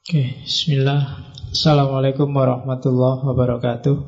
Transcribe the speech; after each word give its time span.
Oke, 0.00 0.40
bismillah. 0.48 1.28
Assalamualaikum 1.52 2.32
warahmatullahi 2.32 3.20
wabarakatuh. 3.20 4.00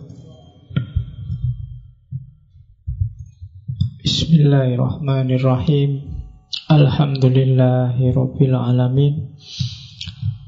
Bismillahirrahmanirrahim. 4.00 6.00
Alhamdulillahi 6.72 8.08
rabbil 8.08 8.56
alamin. 8.56 9.36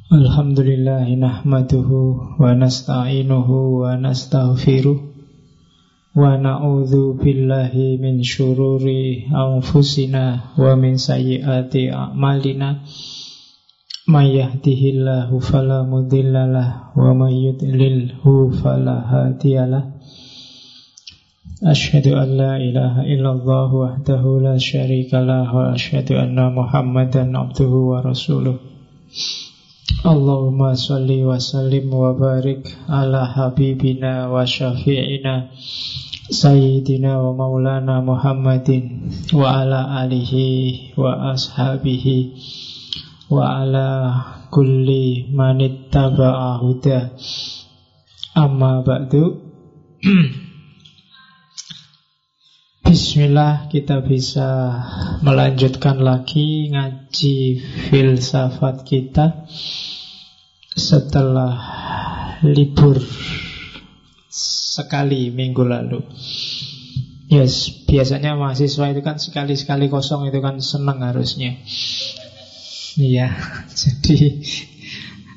Alhamdulillahi 0.09 1.21
nahmaduhu 1.21 2.41
wa 2.41 2.57
nasta'inuhu 2.57 3.85
wa 3.85 4.01
nastaghfiruh 4.01 4.97
wa 6.17 6.41
na'udzu 6.41 7.21
billahi 7.21 8.01
min 8.01 8.25
syururi 8.25 9.29
anfusina 9.29 10.57
wa 10.57 10.73
min 10.73 10.97
sayyiati 10.97 11.93
a'malina. 11.93 12.81
May 14.05 14.37
yahdihillahu 14.37 15.41
fala 15.41 15.81
mudhillalah 15.81 16.93
wa 16.93 17.17
may 17.17 17.49
yudlilhu 17.49 18.53
fala 18.53 19.01
hadiyalah. 19.01 19.97
Asyhadu 21.65 22.13
an 22.13 22.37
la 22.37 22.61
ilaha 22.61 23.09
illallah 23.09 23.71
wa 23.73 23.97
asyhadu 25.73 26.21
anna 26.21 26.53
Muhammadan 26.53 27.33
abduhu 27.33 27.97
wa 27.97 28.05
rasuluh. 28.05 28.61
Allahumma 30.05 30.77
salli 30.77 31.25
wa 31.25 31.41
wa 31.89 32.13
barik 32.13 32.61
ala 32.85 33.25
habibina 33.25 34.29
wa 34.29 34.45
syafi'ina 34.45 35.49
Sayyidina 36.25 37.21
wa 37.21 37.37
maulana 37.37 38.01
Muhammadin 38.01 39.13
wa 39.33 39.65
ala 43.43 43.89
kulli 44.53 45.31
manittaba'a 45.35 46.61
huda 46.63 47.15
amma 48.35 48.83
ba'du 48.87 49.25
Bismillah 52.85 53.73
kita 53.73 54.05
bisa 54.05 54.77
melanjutkan 55.25 56.05
lagi 56.05 56.69
ngaji 56.69 57.59
filsafat 57.89 58.85
kita 58.87 59.49
setelah 60.77 61.57
libur 62.45 63.01
sekali 64.75 65.33
minggu 65.33 65.65
lalu. 65.65 66.05
Yes, 67.33 67.73
biasanya 67.89 68.37
mahasiswa 68.37 68.93
itu 68.93 69.01
kan 69.01 69.17
sekali-sekali 69.17 69.89
kosong 69.89 70.29
itu 70.29 70.39
kan 70.45 70.61
senang 70.61 71.01
harusnya. 71.01 71.57
Iya, 72.95 73.35
jadi 73.81 74.39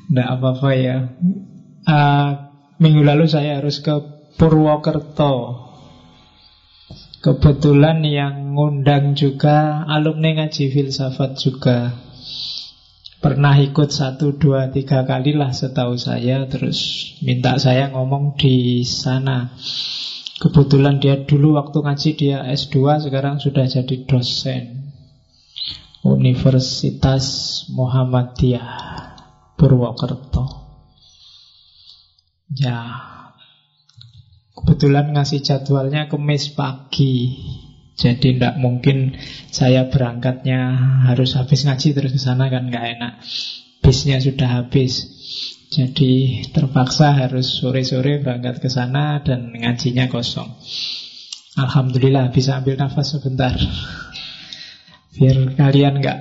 tidak 0.06 0.28
apa-apa 0.38 0.70
ya. 0.78 0.96
Uh, 1.88 2.30
minggu 2.78 3.02
lalu 3.02 3.26
saya 3.26 3.58
harus 3.58 3.82
ke 3.82 3.94
Purwokerto. 4.38 5.66
Kebetulan 7.18 8.06
yang 8.06 8.54
ngundang 8.54 9.18
juga 9.18 9.82
alumni 9.90 10.38
ngaji 10.38 10.70
filsafat 10.70 11.34
juga. 11.34 11.98
Pernah 13.18 13.58
ikut 13.58 13.90
satu, 13.90 14.38
dua, 14.38 14.70
tiga 14.70 15.02
kali 15.02 15.34
lah 15.34 15.50
setahu 15.50 15.98
saya 15.98 16.46
Terus 16.46 16.78
minta 17.18 17.58
saya 17.58 17.90
ngomong 17.90 18.38
di 18.38 18.86
sana 18.86 19.58
Kebetulan 20.38 21.02
dia 21.02 21.26
dulu 21.26 21.58
waktu 21.58 21.82
ngaji 21.82 22.10
dia 22.14 22.46
S2 22.46 23.10
Sekarang 23.10 23.42
sudah 23.42 23.66
jadi 23.66 24.06
dosen 24.06 24.77
Universitas 26.06 27.24
Muhammadiyah 27.72 28.70
Purwokerto 29.58 30.46
Ya 32.54 32.78
Kebetulan 34.54 35.14
ngasih 35.14 35.40
jadwalnya 35.42 36.10
kemis 36.10 36.50
pagi 36.54 37.34
jadi 37.98 38.14
tidak 38.14 38.54
mungkin 38.62 39.18
saya 39.50 39.90
berangkatnya 39.90 40.70
harus 41.10 41.34
habis 41.34 41.66
ngaji 41.66 41.98
terus 41.98 42.14
ke 42.14 42.20
sana 42.22 42.46
kan 42.46 42.70
nggak 42.70 42.86
enak. 42.94 43.12
Bisnya 43.82 44.22
sudah 44.22 44.62
habis. 44.62 45.02
Jadi 45.74 46.46
terpaksa 46.54 47.12
harus 47.12 47.58
sore-sore 47.58 48.22
berangkat 48.22 48.62
ke 48.62 48.70
sana 48.70 49.18
dan 49.26 49.50
ngajinya 49.50 50.06
kosong. 50.06 50.46
Alhamdulillah 51.58 52.30
bisa 52.30 52.54
ambil 52.54 52.78
nafas 52.78 53.18
sebentar. 53.18 53.58
Biar 55.18 55.58
kalian 55.58 55.98
nggak 55.98 56.18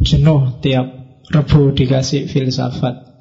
jenuh 0.00 0.56
tiap 0.64 0.88
rebu 1.28 1.76
dikasih 1.76 2.24
filsafat. 2.24 3.20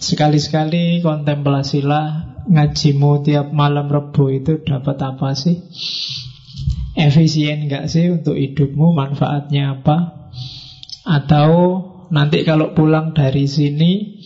Sekali-sekali 0.00 1.02
kontemplasilah 1.02 2.38
ngajimu 2.46 3.26
tiap 3.26 3.50
malam 3.50 3.90
rebu 3.90 4.30
itu 4.30 4.62
dapat 4.62 4.96
apa 5.02 5.34
sih? 5.34 5.58
Efisien 6.94 7.66
nggak 7.66 7.90
sih 7.90 8.14
untuk 8.14 8.38
hidupmu? 8.38 8.94
Manfaatnya 8.94 9.82
apa? 9.82 10.30
Atau 11.02 11.50
nanti 12.14 12.46
kalau 12.46 12.76
pulang 12.76 13.10
dari 13.16 13.50
sini 13.50 14.22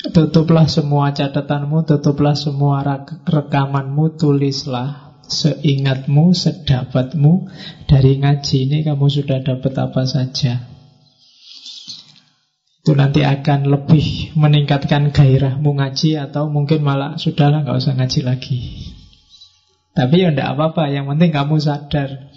Tutuplah 0.00 0.64
semua 0.64 1.12
catatanmu 1.12 1.84
Tutuplah 1.84 2.32
semua 2.32 2.80
rekamanmu 3.28 4.16
Tulislah 4.16 5.09
seingatmu, 5.30 6.34
sedapatmu 6.34 7.48
Dari 7.86 8.18
ngaji 8.18 8.56
ini 8.66 8.78
kamu 8.82 9.06
sudah 9.06 9.38
dapat 9.40 9.72
apa 9.78 10.02
saja 10.04 10.70
itu 12.80 12.96
nanti 12.96 13.22
akan 13.22 13.68
lebih 13.68 14.34
meningkatkan 14.34 15.12
gairahmu 15.12 15.78
ngaji 15.78 16.16
atau 16.16 16.48
mungkin 16.48 16.80
malah 16.80 17.20
sudahlah 17.20 17.62
nggak 17.62 17.76
usah 17.76 17.94
ngaji 17.94 18.20
lagi. 18.24 18.58
Tapi 19.92 20.26
ya 20.26 20.32
enggak 20.32 20.56
apa-apa, 20.56 20.88
yang 20.88 21.06
penting 21.06 21.30
kamu 21.30 21.60
sadar. 21.60 22.32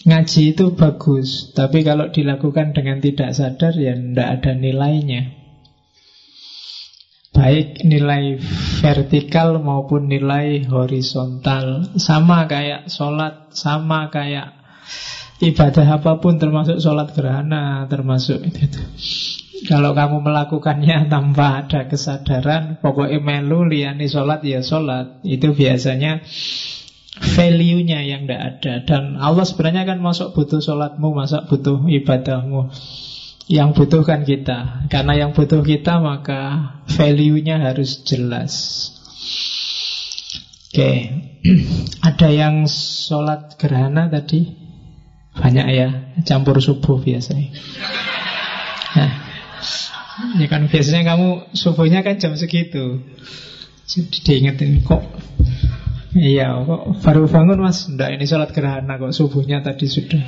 Ngaji 0.00 0.42
itu 0.56 0.72
bagus, 0.74 1.52
tapi 1.52 1.84
kalau 1.84 2.08
dilakukan 2.08 2.72
dengan 2.72 3.04
tidak 3.04 3.36
sadar 3.36 3.76
ya 3.76 3.92
enggak 3.92 4.40
ada 4.40 4.56
nilainya. 4.56 5.39
Baik 7.30 7.86
nilai 7.86 8.42
vertikal 8.82 9.62
maupun 9.62 10.10
nilai 10.10 10.66
horizontal 10.66 11.94
Sama 11.94 12.50
kayak 12.50 12.90
sholat, 12.90 13.54
sama 13.54 14.10
kayak 14.10 14.58
ibadah 15.40 16.02
apa 16.02 16.20
pun 16.20 16.36
termasuk 16.36 16.82
sholat 16.82 17.14
gerhana, 17.16 17.86
termasuk 17.88 18.44
itu. 18.44 18.66
itu. 18.66 18.82
Kalau 19.68 19.92
kamu 19.92 20.24
melakukannya 20.24 21.06
tanpa 21.12 21.64
ada 21.64 21.88
kesadaran, 21.88 22.80
pokoknya 22.80 23.20
melu 23.20 23.68
liani 23.68 24.08
sholat 24.08 24.40
ya 24.44 24.64
sholat, 24.64 25.20
itu 25.24 25.52
biasanya 25.52 26.24
value-nya 27.20 28.00
yang 28.04 28.24
tidak 28.24 28.42
ada. 28.56 28.74
Dan 28.84 29.02
Allah 29.20 29.44
sebenarnya 29.44 29.84
kan 29.84 29.98
masuk 30.00 30.32
butuh 30.32 30.64
sholatmu, 30.64 31.12
masa 31.12 31.44
butuh 31.44 31.84
ibadahmu. 31.88 32.72
Yang 33.50 33.68
butuh 33.74 34.02
kan 34.06 34.22
kita. 34.22 34.86
Karena 34.86 35.18
yang 35.18 35.34
butuh 35.34 35.66
kita 35.66 35.98
maka 35.98 36.70
value-nya 36.86 37.58
harus 37.58 38.06
jelas. 38.06 38.86
Oke, 40.70 41.10
ada 42.08 42.28
yang 42.30 42.70
sholat 42.70 43.58
gerhana 43.58 44.06
tadi? 44.06 44.54
Banyak 45.34 45.66
ya, 45.74 45.88
campur 46.22 46.62
subuh 46.62 47.02
biasanya. 47.02 47.50
Nah, 48.94 49.12
Ya 50.36 50.46
kan 50.52 50.68
biasanya 50.68 51.02
kamu 51.16 51.56
subuhnya 51.56 52.04
kan 52.04 52.20
jam 52.20 52.36
segitu. 52.36 53.00
Jadi 53.88 54.16
diingetin 54.22 54.84
kok 54.84 55.02
Iya, 56.10 56.66
kok 56.66 57.00
baru 57.06 57.30
bangun 57.30 57.62
mas? 57.62 57.86
Enggak, 57.86 58.10
ini 58.18 58.26
sholat 58.26 58.50
gerhana 58.50 58.98
kok 58.98 59.14
subuhnya 59.14 59.62
tadi 59.62 59.86
sudah. 59.86 60.18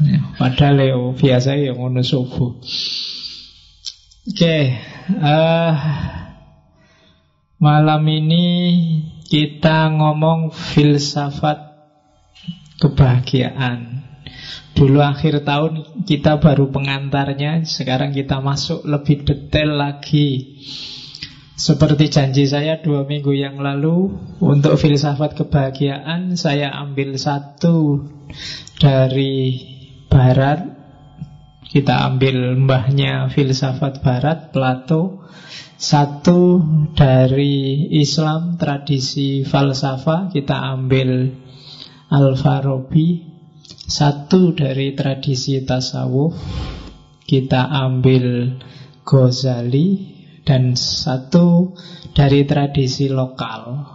Ya, 0.00 0.20
padahal 0.40 0.80
ya 0.80 0.96
biasa 0.96 1.60
ya 1.60 1.76
ngono 1.76 2.00
subuh. 2.00 2.56
Oke, 4.30 4.58
uh, 5.20 5.74
malam 7.60 8.02
ini 8.08 8.46
kita 9.28 9.92
ngomong 9.92 10.52
filsafat 10.56 11.58
kebahagiaan. 12.80 14.00
Dulu 14.80 14.96
akhir 15.04 15.44
tahun 15.44 16.04
kita 16.08 16.40
baru 16.40 16.72
pengantarnya 16.72 17.68
Sekarang 17.68 18.16
kita 18.16 18.40
masuk 18.40 18.86
lebih 18.88 19.28
detail 19.28 19.76
lagi 19.76 20.56
Seperti 21.52 22.08
janji 22.08 22.48
saya 22.48 22.80
dua 22.80 23.04
minggu 23.04 23.34
yang 23.36 23.60
lalu 23.60 24.08
Untuk 24.40 24.80
filsafat 24.80 25.36
kebahagiaan 25.36 26.32
Saya 26.38 26.72
ambil 26.72 27.18
satu 27.20 28.08
dari 28.80 29.60
Barat 30.10 30.60
Kita 31.70 32.10
ambil 32.10 32.58
mbahnya 32.58 33.30
filsafat 33.30 34.02
Barat 34.02 34.50
Plato. 34.50 35.22
Satu 35.78 36.58
dari 36.98 37.86
Islam 37.94 38.58
Tradisi 38.58 39.46
falsafah 39.46 40.34
Kita 40.34 40.74
ambil 40.74 41.30
Al-Farabi. 42.10 43.30
Satu 43.90 44.50
dari 44.54 44.98
tradisi 44.98 45.62
tasawuf 45.62 46.34
kita 47.26 47.70
ambil 47.70 48.58
Ghazali. 49.06 50.18
Dan 50.42 50.74
satu 50.74 51.78
dari 52.10 52.42
tradisi 52.42 53.06
lokal 53.06 53.86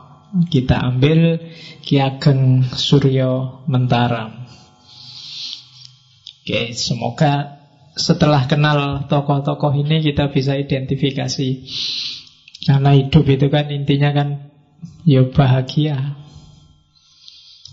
kita 0.48 0.84
ambil 0.84 1.40
Ki 1.84 2.00
Ageng 2.00 2.64
Suryo 2.64 3.64
Mentaram. 3.72 4.45
Oke, 6.46 6.78
semoga 6.78 7.58
setelah 7.98 8.46
kenal 8.46 9.10
tokoh-tokoh 9.10 9.74
ini 9.82 10.06
kita 10.06 10.30
bisa 10.30 10.54
identifikasi. 10.54 11.66
Karena 12.70 12.94
hidup 12.94 13.26
itu 13.26 13.50
kan 13.50 13.66
intinya 13.74 14.14
kan 14.14 14.54
ya 15.10 15.26
bahagia. 15.26 16.22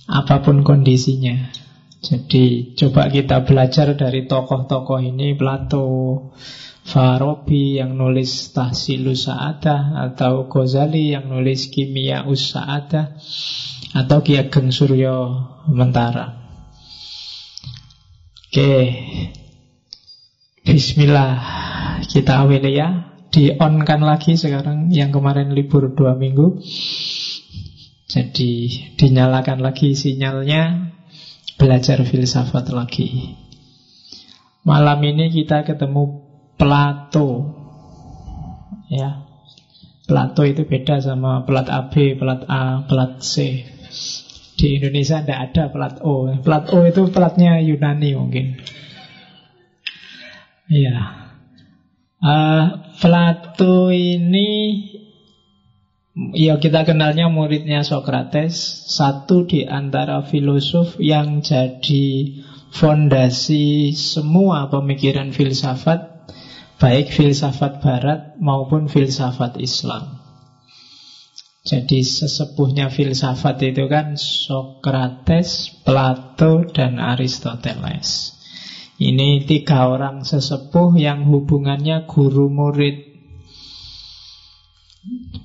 Apa 0.08 0.40
pun 0.40 0.64
kondisinya. 0.64 1.52
Jadi 2.00 2.72
coba 2.72 3.12
kita 3.12 3.44
belajar 3.44 3.92
dari 3.92 4.24
tokoh-tokoh 4.24 5.04
ini 5.04 5.36
Plato, 5.36 6.32
Farabi 6.88 7.76
yang 7.76 7.92
nulis 8.00 8.56
Tahsilus 8.56 9.28
Sa'adah 9.28 10.00
atau 10.08 10.48
Ghazali 10.48 11.12
yang 11.12 11.28
nulis 11.28 11.68
Kimia 11.68 12.24
Us-Sa'adah 12.24 13.20
atau 14.00 14.18
Ki 14.24 14.40
Ageng 14.40 14.72
Suryo 14.72 15.44
Mentara. 15.68 16.41
Oke. 18.52 18.84
Bismillah. 20.60 21.40
Kita 22.04 22.44
awali 22.44 22.76
ya. 22.76 23.16
Di 23.32 23.56
on 23.56 23.80
kan 23.80 24.04
lagi 24.04 24.36
sekarang. 24.36 24.92
Yang 24.92 25.16
kemarin 25.16 25.56
libur 25.56 25.96
dua 25.96 26.12
minggu. 26.12 26.60
Jadi 28.12 28.52
dinyalakan 29.00 29.64
lagi 29.64 29.96
sinyalnya. 29.96 30.92
Belajar 31.56 32.04
filsafat 32.04 32.68
lagi. 32.76 33.40
Malam 34.68 35.00
ini 35.00 35.32
kita 35.32 35.64
ketemu 35.64 36.20
Plato. 36.60 37.56
Ya. 38.92 39.32
Plato 40.04 40.44
itu 40.44 40.68
beda 40.68 41.00
sama 41.00 41.48
plat 41.48 41.72
AB, 41.72 42.20
plat 42.20 42.44
A, 42.52 42.84
plat 42.84 43.16
C 43.24 43.64
Di 44.62 44.78
Indonesia 44.78 45.18
tidak 45.18 45.40
ada 45.50 45.64
plat 45.74 45.94
O. 46.06 46.30
Plat 46.38 46.70
O 46.70 46.86
itu 46.86 47.10
platnya 47.10 47.58
Yunani 47.58 48.14
mungkin. 48.14 48.62
Ya 50.70 51.26
uh, 52.22 52.94
Plato 53.02 53.90
ini 53.90 54.50
Ya 56.36 56.62
kita 56.62 56.86
kenalnya 56.86 57.26
muridnya 57.26 57.82
Socrates. 57.82 58.54
Satu 58.86 59.50
di 59.50 59.66
antara 59.66 60.22
filosof 60.22 60.94
yang 61.02 61.42
jadi 61.42 62.38
fondasi 62.70 63.90
semua 63.98 64.70
pemikiran 64.70 65.34
filsafat 65.34 66.30
Baik 66.78 67.10
filsafat 67.10 67.82
barat 67.82 68.38
maupun 68.38 68.86
filsafat 68.86 69.58
Islam 69.58 70.21
Jadi 71.62 72.02
sesepuhnya 72.02 72.90
filsafat 72.90 73.62
itu 73.62 73.86
kan 73.86 74.18
Socrates, 74.18 75.70
Plato, 75.86 76.66
dan 76.66 76.98
Aristoteles. 76.98 78.34
Ini 78.98 79.46
tiga 79.46 79.86
orang 79.86 80.26
sesepuh 80.26 80.98
yang 80.98 81.22
hubungannya 81.30 82.10
guru 82.10 82.50
murid. 82.50 83.14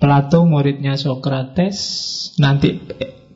Plato 0.02 0.46
muridnya 0.50 0.98
Socrates, 0.98 1.78
nanti 2.42 2.82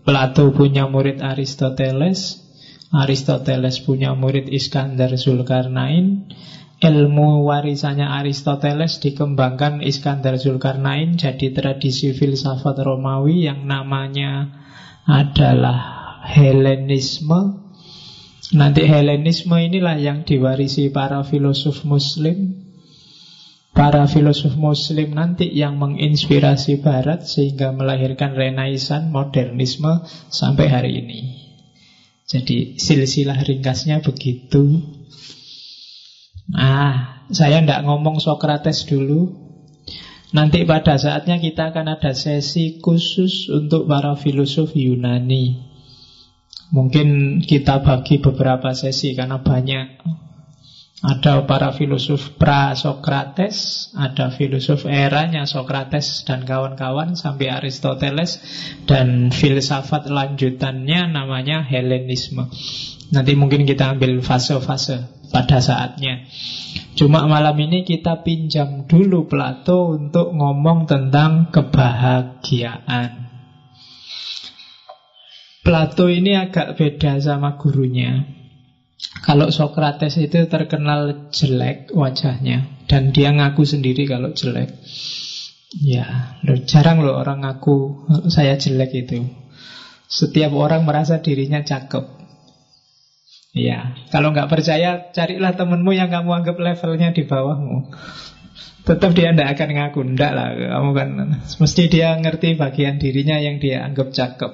Plato 0.01 0.49
punya 0.49 0.89
murid 0.89 1.21
Aristoteles, 1.21 2.41
Aristoteles 2.89 3.81
punya 3.85 4.17
murid 4.17 4.49
Iskandar 4.49 5.13
Zulkarnain, 5.21 6.33
ilmu 6.81 7.45
warisannya 7.45 8.09
Aristoteles 8.09 8.97
dikembangkan 8.97 9.85
Iskandar 9.85 10.41
Zulkarnain 10.41 11.13
jadi 11.13 11.53
tradisi 11.53 12.11
filsafat 12.17 12.81
Romawi 12.81 13.45
yang 13.45 13.69
namanya 13.69 14.49
adalah 15.05 16.01
Helenisme. 16.25 17.61
Nanti 18.57 18.83
Helenisme 18.89 19.55
inilah 19.61 20.01
yang 20.01 20.25
diwarisi 20.25 20.89
para 20.89 21.21
filosof 21.21 21.85
muslim 21.85 22.61
para 23.71 24.03
filosof 24.03 24.59
muslim 24.59 25.15
nanti 25.15 25.47
yang 25.47 25.79
menginspirasi 25.79 26.83
barat 26.83 27.23
sehingga 27.23 27.71
melahirkan 27.71 28.35
renaisan 28.35 29.09
modernisme 29.09 30.03
sampai 30.27 30.67
hari 30.67 30.91
ini. 30.99 31.19
Jadi 32.27 32.79
silsilah 32.79 33.39
ringkasnya 33.43 33.99
begitu. 34.03 34.79
Nah, 36.51 37.25
saya 37.31 37.63
tidak 37.63 37.87
ngomong 37.87 38.19
Socrates 38.19 38.83
dulu. 38.83 39.31
Nanti 40.31 40.63
pada 40.63 40.95
saatnya 40.95 41.39
kita 41.39 41.75
akan 41.75 41.99
ada 41.99 42.15
sesi 42.15 42.79
khusus 42.79 43.51
untuk 43.51 43.87
para 43.87 44.15
filosof 44.15 44.71
Yunani. 44.75 45.59
Mungkin 46.71 47.39
kita 47.43 47.83
bagi 47.83 48.23
beberapa 48.23 48.71
sesi 48.71 49.11
karena 49.11 49.43
banyak 49.43 49.87
ada 51.01 51.49
para 51.49 51.73
filosof 51.73 52.37
pra-Sokrates, 52.37 53.89
ada 53.97 54.29
filosof 54.29 54.85
eranya 54.85 55.49
Sokrates 55.49 56.21
dan 56.29 56.45
kawan-kawan 56.45 57.17
sampai 57.17 57.49
Aristoteles 57.49 58.37
dan 58.85 59.33
filsafat 59.33 60.05
lanjutannya 60.05 61.09
namanya 61.09 61.65
Helenisme. 61.65 62.45
Nanti 63.09 63.33
mungkin 63.33 63.65
kita 63.65 63.97
ambil 63.97 64.21
fase-fase 64.21 65.25
pada 65.33 65.57
saatnya. 65.57 66.29
Cuma 66.93 67.25
malam 67.25 67.57
ini 67.57 67.81
kita 67.81 68.21
pinjam 68.21 68.85
dulu 68.85 69.25
Plato 69.25 69.97
untuk 69.97 70.37
ngomong 70.37 70.85
tentang 70.85 71.49
kebahagiaan. 71.49 73.33
Plato 75.65 76.05
ini 76.13 76.37
agak 76.37 76.77
beda 76.77 77.17
sama 77.17 77.57
gurunya. 77.57 78.40
Kalau 79.21 79.53
Socrates 79.53 80.17
itu 80.17 80.49
terkenal 80.49 81.29
jelek 81.29 81.93
wajahnya 81.93 82.85
dan 82.89 83.13
dia 83.13 83.29
ngaku 83.29 83.67
sendiri 83.67 84.09
kalau 84.09 84.33
jelek. 84.33 84.71
Ya, 85.79 86.35
loh, 86.43 86.59
jarang 86.67 86.99
loh 86.99 87.15
orang 87.15 87.47
ngaku 87.47 88.07
saya 88.27 88.59
jelek 88.59 89.07
itu. 89.07 89.23
Setiap 90.11 90.51
orang 90.51 90.83
merasa 90.83 91.23
dirinya 91.23 91.63
cakep. 91.63 92.19
Ya, 93.51 93.95
kalau 94.11 94.31
nggak 94.31 94.51
percaya 94.51 95.11
carilah 95.11 95.55
temenmu 95.55 95.91
yang 95.91 96.11
kamu 96.11 96.43
anggap 96.43 96.59
levelnya 96.59 97.15
di 97.15 97.23
bawahmu. 97.23 97.91
Tetap 98.81 99.13
dia 99.13 99.31
tidak 99.31 99.55
akan 99.55 99.69
ngaku, 99.77 99.99
ndak 100.17 100.31
lah. 100.33 100.47
Kamu 100.51 100.89
kan 100.97 101.09
mesti 101.39 101.83
dia 101.87 102.17
ngerti 102.17 102.57
bagian 102.57 102.97
dirinya 102.97 103.37
yang 103.37 103.61
dia 103.61 103.85
anggap 103.85 104.11
cakep. 104.11 104.51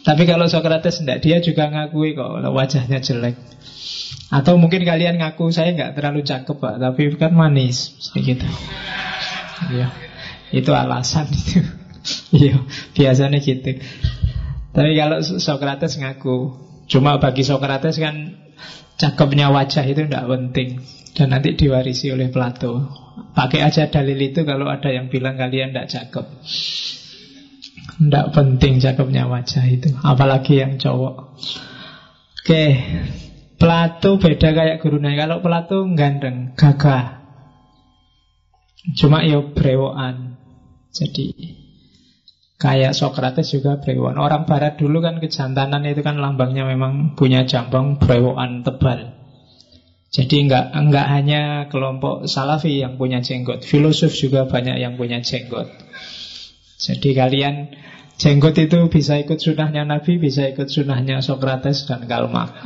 Tapi 0.00 0.22
kalau 0.24 0.48
Socrates 0.48 1.00
tidak, 1.00 1.20
dia 1.20 1.38
juga 1.44 1.68
ngakui 1.68 2.16
kok 2.16 2.40
wajahnya 2.40 3.04
jelek. 3.04 3.36
Atau 4.30 4.56
mungkin 4.56 4.86
kalian 4.86 5.20
ngaku 5.20 5.50
saya 5.50 5.74
nggak 5.74 5.98
terlalu 5.98 6.22
cakep 6.24 6.56
pak, 6.56 6.74
tapi 6.80 7.10
kan 7.18 7.34
manis, 7.34 7.92
gitu. 8.14 8.46
Iya, 9.68 9.92
itu 10.54 10.70
alasan 10.72 11.28
itu. 11.36 11.60
Iya, 12.32 12.64
biasanya 12.96 13.38
gitu. 13.42 13.76
Tapi 14.70 14.90
kalau 14.96 15.20
Socrates 15.20 15.98
ngaku, 15.98 16.36
cuma 16.86 17.18
bagi 17.18 17.42
Socrates 17.42 17.98
kan 17.98 18.40
cakepnya 18.96 19.50
wajah 19.50 19.84
itu 19.84 20.06
tidak 20.06 20.28
penting 20.30 20.80
dan 21.12 21.34
nanti 21.34 21.58
diwarisi 21.58 22.14
oleh 22.14 22.30
Plato. 22.30 22.86
Pakai 23.34 23.66
aja 23.66 23.90
dalil 23.90 24.16
itu 24.16 24.46
kalau 24.46 24.70
ada 24.70 24.88
yang 24.88 25.10
bilang 25.10 25.36
kalian 25.36 25.74
tidak 25.74 25.90
cakep. 25.90 26.26
Tidak 28.00 28.26
penting 28.32 28.80
cakepnya 28.80 29.28
wajah 29.28 29.64
itu, 29.68 29.92
apalagi 30.00 30.64
yang 30.64 30.80
cowok. 30.80 31.36
Oke, 32.40 32.64
Plato 33.60 34.16
beda 34.16 34.56
kayak 34.56 34.80
gurunya. 34.80 35.12
Kalau 35.20 35.44
Plato 35.44 35.84
ganteng, 35.92 36.56
gagah. 36.56 37.20
Cuma 38.96 39.20
ya 39.20 39.44
brewoan. 39.52 40.40
Jadi 40.96 41.36
kayak 42.56 42.96
Socrates 42.96 43.52
juga 43.52 43.76
brewoan. 43.84 44.16
Orang 44.16 44.48
barat 44.48 44.80
dulu 44.80 45.04
kan 45.04 45.20
kejantanan 45.20 45.84
itu 45.84 46.00
kan 46.00 46.16
lambangnya 46.16 46.64
memang 46.64 47.12
punya 47.20 47.44
jambang 47.44 48.00
brewoan 48.00 48.64
tebal. 48.64 49.20
Jadi 50.10 50.48
enggak 50.48 50.74
enggak 50.74 51.06
hanya 51.06 51.42
kelompok 51.70 52.26
Salafi 52.26 52.82
yang 52.82 52.98
punya 52.98 53.22
jenggot, 53.22 53.62
filosof 53.62 54.10
juga 54.10 54.48
banyak 54.48 54.82
yang 54.82 54.98
punya 54.98 55.22
jenggot. 55.22 55.70
Jadi 56.80 57.12
kalian 57.12 57.68
jenggot 58.16 58.56
itu 58.56 58.88
bisa 58.88 59.20
ikut 59.20 59.36
sunahnya 59.36 59.84
Nabi, 59.84 60.16
bisa 60.16 60.48
ikut 60.48 60.72
sunahnya 60.72 61.20
Socrates 61.20 61.84
dan 61.84 62.08
Karl 62.08 62.32
Marx. 62.32 62.56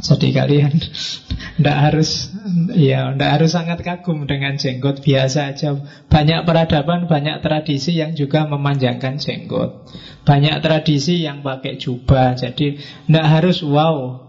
Jadi 0.00 0.32
kalian 0.32 0.72
tidak 1.60 1.76
harus 1.76 2.32
ya 2.72 3.12
tidak 3.12 3.30
harus 3.36 3.50
sangat 3.52 3.78
kagum 3.84 4.24
dengan 4.24 4.56
jenggot 4.56 5.04
biasa 5.04 5.52
aja. 5.52 5.76
Banyak 6.08 6.48
peradaban, 6.48 7.04
banyak 7.04 7.40
tradisi 7.44 8.00
yang 8.00 8.16
juga 8.16 8.48
memanjangkan 8.48 9.20
jenggot. 9.20 9.88
Banyak 10.24 10.60
tradisi 10.64 11.24
yang 11.24 11.44
pakai 11.44 11.76
jubah. 11.76 12.36
Jadi 12.36 12.80
tidak 12.80 13.26
harus 13.28 13.60
wow. 13.60 14.28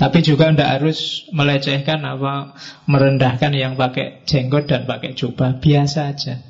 Tapi 0.00 0.24
juga 0.24 0.48
tidak 0.48 0.80
harus 0.80 1.28
melecehkan 1.28 2.00
apa 2.08 2.56
merendahkan 2.88 3.52
yang 3.52 3.76
pakai 3.76 4.24
jenggot 4.24 4.64
dan 4.64 4.88
pakai 4.88 5.12
jubah 5.12 5.60
biasa 5.60 6.08
aja. 6.08 6.40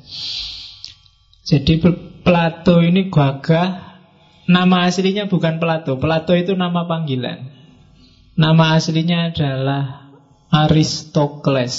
Jadi 1.41 1.81
Plato 2.21 2.85
ini 2.85 3.09
gagah. 3.09 3.97
Nama 4.45 4.77
aslinya 4.85 5.25
bukan 5.25 5.57
Plato. 5.57 5.97
Plato 5.97 6.37
itu 6.37 6.53
nama 6.53 6.85
panggilan. 6.85 7.49
Nama 8.37 8.77
aslinya 8.77 9.33
adalah 9.33 10.13
Aristokles. 10.53 11.77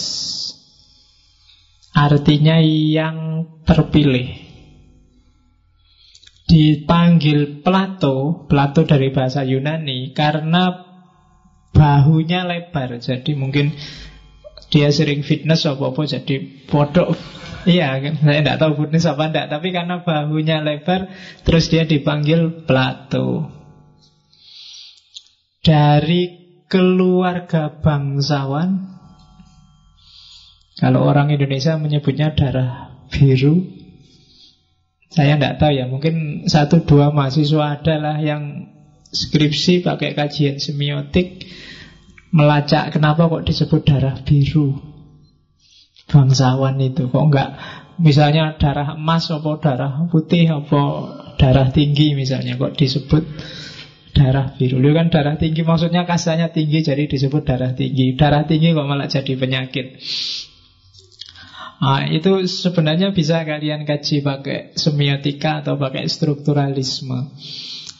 Artinya 1.92 2.58
yang 2.64 3.46
terpilih. 3.62 4.50
Dipanggil 6.48 7.64
Plato 7.64 8.44
Plato 8.44 8.84
dari 8.84 9.08
bahasa 9.08 9.40
Yunani 9.40 10.12
Karena 10.12 10.68
bahunya 11.72 12.44
lebar. 12.44 13.00
Jadi 13.00 13.32
mungkin 13.32 13.72
dia 14.72 14.88
sering 14.88 15.20
fitness 15.20 15.68
apa-apa 15.68 16.08
Jadi 16.08 16.64
bodoh. 16.64 17.12
Iya 17.62 18.00
kan, 18.00 18.18
saya 18.18 18.42
tidak 18.42 18.58
tahu 18.58 18.72
fitness 18.82 19.06
apa 19.06 19.22
enggak 19.30 19.46
Tapi 19.52 19.68
karena 19.70 20.02
bahunya 20.02 20.64
lebar 20.64 21.12
Terus 21.44 21.68
dia 21.68 21.84
dipanggil 21.84 22.64
Plato. 22.64 23.52
Dari 25.62 26.22
keluarga 26.66 27.70
bangsawan 27.78 28.98
Kalau 30.80 31.04
orang 31.04 31.30
Indonesia 31.30 31.76
menyebutnya 31.78 32.34
darah 32.34 32.96
biru 33.12 33.82
saya 35.12 35.36
tidak 35.36 35.60
tahu 35.60 35.72
ya, 35.76 35.84
mungkin 35.84 36.48
satu 36.48 36.88
dua 36.88 37.12
mahasiswa 37.12 37.76
adalah 37.76 38.16
yang 38.16 38.72
skripsi 39.12 39.84
pakai 39.84 40.16
kajian 40.16 40.56
semiotik 40.56 41.44
melacak 42.32 42.90
kenapa 42.96 43.28
kok 43.28 43.44
disebut 43.44 43.84
darah 43.84 44.16
biru? 44.24 44.80
Bangsawan 46.08 46.80
itu 46.82 47.08
kok 47.08 47.24
enggak 47.24 47.48
misalnya 48.00 48.56
darah 48.56 48.96
emas 48.96 49.28
apa 49.30 49.50
darah 49.60 49.92
putih 50.08 50.48
apa 50.50 50.82
darah 51.36 51.68
tinggi 51.70 52.16
misalnya 52.16 52.56
kok 52.56 52.74
disebut 52.74 53.22
darah 54.12 54.52
biru. 54.56 54.80
Itu 54.80 54.92
kan 54.92 55.08
darah 55.08 55.36
tinggi 55.40 55.64
maksudnya 55.64 56.04
kasanya 56.04 56.52
tinggi 56.52 56.84
jadi 56.84 57.08
disebut 57.08 57.42
darah 57.44 57.72
tinggi. 57.72 58.16
Darah 58.16 58.44
tinggi 58.44 58.76
kok 58.76 58.86
malah 58.88 59.08
jadi 59.08 59.32
penyakit. 59.36 60.00
Nah, 61.82 62.06
itu 62.06 62.46
sebenarnya 62.46 63.10
bisa 63.10 63.42
kalian 63.42 63.82
kaji 63.82 64.22
pakai 64.22 64.78
semiotika 64.78 65.66
atau 65.66 65.74
pakai 65.74 66.06
strukturalisme. 66.06 67.34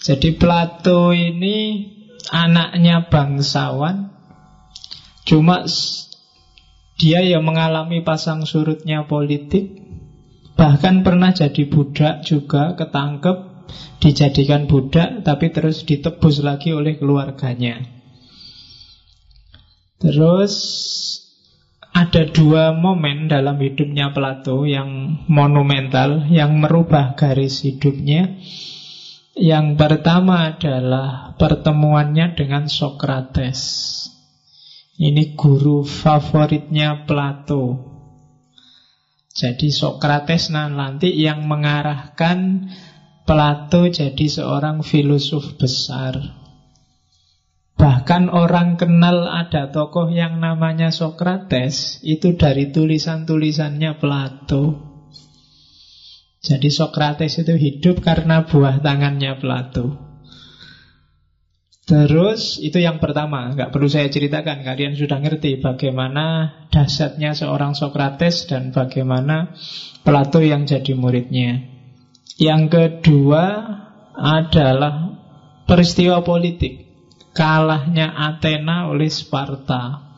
Jadi 0.07 0.39
Plato 0.39 1.11
ini 1.11 1.91
anaknya 2.31 3.11
bangsawan, 3.11 4.12
cuma 5.23 5.65
dia 7.01 7.21
yang 7.25 7.43
mengalami 7.43 8.05
pasang 8.05 8.47
surutnya 8.47 9.09
politik, 9.11 9.81
bahkan 10.55 11.03
pernah 11.03 11.35
jadi 11.35 11.67
budak 11.67 12.23
juga, 12.23 12.79
ketangkep, 12.79 13.67
dijadikan 13.99 14.71
budak, 14.71 15.27
tapi 15.27 15.51
terus 15.51 15.83
ditebus 15.83 16.45
lagi 16.45 16.71
oleh 16.71 16.99
keluarganya. 17.01 17.83
Terus 20.03 20.55
ada 21.93 22.25
dua 22.27 22.73
momen 22.73 23.29
dalam 23.29 23.61
hidupnya 23.61 24.11
Plato 24.11 24.65
yang 24.65 25.23
monumental, 25.29 26.27
yang 26.33 26.59
merubah 26.59 27.15
garis 27.15 27.63
hidupnya. 27.63 28.41
Yang 29.33 29.67
pertama 29.81 30.53
adalah 30.53 31.33
pertemuannya 31.37 32.37
dengan 32.37 32.69
Sokrates. 32.69 33.61
Ini 35.03 35.35
guru 35.35 35.83
favoritnya 35.83 37.03
Plato. 37.11 37.91
Jadi 39.35 39.75
Sokrates 39.75 40.55
nanti 40.55 41.11
yang 41.19 41.43
mengarahkan 41.51 42.71
Plato 43.27 43.91
jadi 43.91 44.27
seorang 44.31 44.87
filosof 44.87 45.59
besar. 45.59 46.39
Bahkan 47.75 48.31
orang 48.31 48.79
kenal 48.79 49.27
ada 49.27 49.75
tokoh 49.75 50.07
yang 50.07 50.39
namanya 50.39 50.95
Sokrates 50.95 51.99
Itu 52.07 52.39
dari 52.39 52.71
tulisan-tulisannya 52.71 53.99
Plato 53.99 54.63
Jadi 56.39 56.71
Sokrates 56.71 57.43
itu 57.43 57.59
hidup 57.59 58.07
karena 58.07 58.47
buah 58.47 58.79
tangannya 58.79 59.35
Plato 59.35 60.12
Terus 61.83 62.63
itu 62.63 62.79
yang 62.79 63.03
pertama. 63.03 63.51
Nggak 63.51 63.75
perlu 63.75 63.91
saya 63.91 64.07
ceritakan. 64.07 64.63
Kalian 64.63 64.95
sudah 64.95 65.19
ngerti 65.19 65.59
bagaimana 65.59 66.55
dasarnya 66.71 67.35
seorang 67.35 67.75
Sokrates 67.75 68.47
Dan 68.47 68.71
bagaimana 68.71 69.55
Plato 70.07 70.39
yang 70.39 70.67
jadi 70.67 70.95
muridnya. 70.95 71.63
Yang 72.39 72.63
kedua 72.71 73.45
adalah 74.15 75.15
peristiwa 75.67 76.23
politik. 76.23 76.87
Kalahnya 77.35 78.13
Athena 78.15 78.93
oleh 78.93 79.11
Sparta. 79.11 80.13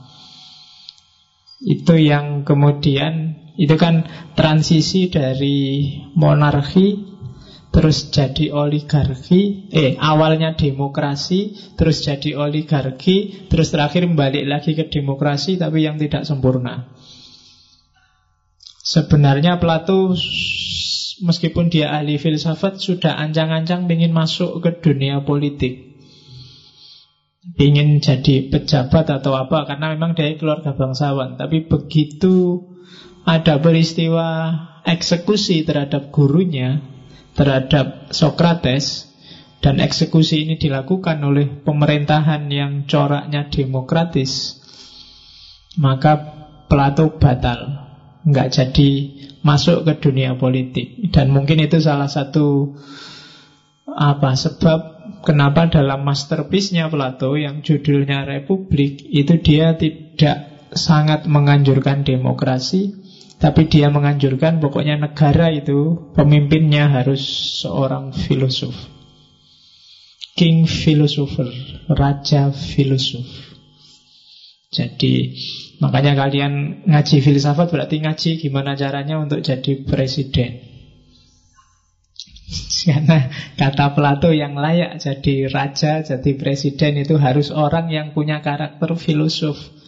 Itu 1.65 1.97
yang 1.97 2.45
kemudian 2.45 3.41
itu 3.55 3.79
kan 3.79 4.05
transisi 4.35 5.09
dari 5.09 5.89
monarki 6.19 7.14
terus 7.75 8.15
jadi 8.15 8.55
oligarki, 8.55 9.67
eh 9.75 9.99
awalnya 9.99 10.55
demokrasi, 10.55 11.75
terus 11.75 12.07
jadi 12.07 12.39
oligarki, 12.39 13.51
terus 13.51 13.75
terakhir 13.75 14.07
balik 14.15 14.47
lagi 14.47 14.79
ke 14.79 14.87
demokrasi 14.87 15.59
tapi 15.59 15.83
yang 15.83 15.99
tidak 15.99 16.23
sempurna. 16.23 16.95
Sebenarnya 18.85 19.59
Plato 19.59 20.15
meskipun 21.25 21.67
dia 21.67 21.91
ahli 21.91 22.15
filsafat 22.15 22.79
sudah 22.79 23.19
ancang-ancang 23.19 23.91
ingin 23.91 24.15
masuk 24.15 24.63
ke 24.63 24.71
dunia 24.83 25.23
politik 25.23 25.95
ingin 27.61 28.01
jadi 28.01 28.49
pejabat 28.49 29.21
atau 29.21 29.37
apa 29.37 29.69
karena 29.69 29.93
memang 29.93 30.17
dari 30.17 30.35
keluarga 30.41 30.73
bangsawan 30.73 31.37
tapi 31.37 31.69
begitu 31.69 32.65
ada 33.29 33.61
peristiwa 33.61 34.53
eksekusi 34.89 35.65
terhadap 35.65 36.09
gurunya 36.09 36.94
terhadap 37.35 38.15
Sokrates 38.15 39.11
dan 39.59 39.83
eksekusi 39.83 40.47
ini 40.47 40.55
dilakukan 40.59 41.19
oleh 41.23 41.63
pemerintahan 41.63 42.47
yang 42.51 42.87
coraknya 42.87 43.49
demokratis 43.51 44.63
maka 45.79 46.43
Plato 46.65 47.21
batal. 47.21 47.87
Nggak 48.25 48.49
jadi 48.57 48.91
masuk 49.45 49.85
ke 49.85 50.01
dunia 50.01 50.35
politik. 50.41 51.13
Dan 51.13 51.29
mungkin 51.31 51.61
itu 51.61 51.77
salah 51.77 52.09
satu 52.09 52.73
apa 53.85 54.33
sebab 54.33 54.81
kenapa 55.23 55.69
dalam 55.69 56.03
masterpiece-nya 56.09 56.89
Plato 56.89 57.37
yang 57.37 57.61
judulnya 57.61 58.25
Republik 58.25 59.05
itu 59.13 59.39
dia 59.45 59.77
tidak 59.77 60.69
sangat 60.73 61.29
menganjurkan 61.29 62.03
demokrasi, 62.03 62.97
tapi 63.45 63.69
dia 63.69 63.93
menganjurkan 63.93 64.57
pokoknya 64.57 64.97
negara 64.97 65.53
itu 65.53 66.09
pemimpinnya 66.17 66.89
harus 66.89 67.21
seorang 67.61 68.17
filosof. 68.17 68.73
King 70.33 70.65
philosopher, 70.65 71.53
raja 71.93 72.49
filosof. 72.57 73.29
Jadi 74.73 75.37
makanya 75.77 76.17
kalian 76.17 76.89
ngaji 76.89 77.21
filsafat 77.21 77.69
berarti 77.69 78.01
ngaji 78.01 78.41
gimana 78.41 78.81
caranya 78.81 79.21
untuk 79.21 79.45
jadi 79.45 79.77
presiden. 79.85 80.65
Karena 82.89 83.29
kata 83.61 83.93
Plato 83.93 84.33
yang 84.33 84.57
layak 84.57 85.05
jadi 85.05 85.53
raja, 85.53 86.01
jadi 86.01 86.33
presiden 86.41 86.97
itu 86.97 87.21
harus 87.21 87.53
orang 87.53 87.93
yang 87.93 88.17
punya 88.17 88.41
karakter 88.41 88.97
filosof. 88.97 89.84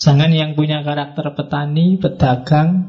Jangan 0.00 0.32
yang 0.32 0.56
punya 0.56 0.80
karakter 0.80 1.36
petani, 1.36 2.00
pedagang, 2.00 2.88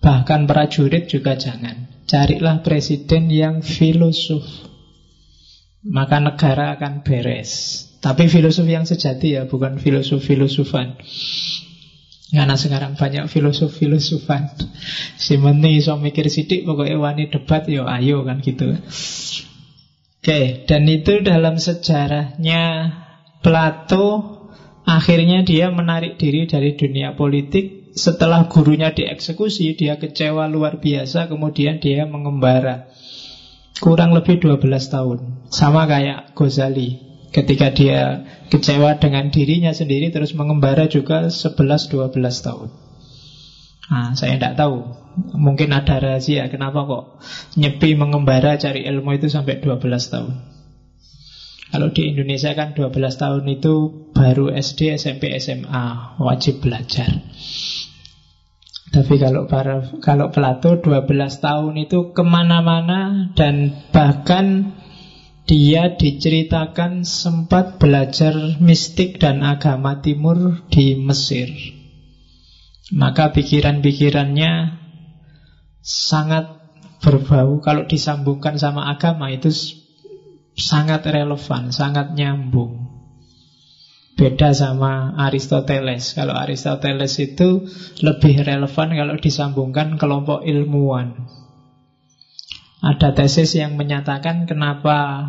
bahkan 0.00 0.48
prajurit 0.48 1.04
juga 1.04 1.36
jangan. 1.36 1.92
Carilah 2.08 2.64
presiden 2.64 3.28
yang 3.28 3.60
filosof. 3.60 4.42
Maka 5.84 6.24
negara 6.24 6.72
akan 6.80 7.04
beres. 7.04 7.84
Tapi 8.00 8.32
filosof 8.32 8.64
yang 8.64 8.88
sejati 8.88 9.36
ya, 9.36 9.44
bukan 9.44 9.76
filosof-filosofan. 9.76 10.96
Karena 12.32 12.56
sekarang 12.56 12.96
banyak 12.96 13.28
filosof-filosofan 13.28 14.56
Si 15.20 15.36
meni 15.36 15.84
iso 15.84 16.00
mikir 16.00 16.32
sidik 16.32 16.64
Pokoknya 16.64 16.96
wani 16.96 17.28
debat 17.28 17.68
yo 17.68 17.84
ayo 17.84 18.24
kan 18.24 18.40
gitu 18.40 18.72
Oke 20.16 20.64
dan 20.64 20.88
itu 20.88 21.20
dalam 21.20 21.60
sejarahnya 21.60 22.88
Plato 23.44 24.31
Akhirnya 24.82 25.46
dia 25.46 25.70
menarik 25.70 26.18
diri 26.18 26.44
dari 26.50 26.74
dunia 26.74 27.14
politik 27.14 27.94
Setelah 27.94 28.50
gurunya 28.50 28.90
dieksekusi 28.90 29.78
Dia 29.78 30.00
kecewa 30.00 30.50
luar 30.50 30.82
biasa 30.82 31.30
Kemudian 31.30 31.78
dia 31.78 32.04
mengembara 32.04 32.90
Kurang 33.78 34.10
lebih 34.14 34.42
12 34.42 34.58
tahun 34.90 35.18
Sama 35.50 35.86
kayak 35.86 36.34
Ghazali 36.34 37.12
Ketika 37.32 37.72
dia 37.72 38.28
kecewa 38.52 39.00
dengan 39.00 39.32
dirinya 39.32 39.72
sendiri 39.72 40.12
terus 40.12 40.36
mengembara 40.36 40.84
juga 40.84 41.32
11-12 41.32 42.12
tahun. 42.44 42.68
Nah, 43.88 44.12
saya 44.12 44.36
tidak 44.36 44.60
tahu. 44.60 44.84
Mungkin 45.40 45.72
ada 45.72 45.96
rahasia. 45.96 46.52
Kenapa 46.52 46.84
kok 46.84 47.04
nyepi 47.56 47.96
mengembara 47.96 48.60
cari 48.60 48.84
ilmu 48.84 49.16
itu 49.16 49.32
sampai 49.32 49.64
12 49.64 49.80
tahun? 50.12 50.32
Kalau 51.72 51.88
di 51.88 52.12
Indonesia 52.12 52.52
kan 52.52 52.76
12 52.76 52.92
tahun 53.16 53.48
itu 53.48 54.04
baru 54.12 54.52
SD, 54.52 54.92
SMP, 55.00 55.32
SMA 55.40 56.20
wajib 56.20 56.60
belajar. 56.60 57.08
Tapi 58.92 59.16
kalau 59.16 59.48
para, 59.48 59.80
kalau 60.04 60.28
Plato 60.28 60.76
12 60.76 61.08
tahun 61.40 61.74
itu 61.80 62.12
ke 62.12 62.20
mana-mana 62.20 63.32
dan 63.32 63.72
bahkan 63.88 64.76
dia 65.48 65.96
diceritakan 65.96 67.08
sempat 67.08 67.80
belajar 67.80 68.60
mistik 68.60 69.16
dan 69.16 69.40
agama 69.40 70.04
timur 70.04 70.68
di 70.68 70.92
Mesir. 70.92 71.48
Maka 72.92 73.32
pikiran-pikirannya 73.32 74.76
sangat 75.80 76.52
berbau 77.00 77.64
kalau 77.64 77.88
disambungkan 77.88 78.60
sama 78.60 78.92
agama 78.92 79.32
itu 79.32 79.48
sangat 80.56 81.04
relevan, 81.08 81.72
sangat 81.72 82.12
nyambung. 82.12 82.92
Beda 84.12 84.52
sama 84.52 85.16
Aristoteles. 85.16 86.12
Kalau 86.12 86.36
Aristoteles 86.36 87.16
itu 87.18 87.64
lebih 88.04 88.44
relevan 88.44 88.88
kalau 88.92 89.14
disambungkan 89.16 89.96
kelompok 89.96 90.44
ilmuwan. 90.44 91.26
Ada 92.82 93.14
tesis 93.14 93.56
yang 93.56 93.78
menyatakan 93.78 94.44
kenapa 94.44 95.22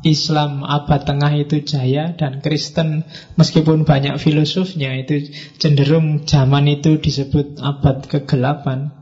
Islam 0.00 0.64
abad 0.64 1.04
tengah 1.04 1.28
itu 1.36 1.60
jaya 1.60 2.16
dan 2.16 2.40
Kristen 2.40 3.04
meskipun 3.36 3.84
banyak 3.84 4.16
filosofnya 4.16 4.96
itu 4.96 5.28
cenderung 5.60 6.24
zaman 6.24 6.64
itu 6.72 6.96
disebut 6.96 7.60
abad 7.60 8.08
kegelapan 8.08 8.99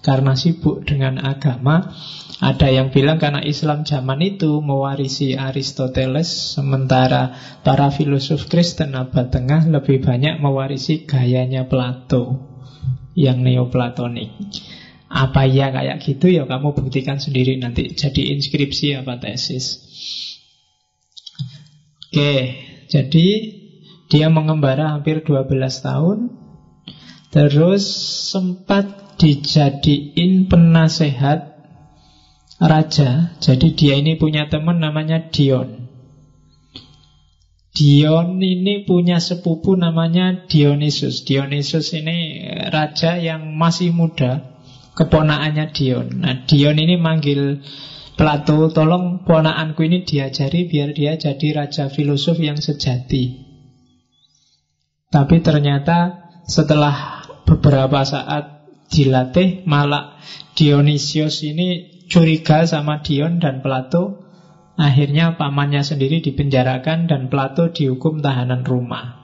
karena 0.00 0.34
sibuk 0.38 0.86
dengan 0.86 1.18
agama. 1.22 1.94
Ada 2.38 2.70
yang 2.70 2.94
bilang 2.94 3.18
karena 3.18 3.42
Islam 3.42 3.82
zaman 3.82 4.22
itu 4.22 4.62
mewarisi 4.62 5.34
Aristoteles, 5.34 6.54
sementara 6.54 7.34
para 7.66 7.90
filosof 7.90 8.46
Kristen 8.46 8.94
abad 8.94 9.34
tengah 9.34 9.66
lebih 9.66 9.98
banyak 9.98 10.38
mewarisi 10.38 11.02
gayanya 11.02 11.66
Plato 11.66 12.46
yang 13.18 13.42
neoplatonik. 13.42 14.30
Apa 15.10 15.50
ya 15.50 15.74
kayak 15.74 15.98
gitu 15.98 16.30
ya 16.30 16.46
kamu 16.46 16.78
buktikan 16.78 17.18
sendiri 17.18 17.58
nanti 17.58 17.90
jadi 17.90 18.38
inskripsi 18.38 18.94
apa 18.94 19.18
tesis. 19.18 19.82
Oke, 22.08 22.54
jadi 22.86 23.26
dia 24.06 24.26
mengembara 24.30 24.94
hampir 24.94 25.26
12 25.26 25.58
tahun 25.82 26.38
Terus 27.28 27.84
sempat 28.32 28.88
dijadiin 29.18 30.46
penasehat 30.46 31.58
raja. 32.62 33.34
Jadi 33.42 33.74
dia 33.74 33.94
ini 33.98 34.14
punya 34.16 34.46
teman 34.46 34.78
namanya 34.78 35.28
Dion. 35.28 35.90
Dion 37.78 38.42
ini 38.42 38.82
punya 38.82 39.22
sepupu 39.22 39.78
namanya 39.78 40.50
Dionysus. 40.50 41.22
Dionysus 41.22 41.94
ini 41.94 42.42
raja 42.74 43.18
yang 43.22 43.54
masih 43.54 43.94
muda, 43.94 44.58
keponaannya 44.98 45.66
Dion. 45.70 46.26
Nah, 46.26 46.42
Dion 46.42 46.74
ini 46.74 46.98
manggil 46.98 47.62
Plato, 48.18 48.66
tolong 48.74 49.22
ponaanku 49.22 49.86
ini 49.86 50.02
diajari 50.02 50.66
biar 50.66 50.90
dia 50.90 51.14
jadi 51.14 51.54
raja 51.54 51.86
filosof 51.86 52.42
yang 52.42 52.58
sejati. 52.58 53.46
Tapi 55.06 55.38
ternyata 55.38 56.26
setelah 56.42 57.22
beberapa 57.46 58.02
saat 58.02 58.57
dilatih 58.88 59.64
malah 59.68 60.18
Dionysius 60.56 61.44
ini 61.44 62.02
curiga 62.08 62.64
sama 62.64 63.04
Dion 63.04 63.38
dan 63.38 63.60
Plato 63.60 64.24
akhirnya 64.80 65.36
pamannya 65.36 65.84
sendiri 65.84 66.24
dipenjarakan 66.24 67.06
dan 67.06 67.28
Plato 67.28 67.68
dihukum 67.70 68.24
tahanan 68.24 68.64
rumah 68.64 69.18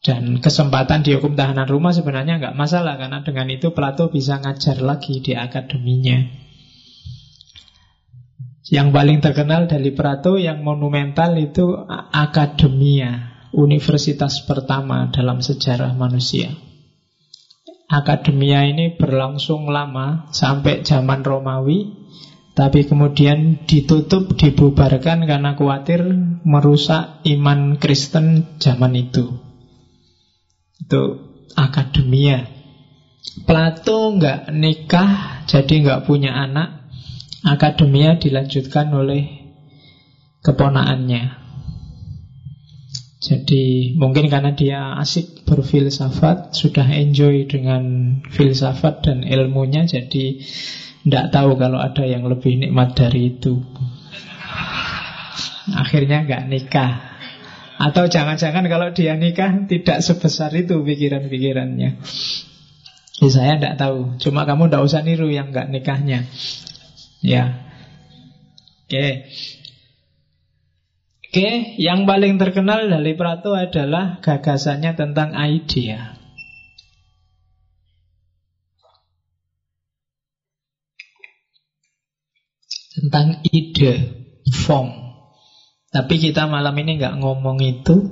dan 0.00 0.40
kesempatan 0.40 1.04
dihukum 1.04 1.36
tahanan 1.36 1.68
rumah 1.68 1.92
sebenarnya 1.92 2.40
nggak 2.40 2.56
masalah 2.56 2.96
karena 2.96 3.20
dengan 3.20 3.52
itu 3.52 3.76
Plato 3.76 4.08
bisa 4.08 4.40
ngajar 4.40 4.80
lagi 4.80 5.20
di 5.20 5.36
akademinya. 5.36 6.24
Yang 8.70 8.88
paling 8.96 9.18
terkenal 9.20 9.68
dari 9.68 9.92
Plato 9.92 10.40
yang 10.40 10.64
monumental 10.64 11.36
itu 11.36 11.84
akademia, 12.16 13.44
universitas 13.52 14.40
pertama 14.48 15.12
dalam 15.12 15.44
sejarah 15.44 15.92
manusia. 15.92 16.54
Akademia 17.90 18.70
ini 18.70 18.94
berlangsung 18.94 19.66
lama 19.66 20.30
sampai 20.30 20.86
zaman 20.86 21.26
Romawi 21.26 22.00
tapi 22.60 22.84
kemudian 22.84 23.64
ditutup, 23.64 24.36
dibubarkan 24.36 25.24
karena 25.24 25.56
khawatir 25.56 26.04
merusak 26.44 27.24
iman 27.24 27.80
Kristen 27.80 28.58
zaman 28.60 29.00
itu. 29.00 29.32
Itu 30.76 31.02
akademia. 31.56 32.52
Plato 33.48 34.12
nggak 34.12 34.52
nikah, 34.52 35.40
jadi 35.48 35.72
nggak 35.80 36.04
punya 36.04 36.36
anak. 36.36 36.84
Akademia 37.48 38.20
dilanjutkan 38.20 38.92
oleh 38.92 39.24
keponaannya. 40.44 41.39
Jadi 43.20 43.92
mungkin 44.00 44.32
karena 44.32 44.56
dia 44.56 44.96
asik 44.96 45.44
berfilsafat, 45.44 46.56
sudah 46.56 46.88
enjoy 46.88 47.44
dengan 47.44 48.16
filsafat 48.32 49.04
dan 49.04 49.28
ilmunya, 49.28 49.84
jadi 49.84 50.40
tidak 51.04 51.26
tahu 51.28 51.60
kalau 51.60 51.76
ada 51.76 52.08
yang 52.08 52.24
lebih 52.24 52.56
nikmat 52.56 52.96
dari 52.96 53.36
itu. 53.36 53.60
Akhirnya 55.76 56.24
nggak 56.24 56.48
nikah. 56.48 56.92
Atau 57.80 58.08
jangan-jangan 58.08 58.64
kalau 58.72 58.92
dia 58.96 59.16
nikah 59.20 59.68
tidak 59.68 60.00
sebesar 60.00 60.52
itu 60.56 60.80
pikiran-pikirannya. 60.80 61.90
Ya, 63.20 63.28
saya 63.28 63.60
tidak 63.60 63.76
tahu. 63.76 64.16
Cuma 64.16 64.48
kamu 64.48 64.72
tidak 64.72 64.84
usah 64.88 65.04
niru 65.04 65.28
yang 65.28 65.52
nggak 65.52 65.68
nikahnya. 65.68 66.24
Ya. 67.20 67.68
Oke. 68.88 69.28
Oke, 71.30 71.78
yang 71.78 72.10
paling 72.10 72.42
terkenal 72.42 72.90
dari 72.90 73.14
Plato 73.14 73.54
adalah 73.54 74.18
gagasannya 74.18 74.98
tentang 74.98 75.30
idea. 75.38 76.18
Tentang 82.98 83.46
ide, 83.46 84.26
form. 84.66 84.90
Tapi 85.94 86.18
kita 86.18 86.50
malam 86.50 86.74
ini 86.74 86.98
nggak 86.98 87.22
ngomong 87.22 87.62
itu. 87.62 88.10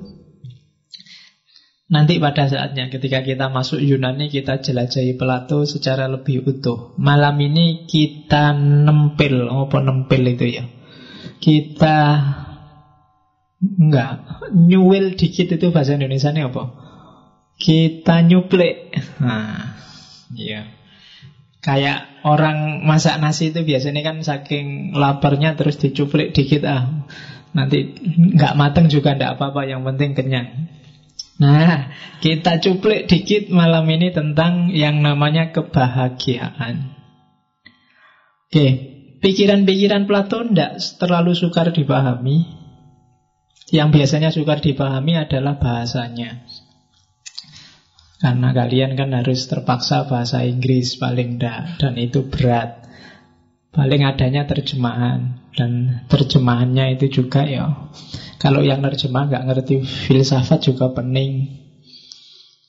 Nanti 1.90 2.22
pada 2.22 2.46
saatnya 2.46 2.87
ketika 2.87 3.26
kita 3.26 3.50
masuk 3.50 3.83
Yunani 3.83 4.31
kita 4.31 4.62
jelajahi 4.62 5.18
Plato 5.18 5.66
secara 5.66 6.07
lebih 6.07 6.46
utuh. 6.46 6.94
Malam 6.94 7.35
ini 7.42 7.83
kita 7.90 8.54
nempel, 8.54 9.50
apa 9.50 9.83
nempel 9.83 10.22
itu 10.38 10.46
ya? 10.46 10.70
Kita 11.42 11.98
Enggak, 13.59 14.23
nyuwil 14.55 15.18
dikit 15.18 15.51
itu 15.51 15.75
bahasa 15.75 15.99
Indonesia 15.99 16.31
ini 16.31 16.47
apa? 16.47 16.64
Kita 17.59 18.23
nyuplek. 18.23 18.94
Nah, 19.18 19.75
iya. 20.38 20.71
Kayak 21.59 22.23
orang 22.23 22.87
masak 22.87 23.18
nasi 23.18 23.51
itu 23.51 23.66
biasanya 23.66 24.07
kan 24.07 24.23
saking 24.23 24.94
laparnya 24.94 25.59
terus 25.59 25.75
dicuplek 25.83 26.38
dikit 26.38 26.62
ah. 26.71 27.03
Nanti 27.51 27.99
nggak 28.14 28.55
mateng 28.55 28.87
juga 28.87 29.18
ndak 29.18 29.35
apa-apa, 29.35 29.66
yang 29.66 29.83
penting 29.83 30.14
kenyang. 30.14 30.71
Nah, 31.38 31.94
kita 32.18 32.59
cuplek 32.62 33.07
dikit 33.11 33.51
malam 33.51 33.87
ini 33.90 34.11
tentang 34.11 34.71
yang 34.75 35.03
namanya 35.03 35.55
kebahagiaan. 35.55 36.94
Oke, 38.49 38.66
pikiran-pikiran 39.23 40.11
Plato 40.11 40.42
ndak 40.42 40.79
terlalu 40.99 41.38
sukar 41.38 41.71
dipahami, 41.71 42.58
yang 43.68 43.92
biasanya 43.92 44.33
sukar 44.33 44.64
dipahami 44.64 45.20
adalah 45.20 45.61
bahasanya. 45.61 46.48
Karena 48.18 48.50
kalian 48.50 48.98
kan 48.98 49.14
harus 49.14 49.46
terpaksa 49.46 50.11
bahasa 50.11 50.42
Inggris 50.42 50.98
paling 50.98 51.38
dah 51.38 51.78
dan 51.78 51.94
itu 51.94 52.26
berat. 52.26 52.83
Paling 53.70 54.02
adanya 54.02 54.42
terjemahan 54.42 55.38
dan 55.54 56.02
terjemahannya 56.11 56.98
itu 56.98 57.22
juga 57.22 57.46
ya. 57.46 57.94
Kalau 58.42 58.66
yang 58.66 58.83
terjemah 58.83 59.31
nggak 59.31 59.44
ngerti 59.46 59.74
filsafat 59.87 60.66
juga 60.66 60.90
pening. 60.90 61.62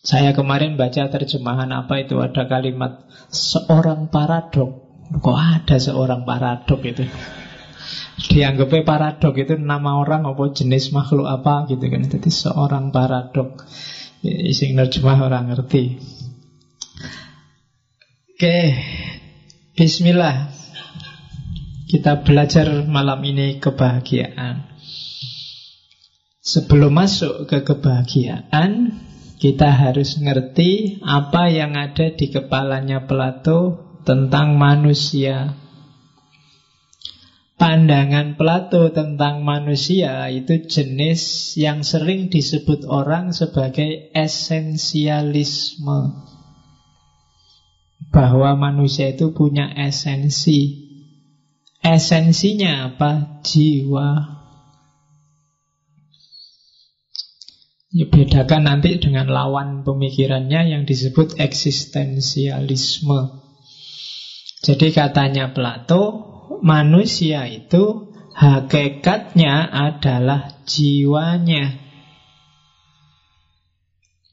Saya 0.06 0.38
kemarin 0.38 0.78
baca 0.78 1.10
terjemahan 1.10 1.74
apa 1.74 2.06
itu 2.06 2.22
ada 2.22 2.46
kalimat 2.46 3.10
seorang 3.34 4.14
paradok. 4.14 4.86
Kok 5.10 5.40
ada 5.40 5.82
seorang 5.82 6.30
paradok 6.30 6.82
itu? 6.86 7.04
Dianggapnya 8.30 8.86
paradok 8.86 9.34
itu 9.42 9.58
nama 9.58 9.98
orang 9.98 10.28
apa 10.28 10.54
jenis 10.54 10.92
makhluk 10.92 11.26
apa 11.26 11.66
gitu 11.72 11.86
kan. 11.88 12.06
Jadi 12.06 12.30
seorang 12.30 12.92
paradok. 12.94 13.66
Ising 14.24 14.76
nerjemah 14.76 15.32
orang 15.32 15.56
ngerti. 15.56 15.96
Oke, 18.36 18.58
Bismillah. 19.80 20.52
Kita 21.88 22.22
belajar 22.22 22.84
malam 22.86 23.24
ini 23.24 23.64
kebahagiaan. 23.64 24.68
Sebelum 26.44 26.92
masuk 26.92 27.48
ke 27.48 27.64
kebahagiaan, 27.64 29.00
kita 29.40 29.72
harus 29.72 30.20
ngerti 30.20 31.00
apa 31.00 31.48
yang 31.48 31.80
ada 31.80 32.12
di 32.12 32.28
kepalanya 32.28 33.08
Plato 33.08 33.90
tentang 34.04 34.60
manusia. 34.60 35.56
Pandangan 37.60 38.40
Plato 38.40 38.88
tentang 38.96 39.44
manusia 39.44 40.32
itu 40.32 40.64
jenis 40.64 41.54
yang 41.60 41.84
sering 41.84 42.32
disebut 42.32 42.88
orang 42.88 43.36
sebagai 43.36 44.16
esensialisme. 44.16 46.24
Bahwa 48.16 48.56
manusia 48.56 49.12
itu 49.12 49.36
punya 49.36 49.68
esensi, 49.76 50.90
Esensinya 51.80 52.92
apa? 52.92 53.40
Jiwa. 53.40 54.36
Ya, 57.90 58.06
bedakan 58.06 58.70
nanti 58.70 59.02
dengan 59.02 59.32
lawan 59.32 59.82
pemikirannya 59.82 60.70
yang 60.70 60.84
disebut 60.86 61.42
eksistensialisme. 61.42 63.42
Jadi 64.62 64.88
katanya 64.92 65.56
Plato, 65.56 66.29
manusia 66.66 67.46
itu 67.46 68.10
hakikatnya 68.34 69.70
adalah 69.70 70.64
jiwanya. 70.66 71.78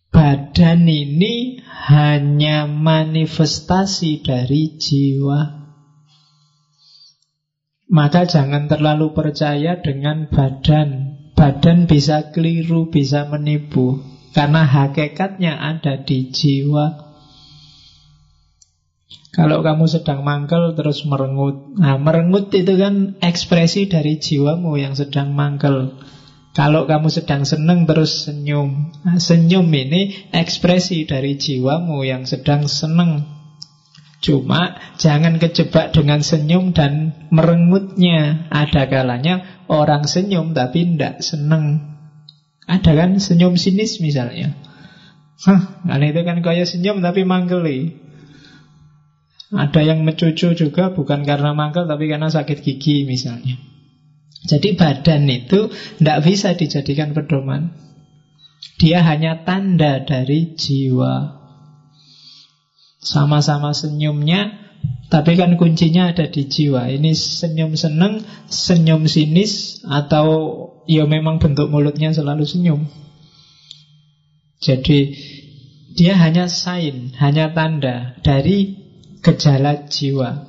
Badan 0.08 0.88
ini 0.88 1.60
hanya 1.60 2.64
manifestasi 2.64 4.24
dari 4.24 4.80
jiwa. 4.80 5.68
Maka 7.86 8.26
jangan 8.26 8.66
terlalu 8.66 9.12
percaya 9.12 9.78
dengan 9.78 10.26
badan. 10.26 11.20
Badan 11.36 11.84
bisa 11.84 12.32
keliru, 12.32 12.88
bisa 12.88 13.28
menipu. 13.28 14.00
Karena 14.32 14.64
hakikatnya 14.64 15.52
ada 15.54 16.00
di 16.00 16.32
jiwa. 16.32 17.05
Kalau 19.36 19.60
kamu 19.60 19.84
sedang 19.84 20.24
mangkel 20.24 20.72
terus 20.72 21.04
merengut. 21.04 21.76
Nah, 21.76 22.00
merengut 22.00 22.48
itu 22.56 22.72
kan 22.80 23.20
ekspresi 23.20 23.84
dari 23.84 24.16
jiwamu 24.16 24.80
yang 24.80 24.96
sedang 24.96 25.36
mangkel. 25.36 25.92
Kalau 26.56 26.88
kamu 26.88 27.12
sedang 27.12 27.44
seneng 27.44 27.84
terus 27.84 28.24
senyum. 28.24 28.96
Nah, 29.04 29.20
senyum 29.20 29.68
ini 29.68 30.32
ekspresi 30.32 31.04
dari 31.04 31.36
jiwamu 31.36 32.00
yang 32.08 32.24
sedang 32.24 32.64
seneng. 32.64 33.28
Cuma 34.24 34.80
jangan 34.96 35.36
kejebak 35.36 35.92
dengan 35.92 36.24
senyum 36.24 36.72
dan 36.72 37.12
merengutnya. 37.28 38.48
Ada 38.48 38.88
kalanya 38.88 39.68
orang 39.68 40.08
senyum 40.08 40.56
tapi 40.56 40.96
tidak 40.96 41.20
seneng. 41.20 41.92
Ada 42.64 42.96
kan 42.96 43.20
senyum 43.20 43.60
sinis 43.60 44.00
misalnya. 44.00 44.56
Hah, 45.44 45.84
kan 45.84 46.00
itu 46.00 46.24
kan 46.24 46.40
kaya 46.40 46.64
senyum 46.64 47.04
tapi 47.04 47.28
manggeli. 47.28 48.05
Ada 49.54 49.80
yang 49.86 50.02
mencucu 50.02 50.58
juga 50.58 50.90
bukan 50.90 51.22
karena 51.22 51.54
mangkel 51.54 51.86
tapi 51.86 52.10
karena 52.10 52.26
sakit 52.26 52.66
gigi 52.66 53.06
misalnya. 53.06 53.54
Jadi 54.46 54.78
badan 54.78 55.26
itu 55.26 55.70
tidak 55.98 56.18
bisa 56.22 56.54
dijadikan 56.54 57.14
pedoman. 57.14 57.74
Dia 58.78 59.02
hanya 59.06 59.46
tanda 59.46 60.02
dari 60.02 60.54
jiwa. 60.54 61.42
Sama-sama 63.02 63.70
senyumnya, 63.70 64.50
tapi 65.10 65.38
kan 65.38 65.54
kuncinya 65.54 66.10
ada 66.10 66.26
di 66.26 66.46
jiwa. 66.50 66.90
Ini 66.90 67.14
senyum 67.14 67.78
seneng, 67.78 68.26
senyum 68.50 69.06
sinis, 69.06 69.82
atau 69.86 70.26
ya 70.90 71.06
memang 71.06 71.38
bentuk 71.38 71.70
mulutnya 71.70 72.10
selalu 72.10 72.42
senyum. 72.46 72.86
Jadi 74.62 75.14
dia 75.94 76.18
hanya 76.18 76.50
sign, 76.50 77.14
hanya 77.18 77.54
tanda 77.54 78.18
dari 78.26 78.85
gejala 79.26 79.90
jiwa. 79.90 80.46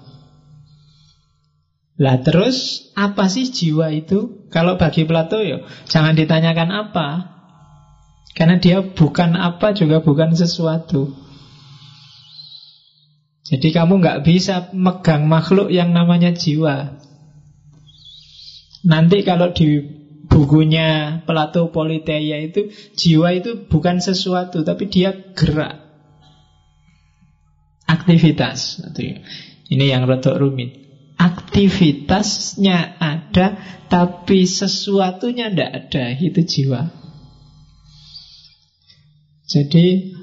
Lah 1.97 2.21
terus 2.21 2.85
apa 2.93 3.25
sih 3.25 3.49
jiwa 3.49 3.89
itu? 3.89 4.45
Kalau 4.53 4.77
bagi 4.77 5.09
Plato 5.09 5.41
ya 5.41 5.65
jangan 5.89 6.13
ditanyakan 6.13 6.69
apa. 6.69 7.07
Karena 8.37 8.61
dia 8.61 8.85
bukan 8.85 9.33
apa 9.33 9.73
juga 9.73 10.05
bukan 10.05 10.37
sesuatu. 10.37 11.09
Jadi 13.49 13.73
kamu 13.73 13.97
nggak 13.97 14.21
bisa 14.21 14.69
megang 14.77 15.25
makhluk 15.25 15.73
yang 15.73 15.89
namanya 15.89 16.29
jiwa. 16.37 17.01
Nanti 18.85 19.25
kalau 19.25 19.57
di 19.57 19.81
bukunya 20.29 21.23
Plato 21.25 21.73
Politeia 21.73 22.37
itu 22.45 22.69
jiwa 22.93 23.33
itu 23.33 23.65
bukan 23.65 24.03
sesuatu 24.03 24.61
tapi 24.61 24.85
dia 24.85 25.33
gerak 25.33 25.86
aktivitas 27.87 28.83
ini 29.67 29.85
yang 29.91 30.07
rotok 30.07 30.39
rumit. 30.39 30.85
Aktivitasnya 31.17 33.01
ada 33.01 33.57
tapi 33.89 34.45
sesuatunya 34.45 35.49
tidak 35.49 35.71
ada. 35.73 36.03
Itu 36.13 36.45
jiwa. 36.45 36.81
Jadi 39.47 40.13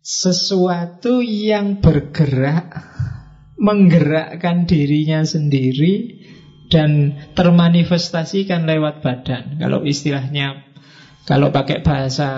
sesuatu 0.00 1.20
yang 1.20 1.78
bergerak, 1.78 2.66
menggerakkan 3.60 4.64
dirinya 4.64 5.22
sendiri 5.22 6.24
dan 6.72 7.14
termanifestasikan 7.36 8.64
lewat 8.64 9.04
badan. 9.04 9.60
Kalau 9.60 9.84
istilahnya, 9.84 10.64
kalau 11.28 11.52
pakai 11.52 11.84
bahasa 11.84 12.30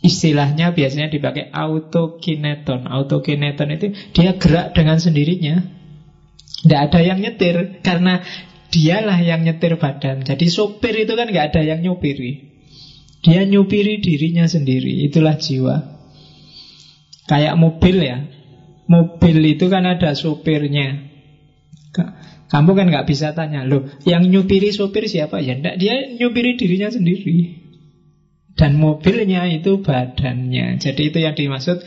istilahnya 0.00 0.72
biasanya 0.72 1.12
dipakai 1.12 1.52
autokineton. 1.52 2.88
Autokineton 2.88 3.68
itu 3.76 3.86
dia 4.16 4.36
gerak 4.36 4.72
dengan 4.72 4.96
sendirinya. 4.96 5.60
Tidak 6.60 6.80
ada 6.80 7.00
yang 7.00 7.20
nyetir 7.24 7.80
karena 7.80 8.20
dialah 8.68 9.18
yang 9.20 9.44
nyetir 9.44 9.76
badan. 9.80 10.24
Jadi 10.24 10.46
sopir 10.48 10.92
itu 10.96 11.12
kan 11.16 11.28
nggak 11.28 11.56
ada 11.56 11.62
yang 11.64 11.80
nyupiri. 11.80 12.48
Dia 13.20 13.44
nyupiri 13.44 14.00
dirinya 14.00 14.48
sendiri. 14.48 15.04
Itulah 15.04 15.36
jiwa. 15.36 15.76
Kayak 17.28 17.60
mobil 17.60 17.96
ya. 18.00 18.24
Mobil 18.88 19.38
itu 19.56 19.68
kan 19.68 19.84
ada 19.86 20.16
supirnya. 20.16 21.10
Kamu 22.50 22.74
kan 22.74 22.90
nggak 22.90 23.06
bisa 23.06 23.30
tanya, 23.30 23.62
loh, 23.62 23.86
yang 24.02 24.26
nyupiri 24.26 24.74
supir 24.74 25.06
siapa? 25.06 25.38
Ya 25.38 25.54
enggak, 25.54 25.78
dia 25.78 26.10
nyupiri 26.18 26.58
dirinya 26.58 26.90
sendiri. 26.90 27.59
Dan 28.58 28.76
mobilnya 28.76 29.46
itu 29.48 29.80
badannya. 29.80 30.80
Jadi 30.82 31.02
itu 31.12 31.18
yang 31.22 31.34
dimaksud 31.36 31.80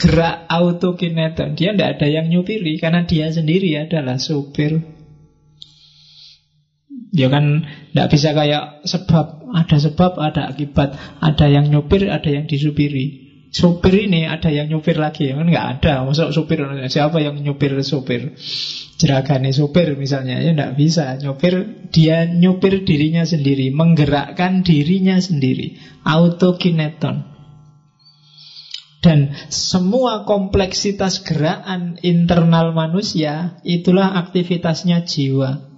gerak 0.00 0.48
autokineton. 0.48 1.56
Dia 1.56 1.72
tidak 1.76 2.00
ada 2.00 2.06
yang 2.08 2.26
nyupiri 2.28 2.80
karena 2.80 3.04
dia 3.04 3.28
sendiri 3.32 3.76
adalah 3.76 4.20
supir. 4.20 4.80
Ya 7.10 7.26
kan 7.26 7.66
tidak 7.90 8.08
bisa 8.14 8.30
kayak 8.30 8.86
sebab 8.86 9.50
ada 9.50 9.76
sebab 9.82 10.12
ada 10.20 10.42
akibat, 10.54 10.94
ada 11.18 11.46
yang 11.50 11.66
nyupir, 11.66 12.06
ada 12.06 12.30
yang 12.30 12.46
disupiri 12.46 13.29
supir 13.50 14.06
ini 14.06 14.30
ada 14.30 14.46
yang 14.48 14.70
nyupir 14.70 14.96
lagi 14.96 15.30
kan 15.30 15.46
nggak 15.46 15.66
ada. 15.78 16.06
Masuk 16.06 16.30
supir 16.30 16.62
siapa 16.86 17.18
yang 17.18 17.38
nyupir 17.38 17.74
supir? 17.82 18.38
Jeragani 18.96 19.50
supir 19.50 19.94
misalnya 19.98 20.38
ya 20.38 20.54
nggak 20.54 20.74
bisa. 20.78 21.18
Nyupir 21.18 21.86
dia 21.90 22.26
nyupir 22.26 22.86
dirinya 22.86 23.26
sendiri 23.26 23.74
menggerakkan 23.74 24.62
dirinya 24.62 25.18
sendiri. 25.18 25.78
Autokineton. 26.06 27.30
Dan 29.00 29.32
semua 29.48 30.28
kompleksitas 30.28 31.24
gerakan 31.24 31.96
internal 32.04 32.76
manusia 32.76 33.56
itulah 33.64 34.12
aktivitasnya 34.12 35.08
jiwa 35.08 35.69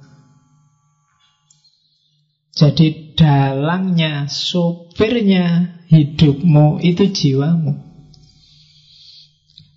jadi 2.62 3.18
dalangnya, 3.18 4.30
sopirnya 4.30 5.74
hidupmu 5.90 6.78
itu 6.78 7.10
jiwamu. 7.10 7.74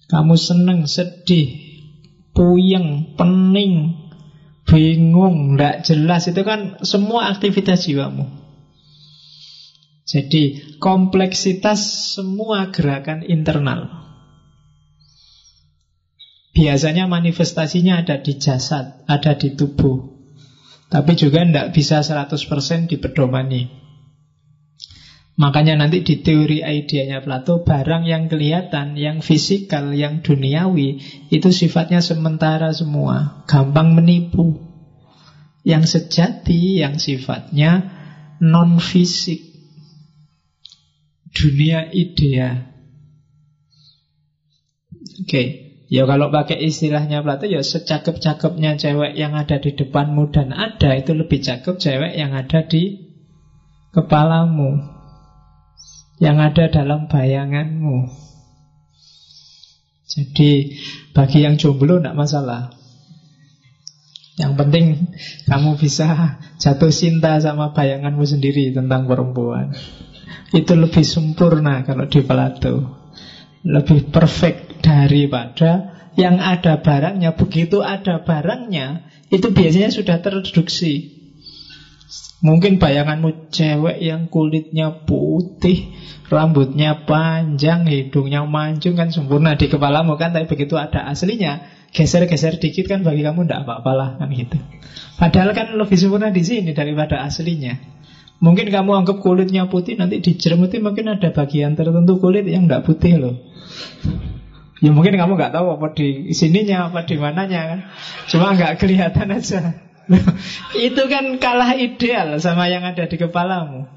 Kamu 0.05 0.37
seneng, 0.37 0.85
sedih, 0.85 1.81
puyeng, 2.37 3.17
pening, 3.17 4.05
bingung, 4.69 5.57
tidak 5.57 5.81
jelas 5.81 6.29
itu 6.29 6.45
kan 6.45 6.77
semua 6.85 7.33
aktivitas 7.33 7.89
jiwamu. 7.89 8.29
Jadi 10.05 10.77
kompleksitas 10.77 12.13
semua 12.13 12.69
gerakan 12.69 13.25
internal. 13.25 14.05
Biasanya 16.53 17.09
manifestasinya 17.09 18.05
ada 18.05 18.21
di 18.21 18.37
jasad, 18.37 19.01
ada 19.09 19.33
di 19.33 19.57
tubuh. 19.57 20.14
Tapi 20.95 21.11
juga 21.19 21.43
tidak 21.43 21.75
bisa 21.75 21.99
100% 21.99 22.87
dipedomani. 22.87 23.67
Makanya 25.35 25.75
nanti 25.75 25.99
di 26.07 26.23
teori 26.23 26.63
idenya 26.63 27.19
Plato, 27.19 27.59
barang 27.67 28.07
yang 28.07 28.31
kelihatan, 28.31 28.95
yang 28.95 29.19
fisikal, 29.19 29.91
yang 29.91 30.23
duniawi, 30.23 31.03
itu 31.27 31.51
sifatnya 31.51 31.99
sementara 31.99 32.71
semua, 32.71 33.43
gampang 33.43 33.91
menipu. 33.91 34.55
Yang 35.67 35.99
sejati, 35.99 36.79
yang 36.79 36.95
sifatnya 36.95 37.91
non-fisik, 38.39 39.43
dunia 41.35 41.91
idea. 41.91 42.71
Oke, 45.19 45.27
okay. 45.27 45.64
Ya 45.85 46.09
kalau 46.09 46.33
pakai 46.33 46.65
istilahnya 46.65 47.21
Plato 47.21 47.45
ya 47.45 47.61
secakep-cakepnya 47.61 48.81
cewek 48.81 49.13
yang 49.13 49.37
ada 49.37 49.61
di 49.61 49.77
depanmu 49.77 50.33
dan 50.33 50.49
ada 50.49 50.97
itu 50.97 51.13
lebih 51.13 51.45
cakep 51.45 51.77
cewek 51.77 52.17
yang 52.17 52.33
ada 52.33 52.65
di 52.65 53.13
kepalamu. 53.93 54.81
Yang 56.17 56.37
ada 56.41 56.63
dalam 56.81 57.05
bayanganmu. 57.05 58.09
Jadi 60.09 60.79
bagi 61.13 61.43
yang 61.45 61.59
jomblo 61.61 62.01
tidak 62.01 62.17
masalah. 62.17 62.73
Yang 64.35 64.53
penting 64.57 64.85
kamu 65.45 65.77
bisa 65.77 66.39
jatuh 66.57 66.91
cinta 66.91 67.37
sama 67.37 67.77
bayanganmu 67.77 68.25
sendiri 68.25 68.73
tentang 68.73 69.05
perempuan. 69.05 69.75
Itu 70.49 70.73
lebih 70.73 71.05
sempurna 71.05 71.85
kalau 71.85 72.09
di 72.09 72.25
Plato. 72.25 73.05
Lebih 73.65 74.09
perfect 74.09 74.64
daripada 74.85 75.97
yang 76.13 76.37
ada 76.37 76.77
barangnya. 76.77 77.33
Begitu 77.33 77.81
ada 77.81 78.21
barangnya, 78.21 79.01
itu 79.33 79.49
biasanya 79.49 79.89
sudah 79.89 80.21
terreduksi. 80.21 81.17
Mungkin 82.45 82.77
bayanganmu 82.77 83.49
cewek 83.49 83.97
yang 84.05 84.29
kulitnya 84.29 84.93
putih, 85.09 85.89
rambutnya 86.29 87.01
panjang, 87.07 87.89
hidungnya 87.89 88.45
mancung 88.45 88.93
kan 88.93 89.09
sempurna 89.09 89.57
di 89.57 89.65
kepalamu 89.65 90.13
kan, 90.13 90.29
tapi 90.29 90.45
begitu 90.45 90.77
ada 90.77 91.09
aslinya, 91.09 91.65
geser-geser 91.89 92.61
dikit 92.61 92.85
kan 92.85 93.01
bagi 93.01 93.25
kamu 93.25 93.49
tidak 93.49 93.65
apa-apalah 93.65 94.21
kan 94.21 94.29
gitu. 94.29 94.61
Padahal 95.17 95.57
kan 95.57 95.73
lebih 95.73 95.97
sempurna 95.97 96.29
di 96.29 96.45
sini 96.45 96.77
daripada 96.77 97.25
aslinya. 97.25 97.81
Mungkin 98.43 98.67
kamu 98.69 98.91
anggap 98.93 99.23
kulitnya 99.23 99.65
putih, 99.65 99.97
nanti 99.97 100.21
di 100.21 100.35
itu 100.37 100.77
mungkin 100.83 101.07
ada 101.07 101.31
bagian 101.31 101.73
tertentu 101.73 102.19
kulit 102.19 102.45
yang 102.45 102.69
tidak 102.69 102.85
putih 102.85 103.15
loh. 103.17 103.35
Ya 104.85 104.93
mungkin 104.93 105.17
kamu 105.17 105.33
nggak 105.33 105.49
tahu 105.57 105.81
apa 105.81 105.97
di 105.97 106.29
sininya 106.37 106.93
apa 106.93 107.09
di 107.09 107.17
mananya 107.17 107.61
kan. 107.73 107.79
Cuma 108.29 108.53
nggak 108.53 108.77
kelihatan 108.77 109.33
aja. 109.33 109.81
itu 110.77 111.03
kan 111.09 111.41
kalah 111.41 111.73
ideal 111.73 112.37
sama 112.37 112.69
yang 112.69 112.85
ada 112.85 113.09
di 113.09 113.17
kepalamu. 113.17 113.89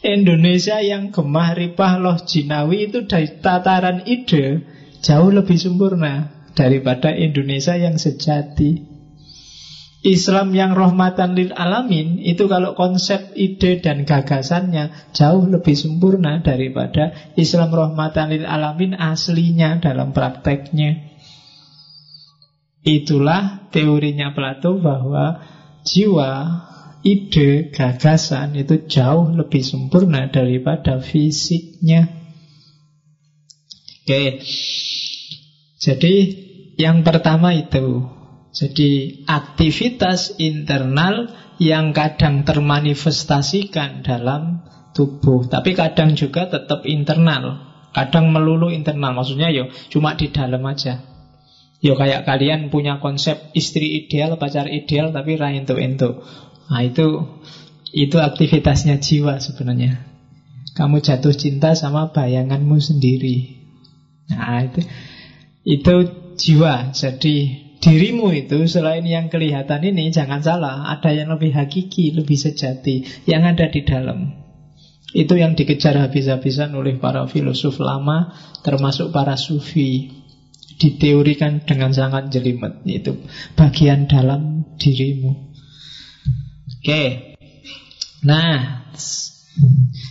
Indonesia 0.00 0.80
yang 0.80 1.12
gemah 1.12 1.52
ripah 1.52 2.00
loh 2.00 2.16
jinawi 2.16 2.88
itu 2.88 3.04
dari 3.04 3.28
tataran 3.44 4.08
ide 4.08 4.64
jauh 5.04 5.28
lebih 5.28 5.60
sempurna 5.60 6.32
daripada 6.56 7.12
Indonesia 7.12 7.76
yang 7.76 8.00
sejati. 8.00 8.91
Islam 10.02 10.50
yang 10.50 10.74
rahmatan 10.74 11.38
lil 11.38 11.54
alamin 11.54 12.18
itu 12.18 12.50
kalau 12.50 12.74
konsep 12.74 13.30
ide 13.38 13.78
dan 13.78 14.02
gagasannya 14.02 15.14
jauh 15.14 15.46
lebih 15.46 15.78
sempurna 15.78 16.42
daripada 16.42 17.14
Islam 17.38 17.70
rahmatan 17.70 18.34
lil 18.34 18.42
alamin 18.42 18.98
aslinya 18.98 19.78
dalam 19.78 20.10
prakteknya. 20.10 21.06
Itulah 22.82 23.70
teorinya 23.70 24.34
Plato 24.34 24.82
bahwa 24.82 25.38
jiwa, 25.86 26.66
ide, 27.06 27.70
gagasan 27.70 28.58
itu 28.58 28.90
jauh 28.90 29.30
lebih 29.30 29.62
sempurna 29.62 30.26
daripada 30.34 30.98
fisiknya. 30.98 32.10
Oke. 34.02 34.42
Jadi 35.78 36.14
yang 36.74 37.06
pertama 37.06 37.54
itu 37.54 38.02
jadi 38.52 39.24
aktivitas 39.24 40.36
internal 40.36 41.32
yang 41.56 41.96
kadang 41.96 42.44
termanifestasikan 42.44 44.04
dalam 44.04 44.60
tubuh, 44.92 45.48
tapi 45.48 45.72
kadang 45.72 46.12
juga 46.12 46.52
tetap 46.52 46.84
internal. 46.84 47.72
Kadang 47.92 48.32
melulu 48.32 48.72
internal, 48.72 49.12
maksudnya 49.16 49.52
yo 49.52 49.68
cuma 49.88 50.16
di 50.16 50.28
dalam 50.32 50.60
aja. 50.68 51.00
Yo 51.80 51.96
kayak 51.96 52.28
kalian 52.28 52.68
punya 52.68 53.00
konsep 53.00 53.52
istri 53.56 54.04
ideal, 54.04 54.36
pacar 54.36 54.68
ideal, 54.68 55.12
tapi 55.12 55.36
rain 55.40 55.64
itu 55.64 55.76
itu. 55.76 56.10
Nah 56.68 56.80
itu 56.84 57.24
itu 57.92 58.16
aktivitasnya 58.20 59.00
jiwa 59.00 59.40
sebenarnya. 59.40 60.08
Kamu 60.72 61.04
jatuh 61.04 61.36
cinta 61.36 61.76
sama 61.76 62.12
bayanganmu 62.12 62.80
sendiri. 62.80 63.60
Nah 64.32 64.64
itu 64.64 64.80
itu 65.68 65.94
jiwa. 66.36 66.96
Jadi 66.96 67.62
dirimu 67.82 68.30
itu 68.30 68.62
selain 68.70 69.02
yang 69.02 69.26
kelihatan 69.26 69.82
ini 69.82 70.14
jangan 70.14 70.38
salah, 70.38 70.86
ada 70.94 71.10
yang 71.10 71.34
lebih 71.34 71.50
hakiki, 71.50 72.14
lebih 72.14 72.38
sejati 72.38 73.26
yang 73.26 73.42
ada 73.42 73.66
di 73.66 73.82
dalam. 73.82 74.38
Itu 75.12 75.36
yang 75.36 75.52
dikejar 75.58 76.00
habis-habisan 76.00 76.72
oleh 76.72 76.96
para 76.96 77.28
filosof 77.28 77.82
lama 77.82 78.32
termasuk 78.64 79.12
para 79.12 79.36
sufi. 79.36 80.22
Diteorikan 80.72 81.62
dengan 81.62 81.94
sangat 81.94 82.32
jelimet 82.32 82.82
itu 82.88 83.22
bagian 83.54 84.10
dalam 84.10 84.72
dirimu. 84.80 85.52
Oke. 86.80 87.36
Nah, 88.26 88.82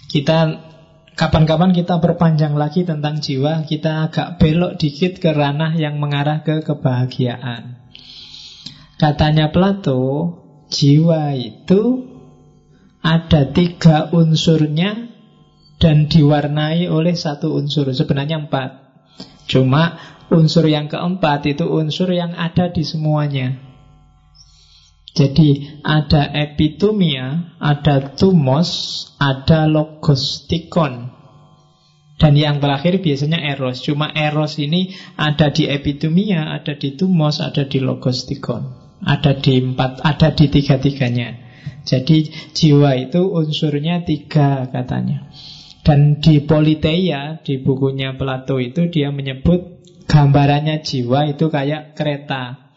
kita 0.07 0.70
Kapan-kapan 1.15 1.75
kita 1.75 1.99
perpanjang 1.99 2.55
lagi 2.55 2.87
tentang 2.87 3.19
jiwa, 3.19 3.67
kita 3.67 4.07
agak 4.09 4.39
belok 4.39 4.79
dikit 4.79 5.19
ke 5.19 5.35
ranah 5.35 5.75
yang 5.75 5.99
mengarah 5.99 6.41
ke 6.41 6.63
kebahagiaan. 6.63 7.77
Katanya 8.95 9.51
Plato, 9.51 10.01
jiwa 10.71 11.35
itu 11.35 12.07
ada 13.01 13.49
tiga 13.49 14.13
unsurnya 14.13 15.09
dan 15.81 16.05
diwarnai 16.05 16.85
oleh 16.85 17.17
satu 17.17 17.57
unsur. 17.57 17.89
Sebenarnya 17.91 18.45
empat. 18.45 18.69
Cuma 19.49 19.97
unsur 20.29 20.69
yang 20.69 20.87
keempat 20.87 21.43
itu 21.49 21.65
unsur 21.65 22.13
yang 22.13 22.31
ada 22.37 22.69
di 22.69 22.85
semuanya. 22.85 23.70
Jadi 25.11 25.79
ada 25.83 26.31
epitumia, 26.31 27.57
ada 27.59 28.15
tumos, 28.15 28.69
ada 29.19 29.67
logostikon. 29.67 31.11
Dan 32.15 32.37
yang 32.37 32.63
terakhir 32.63 33.03
biasanya 33.03 33.43
eros. 33.43 33.83
Cuma 33.83 34.07
eros 34.13 34.55
ini 34.61 34.95
ada 35.19 35.51
di 35.51 35.67
epitumia, 35.67 36.55
ada 36.55 36.77
di 36.79 36.95
tumos, 36.95 37.43
ada 37.43 37.67
di 37.67 37.83
logostikon. 37.83 38.79
Ada 39.01 39.41
di 39.41 39.57
empat, 39.59 40.05
ada 40.05 40.31
di 40.31 40.45
tiga-tiganya. 40.47 41.29
Jadi 41.81 42.29
jiwa 42.53 42.93
itu 42.95 43.25
unsurnya 43.25 44.05
tiga 44.05 44.69
katanya. 44.69 45.27
Dan 45.81 46.21
di 46.21 46.45
Politeia, 46.45 47.41
di 47.41 47.57
bukunya 47.57 48.13
Plato 48.13 48.61
itu 48.61 48.85
dia 48.93 49.09
menyebut 49.09 49.81
gambarannya 50.05 50.85
jiwa 50.85 51.25
itu 51.33 51.49
kayak 51.49 51.97
kereta. 51.97 52.70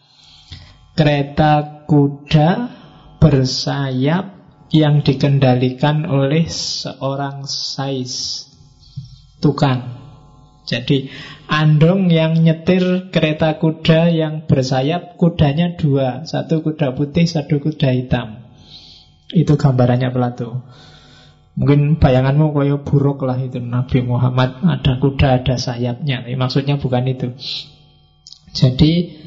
Kereta 0.95 1.83
kuda 1.83 2.71
bersayap 3.19 4.35
yang 4.71 5.03
dikendalikan 5.03 6.07
oleh 6.07 6.47
seorang 6.47 7.43
sais 7.43 8.47
tukang. 9.43 10.01
Jadi 10.65 11.13
andong 11.45 12.09
yang 12.09 12.41
nyetir 12.41 13.13
kereta 13.13 13.61
kuda 13.61 14.09
yang 14.09 14.49
bersayap 14.49 15.13
kudanya 15.21 15.77
dua, 15.77 16.25
satu 16.25 16.65
kuda 16.65 16.97
putih, 16.97 17.29
satu 17.29 17.61
kuda 17.61 17.93
hitam. 17.93 18.41
Itu 19.29 19.59
gambarannya 19.59 20.09
Plato. 20.09 20.65
Mungkin 21.55 22.01
bayanganmu 22.01 22.51
koyo 22.51 22.83
buruk 22.83 23.23
lah 23.23 23.39
itu 23.39 23.61
Nabi 23.61 24.03
Muhammad 24.03 24.59
ada 24.65 24.97
kuda 24.99 25.43
ada 25.43 25.55
sayapnya. 25.55 26.25
Maksudnya 26.35 26.81
bukan 26.81 27.05
itu. 27.07 27.31
Jadi 28.51 29.23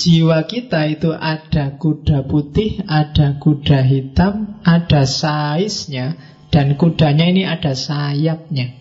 jiwa 0.00 0.48
kita 0.48 0.88
itu 0.88 1.12
ada 1.12 1.76
kuda 1.76 2.24
putih, 2.24 2.80
ada 2.88 3.36
kuda 3.36 3.84
hitam, 3.84 4.56
ada 4.64 5.04
saisnya, 5.04 6.16
dan 6.48 6.80
kudanya 6.80 7.28
ini 7.28 7.44
ada 7.44 7.76
sayapnya. 7.76 8.72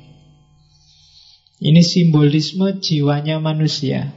Ini 1.60 1.84
simbolisme 1.84 2.80
jiwanya 2.80 3.44
manusia. 3.44 4.16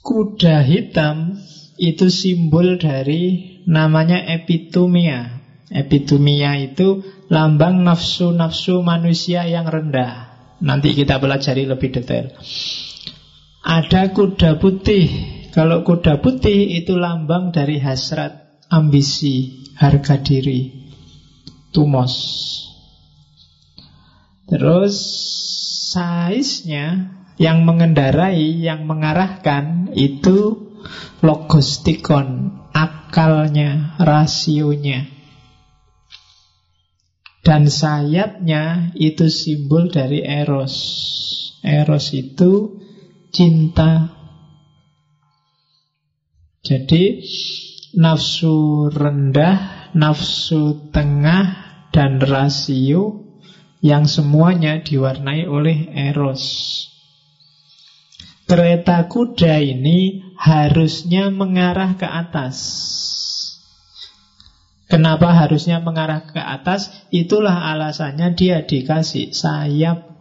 Kuda 0.00 0.64
hitam 0.64 1.36
itu 1.76 2.08
simbol 2.08 2.80
dari 2.80 3.60
namanya 3.68 4.24
epitumia. 4.24 5.44
Epitumia 5.68 6.56
itu 6.56 7.04
lambang 7.28 7.84
nafsu-nafsu 7.84 8.80
manusia 8.80 9.44
yang 9.44 9.68
rendah. 9.68 10.32
Nanti 10.64 10.96
kita 10.96 11.20
pelajari 11.20 11.68
lebih 11.68 11.92
detail. 11.92 12.32
Ada 13.62 14.14
kuda 14.14 14.62
putih. 14.62 15.06
Kalau 15.50 15.82
kuda 15.82 16.22
putih 16.22 16.78
itu 16.78 16.94
lambang 16.94 17.50
dari 17.50 17.82
hasrat, 17.82 18.62
ambisi, 18.70 19.66
harga 19.74 20.22
diri, 20.22 20.86
tumos. 21.74 22.14
Terus 24.46 24.94
size-nya 25.90 27.18
yang 27.36 27.66
mengendarai, 27.66 28.62
yang 28.62 28.86
mengarahkan 28.86 29.90
itu 29.98 30.70
logostikon, 31.20 32.54
akalnya, 32.70 33.98
rasionya. 33.98 35.10
Dan 37.42 37.66
sayapnya 37.66 38.92
itu 38.94 39.26
simbol 39.32 39.88
dari 39.88 40.20
eros. 40.22 40.74
Eros 41.64 42.12
itu 42.12 42.78
cinta. 43.30 44.14
Jadi 46.62 47.24
nafsu 47.96 48.88
rendah, 48.92 49.90
nafsu 49.96 50.92
tengah, 50.92 51.68
dan 51.88 52.20
rasio 52.20 53.24
yang 53.80 54.10
semuanya 54.10 54.82
diwarnai 54.82 55.48
oleh 55.48 55.88
eros. 56.12 56.44
Kereta 58.48 59.08
kuda 59.10 59.60
ini 59.60 60.24
harusnya 60.38 61.28
mengarah 61.28 62.00
ke 62.00 62.08
atas. 62.08 62.56
Kenapa 64.88 65.36
harusnya 65.36 65.84
mengarah 65.84 66.24
ke 66.24 66.40
atas? 66.40 66.88
Itulah 67.12 67.68
alasannya 67.76 68.32
dia 68.32 68.64
dikasih 68.64 69.36
sayap. 69.36 70.17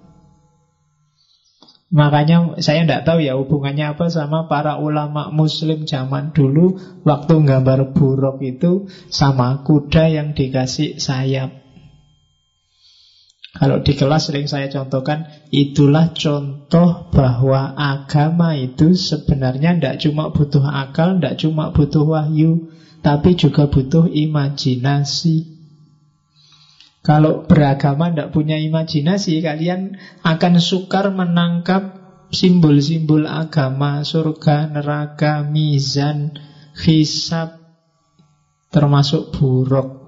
Makanya 1.87 2.59
saya 2.59 2.83
tidak 2.83 3.07
tahu 3.07 3.23
ya 3.23 3.39
hubungannya 3.39 3.95
apa 3.95 4.11
sama 4.11 4.43
para 4.51 4.75
ulama 4.75 5.31
muslim 5.31 5.87
zaman 5.87 6.35
dulu 6.35 6.75
Waktu 7.07 7.33
gambar 7.47 7.95
buruk 7.95 8.43
itu 8.43 8.83
sama 9.07 9.63
kuda 9.63 10.11
yang 10.11 10.35
dikasih 10.35 10.99
sayap 10.99 11.55
Kalau 13.55 13.79
di 13.79 13.95
kelas 13.95 14.27
sering 14.27 14.51
saya 14.51 14.67
contohkan 14.67 15.31
Itulah 15.47 16.11
contoh 16.11 17.07
bahwa 17.15 17.71
agama 17.71 18.59
itu 18.59 18.91
sebenarnya 18.91 19.79
tidak 19.79 20.03
cuma 20.03 20.27
butuh 20.35 20.67
akal, 20.67 21.15
tidak 21.15 21.39
cuma 21.39 21.71
butuh 21.71 22.03
wahyu 22.03 22.67
tapi 23.07 23.39
juga 23.39 23.69
butuh 23.69 24.09
imajinasi. 24.09 25.56
Kalau 27.07 27.47
beragama 27.47 28.11
tidak 28.11 28.35
punya 28.35 28.59
imajinasi, 28.59 29.39
kalian 29.39 29.95
akan 30.27 30.59
sukar 30.59 31.07
menangkap 31.15 31.95
simbol-simbol 32.35 33.23
agama, 33.23 34.03
surga, 34.03 34.67
neraka, 34.67 35.39
mizan, 35.47 36.35
hisab, 36.75 37.55
termasuk 38.75 39.31
buruk. 39.31 40.03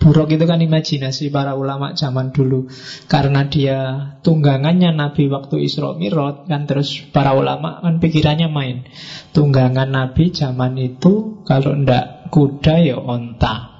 Buruk 0.00 0.32
itu 0.32 0.48
kan 0.48 0.64
imajinasi 0.64 1.28
para 1.28 1.52
ulama 1.52 1.92
zaman 1.92 2.32
dulu. 2.32 2.72
Karena 3.04 3.44
dia 3.44 3.78
tunggangannya 4.24 4.96
Nabi 4.96 5.28
waktu 5.28 5.68
Isra 5.68 5.92
Mi'raj 5.92 6.48
Kan 6.48 6.64
terus 6.64 7.04
para 7.12 7.36
ulama 7.36 7.84
kan 7.84 8.00
pikirannya 8.00 8.48
main. 8.48 8.88
Tunggangan 9.36 9.92
Nabi 9.92 10.32
zaman 10.32 10.80
itu 10.80 11.44
Kalau 11.44 11.76
ndak 11.76 12.32
kuda 12.32 12.80
ya 12.80 12.96
onta 12.96 13.75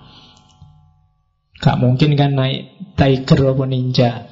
Gak 1.57 1.77
mungkin 1.81 2.15
kan 2.21 2.37
naik 2.37 2.95
tiger 2.97 3.53
atau 3.53 3.65
ninja 3.65 4.29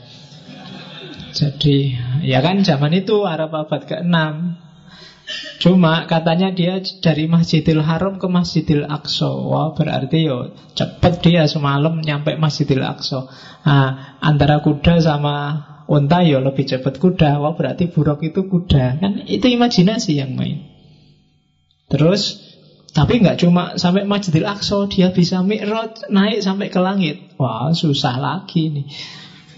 Jadi 1.33 1.97
ya 2.23 2.45
kan 2.45 2.61
zaman 2.63 2.93
itu 2.93 3.25
Arab 3.25 3.57
abad 3.57 3.83
ke-6 3.89 4.15
Cuma 5.59 6.05
katanya 6.05 6.53
dia 6.53 6.85
dari 7.01 7.25
Masjidil 7.25 7.81
Haram 7.81 8.21
ke 8.21 8.29
Masjidil 8.29 8.85
Aqsa. 8.85 9.33
Wah, 9.33 9.73
berarti 9.73 10.29
yo 10.29 10.53
cepet 10.77 11.25
dia 11.25 11.49
semalam 11.49 12.05
nyampe 12.05 12.37
Masjidil 12.37 12.85
Aqsa. 12.85 13.25
Nah, 13.65 14.21
antara 14.21 14.61
kuda 14.61 15.01
sama 15.01 15.65
unta 15.89 16.21
yo 16.21 16.45
lebih 16.45 16.69
cepat 16.69 17.01
kuda. 17.01 17.41
Wah, 17.41 17.57
berarti 17.57 17.89
buruk 17.89 18.21
itu 18.21 18.45
kuda. 18.45 19.01
Kan 19.01 19.25
itu 19.25 19.49
imajinasi 19.49 20.21
yang 20.21 20.37
main. 20.37 20.69
Terus 21.89 22.44
tapi 22.95 23.19
nggak 23.19 23.43
cuma 23.43 23.75
sampai 23.75 24.07
Masjidil 24.07 24.47
Aqsa, 24.47 24.87
dia 24.87 25.11
bisa 25.11 25.43
mi'raj 25.43 26.07
naik 26.15 26.47
sampai 26.47 26.71
ke 26.71 26.79
langit. 26.79 27.35
Wah, 27.43 27.75
susah 27.75 28.23
lagi 28.23 28.71
nih. 28.71 28.87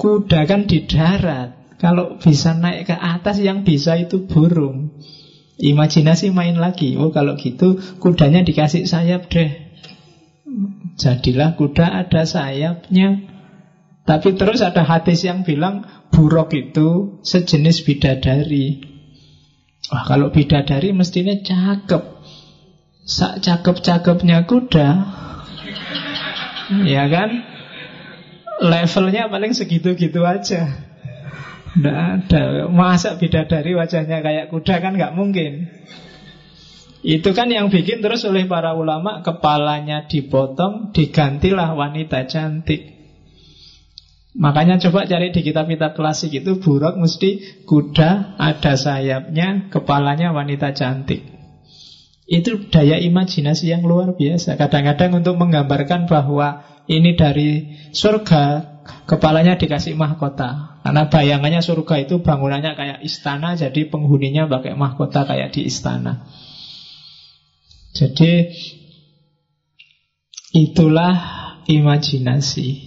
Kuda 0.00 0.48
kan 0.48 0.64
di 0.64 0.88
darat. 0.88 1.76
Kalau 1.76 2.16
bisa 2.16 2.56
naik 2.56 2.88
ke 2.88 2.96
atas 2.96 3.36
yang 3.44 3.60
bisa 3.60 4.00
itu 4.00 4.24
burung. 4.24 4.96
Imajinasi 5.60 6.32
main 6.32 6.56
lagi. 6.56 6.96
Oh 6.96 7.12
kalau 7.12 7.36
gitu 7.36 7.76
kudanya 8.00 8.40
dikasih 8.40 8.88
sayap 8.88 9.28
deh. 9.28 9.68
Jadilah 10.96 11.60
kuda 11.60 11.92
ada 11.92 12.24
sayapnya. 12.24 13.20
Tapi 14.08 14.32
terus 14.32 14.64
ada 14.64 14.80
hadis 14.80 15.20
yang 15.28 15.44
bilang 15.44 15.84
buruk 16.08 16.56
itu 16.56 17.20
sejenis 17.20 17.84
bidadari. 17.84 18.80
Wah 19.92 20.08
kalau 20.08 20.32
bidadari 20.32 20.96
mestinya 20.96 21.36
cakep. 21.36 22.15
Sak 23.06 23.38
cakep-cakepnya 23.38 24.50
kuda. 24.50 24.88
ya 26.90 27.06
kan? 27.06 27.30
Levelnya 28.66 29.30
paling 29.30 29.54
segitu-gitu 29.54 30.26
aja. 30.26 30.90
Tidak 31.70 31.96
ada. 31.96 32.66
Masa 32.66 33.14
bidadari 33.14 33.78
wajahnya 33.78 34.26
kayak 34.26 34.50
kuda 34.50 34.82
kan 34.82 34.98
nggak 34.98 35.14
mungkin. 35.14 35.70
Itu 37.06 37.30
kan 37.30 37.46
yang 37.46 37.70
bikin 37.70 38.02
terus 38.02 38.26
oleh 38.26 38.50
para 38.50 38.74
ulama 38.74 39.22
kepalanya 39.22 40.10
dipotong, 40.10 40.90
digantilah 40.90 41.78
wanita 41.78 42.26
cantik. 42.26 42.96
Makanya 44.34 44.82
coba 44.82 45.06
cari 45.06 45.30
di 45.30 45.46
kitab-kitab 45.46 45.94
klasik 45.94 46.34
itu 46.34 46.58
buruk 46.58 46.98
mesti 46.98 47.62
kuda 47.70 48.34
ada 48.34 48.74
sayapnya, 48.74 49.70
kepalanya 49.70 50.34
wanita 50.34 50.74
cantik. 50.74 51.35
Itu 52.26 52.58
daya 52.74 52.98
imajinasi 52.98 53.70
yang 53.70 53.86
luar 53.86 54.18
biasa. 54.18 54.58
Kadang-kadang 54.58 55.22
untuk 55.22 55.38
menggambarkan 55.38 56.10
bahwa 56.10 56.66
ini 56.90 57.14
dari 57.14 57.70
surga, 57.94 58.62
kepalanya 59.06 59.54
dikasih 59.54 59.94
mahkota. 59.94 60.82
Karena 60.82 61.06
bayangannya 61.06 61.62
surga 61.62 62.02
itu 62.02 62.22
bangunannya 62.22 62.74
kayak 62.74 62.98
istana, 63.02 63.54
jadi 63.54 63.86
penghuninya 63.90 64.50
pakai 64.50 64.74
mahkota 64.74 65.26
kayak 65.26 65.54
di 65.54 65.66
istana. 65.66 66.26
Jadi 67.94 68.50
itulah 70.54 71.14
imajinasi. 71.66 72.85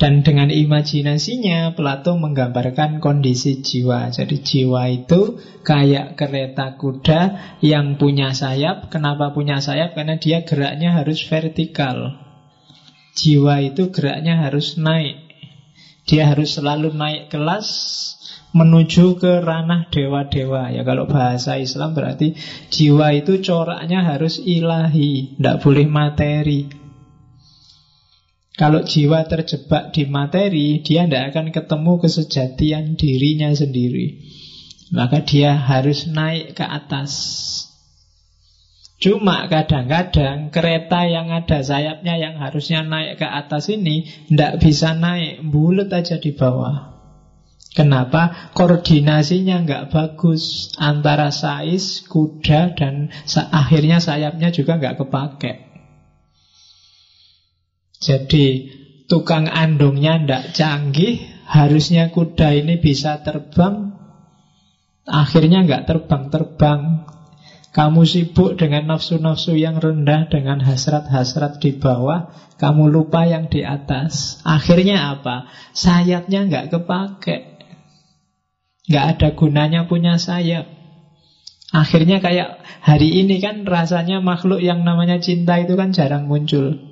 Dan 0.00 0.24
dengan 0.24 0.48
imajinasinya 0.48 1.76
Plato 1.76 2.16
menggambarkan 2.16 3.04
kondisi 3.04 3.60
jiwa 3.60 4.08
Jadi 4.08 4.40
jiwa 4.40 4.88
itu 4.88 5.36
kayak 5.60 6.16
kereta 6.16 6.80
kuda 6.80 7.20
yang 7.60 8.00
punya 8.00 8.32
sayap 8.32 8.88
Kenapa 8.88 9.36
punya 9.36 9.60
sayap? 9.60 9.92
Karena 9.92 10.16
dia 10.16 10.40
geraknya 10.48 10.96
harus 10.96 11.20
vertikal 11.28 12.16
Jiwa 13.12 13.60
itu 13.60 13.92
geraknya 13.92 14.40
harus 14.40 14.80
naik 14.80 15.30
dia 16.10 16.26
harus 16.26 16.58
selalu 16.58 16.90
naik 16.90 17.30
kelas 17.30 17.68
menuju 18.50 19.14
ke 19.14 19.38
ranah 19.38 19.86
dewa-dewa. 19.86 20.74
Ya 20.74 20.82
kalau 20.82 21.06
bahasa 21.06 21.54
Islam 21.60 21.94
berarti 21.94 22.34
jiwa 22.72 23.14
itu 23.14 23.38
coraknya 23.38 24.02
harus 24.02 24.42
ilahi, 24.42 25.38
tidak 25.38 25.62
boleh 25.62 25.86
materi. 25.86 26.79
Kalau 28.60 28.84
jiwa 28.84 29.24
terjebak 29.24 29.96
di 29.96 30.04
materi, 30.04 30.84
dia 30.84 31.08
tidak 31.08 31.32
akan 31.32 31.48
ketemu 31.48 31.96
kesejatian 31.96 32.92
dirinya 32.92 33.48
sendiri. 33.56 34.20
Maka 34.92 35.24
dia 35.24 35.56
harus 35.56 36.04
naik 36.04 36.60
ke 36.60 36.64
atas. 36.68 37.08
Cuma 39.00 39.48
kadang-kadang 39.48 40.52
kereta 40.52 41.08
yang 41.08 41.32
ada 41.32 41.64
sayapnya 41.64 42.20
yang 42.20 42.36
harusnya 42.36 42.84
naik 42.84 43.16
ke 43.16 43.24
atas 43.24 43.72
ini 43.72 44.04
tidak 44.28 44.60
bisa 44.60 44.92
naik, 44.92 45.40
bulat 45.40 45.88
aja 45.88 46.20
di 46.20 46.36
bawah. 46.36 47.00
Kenapa? 47.72 48.52
Koordinasinya 48.52 49.64
nggak 49.64 49.88
bagus 49.88 50.68
antara 50.76 51.32
sais, 51.32 52.04
kuda, 52.04 52.76
dan 52.76 53.08
akhirnya 53.48 54.04
sayapnya 54.04 54.52
juga 54.52 54.76
nggak 54.76 55.00
kepake. 55.00 55.69
Jadi 58.00 58.72
tukang 59.12 59.44
andongnya 59.44 60.24
ndak 60.24 60.56
canggih, 60.56 61.20
harusnya 61.44 62.08
kuda 62.08 62.56
ini 62.56 62.80
bisa 62.80 63.20
terbang, 63.20 63.92
akhirnya 65.04 65.68
nggak 65.68 65.84
terbang-terbang, 65.84 67.04
kamu 67.70 68.02
sibuk 68.02 68.58
dengan 68.58 68.90
nafsu-nafsu 68.90 69.54
yang 69.54 69.78
rendah, 69.78 70.26
dengan 70.26 70.58
hasrat-hasrat 70.58 71.62
di 71.62 71.78
bawah, 71.78 72.34
kamu 72.58 72.90
lupa 72.90 73.30
yang 73.30 73.46
di 73.46 73.62
atas. 73.62 74.42
Akhirnya 74.42 75.14
apa? 75.14 75.46
Sayapnya 75.70 76.50
nggak 76.50 76.66
kepake. 76.74 77.62
Nggak 78.90 79.04
ada 79.06 79.28
gunanya 79.38 79.80
punya 79.86 80.18
sayap. 80.18 80.66
Akhirnya 81.70 82.18
kayak 82.18 82.58
hari 82.82 83.22
ini 83.22 83.38
kan 83.38 83.62
rasanya 83.62 84.18
makhluk 84.18 84.58
yang 84.58 84.82
namanya 84.82 85.22
cinta 85.22 85.62
itu 85.62 85.78
kan 85.78 85.94
jarang 85.94 86.26
muncul. 86.26 86.89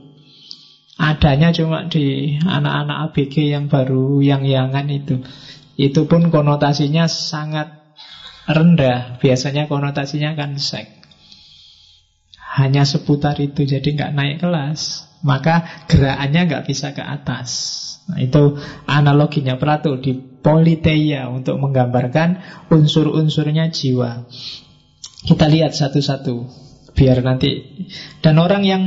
Adanya 0.99 1.55
cuma 1.55 1.87
di 1.87 2.35
anak-anak 2.43 3.15
ABG 3.15 3.55
yang 3.55 3.71
baru, 3.71 4.19
yang 4.19 4.43
yangan 4.43 4.91
itu. 4.91 5.23
Itu 5.79 6.11
pun 6.11 6.35
konotasinya 6.35 7.07
sangat 7.07 7.71
rendah. 8.51 9.23
Biasanya 9.23 9.71
konotasinya 9.71 10.35
kan 10.35 10.59
seks. 10.59 10.99
Hanya 12.59 12.83
seputar 12.83 13.39
itu, 13.39 13.63
jadi 13.63 13.87
nggak 13.87 14.15
naik 14.19 14.37
kelas. 14.43 15.07
Maka 15.23 15.87
gerakannya 15.87 16.51
nggak 16.51 16.67
bisa 16.67 16.91
ke 16.91 17.03
atas. 17.07 17.51
Nah, 18.11 18.19
itu 18.19 18.59
analoginya 18.91 19.55
Plato 19.55 19.95
di 20.03 20.19
Politeia 20.19 21.31
untuk 21.31 21.63
menggambarkan 21.63 22.43
unsur-unsurnya 22.75 23.71
jiwa. 23.71 24.27
Kita 25.29 25.47
lihat 25.47 25.79
satu-satu 25.79 26.67
biar 26.99 27.23
nanti 27.23 27.63
dan 28.25 28.43
orang 28.43 28.67
yang 28.67 28.83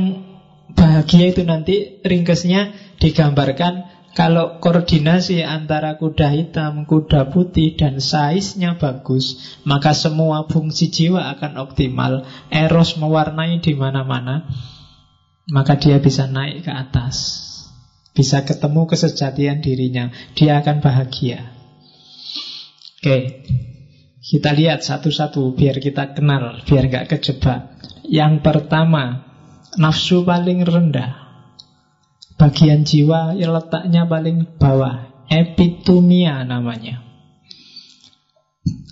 bahagia 0.74 1.32
itu 1.32 1.42
nanti 1.46 2.02
ringkesnya 2.02 2.74
digambarkan 2.98 3.90
kalau 4.12 4.60
koordinasi 4.60 5.40
antara 5.40 5.96
kuda 5.96 6.28
hitam, 6.36 6.84
kuda 6.84 7.32
putih 7.32 7.80
dan 7.80 7.96
size-nya 7.96 8.76
bagus, 8.76 9.56
maka 9.64 9.96
semua 9.96 10.44
fungsi 10.44 10.92
jiwa 10.92 11.32
akan 11.32 11.56
optimal. 11.56 12.28
Eros 12.52 13.00
mewarnai 13.00 13.64
di 13.64 13.72
mana-mana, 13.72 14.44
maka 15.48 15.80
dia 15.80 15.96
bisa 15.96 16.28
naik 16.28 16.68
ke 16.68 16.72
atas. 16.76 17.48
Bisa 18.12 18.44
ketemu 18.44 18.84
kesejatian 18.84 19.64
dirinya 19.64 20.12
Dia 20.36 20.60
akan 20.60 20.84
bahagia 20.84 21.48
Oke 23.00 23.44
Kita 24.20 24.52
lihat 24.52 24.84
satu-satu 24.84 25.56
Biar 25.56 25.80
kita 25.80 26.12
kenal 26.12 26.60
Biar 26.68 26.92
nggak 26.92 27.08
kejebak 27.08 27.72
Yang 28.04 28.44
pertama 28.44 29.31
Nafsu 29.80 30.28
paling 30.28 30.68
rendah. 30.68 31.16
Bagian 32.36 32.84
jiwa 32.84 33.32
yang 33.40 33.56
letaknya 33.56 34.04
paling 34.04 34.44
bawah. 34.60 35.08
Epitumia 35.32 36.44
namanya. 36.44 37.00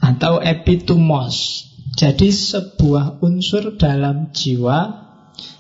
Atau 0.01 0.41
epitumos 0.41 1.69
Jadi 2.01 2.33
sebuah 2.33 3.21
unsur 3.21 3.77
dalam 3.77 4.33
jiwa 4.33 4.89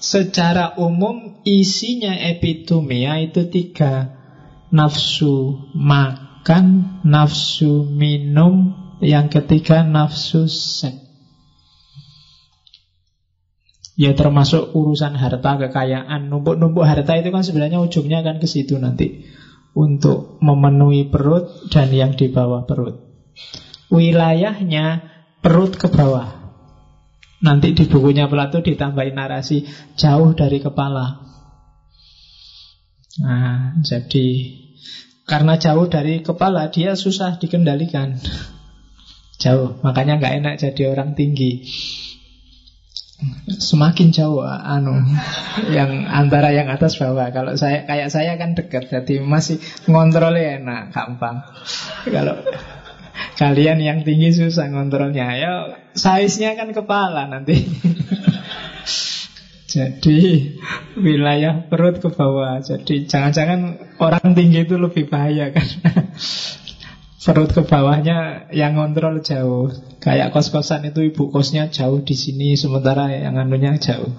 Secara 0.01 0.81
umum 0.81 1.45
isinya 1.45 2.17
epitomia 2.17 3.21
itu 3.21 3.45
tiga. 3.53 4.17
Nafsu 4.73 5.69
makan, 5.77 6.97
nafsu 7.05 7.85
minum 7.85 8.73
Yang 9.05 9.37
ketiga 9.37 9.85
nafsu 9.85 10.49
seks 10.49 11.10
Ya 14.01 14.17
termasuk 14.17 14.73
urusan 14.73 15.13
harta 15.13 15.61
kekayaan 15.61 16.33
Numpuk-numpuk 16.33 16.89
harta 16.89 17.21
itu 17.21 17.29
kan 17.29 17.45
sebenarnya 17.45 17.85
ujungnya 17.85 18.25
kan 18.25 18.41
ke 18.41 18.49
situ 18.49 18.81
nanti 18.81 19.21
Untuk 19.77 20.41
memenuhi 20.41 21.13
perut 21.13 21.45
dan 21.69 21.93
yang 21.93 22.17
di 22.17 22.33
bawah 22.33 22.65
perut 22.65 22.97
Wilayahnya 23.93 25.05
perut 25.45 25.77
ke 25.77 25.93
bawah 25.93 26.41
Nanti 27.41 27.73
di 27.73 27.89
bukunya 27.89 28.29
Plato 28.29 28.61
ditambahin 28.61 29.17
narasi 29.17 29.65
jauh 29.97 30.37
dari 30.37 30.61
kepala. 30.61 31.25
Nah, 33.25 33.81
jadi 33.81 34.29
karena 35.25 35.57
jauh 35.57 35.89
dari 35.89 36.21
kepala 36.21 36.69
dia 36.69 36.93
susah 37.01 37.41
dikendalikan. 37.41 38.21
Jauh, 39.41 39.81
makanya 39.81 40.21
nggak 40.21 40.35
enak 40.37 40.55
jadi 40.61 40.93
orang 40.93 41.17
tinggi. 41.17 41.65
Semakin 43.49 44.13
jauh 44.17 44.41
anu 44.45 44.97
yang 45.69 46.09
antara 46.09 46.57
yang 46.57 46.73
atas 46.73 46.97
bawah. 46.97 47.29
Kalau 47.33 47.53
saya 47.55 47.85
kayak 47.85 48.09
saya 48.09 48.41
kan 48.41 48.57
dekat, 48.57 48.89
jadi 48.89 49.21
masih 49.21 49.61
ngontrolnya 49.89 50.61
enak, 50.61 50.83
gampang. 50.95 51.45
Kalau 52.09 52.41
Kalian 53.41 53.81
yang 53.81 53.99
tinggi 54.05 54.37
susah 54.37 54.69
ngontrolnya. 54.69 55.33
Ya, 55.41 55.53
size-nya 55.97 56.61
kan 56.61 56.77
kepala 56.77 57.25
nanti. 57.25 57.57
Jadi 59.71 60.51
wilayah 61.01 61.65
perut 61.65 62.05
ke 62.05 62.13
bawah. 62.13 62.61
Jadi 62.61 63.09
jangan-jangan 63.09 63.81
orang 63.97 64.37
tinggi 64.37 64.69
itu 64.69 64.77
lebih 64.77 65.09
bahaya 65.09 65.57
kan. 65.57 65.65
perut 67.21 67.53
ke 67.53 67.63
bawahnya 67.69 68.49
yang 68.57 68.81
ngontrol 68.81 69.21
jauh. 69.21 69.69
Kayak 70.01 70.33
kos-kosan 70.33 70.89
itu 70.89 71.13
ibu 71.13 71.29
kosnya 71.29 71.69
jauh 71.69 72.01
di 72.01 72.17
sini 72.17 72.57
sementara 72.57 73.13
yang 73.13 73.37
anunya 73.37 73.77
jauh. 73.77 74.17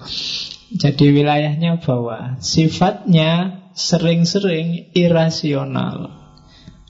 Jadi 0.72 1.10
wilayahnya 1.10 1.82
bawah. 1.82 2.38
Sifatnya 2.38 3.60
sering-sering 3.74 4.94
irasional 4.94 6.22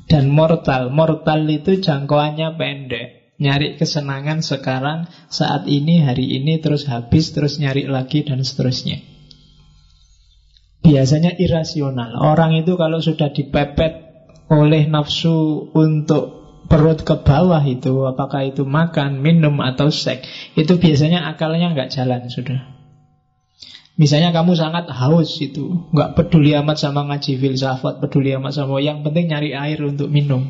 dan 0.06 0.28
mortal. 0.28 0.92
Mortal 0.92 1.48
itu 1.48 1.80
jangkauannya 1.80 2.60
pendek. 2.60 3.08
Nyari 3.42 3.74
kesenangan 3.74 4.38
sekarang, 4.38 5.10
saat 5.26 5.66
ini, 5.66 5.98
hari 5.98 6.38
ini, 6.38 6.62
terus 6.62 6.86
habis, 6.86 7.34
terus 7.34 7.58
nyari 7.58 7.90
lagi, 7.90 8.22
dan 8.22 8.38
seterusnya. 8.38 9.02
Biasanya 10.86 11.34
irasional. 11.42 12.22
Orang 12.22 12.54
itu 12.54 12.78
kalau 12.78 13.02
sudah 13.02 13.34
dipepet 13.34 14.11
oleh 14.52 14.84
nafsu 14.84 15.68
untuk 15.72 16.42
perut 16.68 17.00
ke 17.04 17.16
bawah 17.24 17.60
itu, 17.64 18.04
apakah 18.04 18.48
itu 18.48 18.68
makan, 18.68 19.20
minum, 19.24 19.60
atau 19.64 19.88
seks, 19.88 20.28
itu 20.56 20.76
biasanya 20.76 21.24
akalnya 21.28 21.72
nggak 21.72 21.92
jalan 21.92 22.28
sudah. 22.28 22.60
Misalnya 23.96 24.32
kamu 24.32 24.56
sangat 24.56 24.88
haus 24.88 25.36
itu, 25.40 25.88
nggak 25.92 26.16
peduli 26.16 26.56
amat 26.56 26.80
sama 26.80 27.04
ngaji 27.08 27.36
filsafat, 27.36 28.00
peduli 28.00 28.32
amat 28.36 28.56
sama 28.56 28.80
yang 28.80 29.04
penting 29.04 29.28
nyari 29.28 29.52
air 29.52 29.80
untuk 29.84 30.08
minum. 30.08 30.48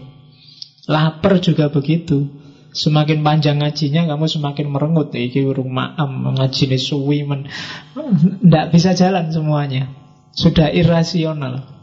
Lapar 0.86 1.38
juga 1.42 1.70
begitu. 1.70 2.42
Semakin 2.72 3.20
panjang 3.20 3.60
ngajinya 3.60 4.08
kamu 4.08 4.32
semakin 4.32 4.72
merengut 4.72 5.12
Iki 5.12 5.44
urung 5.44 5.76
maam 5.76 6.24
ngaji 6.24 6.72
suwi 6.80 7.20
men 7.20 7.44
Tidak 7.92 8.72
bisa 8.72 8.96
jalan 8.96 9.28
semuanya 9.28 9.92
Sudah 10.32 10.72
irasional 10.72 11.81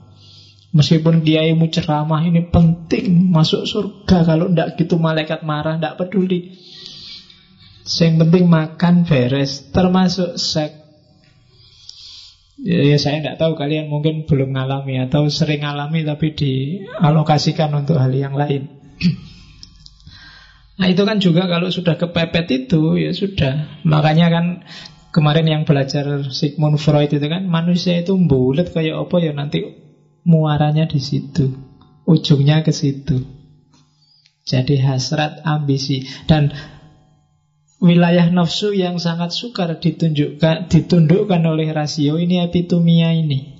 Meskipun 0.70 1.26
kiaimu 1.26 1.74
ceramah 1.74 2.22
ini 2.22 2.46
penting 2.46 3.34
Masuk 3.34 3.66
surga 3.66 4.22
Kalau 4.22 4.54
tidak 4.54 4.78
gitu 4.78 5.02
malaikat 5.02 5.42
marah 5.42 5.82
Tidak 5.82 5.98
peduli 5.98 6.54
Yang 7.90 8.14
penting 8.22 8.46
makan 8.46 8.96
beres 9.02 9.66
Termasuk 9.74 10.38
seks 10.38 10.80
Ya, 12.60 12.84
ya 12.84 13.00
saya 13.00 13.24
tidak 13.24 13.40
tahu 13.40 13.56
kalian 13.56 13.88
mungkin 13.88 14.28
belum 14.28 14.52
ngalami 14.52 15.00
atau 15.08 15.32
sering 15.32 15.64
ngalami 15.64 16.04
tapi 16.04 16.36
dialokasikan 16.36 17.72
untuk 17.72 17.96
hal 17.96 18.12
yang 18.12 18.36
lain. 18.36 18.68
Nah 20.76 20.88
itu 20.92 21.04
kan 21.08 21.24
juga 21.24 21.48
kalau 21.48 21.72
sudah 21.72 21.96
kepepet 21.96 22.68
itu 22.68 23.00
ya 23.00 23.16
sudah. 23.16 23.84
Makanya 23.88 24.28
kan 24.28 24.46
kemarin 25.16 25.48
yang 25.48 25.64
belajar 25.64 26.28
Sigmund 26.36 26.84
Freud 26.84 27.08
itu 27.08 27.28
kan 27.32 27.48
manusia 27.48 28.04
itu 28.04 28.16
bulat 28.20 28.76
kayak 28.76 29.08
apa 29.08 29.16
ya 29.24 29.32
nanti 29.32 29.64
muaranya 30.30 30.86
di 30.86 31.02
situ, 31.02 31.50
ujungnya 32.06 32.62
ke 32.62 32.70
situ. 32.70 33.26
Jadi 34.46 34.78
hasrat 34.78 35.42
ambisi 35.42 36.06
dan 36.30 36.54
wilayah 37.82 38.30
nafsu 38.30 38.74
yang 38.78 39.02
sangat 39.02 39.34
sukar 39.34 39.82
ditunjukkan 39.82 40.70
ditundukkan 40.70 41.42
oleh 41.42 41.74
rasio 41.74 42.22
ini 42.22 42.46
epitomia 42.46 43.14
ini. 43.14 43.58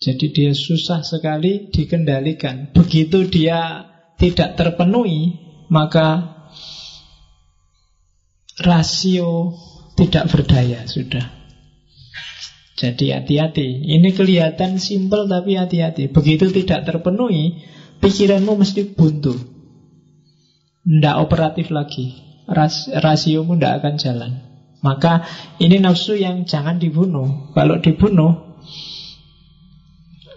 Jadi 0.00 0.32
dia 0.32 0.52
susah 0.56 1.04
sekali 1.04 1.68
dikendalikan. 1.68 2.72
Begitu 2.72 3.28
dia 3.28 3.84
tidak 4.16 4.56
terpenuhi, 4.56 5.36
maka 5.68 6.40
rasio 8.60 9.56
tidak 9.96 10.32
berdaya 10.32 10.88
sudah. 10.88 11.39
Jadi 12.80 13.12
hati-hati. 13.12 13.84
Ini 13.84 14.08
kelihatan 14.16 14.80
simpel 14.80 15.28
tapi 15.28 15.60
hati-hati. 15.60 16.08
Begitu 16.08 16.48
tidak 16.48 16.88
terpenuhi, 16.88 17.60
pikiranmu 18.00 18.56
mesti 18.56 18.88
buntu. 18.96 19.36
Tidak 20.80 21.16
operatif 21.20 21.68
lagi 21.68 22.16
Ras, 22.48 22.88
Rasiomu 22.88 23.60
tidak 23.60 23.84
akan 23.84 23.94
jalan 24.00 24.32
Maka 24.80 25.28
ini 25.60 25.76
nafsu 25.76 26.16
yang 26.16 26.48
jangan 26.48 26.80
dibunuh 26.80 27.52
Kalau 27.52 27.76
dibunuh 27.76 28.56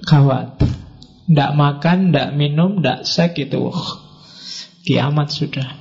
Gawat 0.03 0.59
Tidak 1.31 1.51
makan, 1.55 2.11
tidak 2.11 2.29
minum, 2.35 2.83
tidak 2.83 3.07
seks 3.07 3.39
itu 3.39 3.71
Kiamat 4.83 5.31
sudah 5.31 5.79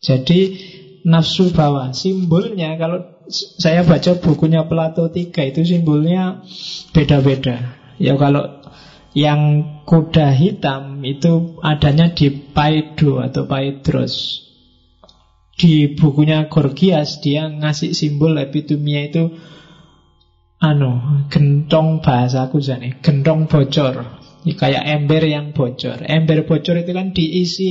Jadi 0.00 0.56
nafsu 1.04 1.52
bawah 1.52 1.92
Simbolnya 1.92 2.80
kalau 2.80 3.17
saya 3.32 3.84
baca 3.84 4.16
bukunya 4.18 4.64
Plato 4.64 5.12
3 5.12 5.52
Itu 5.52 5.60
simbolnya 5.64 6.40
beda-beda 6.96 7.76
Ya 8.00 8.16
kalau 8.16 8.58
Yang 9.16 9.66
kuda 9.88 10.36
hitam 10.36 11.00
itu 11.00 11.56
adanya 11.64 12.12
di 12.12 12.28
Paido 12.28 13.24
atau 13.24 13.48
Paidros. 13.48 14.44
Di 15.58 15.96
bukunya 15.96 16.46
Gorgias 16.46 17.18
dia 17.24 17.48
ngasih 17.48 17.96
simbol 17.96 18.36
epitumia 18.36 19.08
itu 19.08 19.32
anu 20.60 21.24
gentong 21.32 22.04
bahasaku 22.04 22.60
jane, 22.60 23.00
gentong 23.00 23.48
bocor. 23.48 24.22
Ya, 24.46 24.54
kayak 24.54 24.86
ember 24.86 25.24
yang 25.26 25.50
bocor. 25.56 26.04
Ember 26.04 26.46
bocor 26.46 26.78
itu 26.78 26.92
kan 26.94 27.10
diisi 27.10 27.70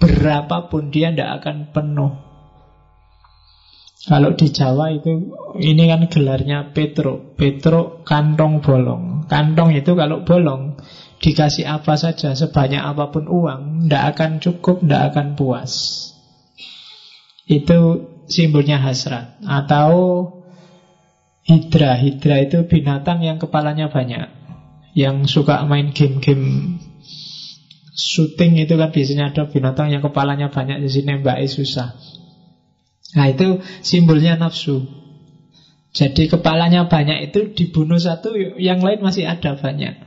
berapapun 0.00 0.88
dia 0.88 1.12
tidak 1.12 1.44
akan 1.44 1.56
penuh. 1.76 2.29
Kalau 4.00 4.32
di 4.32 4.48
Jawa 4.48 4.96
itu 4.96 5.28
ini 5.60 5.84
kan 5.84 6.08
gelarnya 6.08 6.72
Petro. 6.72 7.36
Petro 7.36 8.00
kantong 8.08 8.64
bolong. 8.64 9.28
Kantong 9.28 9.76
itu 9.76 9.92
kalau 9.92 10.24
bolong 10.24 10.80
dikasih 11.20 11.68
apa 11.68 12.00
saja 12.00 12.32
sebanyak 12.32 12.80
apa 12.80 13.12
pun 13.12 13.28
uang 13.28 13.84
tidak 13.84 14.16
akan 14.16 14.30
cukup, 14.40 14.80
tidak 14.80 15.12
akan 15.12 15.26
puas. 15.36 15.72
Itu 17.44 18.08
simbolnya 18.24 18.80
hasrat 18.80 19.36
atau 19.44 19.92
hidra. 21.44 22.00
Hidra 22.00 22.40
itu 22.40 22.64
binatang 22.64 23.20
yang 23.20 23.36
kepalanya 23.36 23.92
banyak. 23.92 24.32
Yang 24.96 25.28
suka 25.28 25.60
main 25.68 25.92
game-game 25.92 26.80
syuting 27.94 28.56
itu 28.56 28.80
kan 28.80 28.88
biasanya 28.90 29.28
ada 29.28 29.44
binatang 29.44 29.92
yang 29.92 30.00
kepalanya 30.00 30.48
banyak 30.48 30.80
di 30.80 30.88
sini 30.88 31.20
mbak 31.20 31.44
susah. 31.46 31.94
Nah 33.14 33.26
itu 33.26 33.58
simbolnya 33.82 34.38
nafsu. 34.38 35.00
Jadi 35.90 36.30
kepalanya 36.30 36.86
banyak 36.86 37.30
itu 37.30 37.50
dibunuh 37.50 37.98
satu 37.98 38.30
Yang 38.38 38.80
lain 38.86 39.00
masih 39.02 39.26
ada 39.26 39.58
banyak. 39.58 39.98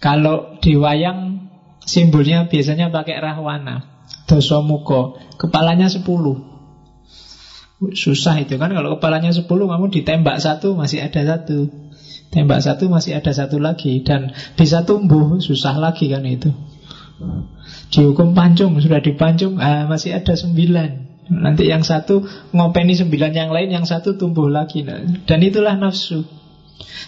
Kalau 0.00 0.56
di 0.64 0.76
wayang 0.76 1.48
Simbolnya 1.84 2.48
biasanya 2.48 2.88
pakai 2.88 3.20
rahwana 3.20 4.08
Dosomuko 4.24 5.20
Kepalanya 5.36 5.92
sepuluh. 5.92 6.40
Susah 7.92 8.40
itu 8.40 8.56
kan 8.56 8.72
Kalau 8.72 8.96
kepalanya 8.96 9.28
sepuluh 9.36 9.68
kamu 9.68 9.92
ditembak 9.92 10.40
satu 10.40 10.72
Masih 10.72 11.04
ada 11.04 11.20
satu. 11.20 11.68
Tembak 12.32 12.58
satu 12.58 12.88
masih 12.88 13.20
ada 13.20 13.30
satu 13.36 13.60
lagi. 13.60 14.00
Dan 14.00 14.32
bisa 14.56 14.88
tumbuh 14.88 15.36
Susah 15.44 15.76
lagi 15.76 16.08
kan 16.08 16.24
itu. 16.24 16.48
Dihukum 17.92 18.32
pancung 18.32 18.80
Sudah 18.80 19.04
dipancung 19.04 19.60
ah, 19.60 19.84
Masih 19.84 20.16
ada 20.16 20.32
sembilan 20.32 21.05
Nanti 21.26 21.66
yang 21.66 21.82
satu 21.82 22.22
ngopeni 22.54 22.94
sembilan 22.94 23.32
yang 23.34 23.50
lain, 23.50 23.70
yang 23.74 23.86
satu 23.86 24.14
tumbuh 24.14 24.46
lagi. 24.46 24.86
Dan 25.26 25.38
itulah 25.42 25.74
nafsu. 25.74 26.22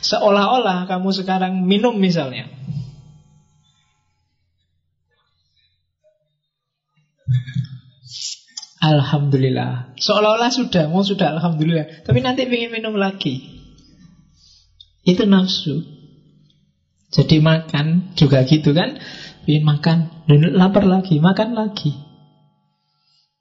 Seolah-olah 0.03 0.91
kamu 0.91 1.09
sekarang 1.15 1.63
minum 1.63 1.95
misalnya. 1.95 2.51
Alhamdulillah. 8.79 9.99
Seolah-olah 9.99 10.51
sudah, 10.55 10.87
mau 10.91 11.03
sudah 11.03 11.39
Alhamdulillah. 11.39 12.07
Tapi 12.07 12.19
nanti 12.23 12.47
ingin 12.47 12.71
minum 12.71 12.95
lagi. 12.95 13.43
Itu 15.03 15.27
nafsu. 15.27 15.83
Jadi 17.11 17.39
makan 17.43 18.15
juga 18.15 18.47
gitu 18.47 18.75
kan. 18.75 18.99
Ingin 19.47 19.65
makan, 19.65 19.97
lapar 20.55 20.87
lagi, 20.87 21.19
makan 21.19 21.55
lagi. 21.55 22.08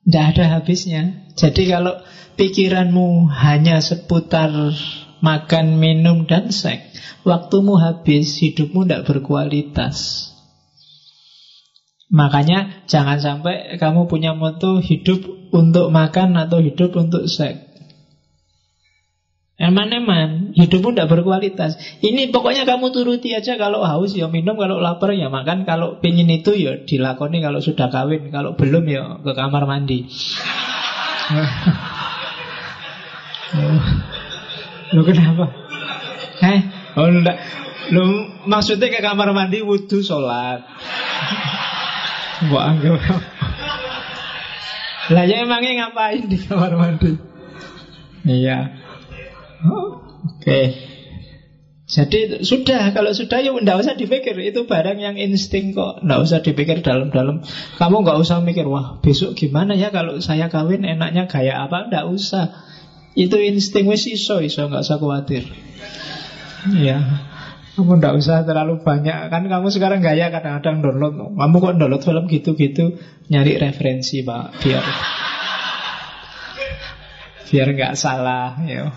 Tidak 0.08 0.24
ada 0.24 0.46
habisnya. 0.56 1.28
Jadi 1.36 1.68
kalau 1.68 2.00
pikiranmu 2.40 3.28
hanya 3.28 3.84
seputar 3.84 4.72
makan, 5.20 5.84
minum, 5.84 6.24
dan 6.24 6.56
seks, 6.56 6.96
waktumu 7.28 7.76
habis, 7.76 8.40
hidupmu 8.40 8.88
tidak 8.88 9.04
berkualitas. 9.04 10.32
Makanya 12.08 12.88
jangan 12.88 13.20
sampai 13.20 13.76
kamu 13.76 14.08
punya 14.08 14.32
moto 14.32 14.80
hidup 14.80 15.28
untuk 15.52 15.92
makan 15.92 16.40
atau 16.40 16.64
hidup 16.64 16.96
untuk 16.96 17.28
seks. 17.28 17.67
Eman-eman, 19.58 20.54
hidupmu 20.54 20.94
tidak 20.94 21.10
berkualitas. 21.10 21.82
Ini 22.06 22.30
pokoknya 22.30 22.70
kamu 22.70 22.94
turuti 22.94 23.34
aja 23.34 23.58
kalau 23.58 23.82
haus 23.82 24.14
ya 24.14 24.30
minum, 24.30 24.54
kalau 24.54 24.78
lapar 24.78 25.18
ya 25.18 25.34
makan, 25.34 25.66
kalau 25.66 25.98
pingin 25.98 26.30
itu 26.30 26.54
ya 26.54 26.78
dilakoni 26.78 27.42
kalau 27.42 27.58
sudah 27.58 27.90
kawin, 27.90 28.30
kalau 28.30 28.54
belum 28.54 28.86
ya 28.86 29.18
ke 29.18 29.34
kamar 29.34 29.66
mandi. 29.66 30.06
Lo 34.94 35.02
kenapa? 35.02 35.50
Eh, 36.46 36.62
oh 36.94 37.10
enggak. 37.10 37.42
Lo 37.98 38.30
maksudnya 38.46 38.94
ke 38.94 39.02
kamar 39.02 39.34
mandi 39.34 39.66
wudhu 39.66 40.06
sholat. 40.06 40.62
Mbak 42.46 42.62
anggap 42.62 43.02
Lah 45.18 45.26
ya 45.26 45.42
emangnya 45.42 45.90
ngapain 45.90 46.30
di 46.30 46.38
kamar 46.38 46.78
mandi? 46.78 47.18
Iya. 48.22 48.86
Oke. 49.64 50.62
Jadi 51.88 52.44
sudah, 52.44 52.92
kalau 52.92 53.16
sudah 53.16 53.40
ya 53.40 53.56
tidak 53.56 53.80
usah 53.80 53.96
dipikir 53.96 54.36
Itu 54.44 54.68
barang 54.68 55.00
yang 55.00 55.16
insting 55.16 55.72
kok. 55.72 56.04
Tidak 56.04 56.20
usah 56.20 56.44
dipikir 56.44 56.84
dalam-dalam. 56.84 57.48
Kamu 57.80 58.04
nggak 58.04 58.20
usah 58.20 58.44
mikir, 58.44 58.68
wah 58.68 59.00
besok 59.00 59.40
gimana 59.40 59.72
ya 59.72 59.88
Kalau 59.96 60.20
saya 60.20 60.52
kawin 60.52 60.84
enaknya 60.84 61.32
gaya 61.32 61.64
apa? 61.64 61.88
Tidak 61.88 62.06
usah. 62.12 62.52
Itu 63.16 63.40
insting 63.40 63.88
wis 63.88 64.04
iso, 64.06 64.44
iso 64.44 64.68
nggak 64.68 64.84
usah 64.84 65.00
khawatir. 65.00 65.48
Ya 66.76 67.24
kamu 67.78 68.02
tidak 68.02 68.14
usah 68.18 68.42
terlalu 68.42 68.82
banyak. 68.82 69.30
Kan 69.30 69.46
kamu 69.46 69.70
sekarang 69.70 70.02
gaya 70.02 70.34
kadang-kadang 70.34 70.82
download. 70.82 71.38
Kamu 71.38 71.56
kok 71.62 71.76
download 71.78 72.02
film 72.02 72.26
gitu-gitu 72.26 72.98
Nyari 73.30 73.62
referensi 73.62 74.26
pak 74.26 74.58
Biar 74.66 74.86
Biar 77.48 77.68
nggak 77.78 77.94
salah 77.94 78.58
ya 78.66 78.90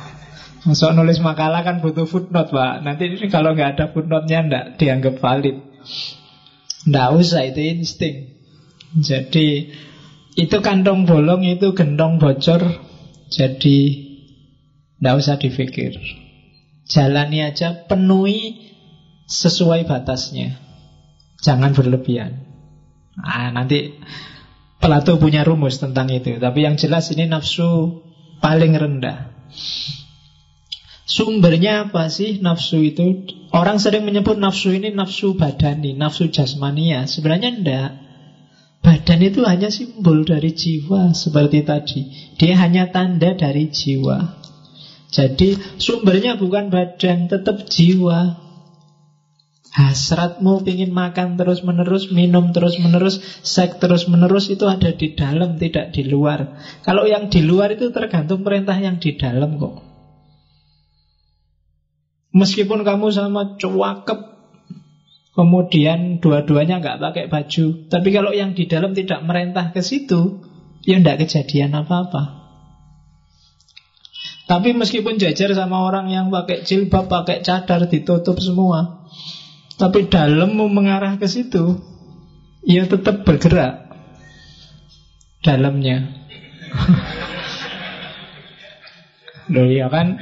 Masuk 0.61 0.93
nulis 0.93 1.17
makalah 1.25 1.65
kan 1.65 1.81
butuh 1.81 2.05
footnote 2.05 2.53
pak. 2.53 2.85
Nanti 2.85 3.09
kalau 3.33 3.57
nggak 3.57 3.81
ada 3.81 3.85
footnote-nya 3.97 4.41
Nggak 4.45 4.65
dianggap 4.77 5.15
valid. 5.17 5.57
Nggak 6.85 7.09
usah 7.17 7.49
itu 7.49 7.61
insting. 7.81 8.17
Jadi 9.01 9.73
Itu 10.37 10.63
kantong 10.63 11.09
bolong 11.09 11.49
Itu 11.49 11.73
gendong 11.73 12.21
bocor. 12.21 12.61
Jadi 13.33 13.79
Nggak 15.01 15.17
usah 15.17 15.35
dipikir. 15.41 15.97
Jalani 16.85 17.41
aja 17.41 17.89
Penuhi 17.89 18.69
Sesuai 19.25 19.89
batasnya. 19.89 20.61
Jangan 21.41 21.73
berlebihan. 21.73 22.45
Nah, 23.17 23.49
Nanti 23.49 23.97
Plato 24.77 25.17
punya 25.17 25.41
rumus 25.41 25.81
tentang 25.81 26.13
itu. 26.13 26.37
Tapi 26.37 26.69
yang 26.69 26.77
jelas 26.77 27.09
ini 27.13 27.29
nafsu 27.29 28.01
paling 28.45 28.77
rendah 28.77 29.31
Sumbernya 31.11 31.91
apa 31.91 32.07
sih 32.07 32.39
nafsu 32.39 32.87
itu? 32.87 33.27
Orang 33.51 33.83
sering 33.83 34.07
menyebut 34.07 34.39
nafsu 34.39 34.71
ini 34.71 34.95
nafsu 34.95 35.35
badani, 35.35 35.99
nafsu 35.99 36.31
jasmania. 36.31 37.11
Sebenarnya 37.11 37.51
enggak. 37.51 37.91
Badan 38.79 39.21
itu 39.27 39.43
hanya 39.43 39.75
simbol 39.75 40.23
dari 40.23 40.55
jiwa 40.55 41.11
seperti 41.11 41.67
tadi. 41.67 42.01
Dia 42.39 42.55
hanya 42.63 42.95
tanda 42.95 43.35
dari 43.35 43.75
jiwa. 43.75 44.39
Jadi 45.11 45.59
sumbernya 45.83 46.39
bukan 46.39 46.71
badan, 46.71 47.27
tetap 47.27 47.67
jiwa. 47.67 48.47
Hasratmu 49.75 50.63
ingin 50.63 50.95
makan 50.95 51.35
terus 51.35 51.67
menerus, 51.67 52.15
minum 52.15 52.55
terus 52.55 52.79
menerus, 52.79 53.19
seks 53.43 53.83
terus 53.83 54.07
menerus 54.07 54.47
itu 54.47 54.63
ada 54.71 54.95
di 54.95 55.19
dalam, 55.19 55.59
tidak 55.59 55.91
di 55.91 56.07
luar. 56.07 56.55
Kalau 56.87 57.03
yang 57.11 57.27
di 57.27 57.43
luar 57.43 57.75
itu 57.75 57.91
tergantung 57.91 58.47
perintah 58.47 58.79
yang 58.79 59.03
di 59.03 59.19
dalam 59.19 59.59
kok. 59.59 59.90
Meskipun 62.31 62.87
kamu 62.87 63.11
sama 63.11 63.59
cewakep 63.59 64.39
Kemudian 65.31 66.19
dua-duanya 66.19 66.79
nggak 66.79 66.99
pakai 67.03 67.25
baju 67.27 67.67
Tapi 67.91 68.09
kalau 68.11 68.31
yang 68.35 68.55
di 68.55 68.71
dalam 68.71 68.95
tidak 68.95 69.23
merentah 69.27 69.75
ke 69.75 69.83
situ 69.83 70.39
Ya 70.87 70.97
tidak 70.97 71.27
kejadian 71.27 71.77
apa-apa. 71.77 72.41
Tapi 74.49 74.73
meskipun 74.73 75.21
jajar 75.21 75.53
sama 75.53 75.85
orang 75.85 76.11
yang 76.11 76.31
pakai 76.31 76.63
jilbab 76.63 77.11
Pakai 77.11 77.43
cadar 77.43 77.91
ditutup 77.91 78.39
semua 78.39 79.07
Tapi 79.79 80.07
dalam 80.07 80.55
mau 80.55 80.71
mengarah 80.71 81.19
ke 81.19 81.27
situ 81.27 81.75
Ya 82.63 82.87
tetap 82.87 83.27
bergerak 83.27 83.91
Dalamnya. 85.41 86.05
Loh 89.53 89.73
ya 89.73 89.89
kan 89.89 90.21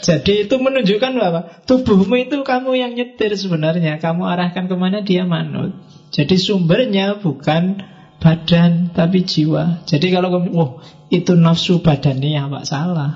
jadi 0.00 0.48
itu 0.48 0.56
menunjukkan 0.56 1.12
bahwa 1.16 1.40
tubuhmu 1.68 2.16
itu 2.16 2.40
kamu 2.40 2.76
yang 2.76 2.92
nyetir 2.96 3.32
sebenarnya. 3.36 4.00
Kamu 4.00 4.24
arahkan 4.24 4.68
ke 4.68 4.76
mana 4.76 5.04
dia 5.04 5.28
manut. 5.28 5.76
Jadi 6.10 6.36
sumbernya 6.40 7.20
bukan 7.20 7.80
badan 8.20 8.92
tapi 8.92 9.24
jiwa. 9.24 9.84
Jadi 9.84 10.06
kalau 10.12 10.28
kamu, 10.32 10.48
wah 10.52 10.70
itu 11.08 11.36
nafsu 11.36 11.80
badannya 11.80 12.48
Pak 12.48 12.64
salah. 12.64 13.12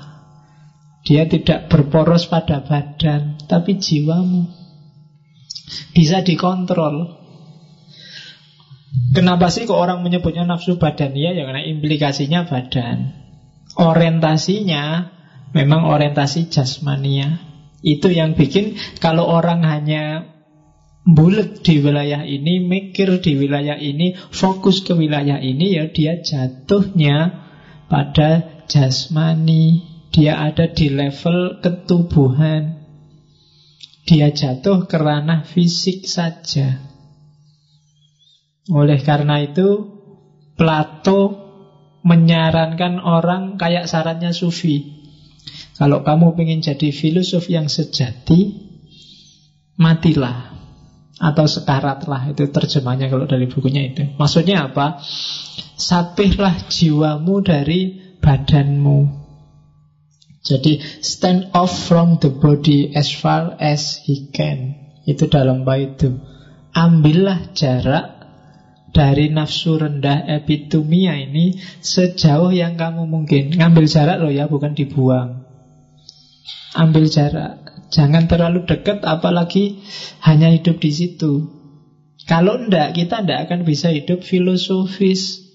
Dia 1.05 1.29
tidak 1.29 1.69
berporos 1.69 2.25
pada 2.25 2.65
badan 2.65 3.37
tapi 3.45 3.77
jiwamu. 3.77 4.49
Bisa 5.93 6.21
dikontrol. 6.21 7.25
Kenapa 9.13 9.51
sih 9.51 9.67
kok 9.67 9.75
orang 9.75 10.01
menyebutnya 10.01 10.47
nafsu 10.47 10.77
badaniyah? 10.77 11.33
Ya 11.35 11.43
karena 11.45 11.65
implikasinya 11.65 12.47
badan. 12.47 13.11
Orientasinya 13.75 15.15
memang 15.51 15.85
orientasi 15.85 16.49
jasmania. 16.49 17.41
Itu 17.85 18.09
yang 18.09 18.33
bikin 18.33 18.79
kalau 18.97 19.29
orang 19.29 19.61
hanya 19.61 20.33
bulat 21.05 21.61
di 21.61 21.77
wilayah 21.77 22.25
ini, 22.25 22.65
mikir 22.65 23.21
di 23.21 23.37
wilayah 23.37 23.77
ini, 23.77 24.17
fokus 24.33 24.81
ke 24.81 24.97
wilayah 24.97 25.37
ini, 25.37 25.77
ya 25.77 25.85
dia 25.93 26.17
jatuhnya 26.17 27.45
pada 27.85 28.63
jasmani. 28.65 29.93
Dia 30.09 30.39
ada 30.39 30.71
di 30.71 30.89
level 30.89 31.59
ketubuhan. 31.61 32.81
Dia 34.05 34.31
jatuh 34.31 34.87
ke 34.87 34.97
ranah 34.97 35.43
fisik 35.43 36.07
saja. 36.07 36.79
Oleh 38.71 38.97
karena 39.03 39.43
itu, 39.43 39.93
Plato 40.55 41.45
menyarankan 42.07 43.03
orang 43.03 43.59
kayak 43.59 43.91
sarannya 43.91 44.31
Sufi. 44.31 45.04
Kalau 45.75 46.07
kamu 46.07 46.39
ingin 46.39 46.63
jadi 46.63 46.89
filosof 46.95 47.51
yang 47.51 47.67
sejati, 47.67 48.71
matilah. 49.75 50.55
Atau 51.15 51.47
sekaratlah, 51.47 52.35
itu 52.35 52.51
terjemahnya 52.51 53.07
kalau 53.07 53.23
dari 53.23 53.47
bukunya 53.47 53.87
itu. 53.87 54.03
Maksudnya 54.19 54.67
apa? 54.71 54.99
Sapihlah 55.79 56.67
jiwamu 56.67 57.39
dari 57.39 57.95
badanmu. 58.19 59.23
Jadi 60.45 60.77
stand 61.01 61.55
off 61.55 61.71
from 61.71 62.19
the 62.19 62.29
body 62.29 62.91
as 62.91 63.09
far 63.09 63.55
as 63.57 63.99
he 64.03 64.27
can. 64.29 64.75
Itu 65.07 65.31
dalam 65.31 65.63
bait 65.63 65.95
itu. 65.97 66.19
Ambillah 66.75 67.55
jarak 67.55 68.27
dari 68.91 69.31
nafsu 69.31 69.79
rendah 69.79 70.27
epitumia 70.27 71.15
ini 71.15 71.55
sejauh 71.79 72.51
yang 72.51 72.75
kamu 72.75 73.07
mungkin. 73.07 73.55
Ngambil 73.55 73.85
jarak 73.87 74.19
loh 74.19 74.31
ya, 74.35 74.51
bukan 74.51 74.75
dibuang. 74.75 75.44
Ambil 76.75 77.09
jarak. 77.09 77.65
Jangan 77.89 78.27
terlalu 78.27 78.67
dekat 78.67 79.01
apalagi 79.05 79.81
hanya 80.25 80.51
hidup 80.51 80.81
di 80.81 80.91
situ. 80.91 81.47
Kalau 82.25 82.57
ndak, 82.57 82.97
kita 82.97 83.21
ndak 83.21 83.49
akan 83.49 83.61
bisa 83.63 83.93
hidup 83.93 84.25
filosofis. 84.25 85.45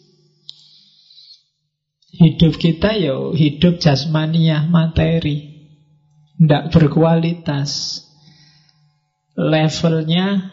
Hidup 2.11 2.59
kita 2.59 2.99
ya 2.99 3.15
hidup 3.39 3.79
jasmaniah 3.79 4.67
materi 4.67 5.71
Tidak 6.35 6.75
berkualitas 6.75 8.03
Levelnya 9.39 10.51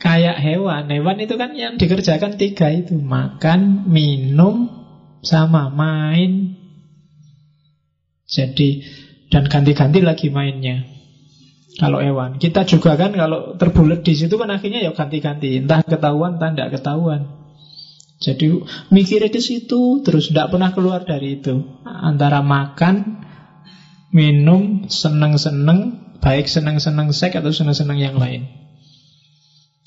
kayak 0.00 0.40
hewan 0.40 0.88
Hewan 0.88 1.20
itu 1.20 1.36
kan 1.36 1.52
yang 1.52 1.76
dikerjakan 1.76 2.40
tiga 2.40 2.72
itu 2.72 2.96
Makan, 2.96 3.84
minum, 3.84 4.72
sama 5.20 5.68
main 5.68 6.56
Jadi 8.24 8.88
Dan 9.28 9.44
ganti-ganti 9.48 10.00
lagi 10.00 10.32
mainnya. 10.32 10.88
Kalau 11.78 12.02
hewan. 12.02 12.40
Kita 12.42 12.66
juga 12.66 12.98
kan 12.98 13.14
kalau 13.14 13.54
terbulet 13.54 14.02
di 14.02 14.16
situ 14.16 14.34
kan 14.34 14.50
akhirnya 14.50 14.82
ya 14.82 14.90
ganti-ganti. 14.96 15.62
Entah 15.62 15.84
ketahuan, 15.86 16.40
entah 16.40 16.50
tidak 16.50 16.80
ketahuan. 16.80 17.38
Jadi 18.18 18.50
mikirnya 18.90 19.30
ke 19.30 19.38
situ 19.38 20.02
terus 20.02 20.34
tidak 20.34 20.50
pernah 20.50 20.74
keluar 20.74 21.06
dari 21.06 21.38
itu. 21.38 21.62
Antara 21.86 22.42
makan, 22.42 23.22
minum, 24.10 24.90
seneng-seneng, 24.90 26.18
baik 26.18 26.50
seneng-seneng 26.50 27.14
seks 27.14 27.38
atau 27.38 27.54
seneng-seneng 27.54 27.98
yang 28.02 28.18
lain. 28.18 28.50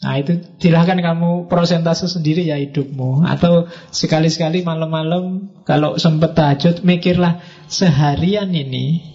Nah 0.02 0.18
itu 0.18 0.42
silahkan 0.58 0.98
kamu 0.98 1.52
prosentase 1.52 2.08
sendiri 2.08 2.48
ya 2.48 2.56
hidupmu. 2.58 3.28
Atau 3.28 3.70
sekali-sekali 3.94 4.66
malam-malam 4.66 5.54
Kalau 5.62 6.02
sempat 6.02 6.34
tahajud 6.34 6.82
mikirlah 6.82 7.38
Seharian 7.70 8.50
ini 8.50 9.12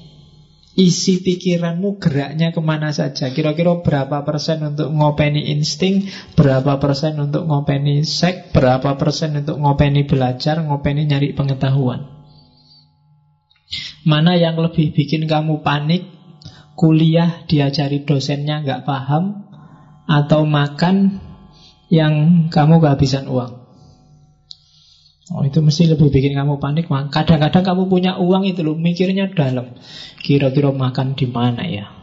isi 0.77 1.25
pikiranmu 1.25 1.97
geraknya 1.99 2.53
ke 2.53 2.61
mana 2.61 2.93
saja? 2.93 3.33
Kira-kira 3.33 3.81
berapa 3.81 4.23
persen 4.23 4.63
untuk 4.63 4.93
ngopeni 4.93 5.51
insting? 5.57 6.07
Berapa 6.37 6.77
persen 6.77 7.17
untuk 7.17 7.49
ngopeni 7.49 8.05
seks? 8.05 8.53
Berapa 8.53 8.95
persen 9.01 9.41
untuk 9.41 9.57
ngopeni 9.57 10.05
belajar? 10.05 10.61
Ngopeni 10.61 11.09
nyari 11.09 11.33
pengetahuan? 11.33 12.13
Mana 14.07 14.39
yang 14.39 14.55
lebih 14.61 14.95
bikin 14.95 15.27
kamu 15.27 15.65
panik? 15.65 16.07
Kuliah 16.77 17.49
diajari 17.49 18.05
dosennya 18.05 18.63
nggak 18.63 18.85
paham? 18.85 19.49
Atau 20.07 20.47
makan 20.47 21.19
yang 21.91 22.47
kamu 22.53 22.79
kehabisan 22.79 23.27
uang 23.27 23.66
Oh 25.35 25.43
itu 25.43 25.59
mesti 25.59 25.91
lebih 25.91 26.15
bikin 26.15 26.39
kamu 26.39 26.63
panik. 26.63 26.87
Kadang-kadang 26.87 27.65
kamu 27.67 27.83
punya 27.91 28.15
uang 28.15 28.47
itu 28.47 28.63
loh, 28.63 28.79
mikirnya 28.79 29.27
dalam. 29.35 29.75
Kira-kira 30.23 30.71
makan 30.71 31.19
di 31.19 31.27
mana 31.27 31.67
ya? 31.67 31.97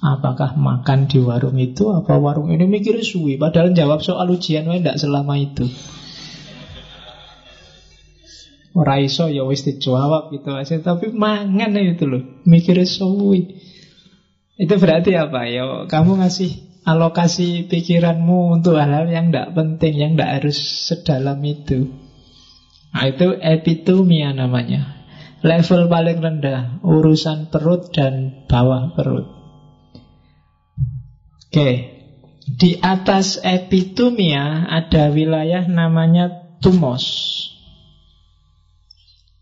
Apakah 0.00 0.56
makan 0.56 1.12
di 1.12 1.20
warung 1.20 1.60
itu 1.60 1.92
apa 1.92 2.16
warung 2.16 2.48
ini 2.48 2.64
mikir 2.64 2.96
suwi 3.04 3.36
Padahal 3.36 3.76
jawab 3.76 4.00
soal 4.00 4.32
ujian 4.32 4.64
tidak 4.64 4.96
selama 4.96 5.36
itu 5.36 5.68
Raiso 8.72 9.28
ya 9.28 9.44
wis 9.44 9.60
dijawab 9.60 10.32
gitu 10.32 10.56
aja 10.56 10.80
Tapi 10.80 11.12
mangan 11.12 11.76
itu 11.76 12.08
loh 12.08 12.24
Mikir 12.48 12.80
suwi 12.88 13.60
Itu 14.56 14.80
berarti 14.80 15.20
apa 15.20 15.44
ya 15.52 15.84
Kamu 15.84 16.16
ngasih 16.16 16.80
alokasi 16.88 17.68
pikiranmu 17.68 18.56
Untuk 18.56 18.80
hal-hal 18.80 19.04
yang 19.04 19.28
tidak 19.28 19.52
penting 19.52 20.00
Yang 20.00 20.12
tidak 20.16 20.30
harus 20.32 20.58
sedalam 20.88 21.44
itu 21.44 21.99
Nah 22.90 23.04
itu 23.06 23.38
epitumia 23.38 24.34
namanya. 24.34 24.98
Level 25.40 25.88
paling 25.88 26.20
rendah 26.20 26.84
Urusan 26.84 27.48
perut 27.48 27.94
dan 27.94 28.44
bawah 28.50 28.92
perut. 28.92 29.26
Oke. 31.48 31.70
Di 32.50 32.82
atas 32.82 33.38
epitumia 33.46 34.66
Ada 34.66 35.14
wilayah 35.14 35.70
namanya 35.70 36.58
tumos. 36.58 37.06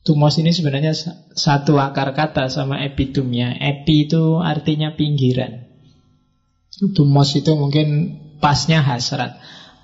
Tumos 0.04 0.40
ini 0.40 0.56
sebenarnya 0.56 0.96
satu 1.36 1.76
akar 1.76 2.16
kata 2.16 2.48
sama 2.48 2.80
epitumia 2.80 3.52
Epi 3.52 4.08
itu 4.08 4.40
artinya 4.40 4.96
pinggiran. 4.96 5.68
Tumos 6.96 7.36
itu 7.36 7.52
mungkin 7.58 8.16
pasnya 8.38 8.80
hasrat 8.80 9.36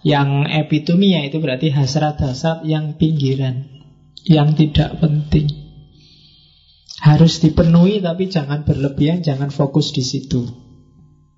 yang 0.05 0.44
epitomia 0.44 1.24
itu 1.24 1.40
berarti 1.40 1.72
hasrat-hasrat 1.72 2.68
yang 2.68 3.00
pinggiran 3.00 3.72
Yang 4.24 4.68
tidak 4.68 5.00
penting. 5.00 5.48
Harus 7.00 7.40
dipenuhi 7.40 8.00
tapi 8.05 8.28
jangan 8.28 8.64
berlebihan 8.64 9.24
Jangan 9.24 9.48
fokus 9.48 9.96
di 9.96 10.05
situ. 10.05 10.44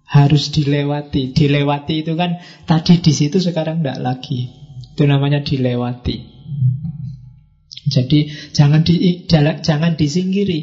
Harus 0.06 0.54
dilewati. 0.54 1.34
Dilewati 1.34 2.06
itu 2.06 2.14
kan 2.14 2.42
tadi 2.66 2.98
di 3.02 3.10
situ 3.14 3.42
sekarang 3.42 3.82
tidak 3.82 4.02
lagi. 4.02 4.50
Itu 4.94 5.06
namanya 5.06 5.42
dilewati. 5.42 6.16
Jadi 7.86 8.50
jangan 8.50 8.82
di, 8.82 9.26
jangan 9.62 9.94
disingkiri. 9.94 10.60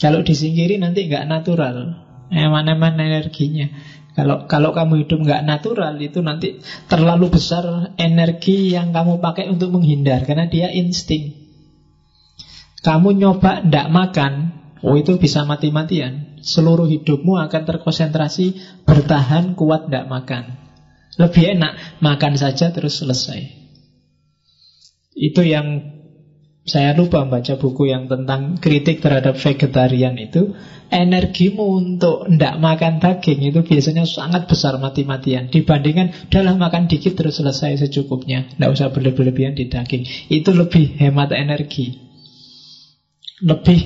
Kalau 0.00 0.20
disingkiri 0.20 0.76
nanti 0.76 1.08
nggak 1.08 1.28
natural. 1.28 2.04
Eman-eman 2.32 2.96
energinya 2.96 3.68
kalau 4.14 4.46
kalau 4.46 4.70
kamu 4.70 5.04
hidup 5.04 5.26
nggak 5.26 5.42
natural 5.42 5.98
itu 5.98 6.22
nanti 6.22 6.62
terlalu 6.86 7.34
besar 7.34 7.90
energi 7.98 8.70
yang 8.70 8.94
kamu 8.94 9.18
pakai 9.18 9.50
untuk 9.50 9.74
menghindar 9.74 10.22
karena 10.22 10.46
dia 10.46 10.70
insting. 10.70 11.34
Kamu 12.84 13.16
nyoba 13.18 13.66
ndak 13.66 13.90
makan, 13.90 14.32
oh 14.86 14.94
itu 14.94 15.18
bisa 15.18 15.42
mati-matian. 15.42 16.38
Seluruh 16.44 16.86
hidupmu 16.86 17.40
akan 17.48 17.62
terkonsentrasi 17.64 18.54
bertahan 18.86 19.58
kuat 19.58 19.90
ndak 19.90 20.06
makan. 20.06 20.62
Lebih 21.18 21.58
enak 21.58 21.98
makan 21.98 22.38
saja 22.38 22.70
terus 22.70 23.00
selesai. 23.02 23.40
Itu 25.14 25.42
yang 25.42 25.93
saya 26.64 26.96
lupa 26.96 27.20
baca 27.28 27.60
buku 27.60 27.92
yang 27.92 28.08
tentang 28.08 28.56
kritik 28.56 29.04
terhadap 29.04 29.36
vegetarian 29.36 30.16
itu 30.16 30.56
Energimu 30.88 31.76
untuk 31.76 32.24
tidak 32.24 32.56
makan 32.56 33.04
daging 33.04 33.52
itu 33.52 33.60
biasanya 33.60 34.08
sangat 34.08 34.48
besar 34.48 34.80
mati-matian 34.80 35.52
Dibandingkan 35.52 36.32
dalam 36.32 36.56
makan 36.56 36.88
dikit 36.88 37.20
terus 37.20 37.36
selesai 37.36 37.84
secukupnya 37.84 38.48
Tidak 38.56 38.70
usah 38.72 38.88
berlebihan 38.88 39.52
di 39.52 39.68
daging 39.68 40.32
Itu 40.32 40.56
lebih 40.56 40.96
hemat 40.96 41.36
energi 41.36 42.00
Lebih 43.44 43.80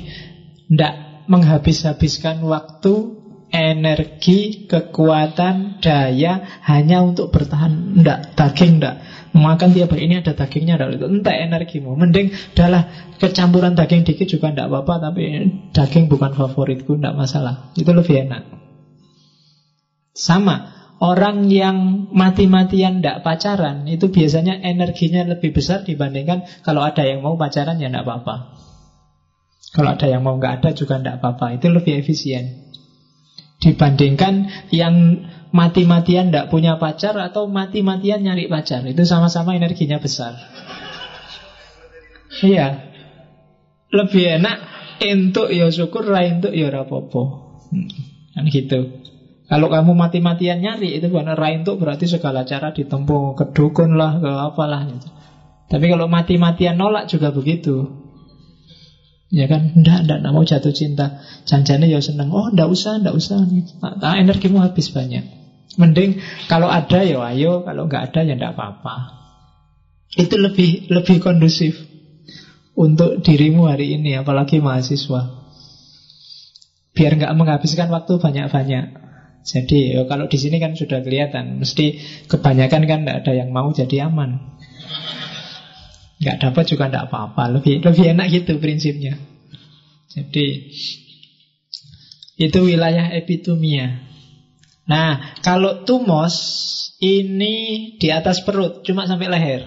tidak 0.71 0.95
menghabis-habiskan 1.27 2.47
waktu 2.47 3.19
energi, 3.49 4.69
kekuatan, 4.69 5.81
daya 5.81 6.61
hanya 6.69 7.01
untuk 7.01 7.33
bertahan. 7.33 7.97
Enggak, 8.01 8.37
daging 8.37 8.81
enggak. 8.81 8.97
Makan 9.37 9.77
tiap 9.77 9.93
hari 9.93 10.09
ini 10.09 10.25
ada 10.25 10.33
dagingnya 10.33 10.81
ada 10.81 10.89
itu. 10.93 11.05
Entah 11.05 11.37
energimu. 11.37 11.95
Mending 11.95 12.33
adalah 12.57 13.13
kecampuran 13.21 13.77
daging 13.77 14.09
dikit 14.09 14.29
juga 14.29 14.53
tidak 14.53 14.73
apa-apa, 14.73 15.11
tapi 15.11 15.23
daging 15.73 16.09
bukan 16.09 16.33
favoritku, 16.33 16.97
tidak 16.97 17.15
masalah. 17.15 17.71
Itu 17.77 17.93
lebih 17.93 18.29
enak. 18.29 18.43
Sama, 20.17 20.75
orang 20.99 21.47
yang 21.47 22.09
mati-matian 22.11 22.99
tidak 22.99 23.23
pacaran 23.23 23.87
itu 23.87 24.11
biasanya 24.11 24.59
energinya 24.59 25.23
lebih 25.29 25.55
besar 25.55 25.87
dibandingkan 25.87 26.65
kalau 26.67 26.83
ada 26.83 27.07
yang 27.07 27.23
mau 27.23 27.39
pacaran 27.39 27.79
ya 27.79 27.87
tidak 27.93 28.09
apa-apa. 28.09 28.37
Kalau 29.69 29.95
ada 29.95 30.07
yang 30.09 30.25
mau 30.25 30.35
nggak 30.41 30.65
ada 30.65 30.71
juga 30.73 30.99
tidak 30.99 31.21
apa-apa. 31.23 31.55
Itu 31.61 31.71
lebih 31.71 32.01
efisien 32.01 32.69
dibandingkan 33.59 34.47
yang 34.71 34.95
mati-matian 35.51 36.29
tidak 36.29 36.53
punya 36.53 36.77
pacar 36.77 37.17
atau 37.17 37.49
mati-matian 37.49 38.21
nyari 38.21 38.49
pacar. 38.51 38.85
Itu 38.85 39.09
sama-sama 39.09 39.57
energinya 39.57 39.97
besar. 40.01 40.37
Iya, 42.39 42.87
lebih 43.91 44.39
enak 44.39 44.57
entuk 45.01 45.49
ya 45.51 45.73
syukur, 45.73 46.07
untuk 46.07 46.53
ya 46.53 46.69
rapopo. 46.69 47.57
Hmm, 47.73 47.89
kan 48.37 48.45
gitu. 48.47 49.01
Kalau 49.49 49.73
kamu 49.73 49.97
mati-matian 49.97 50.61
nyari 50.61 51.01
itu 51.01 51.09
bukan 51.09 51.33
rain 51.33 51.65
tuh 51.65 51.81
berarti 51.81 52.05
segala 52.05 52.45
cara 52.45 52.77
ditempuh 52.77 53.33
ke 53.33 53.45
dukun 53.57 53.97
lah, 53.97 54.21
ke 54.21 54.29
apalah 54.29 54.85
gitu. 54.85 55.09
Tapi 55.69 55.85
kalau 55.89 56.05
mati-matian 56.09 56.77
nolak 56.77 57.09
juga 57.09 57.33
begitu. 57.33 57.89
Ya 59.29 59.45
kan, 59.45 59.77
ndak, 59.77 60.09
ndak, 60.09 60.33
mau 60.33 60.41
jatuh 60.41 60.73
cinta. 60.73 61.21
Janjane 61.45 61.85
ya 61.85 62.01
seneng. 62.01 62.33
Oh, 62.33 62.49
ndak 62.49 62.69
usah, 62.73 62.97
ndak 62.97 63.13
usah. 63.13 63.45
Nah, 64.01 64.17
energimu 64.17 64.65
habis 64.65 64.89
banyak. 64.89 65.38
Mending 65.77 66.17
kalau 66.49 66.73
ada 66.73 67.05
ya 67.05 67.21
ayo, 67.35 67.61
kalau 67.67 67.91
nggak 67.91 68.15
ada 68.15 68.21
ya 68.25 68.35
ndak 68.39 68.57
apa-apa. 68.57 68.97
Itu 70.17 70.41
lebih 70.41 70.89
lebih 70.89 71.21
kondusif 71.21 71.77
untuk 72.79 73.21
dirimu 73.21 73.69
hari 73.69 74.01
ini, 74.01 74.17
apalagi 74.17 74.63
mahasiswa. 74.65 75.45
Biar 76.97 77.13
nggak 77.19 77.35
menghabiskan 77.37 77.93
waktu 77.93 78.17
banyak-banyak. 78.17 78.87
Jadi 79.45 79.97
ya, 79.97 80.03
kalau 80.09 80.27
di 80.27 80.39
sini 80.41 80.57
kan 80.59 80.75
sudah 80.75 81.05
kelihatan, 81.05 81.61
mesti 81.61 82.01
kebanyakan 82.27 82.83
kan 82.89 82.99
tidak 83.05 83.17
ada 83.23 83.33
yang 83.37 83.53
mau 83.53 83.69
jadi 83.71 84.09
aman. 84.09 84.59
Nggak 86.19 86.37
dapat 86.43 86.65
juga 86.67 86.91
tidak 86.91 87.13
apa-apa, 87.13 87.61
lebih 87.61 87.85
lebih 87.85 88.05
enak 88.17 88.27
gitu 88.35 88.59
prinsipnya. 88.59 89.15
Jadi 90.11 90.75
itu 92.39 92.59
wilayah 92.65 93.13
epitumia. 93.15 94.08
Nah, 94.89 95.37
kalau 95.45 95.85
tumos 95.85 96.35
ini 96.99 97.95
di 98.01 98.09
atas 98.09 98.41
perut, 98.41 98.81
cuma 98.83 99.05
sampai 99.05 99.29
leher. 99.29 99.63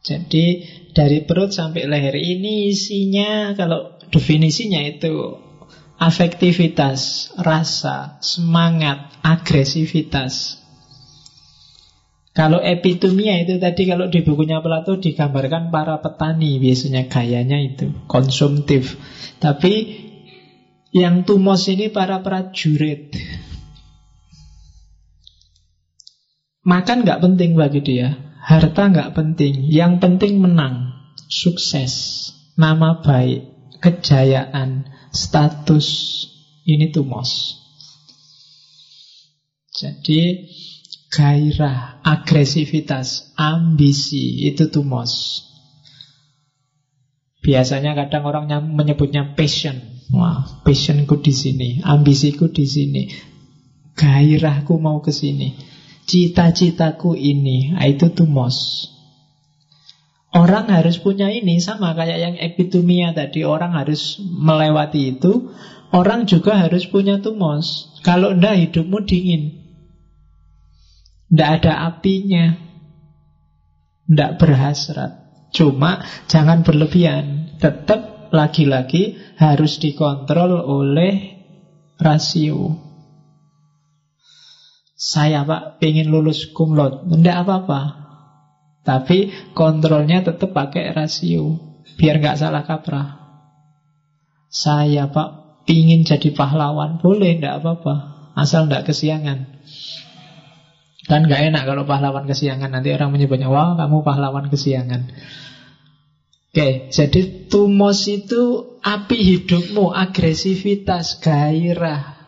Jadi 0.00 0.64
dari 0.92 1.24
perut 1.24 1.52
sampai 1.52 1.88
leher 1.88 2.16
ini 2.16 2.72
isinya 2.72 3.56
kalau 3.56 3.96
definisinya 4.12 4.80
itu 4.84 5.36
afektivitas, 6.00 7.32
rasa, 7.40 8.20
semangat, 8.24 9.16
agresivitas. 9.20 10.60
Kalau 12.32 12.62
epitumia 12.62 13.42
itu 13.42 13.60
tadi 13.60 13.84
kalau 13.84 14.08
di 14.08 14.24
bukunya 14.24 14.64
Plato 14.64 14.96
digambarkan 14.96 15.68
para 15.68 16.00
petani 16.00 16.56
biasanya 16.56 17.04
gayanya 17.10 17.58
itu 17.60 17.92
konsumtif. 18.08 18.96
Tapi 19.42 20.06
yang 20.94 21.26
tumos 21.28 21.68
ini 21.68 21.92
para 21.92 22.22
prajurit. 22.24 23.12
Makan 26.60 27.08
nggak 27.08 27.24
penting 27.24 27.56
bagi 27.56 27.80
dia, 27.80 28.20
harta 28.36 28.92
nggak 28.92 29.16
penting. 29.16 29.64
Yang 29.64 29.92
penting 30.04 30.44
menang, 30.44 30.92
sukses, 31.24 32.28
nama 32.52 33.00
baik, 33.00 33.48
kejayaan, 33.80 34.84
status 35.08 35.88
ini 36.68 36.92
tumos. 36.92 37.56
Jadi 39.72 40.52
gairah, 41.08 42.04
agresivitas, 42.04 43.32
ambisi 43.40 44.44
itu 44.44 44.68
tumos. 44.68 45.42
Biasanya 47.40 47.96
kadang 47.96 48.28
orang 48.28 48.52
menyebutnya 48.76 49.32
passion. 49.32 49.80
Wah, 50.12 50.60
passionku 50.60 51.24
di 51.24 51.32
sini, 51.32 51.68
ambisiku 51.80 52.52
di 52.52 52.66
sini, 52.68 53.08
gairahku 53.96 54.76
mau 54.76 55.00
ke 55.00 55.14
sini, 55.14 55.54
cita-citaku 56.10 57.14
ini, 57.14 57.78
ah, 57.78 57.86
itu 57.86 58.10
tumos. 58.10 58.90
Orang 60.30 60.70
harus 60.70 60.98
punya 60.98 61.26
ini 61.30 61.58
sama 61.58 61.94
kayak 61.94 62.18
yang 62.18 62.34
epitumia 62.38 63.10
tadi. 63.10 63.42
Orang 63.42 63.74
harus 63.74 64.18
melewati 64.22 65.18
itu. 65.18 65.50
Orang 65.90 66.30
juga 66.30 66.54
harus 66.54 66.86
punya 66.86 67.18
tumos. 67.18 67.90
Kalau 68.06 68.38
ndak 68.38 68.58
hidupmu 68.62 69.02
dingin. 69.10 69.58
Ndak 71.34 71.50
ada 71.62 71.72
apinya. 71.90 72.54
Ndak 74.06 74.38
berhasrat. 74.38 75.18
Cuma 75.50 76.06
jangan 76.30 76.62
berlebihan. 76.62 77.58
Tetap 77.58 78.30
lagi-lagi 78.30 79.18
harus 79.34 79.82
dikontrol 79.82 80.62
oleh 80.62 81.42
rasio. 81.98 82.89
Saya 85.00 85.48
pak 85.48 85.80
pengen 85.80 86.12
lulus 86.12 86.52
kumlot. 86.52 87.08
Ndak 87.08 87.48
apa-apa. 87.48 88.00
Tapi 88.80 89.28
kontrolnya 89.52 90.24
tetap 90.24 90.56
pakai 90.56 90.96
rasio 90.96 91.60
Biar 92.00 92.16
nggak 92.16 92.40
salah 92.40 92.64
kaprah 92.64 93.08
Saya 94.48 95.12
pak 95.12 95.62
Pingin 95.68 96.08
jadi 96.08 96.32
pahlawan 96.32 96.96
Boleh, 96.96 97.36
ndak 97.36 97.60
apa-apa 97.60 97.94
Asal 98.40 98.72
ndak 98.72 98.88
kesiangan 98.88 99.60
Dan 101.04 101.28
nggak 101.28 101.52
enak 101.52 101.62
kalau 101.68 101.84
pahlawan 101.84 102.24
kesiangan 102.24 102.72
Nanti 102.72 102.88
orang 102.96 103.12
menyebutnya 103.12 103.52
Wah 103.52 103.76
kamu 103.76 104.00
pahlawan 104.00 104.48
kesiangan 104.48 105.12
Oke, 106.50 106.90
jadi 106.90 107.46
tumos 107.46 108.10
itu 108.10 108.74
api 108.82 109.22
hidupmu, 109.22 109.94
agresivitas, 109.94 111.22
gairah. 111.22 112.19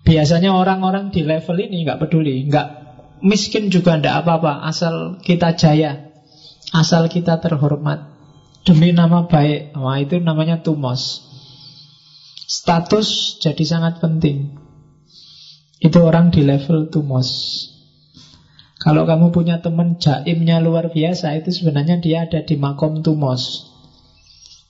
Biasanya 0.00 0.56
orang-orang 0.56 1.12
di 1.12 1.22
level 1.22 1.56
ini 1.60 1.84
nggak 1.84 2.00
peduli, 2.00 2.48
nggak 2.48 2.80
Miskin 3.20 3.68
juga 3.68 4.00
tidak 4.00 4.24
apa-apa 4.24 4.64
Asal 4.64 5.20
kita 5.20 5.52
jaya 5.52 6.08
Asal 6.72 7.10
kita 7.10 7.42
terhormat. 7.42 8.06
Demi 8.62 8.94
nama 8.94 9.26
baik 9.26 9.74
Wah 9.74 9.98
itu 9.98 10.22
namanya 10.22 10.62
tumos. 10.62 11.26
Status 12.46 13.38
jadi 13.42 13.64
sangat 13.66 13.98
penting. 13.98 14.54
Itu 15.82 15.98
orang 16.06 16.30
di 16.30 16.46
level 16.46 16.92
tumos. 16.92 17.28
Kalau 18.78 19.04
kamu 19.04 19.34
punya 19.34 19.60
teman 19.60 20.00
jaimnya 20.00 20.56
luar 20.56 20.88
biasa 20.88 21.36
Itu 21.36 21.52
sebenarnya 21.52 22.00
dia 22.00 22.24
ada 22.24 22.40
di 22.46 22.54
makom 22.54 23.02
tumos. 23.02 23.66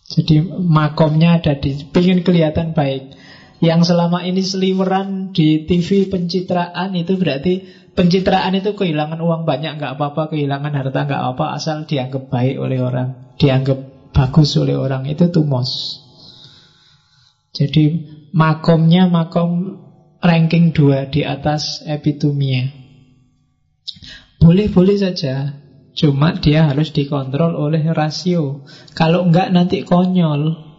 Jadi 0.08 0.40
makomnya 0.48 1.36
ada 1.36 1.54
di 1.54 1.84
Pengen 1.92 2.24
kelihatan 2.24 2.72
baik 2.72 3.19
Yang 3.60 3.92
selama 3.92 4.24
ini 4.24 4.40
seliweran 4.40 5.36
di 5.36 5.68
TV 5.68 6.08
pencitraan 6.08 6.96
Itu 6.96 7.20
berarti 7.20 7.60
Pencitraan 7.90 8.54
itu 8.54 8.78
kehilangan 8.78 9.18
uang 9.18 9.42
banyak 9.42 9.74
nggak 9.74 9.98
apa-apa, 9.98 10.30
kehilangan 10.30 10.72
harta 10.78 11.00
nggak 11.10 11.24
apa, 11.34 11.58
asal 11.58 11.84
dianggap 11.90 12.30
baik 12.30 12.56
oleh 12.62 12.78
orang, 12.78 13.34
dianggap 13.34 13.76
bagus 14.14 14.54
oleh 14.54 14.78
orang 14.78 15.10
itu 15.10 15.26
tumos. 15.26 15.98
Jadi 17.50 17.98
makomnya 18.30 19.10
makom 19.10 19.82
ranking 20.22 20.70
2 20.70 21.10
di 21.10 21.26
atas 21.26 21.82
epitumia. 21.82 22.70
Boleh-boleh 24.38 24.96
saja, 24.96 25.58
cuma 25.98 26.38
dia 26.38 26.70
harus 26.70 26.94
dikontrol 26.94 27.58
oleh 27.58 27.82
rasio. 27.90 28.62
Kalau 28.94 29.26
enggak 29.26 29.50
nanti 29.50 29.82
konyol. 29.82 30.69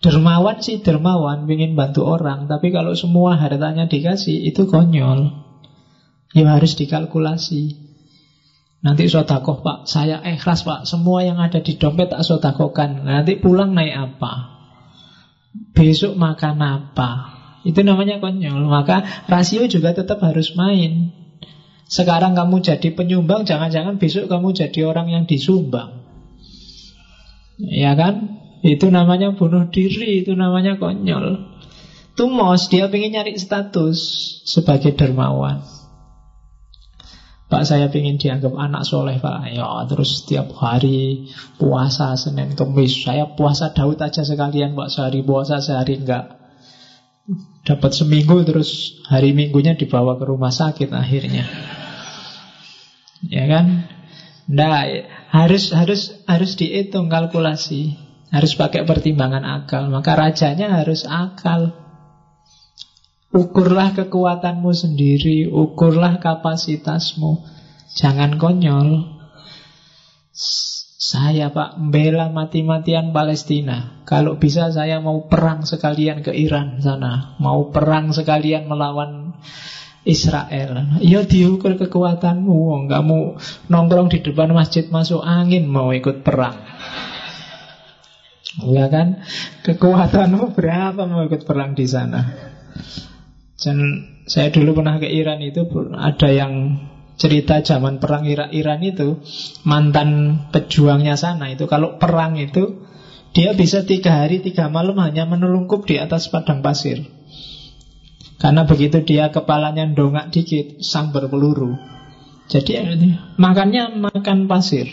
Dermawan 0.00 0.64
sih 0.64 0.80
dermawan, 0.80 1.44
ingin 1.44 1.76
bantu 1.76 2.08
orang, 2.08 2.48
tapi 2.48 2.72
kalau 2.72 2.96
semua 2.96 3.36
hartanya 3.36 3.84
dikasih 3.84 4.48
itu 4.48 4.64
konyol. 4.64 5.28
Ya 6.32 6.56
harus 6.56 6.72
dikalkulasi. 6.72 7.76
Nanti 8.80 9.12
sodakoh 9.12 9.60
pak, 9.60 9.84
saya 9.84 10.24
ikhlas 10.24 10.64
pak, 10.64 10.88
semua 10.88 11.20
yang 11.20 11.36
ada 11.36 11.60
di 11.60 11.76
dompet 11.76 12.08
tak 12.08 12.24
sodakohkan. 12.24 13.04
Nanti 13.04 13.36
pulang 13.36 13.76
naik 13.76 13.92
apa? 13.92 14.32
Besok 15.76 16.16
makan 16.16 16.56
apa? 16.64 17.10
Itu 17.68 17.84
namanya 17.84 18.16
konyol. 18.16 18.72
Maka 18.72 19.04
rasio 19.28 19.68
juga 19.68 19.92
tetap 19.92 20.24
harus 20.24 20.56
main. 20.56 21.12
Sekarang 21.84 22.32
kamu 22.32 22.64
jadi 22.64 22.88
penyumbang, 22.96 23.44
jangan-jangan 23.44 24.00
besok 24.00 24.32
kamu 24.32 24.56
jadi 24.56 24.80
orang 24.88 25.12
yang 25.12 25.24
disumbang. 25.28 26.08
Ya 27.60 27.92
kan? 27.92 28.39
Itu 28.60 28.92
namanya 28.92 29.32
bunuh 29.32 29.68
diri, 29.72 30.24
itu 30.24 30.36
namanya 30.36 30.76
konyol. 30.76 31.48
Tumos, 32.14 32.68
dia 32.68 32.90
ingin 32.92 33.16
nyari 33.16 33.38
status 33.40 33.98
sebagai 34.44 34.92
dermawan. 34.92 35.64
Pak 37.50 37.66
saya 37.66 37.90
ingin 37.90 38.14
dianggap 38.14 38.54
anak 38.54 38.86
soleh 38.86 39.18
Pak 39.18 39.50
Ya 39.50 39.66
terus 39.90 40.22
setiap 40.22 40.54
hari 40.54 41.26
puasa 41.58 42.14
Senin 42.14 42.54
Kemis 42.54 43.02
Saya 43.02 43.34
puasa 43.34 43.74
Daud 43.74 43.98
aja 43.98 44.22
sekalian 44.22 44.78
Pak 44.78 44.86
Sehari 44.86 45.26
puasa 45.26 45.58
sehari 45.58 45.98
enggak 45.98 46.40
Dapat 47.60 47.92
seminggu 47.94 48.42
terus 48.42 48.98
hari 49.06 49.36
minggunya 49.36 49.76
dibawa 49.76 50.16
ke 50.16 50.24
rumah 50.26 50.50
sakit 50.50 50.90
akhirnya. 50.90 51.44
Ya 53.22 53.44
kan? 53.46 53.86
Nah, 54.50 54.82
harus 55.30 55.70
harus 55.70 56.16
harus 56.24 56.56
dihitung 56.56 57.12
kalkulasi. 57.12 58.09
Harus 58.30 58.54
pakai 58.54 58.86
pertimbangan 58.86 59.42
akal. 59.42 59.90
Maka 59.90 60.14
rajanya 60.14 60.78
harus 60.78 61.02
akal. 61.02 61.74
Ukurlah 63.30 63.94
kekuatanmu 63.94 64.70
sendiri, 64.74 65.50
ukurlah 65.50 66.18
kapasitasmu. 66.18 67.42
Jangan 67.94 68.38
konyol. 68.38 69.18
Saya 71.00 71.50
pak 71.50 71.74
membela 71.74 72.30
mati-matian 72.30 73.10
Palestina 73.10 74.06
Kalau 74.06 74.38
bisa 74.38 74.70
saya 74.70 75.02
mau 75.02 75.26
perang 75.26 75.66
sekalian 75.66 76.22
ke 76.22 76.30
Iran 76.30 76.78
sana 76.78 77.34
Mau 77.42 77.74
perang 77.74 78.14
sekalian 78.14 78.70
melawan 78.70 79.34
Israel 80.06 81.02
Ya 81.02 81.26
diukur 81.26 81.74
kekuatanmu 81.74 82.86
Kamu 82.86 83.18
nongkrong 83.66 84.06
di 84.14 84.22
depan 84.22 84.54
masjid 84.54 84.86
masuk 84.86 85.18
angin 85.26 85.66
Mau 85.66 85.90
ikut 85.90 86.22
perang 86.22 86.69
Ya 88.58 88.90
kan? 88.90 89.22
Kekuatanmu 89.62 90.58
berapa 90.58 91.06
mau 91.06 91.22
ikut 91.22 91.46
perang 91.46 91.78
di 91.78 91.86
sana? 91.86 92.34
Dan 93.60 93.78
saya 94.26 94.50
dulu 94.50 94.80
pernah 94.82 94.98
ke 94.98 95.06
Iran 95.06 95.38
itu 95.44 95.68
Ada 95.94 96.28
yang 96.34 96.52
cerita 97.20 97.60
zaman 97.60 98.00
perang 98.00 98.24
Irak-Iran 98.24 98.80
itu 98.80 99.20
mantan 99.68 100.40
pejuangnya 100.48 101.20
sana 101.20 101.52
itu 101.52 101.68
kalau 101.68 102.00
perang 102.00 102.40
itu 102.40 102.80
dia 103.36 103.52
bisa 103.52 103.84
tiga 103.84 104.24
hari 104.24 104.40
tiga 104.40 104.72
malam 104.72 104.96
hanya 105.04 105.28
menelungkup 105.28 105.84
di 105.84 106.00
atas 106.00 106.32
padang 106.32 106.64
pasir. 106.64 107.04
Karena 108.40 108.64
begitu 108.64 109.04
dia 109.04 109.28
kepalanya 109.28 109.84
dongak 109.92 110.32
dikit 110.32 110.80
sambar 110.80 111.28
peluru. 111.28 111.76
Jadi? 112.50 112.82
makannya 113.38 114.10
makan 114.10 114.50
pasir 114.50 114.90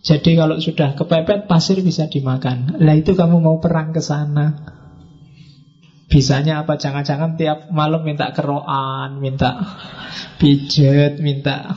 jadi 0.00 0.30
kalau 0.32 0.56
sudah 0.56 0.96
kepepet 0.96 1.44
pasir 1.44 1.84
bisa 1.84 2.08
dimakan. 2.08 2.80
Lah 2.80 2.96
itu 2.96 3.12
kamu 3.12 3.36
mau 3.36 3.60
perang 3.60 3.92
ke 3.92 4.00
sana. 4.00 4.56
Bisanya 6.08 6.64
apa? 6.64 6.80
Jangan-jangan 6.80 7.36
tiap 7.36 7.68
malam 7.68 8.02
minta 8.02 8.32
keroan, 8.32 9.20
minta 9.20 9.60
pijet, 10.40 11.20
minta 11.20 11.76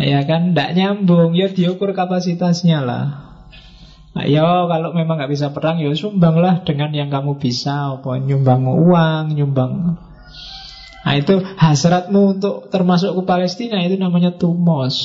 Ya 0.00 0.24
kan, 0.24 0.56
tidak 0.56 0.70
nyambung. 0.74 1.36
Ya 1.36 1.52
diukur 1.52 1.92
kapasitasnya 1.92 2.80
lah. 2.80 3.04
Nah, 4.10 4.24
ya 4.26 4.42
kalau 4.66 4.96
memang 4.96 5.20
nggak 5.20 5.30
bisa 5.30 5.52
perang 5.54 5.78
ya 5.78 5.92
sumbanglah 5.92 6.64
dengan 6.66 6.90
yang 6.90 7.12
kamu 7.12 7.36
bisa. 7.38 8.00
Apa? 8.00 8.18
Nyumbang 8.18 8.64
uang 8.64 9.36
nyumbang. 9.36 10.00
Nah 11.00 11.14
itu 11.16 11.40
hasratmu 11.40 12.40
untuk 12.40 12.68
termasuk 12.68 13.12
ke 13.16 13.22
Palestina 13.24 13.80
itu 13.80 13.96
namanya 13.96 14.36
tumos 14.36 14.96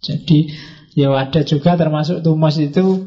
jadi 0.00 0.38
ya 0.96 1.12
ada 1.14 1.40
juga 1.44 1.76
termasuk 1.76 2.24
tumos 2.24 2.56
itu 2.56 3.06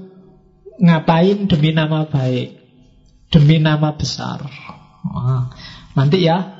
ngapain 0.79 1.49
demi 1.49 1.73
nama 1.73 2.05
baik 2.07 2.63
demi 3.33 3.57
nama 3.57 3.97
besar. 3.97 4.45
Wah, 5.09 5.49
nanti 5.97 6.21
ya, 6.21 6.53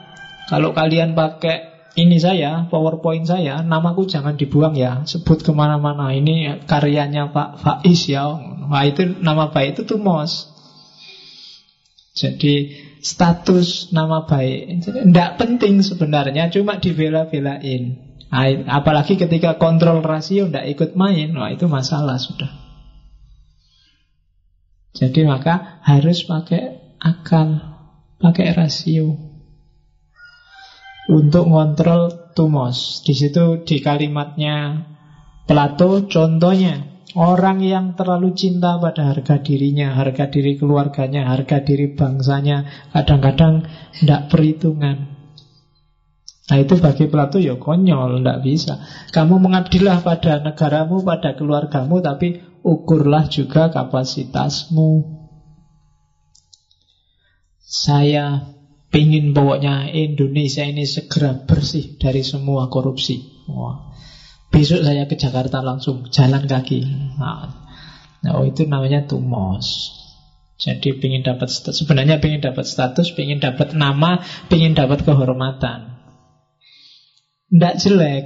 kalau 0.50 0.74
kalian 0.74 1.14
pakai 1.14 1.70
ini 1.94 2.18
saya, 2.18 2.66
PowerPoint 2.74 3.30
saya, 3.30 3.62
namaku 3.62 4.10
jangan 4.10 4.34
dibuang 4.34 4.74
ya, 4.74 5.06
sebut 5.06 5.46
ke 5.46 5.54
mana-mana. 5.54 6.10
Ini 6.10 6.66
karyanya 6.66 7.30
Pak 7.30 7.62
Faiz 7.62 8.10
ya. 8.10 8.26
Wah 8.66 8.84
itu 8.90 9.06
nama 9.22 9.54
baik 9.54 9.78
itu 9.78 9.82
tuh 9.86 10.02
mos. 10.02 10.50
Jadi 12.18 12.74
status 13.06 13.94
nama 13.94 14.26
baik 14.26 14.86
tidak 14.90 15.30
penting 15.38 15.86
sebenarnya, 15.86 16.50
cuma 16.50 16.82
dibela-belain. 16.82 18.12
Apalagi 18.66 19.16
ketika 19.16 19.62
kontrol 19.62 20.02
rasio 20.02 20.50
tidak 20.50 20.66
ikut 20.74 20.92
main, 20.98 21.30
wah 21.38 21.54
itu 21.54 21.70
masalah 21.70 22.18
sudah. 22.18 22.50
Jadi 24.94 25.26
maka 25.26 25.82
harus 25.86 26.26
pakai 26.26 26.98
akal, 27.02 27.62
pakai 28.18 28.54
rasio 28.58 29.18
untuk 31.10 31.50
ngontrol 31.50 32.34
tumos. 32.34 33.06
Di 33.06 33.14
situ 33.14 33.62
di 33.66 33.82
kalimatnya 33.82 34.90
Plato 35.44 36.08
contohnya 36.08 36.94
Orang 37.14 37.62
yang 37.62 37.94
terlalu 37.94 38.34
cinta 38.34 38.82
pada 38.82 39.14
harga 39.14 39.38
dirinya, 39.38 39.94
harga 39.94 40.34
diri 40.34 40.58
keluarganya, 40.58 41.30
harga 41.30 41.62
diri 41.62 41.94
bangsanya, 41.94 42.90
kadang-kadang 42.90 43.70
tidak 44.02 44.34
perhitungan. 44.34 45.12
Nah 46.44 46.58
itu 46.60 46.76
bagi 46.76 47.08
Plato 47.08 47.39
ya 47.39 47.56
konyol, 47.56 48.20
tidak 48.20 48.39
bisa. 48.44 48.74
Kamu 49.16 49.39
mengabdilah 49.39 50.04
pada 50.04 50.44
negaramu, 50.44 51.00
pada 51.00 51.39
keluargamu, 51.39 52.04
tapi 52.04 52.36
ukurlah 52.68 53.32
juga 53.32 53.72
kapasitasmu. 53.72 55.24
Saya 57.64 58.54
ingin 58.91 59.32
pokoknya 59.32 59.88
Indonesia 59.89 60.68
ini 60.68 60.84
segera 60.84 61.48
bersih 61.48 61.96
dari 61.96 62.22
semua 62.28 62.68
korupsi. 62.68 63.24
Wah. 63.48 63.96
Besok 64.54 64.86
saya 64.86 65.10
ke 65.10 65.18
Jakarta 65.18 65.66
langsung 65.66 66.06
jalan 66.14 66.46
kaki. 66.46 66.86
Nah, 67.18 67.50
oh 68.38 68.46
itu 68.46 68.70
namanya 68.70 69.10
tumos. 69.10 69.96
Jadi 70.62 70.94
ingin 71.02 71.26
dapat 71.26 71.50
sebenarnya 71.50 72.22
ingin 72.22 72.39
dapat 72.46 72.70
status, 72.70 73.10
ingin 73.18 73.41
dapat 73.41 73.74
nama, 73.74 74.22
ingin 74.54 74.78
dapat 74.78 75.02
kehormatan. 75.02 75.93
Tidak 77.54 77.76
jelek, 77.78 78.24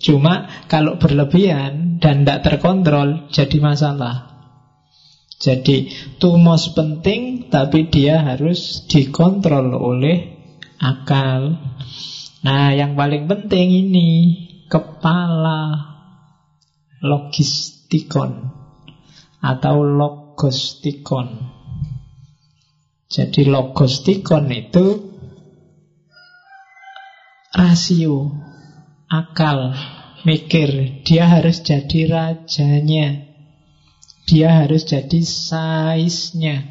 cuma 0.00 0.64
kalau 0.64 0.96
berlebihan 0.96 2.00
dan 2.00 2.24
tidak 2.24 2.48
terkontrol 2.48 3.28
jadi 3.28 3.60
masalah. 3.60 4.30
Jadi 5.40 5.92
tumos 6.20 6.72
penting 6.72 7.52
tapi 7.52 7.92
dia 7.92 8.24
harus 8.24 8.88
dikontrol 8.88 9.76
oleh 9.76 10.36
akal. 10.80 11.60
Nah, 12.40 12.72
yang 12.72 12.96
paling 12.96 13.28
penting 13.28 13.68
ini 13.68 14.08
kepala 14.68 15.92
logistikon 17.04 18.52
atau 19.40 19.76
logostikon. 19.80 21.56
Jadi 23.08 23.48
logostikon 23.48 24.44
itu 24.52 24.86
rasio 27.56 28.49
akal 29.10 29.74
mikir. 30.22 31.02
Dia 31.02 31.26
harus 31.26 31.60
jadi 31.66 32.06
rajanya. 32.06 33.26
Dia 34.30 34.62
harus 34.62 34.86
jadi 34.86 35.20
saiznya. 35.26 36.70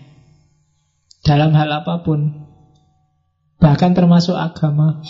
Dalam 1.20 1.52
hal 1.52 1.84
apa 1.84 2.02
pun. 2.02 2.48
Bahkan 3.60 3.92
termasuk 3.92 4.40
agama. 4.40 5.04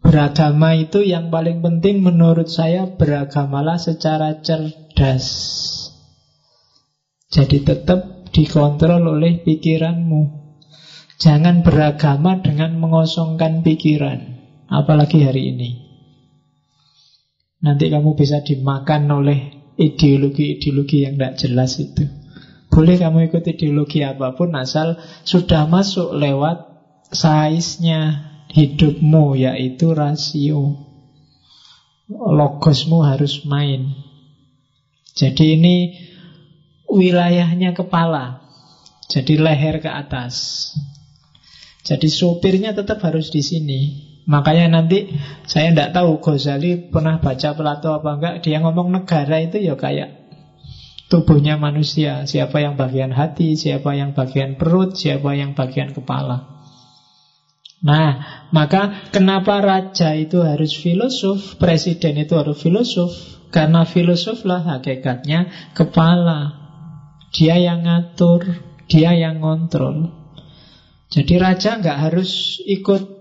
Beragama 0.00 0.72
itu 0.72 1.04
yang 1.04 1.28
paling 1.28 1.60
penting 1.60 2.00
menurut 2.00 2.48
saya 2.48 2.88
beragamalah 2.88 3.76
secara 3.76 4.40
cerdas. 4.40 5.26
Jadi 7.28 7.68
tetap 7.68 8.32
dikontrol 8.32 9.20
oleh 9.20 9.44
pikiranmu. 9.44 10.46
Jangan 11.20 11.60
beragama 11.60 12.40
dengan 12.40 12.80
mengosongkan 12.80 13.60
pikiran 13.60 14.35
Apalagi 14.66 15.22
hari 15.22 15.54
ini 15.54 15.86
Nanti 17.66 17.88
kamu 17.88 18.14
bisa 18.14 18.44
dimakan 18.44 19.08
oleh 19.10 19.72
ideologi-ideologi 19.80 21.08
yang 21.08 21.18
tidak 21.18 21.34
jelas 21.40 21.72
itu. 21.80 22.04
Boleh 22.68 23.00
kamu 23.00 23.32
ikut 23.32 23.42
ideologi 23.48 24.04
apa 24.04 24.36
pun 24.36 24.52
asal 24.54 25.00
sudah 25.24 25.64
masuk 25.64 26.14
lewat 26.14 26.62
size-nya 27.10 28.28
hidupmu 28.52 29.40
yaitu 29.40 29.96
rasio. 29.96 30.76
Logosmu 32.12 33.02
harus 33.02 33.42
main. 33.48 33.96
Jadi 35.16 35.56
ini 35.56 35.76
wilayahnya 36.86 37.72
kepala. 37.72 38.46
Jadi 39.08 39.40
leher 39.40 39.80
ke 39.80 39.90
atas. 39.90 40.70
Jadi 41.82 42.06
sopirnya 42.06 42.76
tetap 42.76 43.00
harus 43.02 43.32
di 43.32 43.42
sini. 43.42 43.80
Makanya 44.26 44.82
nanti 44.82 45.06
saya 45.46 45.70
tidak 45.70 45.94
tahu 45.94 46.18
Ghazali 46.18 46.90
pernah 46.90 47.22
baca 47.22 47.54
Plato 47.54 47.94
apa 47.94 48.10
enggak 48.18 48.34
Dia 48.42 48.58
ngomong 48.58 48.90
negara 48.90 49.38
itu 49.38 49.62
ya 49.62 49.78
kayak 49.78 50.18
tubuhnya 51.06 51.54
manusia 51.54 52.26
Siapa 52.26 52.58
yang 52.58 52.74
bagian 52.74 53.14
hati, 53.14 53.54
siapa 53.54 53.94
yang 53.94 54.18
bagian 54.18 54.58
perut, 54.58 54.98
siapa 54.98 55.38
yang 55.38 55.54
bagian 55.54 55.94
kepala 55.94 56.56
Nah, 57.86 58.18
maka 58.50 59.12
kenapa 59.14 59.62
raja 59.62 60.16
itu 60.16 60.42
harus 60.42 60.74
filosof, 60.74 61.54
presiden 61.60 62.18
itu 62.18 62.34
harus 62.34 62.58
filosof? 62.58 63.14
Karena 63.54 63.86
filosof 63.86 64.42
lah 64.42 64.64
hakikatnya 64.64 65.70
kepala. 65.76 66.66
Dia 67.30 67.60
yang 67.60 67.86
ngatur, 67.86 68.42
Dia 68.90 69.14
yang 69.14 69.38
ngontrol. 69.38 70.10
Jadi 71.14 71.38
raja 71.38 71.78
nggak 71.78 72.10
harus 72.10 72.58
ikut 72.66 73.15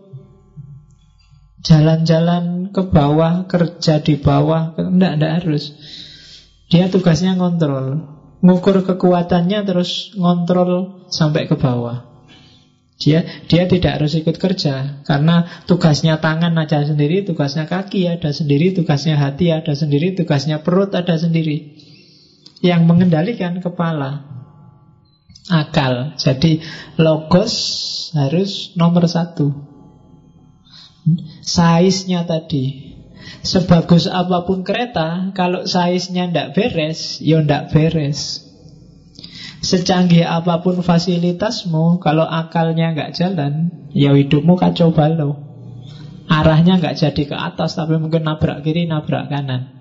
jalan-jalan 1.65 2.69
ke 2.69 2.85
bawah, 2.93 3.49
kerja 3.49 3.99
di 4.05 4.21
bawah, 4.21 4.77
enggak, 4.77 5.11
enggak 5.17 5.33
harus. 5.41 5.73
Dia 6.69 6.93
tugasnya 6.93 7.33
ngontrol, 7.33 8.05
ngukur 8.45 8.85
kekuatannya 8.85 9.65
terus 9.65 10.13
ngontrol 10.13 11.05
sampai 11.09 11.49
ke 11.49 11.57
bawah. 11.57 12.15
Dia 12.95 13.27
dia 13.51 13.67
tidak 13.67 13.99
harus 13.99 14.15
ikut 14.15 14.39
kerja 14.39 15.03
karena 15.03 15.65
tugasnya 15.67 16.21
tangan 16.23 16.55
aja 16.55 16.85
sendiri, 16.87 17.27
tugasnya 17.27 17.67
kaki 17.67 18.07
ada 18.07 18.31
sendiri, 18.31 18.71
tugasnya 18.71 19.19
hati 19.19 19.51
ada 19.51 19.75
sendiri, 19.75 20.15
tugasnya 20.15 20.63
perut 20.63 20.95
ada 20.95 21.17
sendiri. 21.19 21.75
Yang 22.63 22.81
mengendalikan 22.87 23.59
kepala, 23.59 24.23
akal. 25.51 26.15
Jadi 26.15 26.63
logos 26.95 27.53
harus 28.15 28.71
nomor 28.79 29.11
satu. 29.11 29.64
Size-nya 31.45 32.25
tadi. 32.25 32.95
Sebagus 33.45 34.09
apa 34.09 34.45
pun 34.45 34.65
kereta, 34.65 35.33
kalau 35.37 35.65
size-nya 35.69 36.29
tidak 36.29 36.57
beres, 36.57 37.21
ya 37.21 37.41
tidak 37.41 37.69
beres. 37.73 38.41
Secanggih 39.61 40.25
apa 40.25 40.61
pun 40.61 40.81
fasilitasmu, 40.81 42.01
kalau 42.01 42.25
akalnya 42.25 42.93
nggak 42.93 43.13
jalan, 43.17 43.73
ya 43.93 44.13
hidupmu 44.13 44.57
kacau 44.57 44.93
balau. 44.93 45.41
Arahnya 46.25 46.81
nggak 46.81 46.97
jadi 46.97 47.23
ke 47.25 47.37
atas, 47.37 47.77
tapi 47.77 47.97
mungkin 48.01 48.25
nabrak 48.25 48.65
kiri, 48.65 48.89
nabrak 48.89 49.29
kanan. 49.29 49.73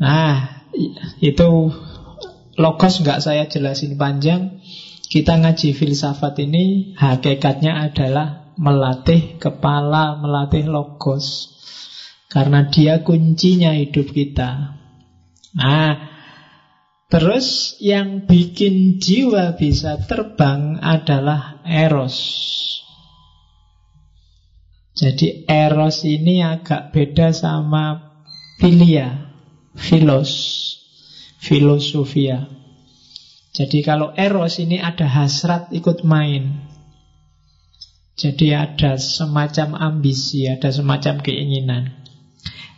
Nah, 0.00 0.64
itu 1.20 1.72
logos 2.56 2.94
nggak 3.00 3.20
saya 3.20 3.44
jelasin 3.48 3.96
panjang. 4.00 4.60
Kita 5.08 5.40
ngaji 5.40 5.72
filsafat 5.72 6.36
ini 6.44 6.92
hakikatnya 6.96 7.88
adalah 7.88 8.47
melatih 8.58 9.38
kepala, 9.38 10.18
melatih 10.18 10.66
logos. 10.66 11.54
Karena 12.28 12.68
dia 12.68 13.00
kuncinya 13.00 13.72
hidup 13.72 14.12
kita. 14.12 14.76
Nah, 15.56 16.18
Terus 17.08 17.80
yang 17.80 18.28
bikin 18.28 19.00
jiwa 19.00 19.56
bisa 19.56 19.96
terbang 19.96 20.76
adalah 20.76 21.64
eros. 21.64 22.20
Jadi 24.92 25.48
eros 25.48 26.04
ini 26.04 26.44
agak 26.44 26.92
beda 26.92 27.32
sama 27.32 28.12
filia, 28.60 29.32
filos, 29.72 30.32
filosofia. 31.40 32.44
Jadi 33.56 33.80
kalau 33.80 34.12
eros 34.12 34.60
ini 34.60 34.76
ada 34.76 35.08
hasrat 35.08 35.72
ikut 35.72 36.04
main. 36.04 36.67
Jadi 38.18 38.50
ada 38.50 38.98
semacam 38.98 39.78
ambisi, 39.78 40.50
ada 40.50 40.74
semacam 40.74 41.22
keinginan. 41.22 41.94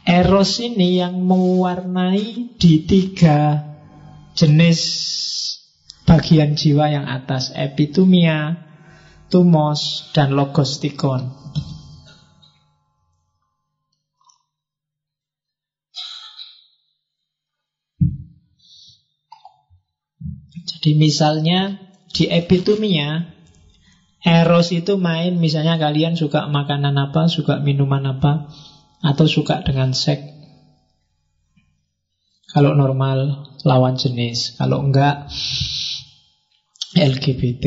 Eros 0.05 0.61
ini 0.61 1.01
yang 1.01 1.17
mewarnai 1.25 2.61
di 2.61 2.85
tiga 2.85 3.65
jenis 4.37 4.81
bagian 6.05 6.61
jiwa 6.61 6.93
yang 6.93 7.09
atas 7.09 7.57
epitumia, 7.57 8.69
tumos, 9.33 10.13
dan 10.13 10.37
logostikon. 10.37 11.33
Jadi 20.69 20.91
misalnya 21.01 21.81
di 22.13 22.29
epitumia 22.29 23.40
Eros 24.21 24.69
itu 24.77 25.01
main 25.01 25.41
misalnya 25.41 25.81
kalian 25.81 26.17
suka 26.17 26.45
makanan 26.53 26.93
apa, 26.97 27.33
suka 27.33 27.57
minuman 27.65 28.05
apa 28.05 28.53
Atau 29.01 29.25
suka 29.25 29.65
dengan 29.65 29.97
seks 29.97 30.41
kalau 32.51 32.75
normal 32.75 33.47
lawan 33.63 33.95
jenis, 33.95 34.59
kalau 34.59 34.83
enggak 34.83 35.31
LGBT. 36.99 37.67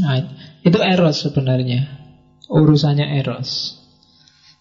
Nah, 0.00 0.24
itu 0.64 0.78
eros 0.80 1.20
sebenarnya. 1.20 1.84
Urusannya 2.48 3.20
eros. 3.20 3.76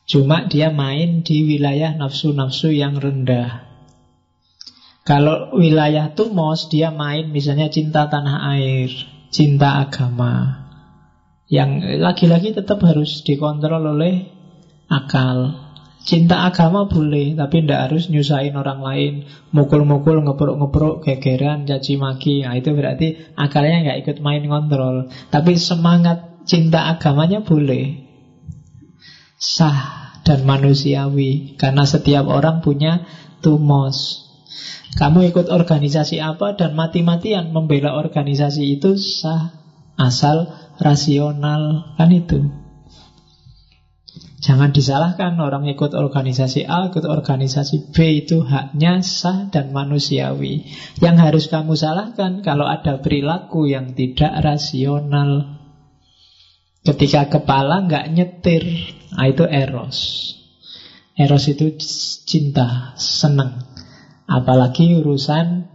Cuma 0.03 0.43
dia 0.51 0.75
main 0.75 1.23
di 1.23 1.47
wilayah 1.47 1.95
nafsu-nafsu 1.95 2.75
yang 2.75 2.99
rendah. 2.99 3.63
Kalau 5.07 5.55
wilayah 5.55 6.11
tumos 6.11 6.67
dia 6.67 6.91
main 6.91 7.31
misalnya 7.31 7.71
cinta 7.71 8.11
tanah 8.11 8.59
air, 8.59 8.91
cinta 9.31 9.79
agama. 9.87 10.66
Yang 11.47 11.99
lagi-lagi 12.03 12.51
tetap 12.51 12.83
harus 12.83 13.23
dikontrol 13.23 13.95
oleh 13.95 14.27
akal. 14.91 15.67
Cinta 16.07 16.47
agama 16.47 16.87
boleh, 16.87 17.35
tapi 17.35 17.67
tidak 17.67 17.91
harus 17.91 18.07
nyusahin 18.07 18.55
orang 18.55 18.79
lain. 18.79 19.13
Mukul-mukul, 19.51 20.23
ngepruk-ngepruk, 20.23 21.03
gegeran, 21.03 21.67
caci 21.67 21.99
maki. 21.99 22.47
Nah, 22.47 22.55
itu 22.55 22.71
berarti 22.71 23.35
akalnya 23.35 23.83
nggak 23.83 23.99
ikut 24.07 24.17
main 24.23 24.47
kontrol. 24.47 25.11
Tapi 25.27 25.59
semangat 25.59 26.47
cinta 26.47 26.87
agamanya 26.87 27.43
boleh. 27.43 28.07
Sah 29.35 30.15
dan 30.23 30.47
manusiawi. 30.47 31.59
Karena 31.59 31.83
setiap 31.83 32.23
orang 32.31 32.63
punya 32.63 33.03
tumos. 33.43 34.23
Kamu 34.95 35.27
ikut 35.27 35.51
organisasi 35.51 36.23
apa 36.23 36.55
dan 36.55 36.71
mati-matian 36.71 37.51
membela 37.51 37.99
organisasi 37.99 38.79
itu 38.79 38.95
sah. 38.95 39.56
Asal 39.97 40.53
rasional. 40.77 41.93
Kan 41.97 42.13
itu. 42.13 42.67
Jangan 44.37 44.69
disalahkan 44.69 45.33
orang 45.41 45.65
ikut 45.65 45.97
organisasi 45.97 46.69
A, 46.69 46.93
ikut 46.93 47.03
organisasi 47.03 47.89
B 47.89 48.23
itu 48.23 48.45
haknya 48.45 49.01
sah 49.01 49.49
dan 49.49 49.73
manusiawi. 49.73 50.69
Yang 51.01 51.17
harus 51.17 51.45
kamu 51.49 51.73
salahkan 51.73 52.45
kalau 52.45 52.69
ada 52.69 53.01
perilaku 53.01 53.65
yang 53.65 53.97
tidak 53.97 54.31
rasional. 54.39 55.57
Ketika 56.85 57.27
kepala 57.27 57.83
nggak 57.89 58.13
nyetir, 58.13 58.63
nah 59.11 59.27
itu 59.27 59.43
eros. 59.43 59.97
Eros 61.17 61.49
itu 61.49 61.73
cinta, 62.23 62.93
senang. 62.95 63.65
Apalagi 64.29 65.01
urusan 65.01 65.65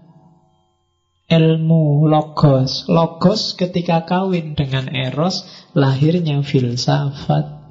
ilmu 1.33 2.05
logos. 2.13 2.85
Logos 2.93 3.57
ketika 3.57 4.05
kawin 4.05 4.53
dengan 4.53 4.93
eros, 4.93 5.49
lahirnya 5.73 6.45
filsafat. 6.45 7.65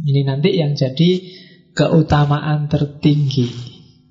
Ini 0.00 0.22
nanti 0.24 0.54
yang 0.54 0.78
jadi 0.78 1.10
keutamaan 1.74 2.70
tertinggi 2.70 3.50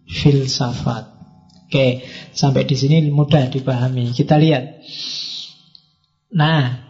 filsafat. 0.05 1.15
Oke, 1.69 2.03
sampai 2.33 2.65
di 2.65 2.75
sini 2.75 3.07
mudah 3.13 3.47
dipahami. 3.47 4.11
Kita 4.11 4.41
lihat. 4.41 4.81
Nah, 6.33 6.89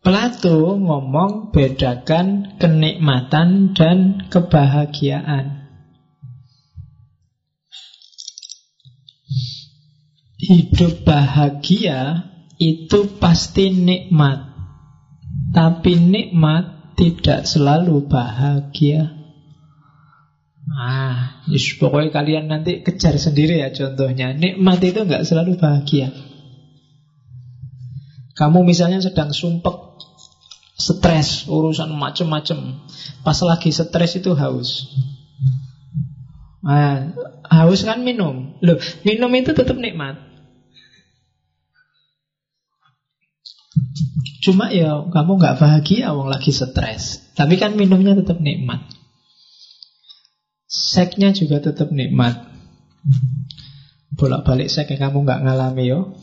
Plato 0.00 0.80
ngomong 0.80 1.52
bedakan 1.52 2.56
kenikmatan 2.56 3.76
dan 3.76 4.24
kebahagiaan. 4.32 5.59
Hidup 10.40 11.04
bahagia 11.04 12.32
itu 12.56 13.20
pasti 13.20 13.68
nikmat. 13.68 14.48
Tapi 15.52 16.00
nikmat 16.00 16.96
tidak 16.96 17.44
selalu 17.44 18.08
bahagia. 18.08 19.20
Ah, 20.70 21.44
yes, 21.50 21.76
pokoknya 21.76 22.08
kalian 22.08 22.44
nanti 22.48 22.80
kejar 22.80 23.20
sendiri 23.20 23.60
ya 23.60 23.68
contohnya. 23.74 24.32
Nikmat 24.32 24.80
itu 24.80 25.04
nggak 25.04 25.28
selalu 25.28 25.60
bahagia. 25.60 26.14
Kamu 28.38 28.64
misalnya 28.64 29.04
sedang 29.04 29.36
sumpek, 29.36 29.76
stres, 30.78 31.44
urusan 31.44 31.92
macem-macem. 31.92 32.80
Pas 33.20 33.36
lagi 33.44 33.68
stres 33.74 34.16
itu 34.16 34.32
haus. 34.32 34.88
Nah, 36.64 37.12
haus 37.44 37.84
kan 37.84 38.00
minum. 38.00 38.56
Loh, 38.64 38.80
minum 39.04 39.28
itu 39.36 39.52
tetap 39.52 39.76
nikmat. 39.76 40.29
Cuma 44.40 44.72
ya 44.72 45.04
kamu 45.04 45.36
nggak 45.36 45.56
bahagia 45.60 46.16
wong 46.16 46.32
lagi 46.32 46.48
stres. 46.50 47.32
Tapi 47.36 47.60
kan 47.60 47.76
minumnya 47.76 48.16
tetap 48.16 48.40
nikmat. 48.40 48.80
Seknya 50.64 51.36
juga 51.36 51.60
tetap 51.60 51.92
nikmat. 51.92 52.48
Bolak-balik 54.16 54.72
sek 54.72 54.90
kamu 54.90 55.28
nggak 55.28 55.42
ngalami 55.44 55.84
yo. 55.92 56.16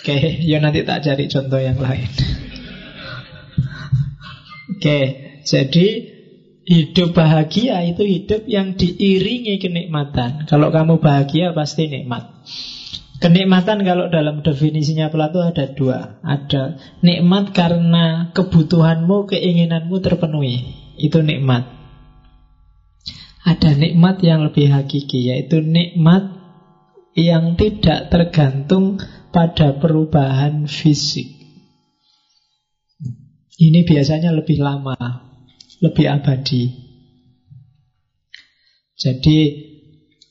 Oke, 0.00 0.16
ya 0.48 0.64
nanti 0.64 0.80
tak 0.80 1.04
cari 1.04 1.28
contoh 1.28 1.60
yang 1.60 1.76
lain. 1.76 2.08
Oke, 4.72 5.00
jadi 5.44 5.86
hidup 6.64 7.12
bahagia 7.12 7.84
itu 7.84 8.00
hidup 8.06 8.48
yang 8.48 8.80
diiringi 8.80 9.60
kenikmatan. 9.60 10.48
Kalau 10.48 10.72
kamu 10.72 11.04
bahagia 11.04 11.52
pasti 11.52 11.92
nikmat. 11.92 12.32
Kenikmatan 13.20 13.84
kalau 13.84 14.08
dalam 14.08 14.40
definisinya 14.40 15.12
Plato 15.12 15.44
ada 15.44 15.68
dua. 15.76 16.24
Ada 16.24 16.80
nikmat 17.04 17.52
karena 17.52 18.32
kebutuhanmu, 18.32 19.28
keinginanmu 19.28 20.00
terpenuhi. 20.00 20.64
Itu 20.96 21.20
nikmat. 21.20 21.68
Ada 23.44 23.76
nikmat 23.76 24.24
yang 24.24 24.48
lebih 24.48 24.72
hakiki, 24.72 25.28
yaitu 25.28 25.60
nikmat 25.60 26.32
yang 27.12 27.60
tidak 27.60 28.08
tergantung 28.08 28.96
pada 29.36 29.76
perubahan 29.76 30.64
fisik. 30.64 31.28
Ini 33.60 33.84
biasanya 33.84 34.32
lebih 34.32 34.64
lama, 34.64 34.96
lebih 35.84 36.08
abadi. 36.08 36.72
Jadi 38.96 39.38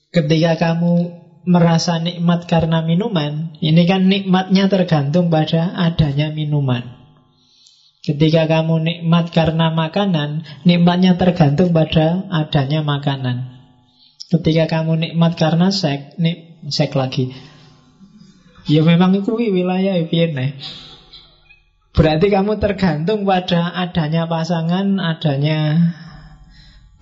ketika 0.10 0.58
kamu 0.58 0.94
merasa 1.48 2.00
nikmat 2.00 2.48
karena 2.48 2.84
minuman, 2.84 3.56
ini 3.64 3.84
kan 3.88 4.08
nikmatnya 4.08 4.68
tergantung 4.68 5.32
pada 5.32 5.72
adanya 5.76 6.32
minuman. 6.32 7.00
Ketika 8.00 8.48
kamu 8.48 8.80
nikmat 8.80 9.36
karena 9.36 9.70
makanan, 9.70 10.48
nikmatnya 10.64 11.20
tergantung 11.20 11.76
pada 11.76 12.26
adanya 12.32 12.80
makanan. 12.80 13.60
Ketika 14.32 14.80
kamu 14.80 14.96
nikmat 15.10 15.36
karena 15.36 15.68
seks, 15.70 16.16
nik, 16.16 16.64
seks 16.72 16.96
lagi. 16.96 17.36
Ya 18.70 18.86
memang 18.86 19.18
itu 19.18 19.36
wilayah 19.36 20.00
piye 20.06 20.56
Berarti 21.92 22.32
kamu 22.32 22.64
tergantung 22.64 23.28
pada 23.28 23.76
adanya 23.76 24.30
pasangan, 24.32 25.04
adanya 25.04 25.92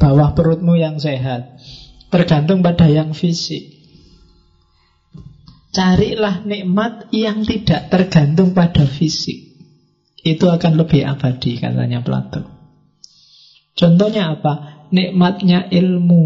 bawah 0.01 0.33
perutmu 0.33 0.73
yang 0.73 0.97
sehat. 0.97 1.61
Tergantung 2.09 2.65
pada 2.65 2.89
yang 2.89 3.13
fisik. 3.13 3.76
Carilah 5.71 6.47
nikmat 6.47 7.11
yang 7.13 7.43
tidak 7.43 7.91
tergantung 7.91 8.55
pada 8.55 8.87
fisik. 8.87 9.55
Itu 10.23 10.49
akan 10.49 10.79
lebih 10.79 11.05
abadi 11.05 11.59
katanya 11.61 12.01
Plato. 12.01 12.43
Contohnya 13.77 14.33
apa? 14.33 14.87
Nikmatnya 14.89 15.69
ilmu, 15.69 16.23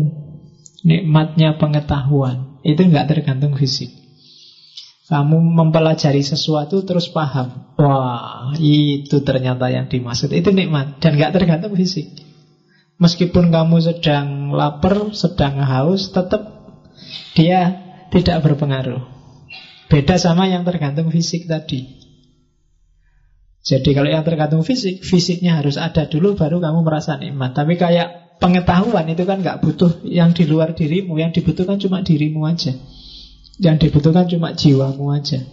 nikmatnya 0.87 1.59
pengetahuan. 1.59 2.61
Itu 2.61 2.87
nggak 2.87 3.09
tergantung 3.11 3.57
fisik. 3.57 4.01
Kamu 5.11 5.43
mempelajari 5.43 6.23
sesuatu 6.23 6.87
terus 6.87 7.11
paham. 7.11 7.75
Wah, 7.75 8.55
itu 8.55 9.19
ternyata 9.27 9.67
yang 9.67 9.91
dimaksud. 9.91 10.31
Itu 10.31 10.55
nikmat 10.55 11.03
dan 11.03 11.19
gak 11.19 11.35
tergantung 11.35 11.75
fisik. 11.75 12.15
Meskipun 12.95 13.51
kamu 13.51 13.83
sedang 13.83 14.55
lapar, 14.55 15.11
sedang 15.11 15.59
haus, 15.59 16.15
tetap 16.15 16.47
dia 17.35 17.75
tidak 18.07 18.39
berpengaruh. 18.39 19.03
Beda 19.91 20.15
sama 20.15 20.47
yang 20.47 20.63
tergantung 20.63 21.11
fisik 21.11 21.51
tadi. 21.51 21.99
Jadi 23.61 23.91
kalau 23.91 24.07
yang 24.07 24.23
tergantung 24.23 24.63
fisik, 24.63 25.03
fisiknya 25.03 25.59
harus 25.59 25.75
ada 25.75 26.07
dulu 26.07 26.33
baru 26.33 26.63
kamu 26.63 26.79
merasa 26.81 27.19
nikmat. 27.19 27.51
Tapi 27.51 27.75
kayak 27.75 28.39
pengetahuan 28.39 29.05
itu 29.11 29.27
kan 29.27 29.43
gak 29.43 29.59
butuh 29.59 30.01
yang 30.07 30.31
di 30.31 30.47
luar 30.47 30.73
dirimu, 30.73 31.19
yang 31.19 31.35
dibutuhkan 31.35 31.77
cuma 31.77 32.01
dirimu 32.01 32.47
aja. 32.47 32.73
Yang 33.61 33.75
dibutuhkan 33.91 34.25
cuma 34.31 34.55
jiwamu 34.55 35.11
aja. 35.13 35.43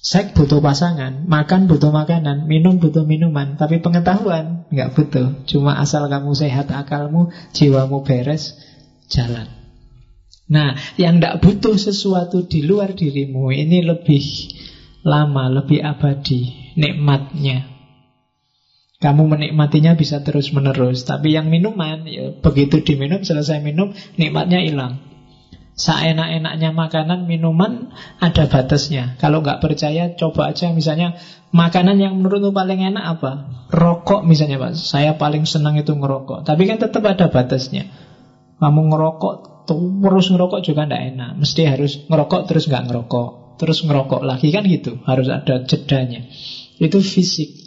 Seks 0.00 0.32
butuh 0.32 0.64
pasangan, 0.64 1.28
makan 1.28 1.68
butuh 1.68 1.92
makanan, 1.92 2.48
minum 2.48 2.80
butuh 2.80 3.04
minuman, 3.04 3.60
tapi 3.60 3.84
pengetahuan 3.84 4.64
nggak 4.72 4.96
butuh. 4.96 5.44
Cuma 5.44 5.76
asal 5.76 6.08
kamu 6.08 6.32
sehat 6.32 6.72
akalmu, 6.72 7.28
jiwamu 7.52 8.00
beres, 8.00 8.56
jalan. 9.12 9.59
Nah, 10.50 10.74
yang 10.98 11.22
tidak 11.22 11.46
butuh 11.46 11.78
sesuatu 11.78 12.42
di 12.42 12.66
luar 12.66 12.98
dirimu 12.98 13.54
ini 13.54 13.86
lebih 13.86 14.22
lama, 15.06 15.46
lebih 15.46 15.78
abadi 15.78 16.74
nikmatnya. 16.74 17.70
Kamu 19.00 19.30
menikmatinya 19.30 19.96
bisa 19.96 20.20
terus 20.20 20.52
menerus, 20.52 21.08
tapi 21.08 21.32
yang 21.32 21.48
minuman, 21.48 22.04
ya, 22.04 22.36
begitu 22.36 22.84
diminum 22.84 23.24
selesai 23.24 23.64
minum, 23.64 23.96
nikmatnya 24.20 24.60
hilang. 24.60 25.00
Seenak-enaknya 25.72 26.76
makanan, 26.76 27.24
minuman 27.24 27.88
ada 28.20 28.44
batasnya. 28.44 29.16
Kalau 29.16 29.40
nggak 29.40 29.64
percaya, 29.64 30.12
coba 30.12 30.52
aja 30.52 30.68
misalnya 30.76 31.16
makanan 31.56 31.96
yang 31.96 32.20
menurutmu 32.20 32.52
paling 32.52 32.84
enak 32.84 33.04
apa? 33.16 33.32
Rokok 33.72 34.28
misalnya 34.28 34.60
Pak. 34.60 34.76
Saya 34.76 35.16
paling 35.16 35.48
senang 35.48 35.80
itu 35.80 35.96
ngerokok. 35.96 36.44
Tapi 36.44 36.68
kan 36.68 36.76
tetap 36.76 37.00
ada 37.08 37.32
batasnya. 37.32 37.88
Kamu 38.60 38.92
ngerokok 38.92 39.59
terus 39.76 40.26
ngerokok 40.30 40.60
juga 40.64 40.86
nggak 40.86 41.04
enak. 41.14 41.30
Mesti 41.38 41.62
harus 41.66 41.92
ngerokok 42.06 42.40
terus 42.46 42.64
nggak 42.66 42.84
ngerokok. 42.90 43.28
Terus 43.60 43.78
ngerokok 43.84 44.20
lagi 44.24 44.48
kan 44.50 44.64
gitu. 44.64 44.98
Harus 45.04 45.28
ada 45.28 45.62
jedanya. 45.64 46.26
Itu 46.80 46.98
fisik. 47.04 47.60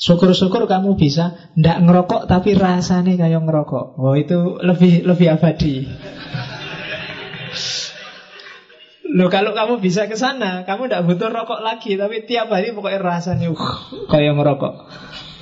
Syukur-syukur 0.00 0.64
kamu 0.64 0.96
bisa 0.96 1.52
ndak 1.60 1.84
ngerokok 1.84 2.24
tapi 2.24 2.56
rasanya 2.56 3.20
kayak 3.20 3.44
ngerokok. 3.44 4.00
Oh 4.00 4.16
itu 4.16 4.56
lebih 4.64 5.04
lebih 5.04 5.28
abadi. 5.36 5.84
Loh 9.10 9.26
kalau 9.26 9.50
kamu 9.50 9.82
bisa 9.82 10.06
ke 10.06 10.14
sana, 10.14 10.62
kamu 10.62 10.86
tidak 10.86 11.02
butuh 11.02 11.28
rokok 11.34 11.60
lagi, 11.66 11.98
tapi 11.98 12.22
tiap 12.30 12.46
hari 12.46 12.70
pokoknya 12.70 13.02
rasanya 13.02 13.50
uh, 13.50 14.06
kayak 14.06 14.38
ngerokok. 14.38 14.74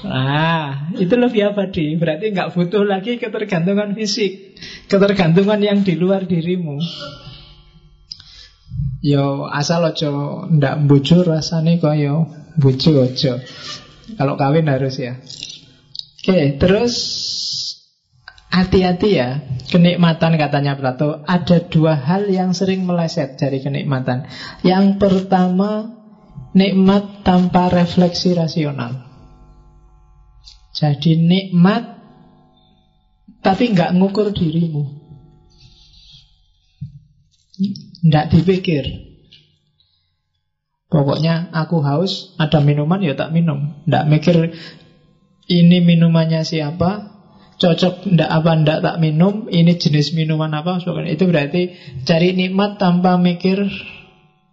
Ah, 0.07 0.95
itu 0.95 1.11
lebih 1.19 1.51
abadi. 1.51 1.99
Berarti 1.99 2.31
nggak 2.31 2.55
butuh 2.55 2.87
lagi 2.87 3.19
ketergantungan 3.19 3.99
fisik, 3.99 4.55
ketergantungan 4.87 5.59
yang 5.59 5.83
di 5.83 5.99
luar 5.99 6.23
dirimu. 6.31 6.79
Yo 9.03 9.47
asal 9.51 9.87
ojo 9.87 10.47
ndak 10.51 10.87
bujur 10.87 11.27
rasanya 11.27 11.83
kaya 11.83 12.27
bujur 12.59 13.11
ojo. 13.11 13.43
Kalau 14.15 14.35
kawin 14.39 14.71
harus 14.71 14.99
ya. 14.99 15.19
Oke, 16.23 16.61
terus 16.61 16.95
Hati-hati 18.49 19.11
ya, 19.13 19.45
kenikmatan 19.69 20.41
katanya 20.41 20.73
Plato 20.73 21.21
Ada 21.29 21.69
dua 21.69 22.01
hal 22.01 22.33
yang 22.33 22.57
sering 22.57 22.89
meleset 22.89 23.37
dari 23.37 23.61
kenikmatan 23.61 24.25
Yang 24.65 24.97
pertama, 24.97 26.01
nikmat 26.57 27.23
tanpa 27.29 27.69
refleksi 27.69 28.33
rasional 28.33 29.08
Jadi 30.79 31.18
nikmat 31.18 31.99
Tapi 33.39 33.70
nggak 33.70 33.95
ngukur 33.95 34.35
dirimu. 34.35 34.83
Nggak 38.03 38.35
dipikir. 38.35 38.85
Pokoknya 40.90 41.53
aku 41.55 41.78
haus, 41.85 42.35
ada 42.40 42.59
minuman 42.59 42.98
ya 42.98 43.15
tak 43.15 43.31
minum. 43.31 43.78
Nggak 43.86 44.05
mikir 44.11 44.36
ini 45.48 45.78
minumannya 45.81 46.43
siapa 46.43 47.19
cocok 47.59 48.07
ndak 48.15 48.31
apa 48.31 48.51
ndak 48.55 48.78
tak 48.86 48.97
minum, 49.03 49.51
ini 49.51 49.74
jenis 49.74 50.15
minuman 50.15 50.55
apa, 50.55 50.78
itu 51.11 51.24
berarti 51.27 51.74
cari 52.07 52.32
nikmat 52.32 52.78
tanpa 52.78 53.19
mikir, 53.19 53.66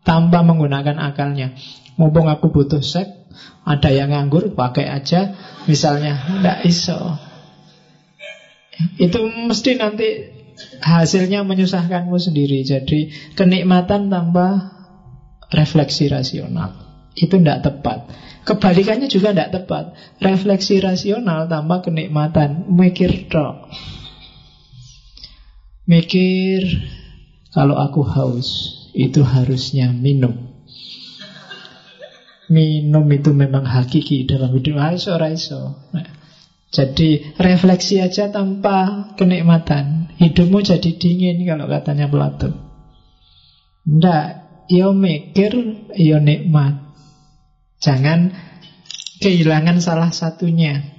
tanpa 0.02 0.42
menggunakan 0.42 0.98
akalnya. 0.98 1.54
Mumpung 1.96 2.28
aku 2.28 2.52
butuh 2.52 2.84
seks, 2.84 3.12
ada 3.64 3.90
yang 3.92 4.12
nganggur, 4.12 4.52
pakai 4.52 4.92
aja, 4.92 5.32
misalnya 5.66 6.20
ndak 6.44 6.68
iso. 6.68 7.16
Itu 9.00 9.24
mesti 9.24 9.80
nanti 9.80 10.08
hasilnya 10.84 11.48
menyusahkanmu 11.48 12.16
sendiri. 12.20 12.64
Jadi 12.68 13.12
kenikmatan 13.36 14.12
tanpa 14.12 14.76
refleksi 15.52 16.12
rasional 16.12 16.76
itu 17.16 17.40
tidak 17.40 17.64
tepat. 17.64 18.12
Kebalikannya 18.46 19.08
juga 19.10 19.32
tidak 19.34 19.64
tepat. 19.64 19.96
Refleksi 20.22 20.78
rasional 20.84 21.48
tanpa 21.50 21.82
kenikmatan, 21.82 22.70
mikir 22.70 23.32
dok. 23.32 23.72
Mikir 25.88 26.62
kalau 27.56 27.80
aku 27.80 28.04
haus, 28.04 28.50
itu 28.92 29.24
harusnya 29.24 29.96
minum. 29.96 30.55
Minum 32.46 33.10
itu 33.10 33.34
memang 33.34 33.66
hakiki 33.66 34.30
dalam 34.30 34.54
hidup 34.54 34.78
Aiso, 34.78 35.18
raiso. 35.18 35.90
Nah, 35.90 36.06
jadi 36.70 37.38
refleksi 37.40 38.04
aja 38.04 38.30
tanpa 38.30 39.10
kenikmatan. 39.16 40.14
Hidupmu 40.20 40.62
jadi 40.62 40.92
dingin 40.96 41.42
kalau 41.48 41.66
katanya 41.72 42.06
Plato. 42.12 42.52
Tidak, 43.86 44.26
yo 44.70 44.92
mikir, 44.92 45.54
yo 45.96 46.18
nikmat. 46.20 46.86
Jangan 47.80 48.34
kehilangan 49.24 49.78
salah 49.80 50.12
satunya. 50.12 50.96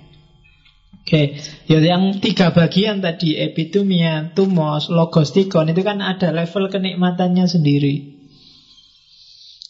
Oke, 1.06 1.39
ya 1.70 1.78
yang 1.78 2.18
tiga 2.18 2.51
bagian 2.51 2.98
tadi 2.98 3.39
epitumia, 3.39 4.35
tumos, 4.35 4.90
logostikon 4.90 5.70
itu 5.70 5.86
kan 5.86 6.02
ada 6.02 6.35
level 6.35 6.66
kenikmatannya 6.66 7.47
sendiri. 7.47 8.15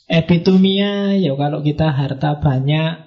Epitumia 0.07 1.19
ya 1.19 1.35
kalau 1.35 1.61
kita 1.67 1.91
harta 1.91 2.39
banyak 2.39 3.07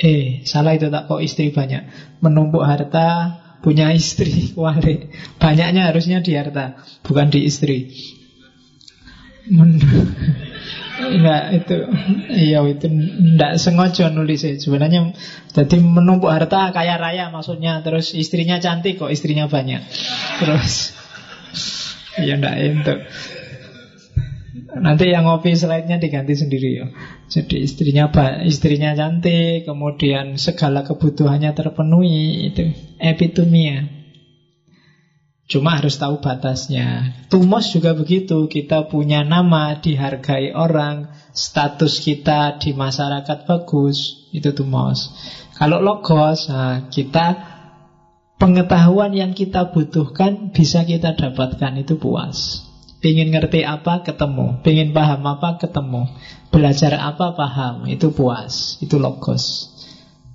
Eh, 0.00 0.40
salah 0.48 0.72
itu 0.72 0.88
tak 0.88 1.12
kok 1.12 1.20
istri 1.20 1.52
banyak. 1.52 1.84
Menumpuk 2.24 2.64
harta, 2.64 3.36
punya 3.60 3.92
istri, 3.92 4.48
wale. 4.56 5.12
Banyaknya 5.36 5.92
harusnya 5.92 6.24
di 6.24 6.32
harta, 6.32 6.80
bukan 7.04 7.28
di 7.28 7.44
istri. 7.44 7.92
Men 9.50 9.76
Enggak 11.00 11.64
itu 11.64 11.76
Iya 12.28 12.60
itu 12.68 12.86
Enggak 12.92 13.56
sengaja 13.56 14.12
nulis 14.12 14.44
Sebenarnya 14.44 15.16
Jadi 15.56 15.80
menumpuk 15.80 16.28
harta 16.28 16.68
kaya 16.76 17.00
raya 17.00 17.32
maksudnya 17.32 17.80
Terus 17.80 18.12
istrinya 18.12 18.60
cantik 18.60 19.00
kok 19.00 19.08
istrinya 19.08 19.48
banyak 19.48 19.80
Terus 20.44 20.92
Ya 22.28 22.36
enggak 22.36 22.56
itu 22.60 22.94
Nanti 24.68 25.12
yang 25.12 25.24
ngopi 25.28 25.56
slide-nya 25.56 25.96
diganti 25.96 26.34
sendiri 26.36 26.70
ya. 26.76 26.86
Jadi 27.30 27.62
istrinya 27.64 28.10
istrinya 28.44 28.92
cantik, 28.92 29.64
kemudian 29.64 30.36
segala 30.36 30.82
kebutuhannya 30.82 31.54
terpenuhi 31.54 32.50
itu 32.50 32.74
epitomia. 32.98 34.00
Cuma 35.50 35.82
harus 35.82 35.98
tahu 35.98 36.22
batasnya. 36.22 37.10
Tumos 37.26 37.74
juga 37.74 37.90
begitu. 37.98 38.46
Kita 38.46 38.86
punya 38.86 39.26
nama, 39.26 39.82
dihargai 39.82 40.54
orang, 40.54 41.10
status 41.34 41.98
kita 41.98 42.62
di 42.62 42.70
masyarakat 42.70 43.50
bagus, 43.50 44.30
itu 44.30 44.54
tumos. 44.54 45.10
Kalau 45.58 45.82
logos, 45.82 46.46
nah, 46.46 46.86
kita 46.86 47.34
pengetahuan 48.38 49.10
yang 49.10 49.34
kita 49.34 49.74
butuhkan 49.74 50.54
bisa 50.54 50.86
kita 50.86 51.18
dapatkan 51.18 51.82
itu 51.82 51.98
puas. 51.98 52.69
Pingin 53.00 53.32
ngerti 53.32 53.64
apa, 53.64 54.04
ketemu. 54.04 54.60
Pingin 54.60 54.92
paham 54.92 55.24
apa, 55.24 55.56
ketemu. 55.56 56.04
Belajar 56.52 57.00
apa, 57.00 57.32
paham. 57.32 57.88
Itu 57.88 58.12
puas. 58.12 58.76
Itu 58.84 59.00
logos. 59.00 59.72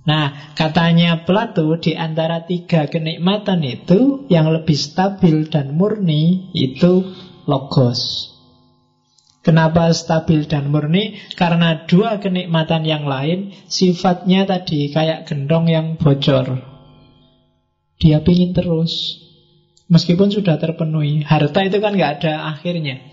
Nah, 0.06 0.54
katanya 0.54 1.26
Plato 1.26 1.66
di 1.82 1.98
antara 1.98 2.46
tiga 2.46 2.86
kenikmatan 2.86 3.66
itu 3.66 4.30
yang 4.30 4.54
lebih 4.54 4.78
stabil 4.78 5.50
dan 5.50 5.74
murni 5.74 6.54
itu 6.54 7.10
logos. 7.50 8.34
Kenapa 9.42 9.94
stabil 9.94 10.46
dan 10.50 10.70
murni? 10.74 11.22
Karena 11.38 11.86
dua 11.86 12.18
kenikmatan 12.18 12.86
yang 12.86 13.06
lain 13.06 13.54
sifatnya 13.70 14.46
tadi 14.46 14.90
kayak 14.90 15.30
gendong 15.30 15.70
yang 15.70 16.02
bocor. 16.02 16.66
Dia 18.02 18.22
pingin 18.26 18.58
terus. 18.58 19.25
Meskipun 19.86 20.34
sudah 20.34 20.58
terpenuhi 20.58 21.22
Harta 21.22 21.62
itu 21.62 21.78
kan 21.78 21.94
nggak 21.94 22.12
ada 22.22 22.58
akhirnya. 22.58 23.06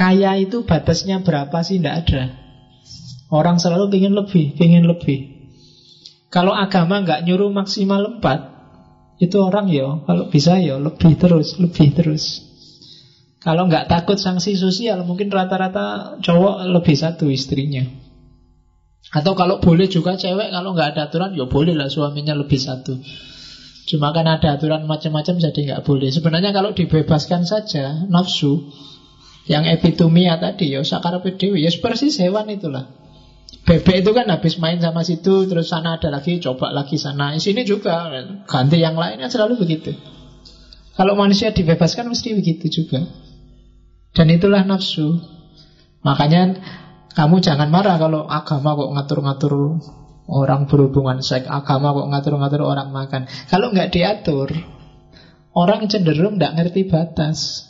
Kaya 0.00 0.40
itu 0.40 0.64
batasnya 0.64 1.20
berapa 1.20 1.60
sih? 1.60 1.76
Tidak 1.76 1.94
ada. 1.94 2.22
Orang 3.28 3.60
selalu 3.60 3.92
ingin 4.00 4.16
lebih, 4.16 4.56
ingin 4.56 4.88
lebih. 4.88 5.28
Kalau 6.32 6.56
agama 6.56 7.04
nggak 7.04 7.26
nyuruh 7.26 7.50
maksimal 7.50 8.18
empat 8.18 8.62
Itu 9.20 9.44
orang 9.44 9.68
ya, 9.68 10.00
kalau 10.08 10.32
bisa 10.32 10.56
ya 10.56 10.80
lebih 10.80 11.20
terus, 11.20 11.60
lebih 11.60 11.92
terus. 11.92 12.40
Kalau 13.44 13.68
nggak 13.68 13.92
takut 13.92 14.16
sanksi 14.16 14.56
sosial 14.56 15.04
Mungkin 15.04 15.28
rata-rata 15.28 16.16
cowok 16.24 16.64
lebih 16.64 16.96
satu 16.96 17.28
istrinya. 17.28 17.84
Atau 19.12 19.36
kalau 19.36 19.60
boleh 19.60 19.84
juga 19.92 20.16
cewek 20.16 20.48
Kalau 20.48 20.72
nggak 20.72 20.96
ada 20.96 21.12
aturan 21.12 21.36
ya 21.36 21.44
boleh 21.44 21.76
lah 21.76 21.92
suaminya 21.92 22.32
lebih 22.32 22.56
satu 22.56 22.96
Cuma 23.88 24.12
kan 24.12 24.28
ada 24.28 24.58
aturan 24.58 24.84
macam-macam 24.84 25.40
jadi 25.40 25.60
nggak 25.72 25.82
boleh. 25.86 26.12
Sebenarnya 26.12 26.50
kalau 26.52 26.76
dibebaskan 26.76 27.42
saja 27.48 28.06
nafsu 28.06 28.70
yang 29.48 29.66
epitomia 29.66 30.36
tadi 30.38 30.70
ya 30.70 30.84
sakar 30.84 31.18
dewi 31.22 31.64
ya 31.64 31.70
persis 31.80 32.20
hewan 32.20 32.46
itulah. 32.52 32.86
Bebek 33.66 34.06
itu 34.06 34.10
kan 34.14 34.30
habis 34.30 34.56
main 34.62 34.78
sama 34.78 35.02
situ 35.02 35.46
terus 35.50 35.68
sana 35.68 35.98
ada 35.98 36.08
lagi 36.10 36.38
coba 36.38 36.70
lagi 36.70 36.96
sana. 36.96 37.34
Di 37.34 37.42
sini 37.42 37.66
juga 37.66 38.08
ganti 38.46 38.78
yang 38.78 38.94
lainnya 38.94 39.26
selalu 39.26 39.58
begitu. 39.58 39.90
Kalau 40.94 41.18
manusia 41.18 41.50
dibebaskan 41.50 42.08
mesti 42.08 42.34
begitu 42.36 42.66
juga. 42.70 43.04
Dan 44.10 44.26
itulah 44.30 44.62
nafsu. 44.66 45.18
Makanya 46.02 46.56
kamu 47.14 47.42
jangan 47.42 47.68
marah 47.68 47.98
kalau 47.98 48.26
agama 48.26 48.74
kok 48.74 48.90
ngatur-ngatur 48.96 49.54
Orang 50.30 50.70
berhubungan 50.70 51.18
seks 51.26 51.50
agama 51.50 51.90
kok 51.90 52.06
ngatur-ngatur 52.06 52.62
orang 52.62 52.94
makan. 52.94 53.26
Kalau 53.50 53.74
nggak 53.74 53.90
diatur, 53.90 54.54
orang 55.58 55.90
cenderung 55.90 56.38
nggak 56.38 56.54
ngerti 56.54 56.86
batas. 56.86 57.66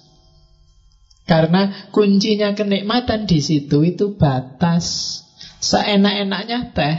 Karena 1.25 1.89
kuncinya 1.89 2.53
kenikmatan 2.53 3.25
di 3.25 3.41
situ 3.41 3.81
itu 3.81 4.13
batas. 4.21 5.17
Seenak-enaknya 5.61 6.77
teh, 6.77 6.97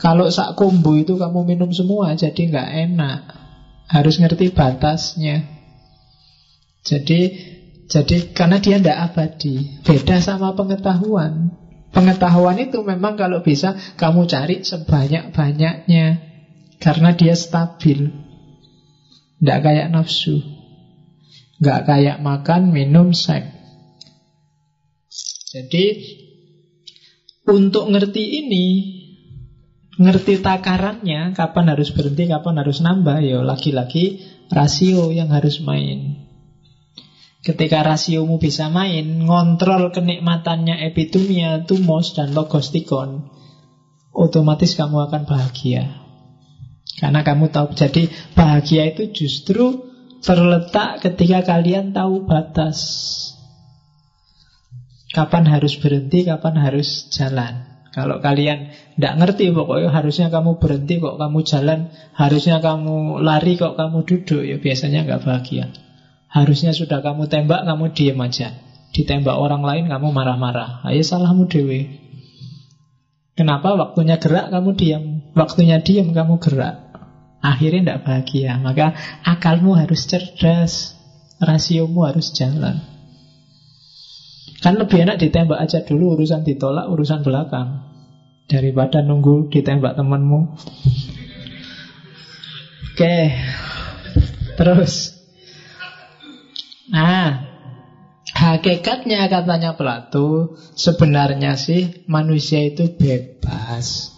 kalau 0.00 0.28
sak 0.28 0.56
kumbu 0.56 1.00
itu 1.00 1.16
kamu 1.16 1.48
minum 1.48 1.72
semua, 1.72 2.12
jadi 2.16 2.40
nggak 2.48 2.70
enak. 2.88 3.20
Harus 3.88 4.20
ngerti 4.20 4.52
batasnya. 4.52 5.44
Jadi, 6.80 7.20
jadi 7.88 8.16
karena 8.32 8.56
dia 8.60 8.80
tidak 8.80 9.12
abadi, 9.12 9.80
beda 9.84 10.20
sama 10.24 10.56
pengetahuan. 10.56 11.59
Pengetahuan 11.90 12.58
itu 12.62 12.80
memang 12.86 13.18
kalau 13.18 13.42
bisa 13.42 13.74
kamu 13.98 14.30
cari 14.30 14.62
sebanyak-banyaknya. 14.62 16.06
Karena 16.80 17.12
dia 17.12 17.34
stabil. 17.36 18.08
Tidak 19.38 19.58
kayak 19.60 19.90
nafsu. 19.92 20.40
Tidak 21.60 21.80
kayak 21.84 22.22
makan, 22.24 22.72
minum, 22.72 23.12
seks. 23.12 23.60
Jadi 25.50 25.86
Untuk 27.50 27.90
ngerti 27.90 28.38
ini 28.38 28.66
Ngerti 29.98 30.38
takarannya 30.38 31.34
Kapan 31.34 31.74
harus 31.74 31.90
berhenti, 31.90 32.30
kapan 32.30 32.62
harus 32.62 32.78
nambah 32.78 33.18
Ya 33.18 33.42
lagi-lagi 33.42 34.22
rasio 34.46 35.10
yang 35.10 35.34
harus 35.34 35.58
main 35.58 36.19
Ketika 37.40 37.80
rasiomu 37.80 38.36
bisa 38.36 38.68
main, 38.68 39.24
ngontrol 39.24 39.96
kenikmatannya 39.96 40.84
epitumia, 40.92 41.64
tumos, 41.64 42.12
dan 42.12 42.36
logostikon, 42.36 43.32
otomatis 44.12 44.76
kamu 44.76 45.08
akan 45.08 45.24
bahagia. 45.24 46.04
Karena 47.00 47.24
kamu 47.24 47.48
tahu, 47.48 47.72
jadi 47.72 48.12
bahagia 48.36 48.92
itu 48.92 49.08
justru 49.08 49.88
terletak 50.20 51.00
ketika 51.00 51.40
kalian 51.56 51.96
tahu 51.96 52.28
batas. 52.28 52.78
Kapan 55.16 55.48
harus 55.48 55.80
berhenti, 55.80 56.28
kapan 56.28 56.60
harus 56.60 57.08
jalan. 57.08 57.66
Kalau 57.90 58.22
kalian 58.22 58.70
tidak 58.94 59.14
ngerti 59.18 59.50
pokoknya 59.50 59.90
harusnya 59.90 60.28
kamu 60.30 60.62
berhenti 60.62 61.02
kok 61.02 61.16
kamu 61.18 61.42
jalan, 61.42 61.90
harusnya 62.14 62.62
kamu 62.62 63.18
lari 63.24 63.58
kok 63.58 63.74
kamu 63.74 64.06
duduk, 64.06 64.44
ya 64.46 64.60
biasanya 64.62 65.08
nggak 65.08 65.24
bahagia. 65.26 65.89
Harusnya 66.30 66.70
sudah 66.70 67.02
kamu 67.02 67.26
tembak, 67.26 67.66
kamu 67.66 67.90
diem 67.90 68.18
aja. 68.22 68.54
Ditembak 68.94 69.34
orang 69.34 69.66
lain, 69.66 69.84
kamu 69.90 70.14
marah-marah. 70.14 70.86
Ayo 70.86 71.02
salahmu 71.02 71.50
dewe. 71.50 71.98
Kenapa 73.34 73.74
waktunya 73.74 74.18
gerak, 74.22 74.54
kamu 74.54 74.78
diam. 74.78 75.04
Waktunya 75.34 75.82
diam, 75.82 76.14
kamu 76.14 76.38
gerak. 76.38 76.90
Akhirnya 77.42 77.80
tidak 77.82 78.00
bahagia. 78.06 78.62
Maka 78.62 78.94
akalmu 79.26 79.74
harus 79.74 80.06
cerdas. 80.06 80.94
Rasiomu 81.40 82.06
harus 82.06 82.30
jalan. 82.36 82.78
Kan 84.60 84.76
lebih 84.76 85.08
enak 85.08 85.16
ditembak 85.16 85.56
aja 85.56 85.80
dulu 85.82 86.20
urusan 86.20 86.44
ditolak, 86.44 86.86
urusan 86.92 87.24
belakang. 87.24 87.90
Daripada 88.44 89.00
nunggu 89.00 89.48
ditembak 89.50 89.96
temanmu. 89.96 90.40
Oke. 92.92 93.16
Terus. 94.60 95.19
Nah, 96.90 97.46
hakikatnya 98.34 99.30
katanya 99.30 99.78
Plato, 99.78 100.58
sebenarnya 100.74 101.54
sih 101.54 102.02
manusia 102.10 102.66
itu 102.66 102.90
bebas. 102.98 104.10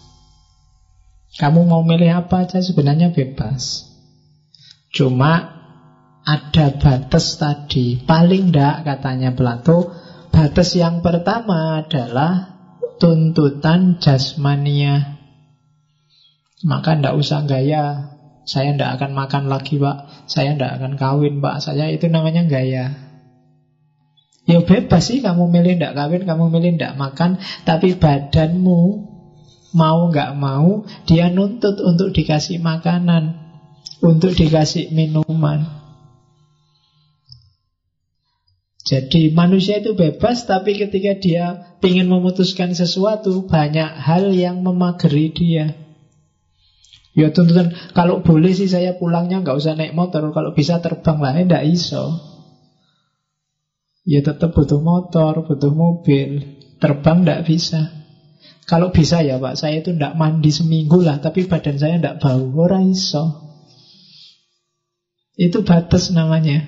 Kamu 1.37 1.65
mau 1.65 1.81
milih 1.81 2.25
apa 2.25 2.45
aja 2.45 2.61
sebenarnya 2.61 3.13
bebas. 3.13 3.89
Cuma 4.93 5.53
ada 6.25 6.65
batas 6.77 7.41
tadi. 7.41 7.97
Paling 8.01 8.53
ndak 8.53 8.85
katanya 8.85 9.33
Plato, 9.33 9.89
batas 10.29 10.77
yang 10.77 11.01
pertama 11.01 11.81
adalah 11.81 12.53
tuntutan 13.01 13.97
jasmania. 13.97 15.17
Maka 16.63 16.95
ndak 16.95 17.17
usah 17.17 17.43
gaya 17.49 18.12
saya 18.43 18.75
tidak 18.75 18.99
akan 18.99 19.11
makan 19.15 19.43
lagi 19.47 19.79
pak. 19.79 20.27
Saya 20.27 20.55
tidak 20.55 20.79
akan 20.79 20.99
kawin 20.99 21.39
pak. 21.39 21.63
Saya 21.63 21.87
itu 21.91 22.11
namanya 22.11 22.43
gaya. 22.43 23.13
Ya 24.43 24.59
bebas 24.59 25.07
sih 25.07 25.23
kamu 25.23 25.47
milih 25.47 25.79
tidak 25.79 25.95
kawin 25.95 26.27
Kamu 26.27 26.51
milih 26.51 26.75
tidak 26.75 26.99
makan 26.99 27.39
Tapi 27.63 27.95
badanmu 27.95 28.81
Mau 29.71 29.99
nggak 30.11 30.35
mau 30.35 30.83
Dia 31.07 31.31
nuntut 31.31 31.79
untuk 31.79 32.11
dikasih 32.11 32.59
makanan 32.59 33.39
Untuk 34.03 34.35
dikasih 34.35 34.91
minuman. 34.91 35.63
Jadi 38.83 39.31
manusia 39.31 39.79
itu 39.79 39.95
bebas 39.95 40.43
Tapi 40.43 40.75
ketika 40.75 41.15
dia 41.15 41.79
ingin 41.79 42.11
memutuskan 42.11 42.75
sesuatu 42.75 43.47
Banyak 43.47 43.95
hal 43.95 44.35
yang 44.35 44.59
memageri 44.59 45.31
dia 45.31 45.82
Ya 47.13 47.29
tuntutan 47.29 47.69
kalau 47.93 48.25
boleh 48.25 48.57
sih 48.57 48.65
saya 48.65 48.97
pulangnya 48.97 49.45
nggak 49.45 49.57
usah 49.57 49.77
naik 49.77 49.93
motor, 49.93 50.33
kalau 50.33 50.57
bisa 50.57 50.81
terbang 50.81 51.21
lah, 51.21 51.37
enggak 51.37 51.61
iso. 51.69 52.17
Ya 54.03 54.25
tetap 54.25 54.57
butuh 54.57 54.81
motor, 54.81 55.45
butuh 55.45 55.71
mobil, 55.71 56.41
terbang 56.81 57.21
nggak 57.21 57.45
bisa. 57.45 58.03
Kalau 58.65 58.89
bisa 58.89 59.21
ya 59.21 59.37
Pak, 59.37 59.61
saya 59.61 59.85
itu 59.85 59.93
ndak 59.93 60.17
mandi 60.17 60.49
seminggu 60.49 61.05
lah, 61.05 61.21
tapi 61.21 61.45
badan 61.45 61.77
saya 61.77 62.01
ndak 62.01 62.17
bau, 62.17 62.49
ora 62.57 62.81
iso. 62.81 63.45
Itu 65.37 65.61
batas 65.61 66.09
namanya. 66.09 66.65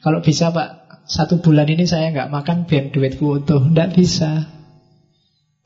Kalau 0.00 0.24
bisa 0.24 0.48
Pak, 0.48 1.04
satu 1.04 1.44
bulan 1.44 1.68
ini 1.68 1.84
saya 1.84 2.08
nggak 2.08 2.32
makan 2.32 2.64
biar 2.64 2.88
duitku 2.88 3.36
utuh, 3.36 3.68
ndak 3.68 3.92
bisa. 3.92 4.55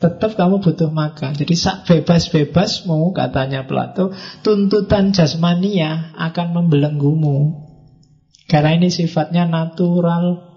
Tetap 0.01 0.33
kamu 0.33 0.65
butuh 0.65 0.89
makan. 0.89 1.37
Jadi 1.37 1.53
sak 1.53 1.85
bebas 1.85 2.89
mau 2.89 3.13
katanya 3.13 3.69
Plato, 3.69 4.17
tuntutan 4.41 5.13
jasmania 5.13 6.17
akan 6.17 6.57
membelenggumu. 6.57 7.69
Karena 8.49 8.81
ini 8.81 8.89
sifatnya 8.89 9.45
natural, 9.45 10.57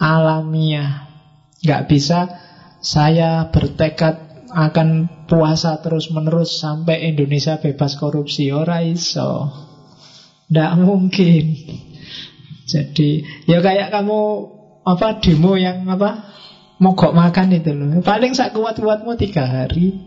alamiah. 0.00 1.04
Gak 1.60 1.86
bisa 1.92 2.32
saya 2.80 3.52
bertekad 3.52 4.48
akan 4.52 5.08
puasa 5.28 5.80
terus-menerus 5.80 6.56
sampai 6.56 7.12
Indonesia 7.12 7.60
bebas 7.60 8.00
korupsi. 8.00 8.52
Ora 8.56 8.80
iso. 8.84 9.52
Nggak 10.48 10.72
mungkin. 10.80 11.44
Jadi 12.68 13.24
ya 13.48 13.60
kayak 13.60 13.92
kamu 13.92 14.20
apa 14.82 15.20
demo 15.20 15.56
yang 15.60 15.86
apa 15.88 16.31
mogok 16.82 17.14
makan 17.14 17.54
itu 17.54 17.70
loh. 17.70 18.02
Paling 18.02 18.34
sak 18.34 18.58
kuat-kuatmu 18.58 19.14
tiga 19.14 19.46
hari. 19.46 20.02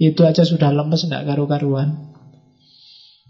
Itu 0.00 0.24
aja 0.24 0.48
sudah 0.48 0.72
lemes 0.72 1.04
nggak 1.04 1.28
karu-karuan. 1.28 2.16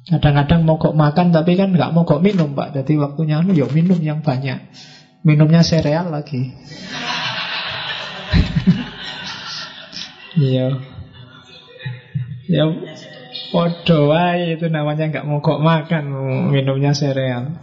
Kadang-kadang 0.07 0.63
mogok 0.63 0.95
makan 0.95 1.35
tapi 1.35 1.59
kan 1.59 1.75
nggak 1.75 1.91
mogok 1.91 2.23
minum 2.23 2.55
pak. 2.55 2.79
Jadi 2.79 2.95
waktunya 2.95 3.43
anu 3.43 3.59
ya 3.59 3.67
minum 3.67 3.99
yang 3.99 4.23
banyak. 4.23 4.71
Minumnya 5.27 5.67
sereal 5.67 6.15
lagi. 6.15 6.55
Iya. 10.39 10.71
ya 12.47 12.65
podo 13.51 14.15
itu 14.39 14.67
namanya 14.71 15.11
nggak 15.11 15.27
mogok 15.27 15.59
makan 15.59 16.05
minumnya 16.55 16.95
sereal. 16.95 17.59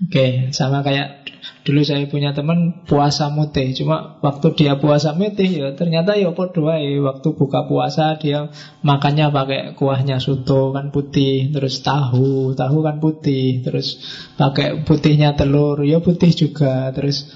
Oke, 0.00 0.48
sama 0.56 0.80
kayak 0.80 1.23
Dulu 1.64 1.80
saya 1.80 2.04
punya 2.12 2.36
teman 2.36 2.84
puasa 2.84 3.32
mutih, 3.32 3.72
cuma 3.72 4.20
waktu 4.20 4.52
dia 4.52 4.76
puasa 4.76 5.16
mutih 5.16 5.48
ya 5.48 5.72
ternyata 5.72 6.12
ya 6.12 6.28
podo 6.36 6.68
waktu 6.68 7.28
buka 7.40 7.64
puasa 7.64 8.20
dia 8.20 8.52
makannya 8.84 9.32
pakai 9.32 9.60
kuahnya 9.72 10.20
soto 10.20 10.76
kan 10.76 10.92
putih, 10.92 11.48
terus 11.56 11.80
tahu, 11.80 12.52
tahu 12.52 12.78
kan 12.84 13.00
putih, 13.00 13.64
terus 13.64 13.96
pakai 14.36 14.84
putihnya 14.84 15.32
telur, 15.40 15.80
ya 15.88 16.04
putih 16.04 16.36
juga, 16.36 16.92
terus 16.92 17.32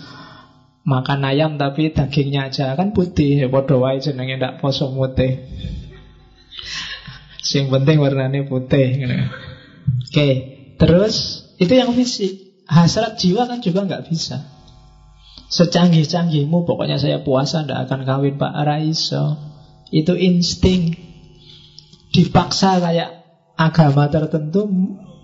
makan 0.85 1.25
ayam 1.25 1.57
tapi 1.57 1.89
dagingnya 1.97 2.53
aja 2.53 2.77
kan 2.77 2.93
putih, 2.93 3.45
ya 3.45 3.49
podo 3.49 3.81
wae 3.81 3.97
jenenge 3.97 4.37
ndak 4.37 4.61
poso 4.61 4.93
mutih. 4.93 5.41
Yang 7.49 7.67
penting 7.73 7.97
warnanya 7.97 8.45
putih. 8.45 9.09
Oke, 10.05 10.29
terus 10.77 11.49
itu 11.57 11.73
yang 11.73 11.97
fisik. 11.97 12.48
Hasrat 12.69 13.17
jiwa 13.17 13.49
kan 13.49 13.65
juga 13.65 13.89
nggak 13.89 14.13
bisa. 14.13 14.45
Secanggih-canggihmu 15.49 16.69
pokoknya 16.69 17.01
saya 17.01 17.25
puasa 17.25 17.65
ndak 17.65 17.89
akan 17.89 18.05
kawin 18.05 18.37
Pak 18.37 18.53
Raiso. 18.53 19.41
Itu 19.89 20.13
insting. 20.13 20.93
Dipaksa 22.13 22.77
kayak 22.85 23.09
agama 23.57 24.13
tertentu 24.13 24.69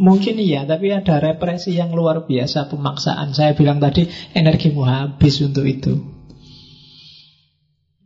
mungkin 0.01 0.41
iya, 0.41 0.65
tapi 0.65 0.89
ada 0.89 1.21
represi 1.21 1.77
yang 1.77 1.93
luar 1.93 2.25
biasa 2.25 2.73
pemaksaan. 2.73 3.37
Saya 3.37 3.53
bilang 3.53 3.77
tadi 3.77 4.09
energimu 4.33 4.89
habis 4.89 5.45
untuk 5.45 5.69
itu. 5.69 6.01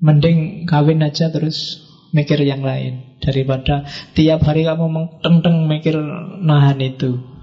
Mending 0.02 0.66
kawin 0.66 1.06
aja 1.06 1.30
terus 1.30 1.78
mikir 2.10 2.42
yang 2.42 2.66
lain 2.66 3.18
daripada 3.22 3.86
tiap 4.14 4.42
hari 4.42 4.66
kamu 4.66 4.86
mengteng 5.22 5.70
mikir 5.70 5.94
nahan 6.42 6.82
itu. 6.82 7.37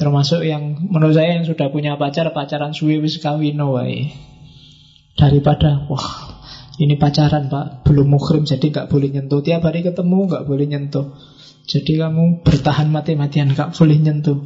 Termasuk 0.00 0.40
yang 0.48 0.88
menurut 0.88 1.12
saya 1.12 1.36
yang 1.36 1.44
sudah 1.44 1.68
punya 1.68 2.00
pacar 2.00 2.32
Pacaran 2.32 2.72
suwi 2.72 3.04
wis 3.04 3.20
kawino 3.20 3.76
wae. 3.76 4.08
Daripada 5.12 5.84
Wah 5.92 6.40
ini 6.80 6.96
pacaran 6.96 7.52
pak. 7.52 7.84
Belum 7.84 8.08
muhrim 8.08 8.48
jadi 8.48 8.64
nggak 8.72 8.88
boleh 8.88 9.12
nyentuh. 9.12 9.44
Tiap 9.44 9.60
hari 9.60 9.84
ketemu 9.84 10.24
nggak 10.24 10.48
boleh 10.48 10.64
nyentuh. 10.64 11.12
Jadi 11.68 12.00
kamu 12.00 12.40
bertahan 12.40 12.88
mati-matian 12.88 13.52
nggak 13.52 13.76
boleh 13.76 14.00
nyentuh. 14.00 14.40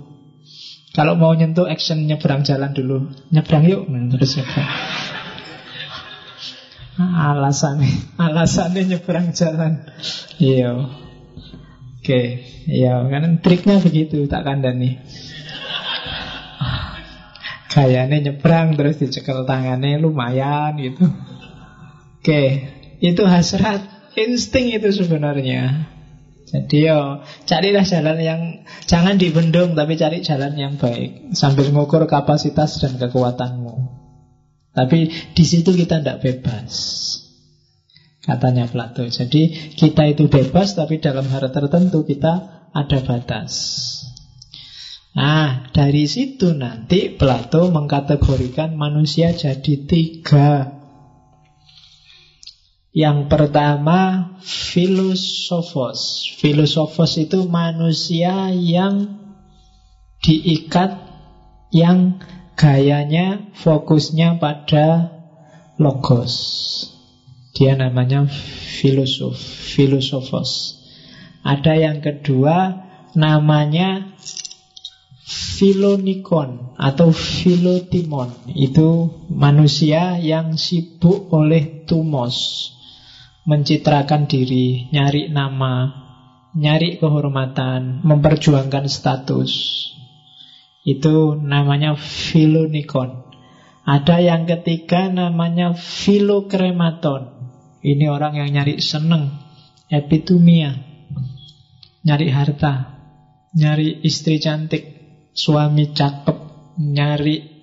Kalau 0.90 1.14
mau 1.14 1.30
nyentuh 1.30 1.70
action 1.70 2.02
nyebrang 2.02 2.42
jalan 2.42 2.74
dulu. 2.74 3.14
Nyebrang 3.30 3.62
yuk 3.70 3.86
Terus 3.86 4.42
nyebrang 4.42 4.68
Alasannya 6.98 8.18
Alasannya 8.18 8.82
nyebrang 8.90 9.30
jalan. 9.30 9.86
Iya. 10.42 10.90
Oke, 12.04 12.44
ya 12.68 13.00
kan 13.08 13.40
triknya 13.40 13.80
begitu 13.80 14.28
tak 14.28 14.44
kandani. 14.44 15.00
Kayaknya 17.74 18.30
nyebrang 18.30 18.78
terus 18.78 19.02
dicekel 19.02 19.42
tangannya 19.42 19.98
lumayan 19.98 20.78
gitu. 20.78 21.10
Oke, 22.22 22.70
itu 23.02 23.22
hasrat, 23.26 23.82
insting 24.14 24.70
itu 24.70 24.94
sebenarnya. 24.94 25.90
Jadi 26.54 26.86
yo 26.86 27.26
carilah 27.50 27.82
jalan 27.82 28.18
yang 28.22 28.40
jangan 28.86 29.18
dibendung 29.18 29.74
tapi 29.74 29.98
cari 29.98 30.22
jalan 30.22 30.54
yang 30.54 30.78
baik 30.78 31.34
sambil 31.34 31.66
mengukur 31.74 32.06
kapasitas 32.06 32.78
dan 32.78 32.94
kekuatanmu. 32.94 33.74
Tapi 34.70 35.10
di 35.34 35.44
situ 35.46 35.74
kita 35.74 35.98
tidak 35.98 36.22
bebas. 36.22 36.72
Katanya 38.22 38.70
Plato. 38.70 39.02
Jadi 39.02 39.74
kita 39.74 40.06
itu 40.06 40.30
bebas 40.30 40.78
tapi 40.78 41.02
dalam 41.02 41.26
hal 41.26 41.50
tertentu 41.50 42.06
kita 42.06 42.66
ada 42.70 42.98
batas. 43.02 43.52
Nah, 45.14 45.70
dari 45.70 46.10
situ 46.10 46.58
nanti 46.58 47.06
Plato 47.06 47.70
mengkategorikan 47.70 48.74
manusia 48.74 49.30
jadi 49.30 49.86
tiga. 49.86 50.74
Yang 52.90 53.30
pertama, 53.30 54.34
filosofos. 54.42 56.30
Filosofos 56.38 57.14
itu 57.18 57.46
manusia 57.46 58.50
yang 58.50 59.18
diikat, 60.18 60.98
yang 61.70 62.18
gayanya 62.58 63.54
fokusnya 63.54 64.42
pada 64.42 65.14
logos. 65.78 66.34
Dia 67.54 67.78
namanya 67.78 68.26
filosof, 68.82 69.38
filosofos. 69.38 70.82
Ada 71.46 71.78
yang 71.78 71.98
kedua, 72.02 72.82
namanya 73.14 74.14
Filonikon 75.24 76.76
atau 76.76 77.08
Filotimon 77.08 78.52
itu 78.52 79.08
manusia 79.32 80.20
yang 80.20 80.60
sibuk 80.60 81.32
oleh 81.32 81.88
tumos 81.88 82.68
mencitrakan 83.44 84.24
diri, 84.24 84.88
nyari 84.88 85.28
nama, 85.28 85.92
nyari 86.56 86.96
kehormatan, 86.96 88.00
memperjuangkan 88.04 88.88
status. 88.88 89.52
Itu 90.84 91.36
namanya 91.36 91.96
Filonikon. 91.96 93.24
Ada 93.84 94.20
yang 94.20 94.48
ketiga 94.48 95.12
namanya 95.12 95.76
Filokrematon. 95.76 97.52
Ini 97.84 98.08
orang 98.08 98.40
yang 98.40 98.48
nyari 98.48 98.80
seneng, 98.80 99.28
epitumia, 99.92 100.72
nyari 102.00 102.32
harta, 102.32 102.96
nyari 103.52 104.00
istri 104.00 104.40
cantik, 104.40 104.93
suami 105.34 105.90
cakep 105.90 106.38
nyari 106.78 107.54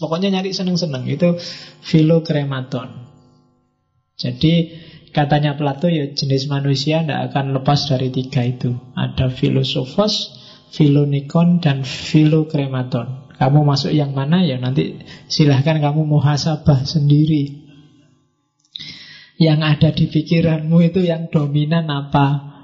pokoknya 0.00 0.40
nyari 0.40 0.50
seneng-seneng 0.50 1.04
itu 1.06 1.38
filokrematon. 1.84 3.06
Jadi 4.14 4.74
katanya 5.10 5.54
Plato 5.54 5.86
ya 5.90 6.10
jenis 6.10 6.46
manusia 6.50 7.02
tidak 7.02 7.30
akan 7.32 7.54
lepas 7.60 7.86
dari 7.86 8.10
tiga 8.10 8.42
itu. 8.46 8.74
Ada 8.94 9.30
filosofos, 9.30 10.34
filonikon 10.74 11.62
dan 11.62 11.82
filokrematon. 11.82 13.34
Kamu 13.34 13.66
masuk 13.66 13.90
yang 13.90 14.14
mana 14.14 14.46
ya 14.46 14.62
nanti 14.62 15.02
silahkan 15.26 15.82
kamu 15.82 16.06
muhasabah 16.06 16.86
sendiri. 16.86 17.66
Yang 19.34 19.60
ada 19.66 19.88
di 19.90 20.06
pikiranmu 20.06 20.78
itu 20.86 21.02
yang 21.02 21.26
dominan 21.26 21.90
apa? 21.90 22.54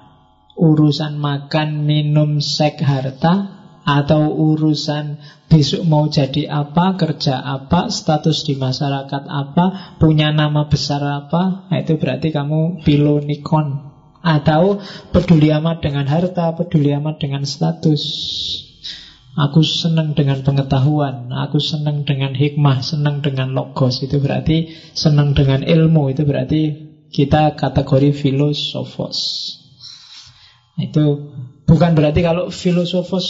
Urusan 0.54 1.18
makan, 1.18 1.88
minum, 1.88 2.38
seks, 2.38 2.84
harta 2.84 3.59
atau 3.90 4.30
urusan 4.30 5.18
besok 5.50 5.82
mau 5.82 6.06
jadi 6.06 6.46
apa, 6.46 6.94
kerja 6.94 7.42
apa, 7.42 7.90
status 7.90 8.46
di 8.46 8.54
masyarakat 8.54 9.26
apa, 9.26 9.98
punya 9.98 10.30
nama 10.30 10.70
besar 10.70 11.02
apa, 11.02 11.66
nah 11.66 11.78
itu 11.82 11.98
berarti 11.98 12.30
kamu 12.30 12.86
pilonikon. 12.86 13.90
Atau 14.20 14.84
peduli 15.16 15.48
amat 15.48 15.80
dengan 15.80 16.04
harta, 16.06 16.52
peduli 16.54 16.92
amat 16.92 17.18
dengan 17.18 17.42
status. 17.42 18.04
Aku 19.32 19.64
senang 19.64 20.12
dengan 20.12 20.44
pengetahuan, 20.44 21.32
aku 21.32 21.56
senang 21.56 22.04
dengan 22.04 22.36
hikmah, 22.36 22.84
senang 22.84 23.24
dengan 23.24 23.56
logos. 23.56 24.04
Itu 24.04 24.20
berarti 24.20 24.76
senang 24.92 25.32
dengan 25.32 25.64
ilmu, 25.64 26.12
itu 26.12 26.28
berarti 26.28 26.62
kita 27.08 27.56
kategori 27.56 28.12
filosofos. 28.12 29.18
Itu 30.76 31.32
bukan 31.64 31.96
berarti 31.96 32.20
kalau 32.20 32.52
filosofos 32.52 33.26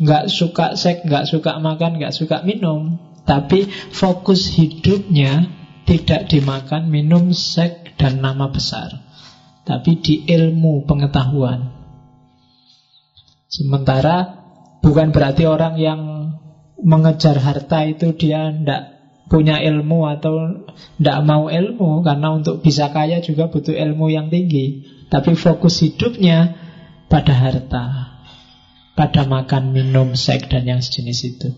nggak 0.00 0.28
suka 0.28 0.76
seks, 0.76 1.04
nggak 1.04 1.24
suka 1.28 1.56
makan, 1.60 2.00
nggak 2.00 2.12
suka 2.12 2.44
minum, 2.44 3.00
tapi 3.24 3.68
fokus 3.92 4.52
hidupnya 4.54 5.48
tidak 5.88 6.28
dimakan, 6.28 6.90
minum, 6.90 7.32
seks, 7.32 7.96
dan 7.96 8.20
nama 8.20 8.52
besar 8.52 9.06
tapi 9.66 9.98
di 9.98 10.22
ilmu 10.30 10.86
pengetahuan. 10.86 11.74
Sementara 13.50 14.46
bukan 14.78 15.10
berarti 15.10 15.42
orang 15.50 15.74
yang 15.74 16.00
mengejar 16.78 17.42
harta 17.42 17.82
itu 17.82 18.14
dia 18.14 18.54
tidak 18.54 18.94
punya 19.26 19.58
ilmu 19.58 20.06
atau 20.06 20.62
tidak 21.02 21.18
mau 21.26 21.50
ilmu 21.50 22.06
karena 22.06 22.38
untuk 22.38 22.62
bisa 22.62 22.94
kaya 22.94 23.18
juga 23.18 23.50
butuh 23.50 23.74
ilmu 23.74 24.06
yang 24.06 24.30
tinggi. 24.30 24.86
Tapi 25.10 25.34
fokus 25.34 25.82
hidupnya 25.82 26.54
pada 27.10 27.34
harta, 27.34 27.84
pada 28.96 29.28
makan, 29.28 29.76
minum, 29.76 30.16
seks 30.16 30.48
dan 30.48 30.64
yang 30.64 30.80
sejenis 30.80 31.20
itu. 31.36 31.48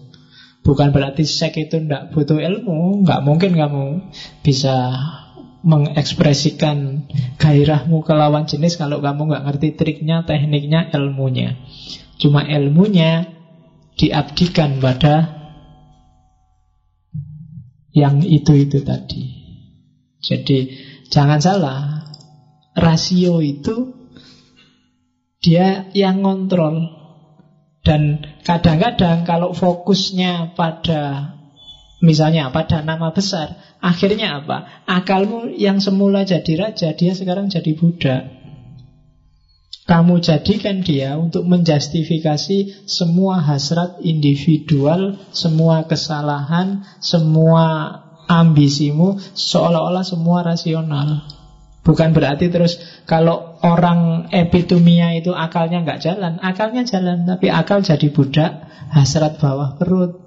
Bukan 0.67 0.91
berarti 0.91 1.23
seks 1.23 1.57
itu 1.57 1.79
tidak 1.79 2.11
butuh 2.11 2.37
ilmu, 2.37 3.07
nggak 3.07 3.23
mungkin 3.23 3.55
kamu 3.55 4.13
bisa 4.43 4.99
mengekspresikan 5.63 7.09
gairahmu 7.39 8.03
ke 8.07 8.13
lawan 8.15 8.47
jenis 8.47 8.79
kalau 8.79 8.99
kamu 8.99 9.31
nggak 9.31 9.45
ngerti 9.47 9.69
triknya, 9.79 10.27
tekniknya, 10.27 10.91
ilmunya. 10.91 11.59
Cuma 12.19 12.43
ilmunya 12.43 13.39
diabdikan 13.95 14.83
pada 14.83 15.39
yang 17.95 18.23
itu-itu 18.23 18.83
tadi. 18.87 19.23
Jadi 20.23 20.59
jangan 21.11 21.39
salah, 21.43 22.07
rasio 22.75 23.43
itu 23.43 23.95
dia 25.43 25.91
yang 25.95 26.23
ngontrol. 26.23 26.98
Dan 27.89 28.21
kadang-kadang 28.45 29.25
kalau 29.25 29.57
fokusnya 29.57 30.53
pada 30.53 31.33
misalnya 32.05 32.53
pada 32.53 32.85
nama 32.85 33.17
besar, 33.17 33.57
Akhirnya 33.79 34.43
apa? 34.43 34.83
Akalmu 34.91 35.55
yang 35.55 35.79
semula 35.79 36.27
jadi 36.27 36.59
raja, 36.59 36.91
dia 36.99 37.15
sekarang 37.15 37.47
jadi 37.47 37.79
budak. 37.79 38.23
Kamu 39.89 40.21
jadikan 40.21 40.85
dia 40.85 41.17
untuk 41.17 41.49
menjustifikasi 41.49 42.85
semua 42.85 43.41
hasrat 43.41 44.03
individual, 44.05 45.17
semua 45.33 45.87
kesalahan, 45.89 46.85
semua 47.01 47.97
ambisimu, 48.29 49.17
seolah-olah 49.33 50.05
semua 50.05 50.45
rasional. 50.45 51.25
Bukan 51.89 52.13
berarti 52.13 52.53
terus 52.53 52.77
kalau 53.09 53.57
orang 53.65 54.29
epitumia 54.29 55.17
itu 55.17 55.33
akalnya 55.33 55.81
nggak 55.81 56.05
jalan, 56.05 56.37
akalnya 56.37 56.85
jalan, 56.85 57.25
tapi 57.25 57.49
akal 57.49 57.81
jadi 57.81 58.13
budak, 58.13 58.69
hasrat 58.93 59.41
bawah 59.41 59.81
perut. 59.81 60.21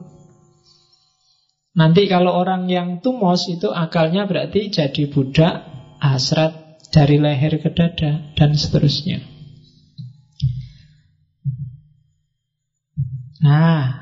Nanti 1.78 2.10
kalau 2.10 2.34
orang 2.34 2.66
yang 2.66 2.98
tumos 3.06 3.46
itu 3.46 3.70
akalnya 3.70 4.26
berarti 4.26 4.74
jadi 4.74 5.06
budak, 5.06 5.62
hasrat 6.02 6.82
dari 6.90 7.22
leher 7.22 7.62
ke 7.62 7.70
dada, 7.70 8.34
dan 8.34 8.58
seterusnya. 8.58 9.22
Nah, 13.46 14.02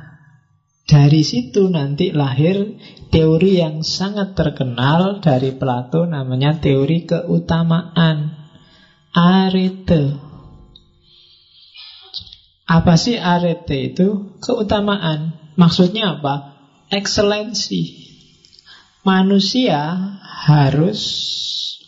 dari 0.88 1.28
situ 1.28 1.68
nanti 1.68 2.16
lahir 2.16 2.80
teori 3.10 3.62
yang 3.62 3.82
sangat 3.82 4.38
terkenal 4.38 5.22
dari 5.22 5.54
Plato 5.54 6.06
namanya 6.06 6.58
teori 6.62 7.06
keutamaan. 7.10 8.38
Arete. 9.10 10.14
Apa 12.70 12.94
sih 13.02 13.18
arete 13.18 13.94
itu? 13.94 14.38
Keutamaan. 14.38 15.34
Maksudnya 15.58 16.22
apa? 16.22 16.56
Excellency, 16.94 18.10
Manusia 19.00 19.80
harus 20.24 21.00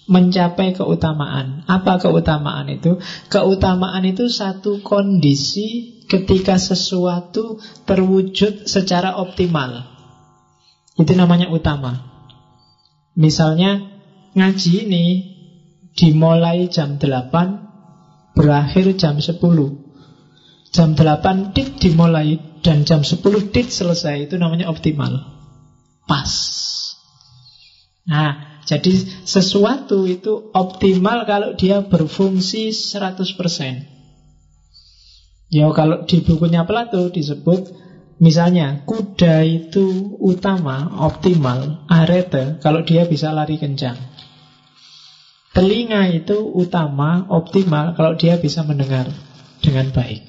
mencapai 0.07 0.73
keutamaan. 0.73 1.67
Apa 1.67 1.99
keutamaan 1.99 2.71
itu? 2.71 2.97
Keutamaan 3.29 4.03
itu 4.07 4.31
satu 4.31 4.79
kondisi 4.79 6.01
ketika 6.07 6.55
sesuatu 6.57 7.59
terwujud 7.85 8.65
secara 8.65 9.19
optimal. 9.19 10.00
Itu 10.99 11.13
namanya 11.15 11.47
utama. 11.51 12.11
Misalnya 13.15 13.79
ngaji 14.35 14.87
ini 14.87 15.05
dimulai 15.95 16.71
jam 16.71 16.99
8, 16.99 18.35
berakhir 18.35 18.95
jam 18.95 19.19
10. 19.19 19.39
Jam 20.71 20.95
8 20.95 21.51
tit 21.51 21.75
dimulai 21.79 22.39
dan 22.63 22.87
jam 22.87 23.03
10 23.03 23.19
tit 23.51 23.67
selesai 23.67 24.31
itu 24.31 24.39
namanya 24.39 24.71
optimal. 24.71 25.19
Pas. 26.07 26.31
Nah, 28.07 28.63
jadi 28.63 28.93
sesuatu 29.27 30.07
itu 30.07 30.51
optimal 30.55 31.27
kalau 31.27 31.59
dia 31.59 31.83
berfungsi 31.83 32.71
100%. 32.71 33.91
Ya 35.51 35.67
kalau 35.75 36.07
di 36.07 36.23
bukunya 36.23 36.63
Plato 36.63 37.11
disebut 37.11 37.75
misalnya 38.21 38.85
kuda 38.85 39.41
itu 39.43 40.15
utama, 40.21 41.01
optimal, 41.01 41.89
arete 41.89 42.61
kalau 42.61 42.85
dia 42.85 43.09
bisa 43.09 43.33
lari 43.33 43.57
kencang. 43.57 43.97
Telinga 45.51 46.07
itu 46.15 46.39
utama, 46.39 47.27
optimal 47.27 47.97
kalau 47.97 48.15
dia 48.15 48.39
bisa 48.39 48.63
mendengar 48.63 49.11
dengan 49.59 49.91
baik. 49.91 50.23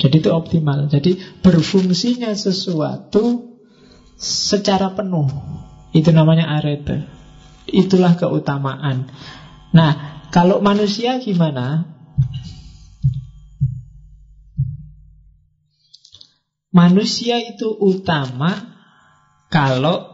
Jadi 0.00 0.24
itu 0.24 0.30
optimal. 0.32 0.88
Jadi 0.88 1.20
berfungsinya 1.44 2.32
sesuatu 2.32 3.56
secara 4.16 4.92
penuh. 4.96 5.28
Itu 5.92 6.12
namanya 6.12 6.60
arete. 6.60 7.04
Itulah 7.68 8.16
keutamaan. 8.16 9.08
Nah, 9.72 10.22
kalau 10.32 10.60
manusia 10.64 11.20
gimana? 11.20 11.96
Manusia 16.76 17.40
itu 17.40 17.72
utama 17.72 18.76
kalau 19.48 20.12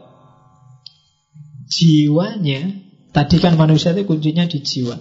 jiwanya, 1.67 2.71
tadi 3.11 3.43
kan 3.43 3.59
manusia 3.59 3.91
itu 3.91 4.07
kuncinya 4.07 4.47
di 4.47 4.63
jiwa. 4.63 4.95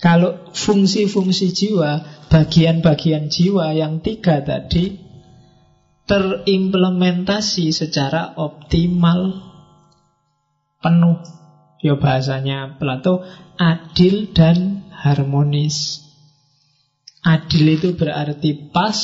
Kalau 0.00 0.48
fungsi-fungsi 0.56 1.52
jiwa, 1.52 2.24
bagian-bagian 2.32 3.28
jiwa 3.28 3.76
yang 3.76 4.00
tiga 4.00 4.40
tadi 4.40 4.96
terimplementasi 6.08 7.68
secara 7.70 8.32
optimal, 8.40 9.44
penuh. 10.80 11.20
Ya 11.80 11.96
bahasanya 11.96 12.76
Plato 12.76 13.24
adil 13.56 14.32
dan 14.32 14.88
harmonis. 14.92 16.04
Adil 17.20 17.76
itu 17.76 17.92
berarti 17.96 18.72
pas, 18.72 18.96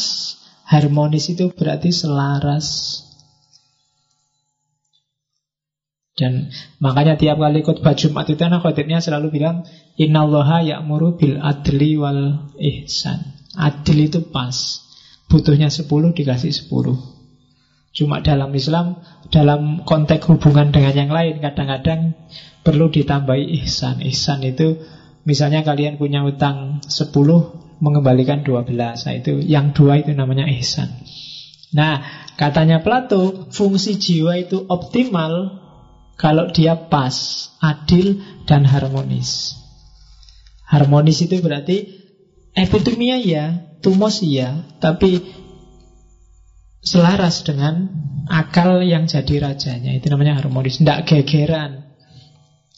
harmonis 0.66 1.30
itu 1.30 1.54
berarti 1.54 1.94
selaras. 1.94 3.00
Dan 6.16 6.48
makanya 6.80 7.20
tiap 7.20 7.36
kali 7.36 7.60
khutbah 7.60 7.92
Jumat 7.92 8.24
itu 8.32 8.40
anak 8.40 8.64
khotibnya 8.64 9.04
selalu 9.04 9.36
bilang 9.36 9.68
Innallaha 10.00 10.64
ya'muru 10.64 11.20
bil 11.20 11.36
adli 11.38 12.00
wal 12.00 12.50
ihsan. 12.56 13.36
Adil 13.56 14.08
itu 14.08 14.20
pas. 14.32 14.84
Butuhnya 15.26 15.68
10 15.72 15.90
dikasih 15.90 16.70
10 16.70 16.70
Cuma 17.90 18.22
dalam 18.22 18.54
Islam 18.54 19.02
Dalam 19.34 19.82
konteks 19.82 20.22
hubungan 20.30 20.70
dengan 20.70 20.94
yang 20.94 21.10
lain 21.10 21.42
Kadang-kadang 21.42 22.14
perlu 22.62 22.94
ditambahi 22.94 23.58
ihsan. 23.58 24.06
Ihsan 24.06 24.46
itu 24.46 24.78
Misalnya 25.26 25.66
kalian 25.66 25.98
punya 25.98 26.22
utang 26.22 26.78
10 26.86 27.65
Mengembalikan 27.78 28.42
12 28.44 28.72
Nah 28.72 29.14
itu 29.14 29.40
yang 29.42 29.76
dua 29.76 30.00
itu 30.00 30.16
namanya 30.16 30.48
ihsan 30.60 31.04
Nah 31.76 32.00
katanya 32.40 32.80
Plato 32.80 33.50
Fungsi 33.52 34.00
jiwa 34.00 34.38
itu 34.40 34.64
optimal 34.66 35.66
kalau 36.16 36.48
dia 36.48 36.88
pas, 36.88 37.48
adil, 37.60 38.24
dan 38.48 38.64
harmonis. 38.64 39.60
Harmonis 40.64 41.22
itu 41.22 41.38
berarti 41.44 41.92
epitomia 42.56 43.20
ya, 43.20 43.76
tumos 43.84 44.24
ya, 44.24 44.64
tapi 44.80 45.20
selaras 46.80 47.44
dengan 47.44 47.92
akal 48.26 48.80
yang 48.82 49.06
jadi 49.06 49.52
rajanya. 49.52 49.92
Itu 49.92 50.08
namanya 50.08 50.40
harmonis. 50.40 50.80
Tidak 50.80 51.04
gegeran. 51.04 51.85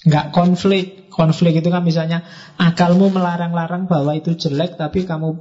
Nggak 0.09 0.33
konflik. 0.33 1.13
Konflik 1.13 1.61
itu 1.61 1.69
kan 1.69 1.85
misalnya 1.85 2.25
akalmu 2.57 3.11
melarang-larang 3.13 3.91
bahwa 3.91 4.15
itu 4.15 4.39
jelek, 4.39 4.79
tapi 4.81 5.05
kamu 5.05 5.37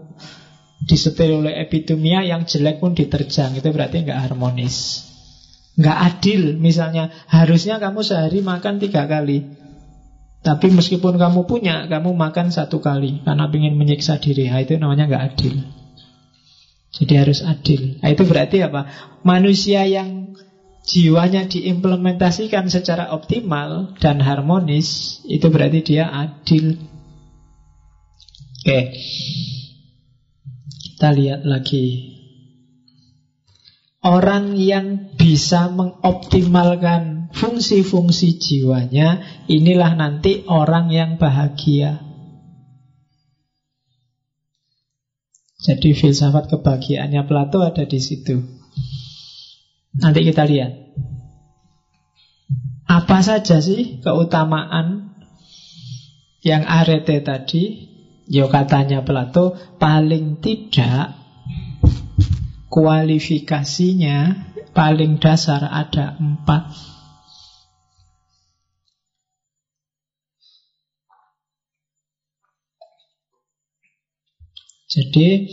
disetir 0.84 1.32
oleh 1.34 1.56
epitemia 1.64 2.28
yang 2.28 2.44
jelek 2.44 2.84
pun 2.84 2.92
diterjang. 2.92 3.56
Itu 3.56 3.72
berarti 3.72 4.04
nggak 4.04 4.20
harmonis. 4.28 5.08
Nggak 5.80 5.98
adil. 5.98 6.42
Misalnya 6.58 7.14
harusnya 7.30 7.80
kamu 7.80 8.04
sehari 8.04 8.44
makan 8.44 8.82
tiga 8.82 9.08
kali. 9.08 9.46
Tapi 10.42 10.68
meskipun 10.72 11.20
kamu 11.20 11.44
punya, 11.44 11.86
kamu 11.92 12.14
makan 12.14 12.54
satu 12.54 12.80
kali 12.80 13.26
karena 13.26 13.50
ingin 13.52 13.76
menyiksa 13.76 14.22
diri. 14.22 14.48
Nah, 14.48 14.64
itu 14.64 14.80
namanya 14.80 15.10
nggak 15.10 15.24
adil. 15.34 15.56
Jadi 16.98 17.14
harus 17.20 17.44
adil. 17.44 18.00
Nah, 18.00 18.10
itu 18.10 18.24
berarti 18.24 18.64
apa? 18.64 18.88
Manusia 19.22 19.84
yang 19.86 20.34
jiwanya 20.88 21.52
diimplementasikan 21.52 22.72
secara 22.72 23.12
optimal 23.12 24.00
dan 24.00 24.24
harmonis, 24.24 25.20
itu 25.28 25.52
berarti 25.52 25.84
dia 25.84 26.08
adil. 26.08 26.80
Oke. 28.64 28.96
Kita 30.98 31.14
lihat 31.14 31.46
lagi. 31.46 32.18
Orang 34.02 34.56
yang 34.56 35.20
bisa 35.20 35.68
mengoptimalkan 35.68 37.36
fungsi-fungsi 37.36 38.40
jiwanya, 38.40 39.20
inilah 39.52 39.94
nanti 40.00 40.48
orang 40.48 40.88
yang 40.88 41.20
bahagia. 41.20 42.08
Jadi 45.60 45.92
filsafat 45.92 46.48
kebahagiaannya 46.48 47.28
Plato 47.28 47.60
ada 47.60 47.84
di 47.84 48.00
situ. 48.00 48.57
Nanti 49.98 50.20
kita 50.22 50.46
lihat. 50.46 50.72
Apa 52.88 53.20
saja 53.20 53.60
sih 53.60 54.00
keutamaan 54.00 55.18
yang 56.46 56.64
arete 56.64 57.20
tadi? 57.20 57.90
Yo 58.28 58.52
katanya 58.52 59.08
Plato 59.08 59.56
paling 59.80 60.44
tidak 60.44 61.16
kualifikasinya 62.68 64.48
paling 64.76 65.18
dasar 65.18 65.64
ada 65.64 66.20
empat. 66.20 66.76
Jadi 74.88 75.52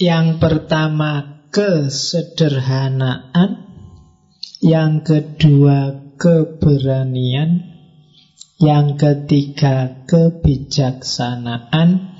yang 0.00 0.40
pertama 0.40 1.33
kesederhanaan, 1.54 3.62
yang 4.58 5.06
kedua 5.06 6.02
keberanian, 6.18 7.62
yang 8.58 8.98
ketiga 8.98 10.02
kebijaksanaan, 10.10 12.10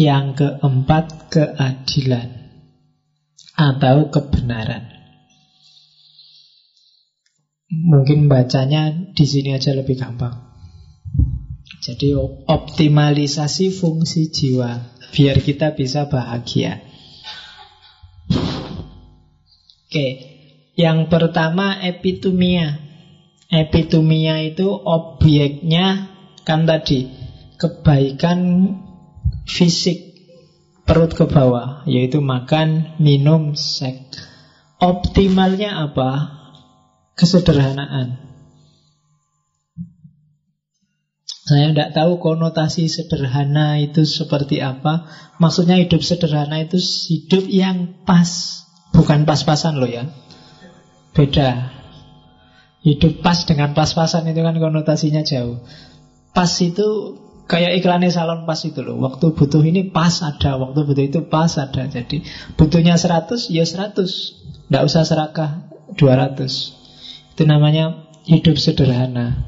yang 0.00 0.32
keempat 0.32 1.28
keadilan 1.28 2.56
atau 3.52 4.08
kebenaran. 4.08 4.96
Mungkin 7.68 8.32
bacanya 8.32 9.12
di 9.12 9.28
sini 9.28 9.52
aja 9.52 9.76
lebih 9.76 10.00
gampang. 10.00 10.48
Jadi 11.84 12.16
optimalisasi 12.48 13.76
fungsi 13.76 14.32
jiwa 14.32 14.96
biar 15.12 15.36
kita 15.44 15.76
bisa 15.76 16.08
bahagia. 16.08 16.87
Oke, 19.88 20.08
yang 20.76 21.08
pertama 21.08 21.80
epitumia. 21.80 22.76
Epitumia 23.48 24.44
itu 24.44 24.68
objeknya 24.68 26.12
kan 26.44 26.68
tadi 26.68 27.08
kebaikan 27.56 28.68
fisik 29.48 30.12
perut 30.84 31.16
ke 31.16 31.24
bawah, 31.24 31.88
yaitu 31.88 32.20
makan, 32.20 33.00
minum, 33.00 33.56
seks. 33.56 34.20
Optimalnya 34.76 35.88
apa? 35.88 36.36
Kesederhanaan. 37.16 38.28
Saya 41.48 41.72
tidak 41.72 41.96
tahu 41.96 42.20
konotasi 42.20 42.92
sederhana 42.92 43.80
itu 43.80 44.04
seperti 44.04 44.60
apa. 44.60 45.08
Maksudnya 45.40 45.80
hidup 45.80 46.04
sederhana 46.04 46.60
itu 46.60 46.76
hidup 46.76 47.48
yang 47.48 48.04
pas. 48.04 48.57
Bukan 48.98 49.30
pas-pasan 49.30 49.78
loh 49.78 49.86
ya. 49.86 50.10
Beda. 51.14 51.70
Hidup 52.82 53.22
pas 53.22 53.46
dengan 53.46 53.70
pas-pasan 53.70 54.26
itu 54.26 54.42
kan 54.42 54.58
konotasinya 54.58 55.22
jauh. 55.22 55.62
Pas 56.34 56.50
itu 56.58 57.14
kayak 57.46 57.78
iklannya 57.78 58.10
salon 58.10 58.42
pas 58.42 58.58
itu 58.66 58.82
loh. 58.82 58.98
Waktu 58.98 59.38
butuh 59.38 59.62
ini 59.62 59.94
pas 59.94 60.18
ada, 60.26 60.58
waktu 60.58 60.82
butuh 60.82 61.04
itu 61.06 61.20
pas 61.30 61.54
ada. 61.62 61.86
Jadi 61.86 62.26
butuhnya 62.58 62.98
100 62.98 63.54
ya 63.54 63.62
100. 63.62 63.94
Tidak 64.66 64.82
usah 64.82 65.06
serakah 65.06 65.70
200. 65.94 67.38
Itu 67.38 67.42
namanya 67.46 68.10
hidup 68.26 68.58
sederhana. 68.58 69.46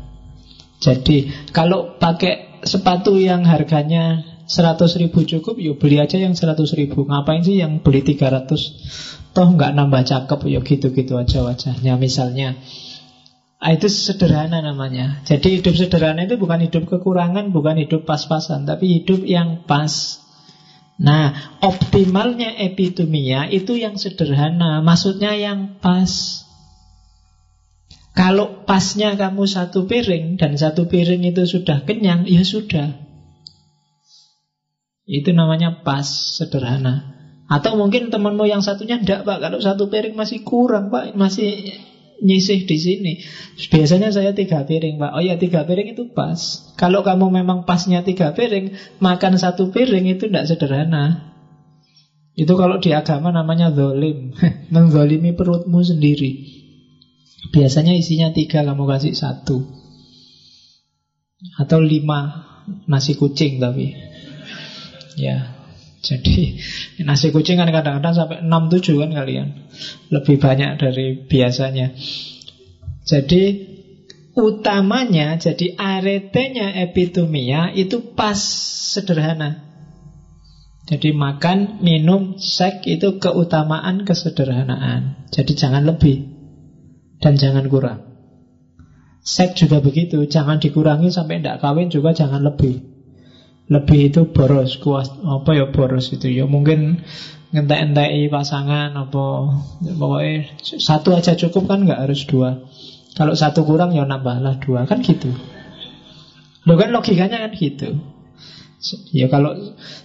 Jadi 0.79 1.51
kalau 1.51 1.99
pakai 1.99 2.63
sepatu 2.63 3.19
yang 3.19 3.43
harganya 3.45 4.30
100 4.51 4.83
ribu 4.99 5.23
cukup, 5.23 5.63
yuk 5.63 5.79
beli 5.79 6.03
aja 6.03 6.19
yang 6.19 6.35
100 6.35 6.59
ribu. 6.75 7.07
Ngapain 7.07 7.47
sih 7.47 7.63
yang 7.63 7.79
beli 7.87 8.03
300? 8.03 8.51
Toh 9.31 9.47
nggak 9.47 9.71
nambah 9.79 10.03
cakep, 10.03 10.41
yuk 10.51 10.67
gitu-gitu 10.67 11.15
aja 11.15 11.47
wajahnya 11.47 11.95
misalnya. 11.95 12.59
Ah, 13.63 13.71
itu 13.79 13.87
sederhana 13.87 14.59
namanya. 14.59 15.23
Jadi 15.23 15.63
hidup 15.63 15.79
sederhana 15.79 16.27
itu 16.27 16.35
bukan 16.35 16.67
hidup 16.67 16.91
kekurangan, 16.91 17.55
bukan 17.55 17.79
hidup 17.79 18.03
pas-pasan, 18.03 18.67
tapi 18.67 18.99
hidup 18.99 19.23
yang 19.23 19.71
pas. 19.71 20.19
Nah, 20.99 21.31
optimalnya 21.63 22.51
epitumia 22.59 23.47
itu 23.47 23.79
yang 23.79 24.03
sederhana, 24.03 24.83
maksudnya 24.83 25.39
yang 25.39 25.79
pas. 25.79 26.43
Kalau 28.19 28.67
pasnya 28.67 29.15
kamu 29.15 29.47
satu 29.47 29.87
piring 29.87 30.35
dan 30.35 30.59
satu 30.59 30.91
piring 30.91 31.23
itu 31.23 31.47
sudah 31.47 31.87
kenyang, 31.87 32.27
ya 32.27 32.43
sudah. 32.43 33.10
Itu 35.11 35.35
namanya 35.35 35.83
pas, 35.83 36.07
sederhana. 36.39 37.11
Atau 37.51 37.75
mungkin 37.75 38.15
temanmu 38.15 38.47
yang 38.47 38.63
satunya 38.63 38.95
enggak 38.95 39.27
pak, 39.27 39.43
kalau 39.43 39.59
satu 39.59 39.91
piring 39.91 40.15
masih 40.15 40.47
kurang 40.47 40.87
pak, 40.95 41.19
masih 41.19 41.75
nyisih 42.23 42.63
di 42.63 42.79
sini. 42.79 43.13
Biasanya 43.75 44.15
saya 44.15 44.31
tiga 44.31 44.63
piring 44.63 45.03
pak. 45.03 45.11
Oh 45.11 45.19
ya 45.19 45.35
tiga 45.35 45.67
piring 45.67 45.91
itu 45.91 46.15
pas. 46.15 46.39
Kalau 46.79 47.03
kamu 47.03 47.43
memang 47.43 47.67
pasnya 47.67 48.07
tiga 48.07 48.31
piring, 48.31 48.71
makan 49.03 49.35
satu 49.35 49.75
piring 49.75 50.15
itu 50.15 50.31
tidak 50.31 50.47
sederhana. 50.47 51.35
Itu 52.39 52.55
kalau 52.55 52.79
di 52.79 52.95
agama 52.95 53.35
namanya 53.35 53.75
zolim, 53.75 54.31
menzolimi 54.73 55.35
perutmu 55.35 55.83
sendiri. 55.83 56.63
Biasanya 57.51 57.99
isinya 57.99 58.31
tiga, 58.31 58.63
kamu 58.63 58.85
kasih 58.85 59.17
satu 59.17 59.65
Atau 61.57 61.81
lima 61.81 62.47
nasi 62.85 63.17
kucing 63.17 63.57
tapi 63.59 63.97
Ya. 65.21 65.61
Jadi 66.01 66.57
nasi 67.05 67.29
kucing 67.29 67.61
kan 67.61 67.69
kadang-kadang 67.69 68.17
sampai 68.17 68.41
enam 68.41 68.73
tujuh 68.73 68.97
kan 69.05 69.13
kalian. 69.13 69.69
Lebih 70.09 70.41
banyak 70.41 70.81
dari 70.81 71.29
biasanya. 71.29 71.93
Jadi 73.05 73.43
utamanya 74.33 75.37
jadi 75.37 75.77
aretenya 75.77 76.73
epitumia 76.89 77.69
itu 77.77 78.17
pas 78.17 78.41
sederhana. 78.97 79.69
Jadi 80.89 81.15
makan, 81.15 81.79
minum, 81.87 82.41
seks 82.41 82.83
itu 82.89 83.23
keutamaan 83.23 84.03
kesederhanaan. 84.03 85.31
Jadi 85.31 85.53
jangan 85.55 85.87
lebih 85.87 86.27
dan 87.23 87.39
jangan 87.39 87.71
kurang. 87.71 88.01
Seks 89.23 89.63
juga 89.63 89.79
begitu, 89.79 90.27
jangan 90.27 90.59
dikurangi 90.59 91.13
sampai 91.13 91.39
tidak 91.39 91.63
kawin 91.63 91.93
juga 91.95 92.11
jangan 92.11 92.43
lebih. 92.43 92.90
Lebih 93.71 94.11
itu 94.11 94.21
boros, 94.35 94.83
kuas 94.83 95.15
apa 95.23 95.55
ya 95.55 95.71
boros 95.71 96.11
itu 96.11 96.27
ya 96.27 96.43
mungkin 96.51 97.07
ngentek-entek 97.55 98.31
pasangan 98.31 98.91
apa 98.95 99.25
pokoknya 99.79 100.59
satu 100.63 101.15
aja 101.15 101.39
cukup 101.39 101.71
kan 101.71 101.87
nggak 101.87 102.03
harus 102.03 102.27
dua. 102.27 102.59
Kalau 103.15 103.35
satu 103.39 103.63
kurang 103.63 103.95
ya 103.95 104.03
nambahlah 104.03 104.59
dua 104.59 104.91
kan 104.91 105.03
gitu. 105.07 105.31
Lo 106.67 106.75
kan 106.75 106.91
logikanya 106.91 107.47
kan 107.47 107.55
gitu. 107.55 107.95
Ya 109.13 109.29
kalau 109.29 109.53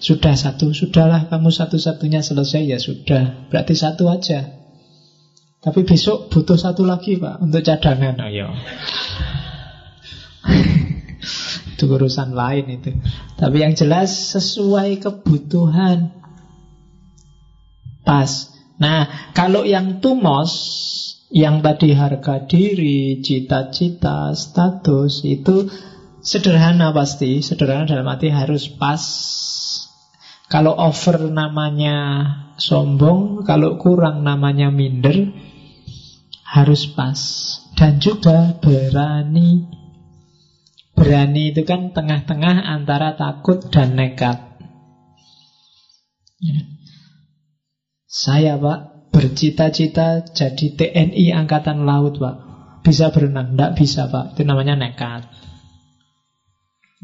sudah 0.03 0.35
satu, 0.35 0.75
sudahlah 0.75 1.31
kamu 1.31 1.47
satu-satunya 1.47 2.19
selesai 2.19 2.61
ya 2.67 2.77
sudah. 2.77 3.47
Berarti 3.47 3.71
satu 3.71 4.11
aja. 4.11 4.51
Tapi 5.63 5.81
besok 5.81 6.29
butuh 6.29 6.61
satu 6.61 6.85
lagi 6.85 7.17
Pak 7.17 7.41
Untuk 7.41 7.65
cadangan 7.65 8.21
oh, 8.21 8.29
ya. 8.29 8.53
Itu 11.75 11.91
urusan 11.91 12.31
lain 12.31 12.79
itu 12.79 12.95
Tapi 13.35 13.61
yang 13.61 13.75
jelas 13.75 14.31
sesuai 14.31 15.03
kebutuhan 15.03 16.15
Pas 18.07 18.55
Nah, 18.75 19.31
kalau 19.31 19.63
yang 19.63 20.03
tumos, 20.03 20.51
yang 21.31 21.63
tadi 21.63 21.95
harga 21.95 22.43
diri, 22.43 23.23
cita-cita, 23.23 24.35
status, 24.35 25.23
itu 25.23 25.71
sederhana 26.19 26.91
pasti. 26.91 27.39
Sederhana 27.39 27.87
dalam 27.87 28.07
arti 28.11 28.27
harus 28.27 28.67
pas. 28.67 28.99
Kalau 30.51 30.75
over 30.75 31.31
namanya 31.31 31.97
sombong, 32.59 33.47
kalau 33.47 33.79
kurang 33.79 34.27
namanya 34.27 34.69
minder, 34.69 35.31
harus 36.43 36.91
pas. 36.91 37.19
Dan 37.79 38.03
juga 38.03 38.59
berani. 38.59 39.84
Berani 40.95 41.51
itu 41.51 41.67
kan 41.67 41.91
tengah-tengah 41.91 42.63
antara 42.63 43.19
takut 43.19 43.59
dan 43.69 43.99
nekat. 43.99 44.39
Ya. 46.39 46.59
Saya 48.07 48.55
pak 48.55 49.11
bercita-cita 49.11 50.23
jadi 50.31 50.67
TNI 50.75 51.35
Angkatan 51.35 51.83
Laut 51.87 52.15
pak 52.19 52.35
Bisa 52.83 53.11
berenang? 53.11 53.55
Tidak 53.55 53.71
bisa 53.79 54.07
pak 54.11 54.35
Itu 54.35 54.43
namanya 54.43 54.75
nekat 54.75 55.27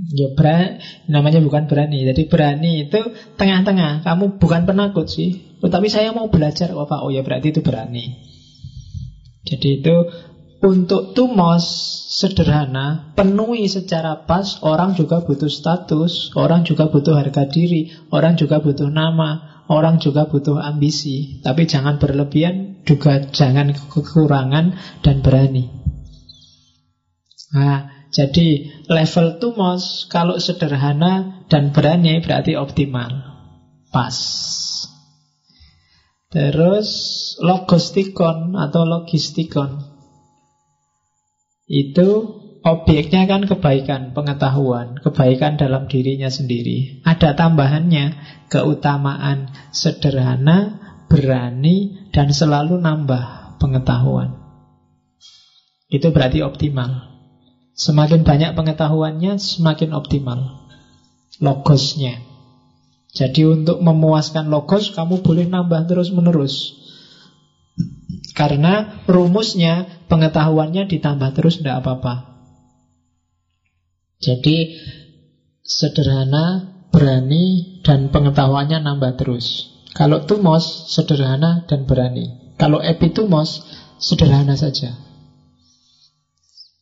Ya 0.09 0.33
berani, 0.33 0.81
namanya 1.05 1.37
bukan 1.45 1.69
berani. 1.69 2.01
Jadi 2.01 2.25
berani 2.25 2.89
itu 2.89 3.13
tengah-tengah. 3.37 4.01
Kamu 4.01 4.41
bukan 4.41 4.65
penakut 4.65 5.05
sih, 5.05 5.59
tetapi 5.61 5.93
saya 5.93 6.09
mau 6.09 6.33
belajar. 6.33 6.73
Oh 6.73 6.89
pak, 6.89 7.05
oh 7.05 7.13
ya 7.13 7.21
berarti 7.21 7.53
itu 7.53 7.61
berani. 7.61 8.17
Jadi 9.45 9.83
itu 9.83 9.95
untuk 10.61 11.17
tumos 11.17 11.65
sederhana, 12.13 13.13
penuhi 13.17 13.65
secara 13.65 14.23
pas. 14.29 14.61
Orang 14.61 14.93
juga 14.93 15.25
butuh 15.25 15.49
status, 15.49 16.33
orang 16.37 16.63
juga 16.63 16.87
butuh 16.87 17.17
harga 17.17 17.49
diri, 17.49 17.89
orang 18.13 18.37
juga 18.37 18.61
butuh 18.61 18.87
nama, 18.87 19.51
Orang 19.71 20.03
juga 20.03 20.27
butuh 20.27 20.59
ambisi, 20.59 21.39
tapi 21.39 21.63
jangan 21.63 21.95
berlebihan, 21.95 22.83
juga 22.83 23.23
jangan 23.31 23.71
kekurangan 23.71 24.75
dan 24.99 25.23
berani. 25.23 25.71
Nah, 27.55 27.87
jadi 28.11 28.67
level 28.91 29.39
tumos 29.39 30.11
kalau 30.11 30.43
sederhana 30.43 31.47
dan 31.47 31.71
berani 31.71 32.19
berarti 32.19 32.59
optimal. 32.59 33.31
Pas. 33.95 34.17
Terus 36.31 36.89
logistikon 37.39 38.59
atau 38.59 38.83
logistikon 38.83 39.90
itu 41.71 42.41
Objeknya 42.61 43.25
kan 43.25 43.41
kebaikan, 43.41 44.13
pengetahuan, 44.13 45.01
kebaikan 45.01 45.57
dalam 45.57 45.89
dirinya 45.89 46.29
sendiri. 46.29 47.01
Ada 47.01 47.33
tambahannya, 47.33 48.13
keutamaan 48.53 49.49
sederhana, 49.73 50.77
berani, 51.09 52.05
dan 52.13 52.29
selalu 52.29 52.77
nambah 52.77 53.57
pengetahuan. 53.57 54.37
Itu 55.89 56.13
berarti 56.13 56.45
optimal. 56.45 57.09
Semakin 57.73 58.21
banyak 58.21 58.53
pengetahuannya, 58.53 59.41
semakin 59.41 59.97
optimal. 59.97 60.69
Logosnya. 61.41 62.21
Jadi 63.09 63.41
untuk 63.49 63.81
memuaskan 63.81 64.53
logos, 64.53 64.93
kamu 64.93 65.25
boleh 65.25 65.49
nambah 65.49 65.89
terus-menerus. 65.89 66.77
Karena 68.31 69.03
rumusnya, 69.05 70.05
pengetahuannya 70.07 70.87
ditambah 70.87 71.35
terus, 71.35 71.59
tidak 71.59 71.83
apa-apa. 71.83 72.31
Jadi 74.21 74.77
sederhana, 75.65 76.69
berani, 76.93 77.79
dan 77.81 78.13
pengetahuannya 78.13 78.79
nambah 78.85 79.17
terus. 79.17 79.71
Kalau 79.91 80.23
tumos, 80.23 80.93
sederhana 80.93 81.67
dan 81.67 81.83
berani. 81.83 82.55
Kalau 82.55 82.79
epitumos, 82.79 83.65
sederhana 83.99 84.55
saja. 84.55 84.95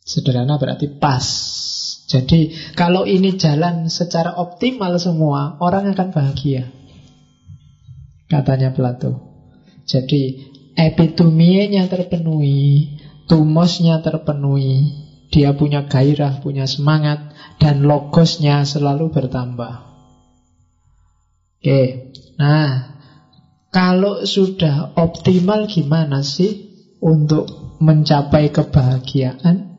Sederhana 0.06 0.60
berarti 0.60 1.00
pas. 1.00 1.26
Jadi 2.10 2.74
kalau 2.74 3.06
ini 3.06 3.38
jalan 3.38 3.86
secara 3.94 4.34
optimal 4.38 4.98
semua, 4.98 5.62
orang 5.62 5.94
akan 5.94 6.10
bahagia. 6.10 6.74
Katanya 8.26 8.74
Plato. 8.74 9.30
Jadi 9.86 10.49
epituminya 10.80 11.84
terpenuhi, 11.91 12.95
tumosnya 13.27 13.99
terpenuhi, 13.99 14.88
dia 15.27 15.51
punya 15.51 15.84
gairah, 15.84 16.39
punya 16.39 16.64
semangat, 16.64 17.35
dan 17.60 17.84
logosnya 17.84 18.64
selalu 18.64 19.11
bertambah. 19.11 19.84
Oke, 21.60 22.15
nah 22.39 22.95
kalau 23.69 24.23
sudah 24.23 24.95
optimal 24.95 25.68
gimana 25.68 26.23
sih 26.23 26.72
untuk 27.03 27.76
mencapai 27.84 28.47
kebahagiaan? 28.49 29.76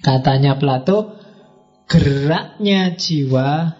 Katanya 0.00 0.56
Plato, 0.56 1.12
geraknya 1.88 2.96
jiwa 2.96 3.76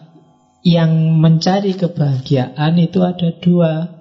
yang 0.62 1.16
mencari 1.16 1.72
kebahagiaan 1.74 2.76
itu 2.76 3.00
ada 3.00 3.28
dua. 3.40 3.95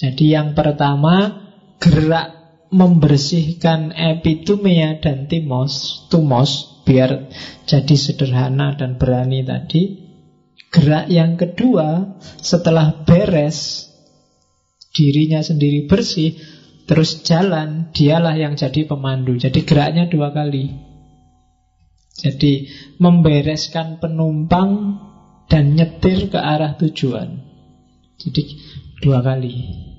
Jadi 0.00 0.32
yang 0.32 0.56
pertama, 0.56 1.44
gerak 1.76 2.40
membersihkan 2.72 3.92
epitumia 3.92 4.96
dan 4.96 5.28
timos, 5.28 6.08
tumos, 6.08 6.80
biar 6.88 7.28
jadi 7.68 7.96
sederhana 8.00 8.80
dan 8.80 8.96
berani 8.96 9.44
tadi. 9.44 10.08
Gerak 10.72 11.12
yang 11.12 11.36
kedua, 11.36 12.16
setelah 12.40 13.04
beres, 13.04 13.92
dirinya 14.96 15.44
sendiri 15.44 15.84
bersih, 15.84 16.32
terus 16.88 17.20
jalan, 17.20 17.92
dialah 17.92 18.40
yang 18.40 18.56
jadi 18.56 18.88
pemandu. 18.88 19.36
Jadi 19.36 19.68
geraknya 19.68 20.08
dua 20.08 20.32
kali. 20.32 20.72
Jadi 22.16 22.72
membereskan 22.96 24.00
penumpang 24.00 24.96
dan 25.44 25.76
nyetir 25.76 26.32
ke 26.32 26.40
arah 26.40 26.78
tujuan. 26.80 27.44
Jadi 28.16 28.42
dua 29.02 29.20
kali 29.26 29.89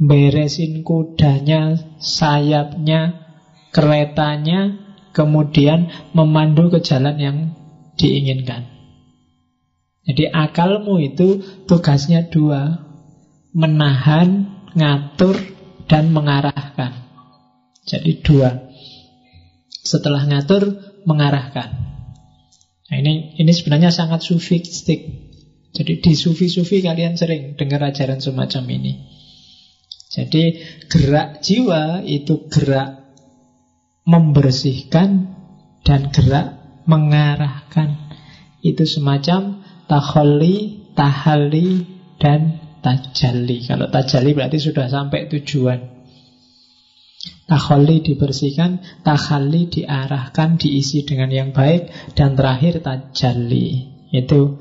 beresin 0.00 0.80
kudanya, 0.80 1.76
sayapnya, 2.00 3.20
keretanya, 3.76 4.80
kemudian 5.12 5.92
memandu 6.16 6.72
ke 6.72 6.80
jalan 6.80 7.16
yang 7.20 7.36
diinginkan. 8.00 8.64
Jadi 10.08 10.32
akalmu 10.32 10.96
itu 11.04 11.44
tugasnya 11.68 12.32
dua, 12.32 12.80
menahan, 13.52 14.48
ngatur, 14.72 15.36
dan 15.84 16.10
mengarahkan. 16.16 16.96
Jadi 17.84 18.24
dua. 18.24 18.72
Setelah 19.68 20.24
ngatur, 20.24 20.80
mengarahkan. 21.04 21.68
Nah, 22.90 22.96
ini 22.98 23.38
ini 23.38 23.52
sebenarnya 23.54 23.94
sangat 23.94 24.24
sufistik. 24.24 25.30
Jadi 25.70 26.02
di 26.02 26.12
sufi-sufi 26.18 26.82
kalian 26.82 27.14
sering 27.14 27.54
dengar 27.54 27.86
ajaran 27.86 28.18
semacam 28.18 28.64
ini. 28.74 28.92
Jadi 30.10 30.58
gerak 30.90 31.38
jiwa 31.38 32.02
itu 32.02 32.50
gerak 32.50 33.14
membersihkan 34.02 35.38
dan 35.86 36.10
gerak 36.10 36.58
mengarahkan. 36.82 38.10
Itu 38.58 38.84
semacam 38.90 39.62
taholi, 39.86 40.90
tahali, 40.98 41.86
dan 42.18 42.58
tajalli. 42.82 43.64
Kalau 43.64 43.86
tajalli 43.88 44.30
berarti 44.34 44.58
sudah 44.58 44.90
sampai 44.90 45.30
tujuan. 45.30 46.02
Taholi 47.46 48.02
dibersihkan, 48.02 49.02
tahali 49.02 49.70
diarahkan, 49.70 50.58
diisi 50.58 51.02
dengan 51.06 51.30
yang 51.30 51.50
baik, 51.50 51.90
dan 52.14 52.34
terakhir 52.34 52.82
tajalli. 52.82 53.90
Itu 54.10 54.58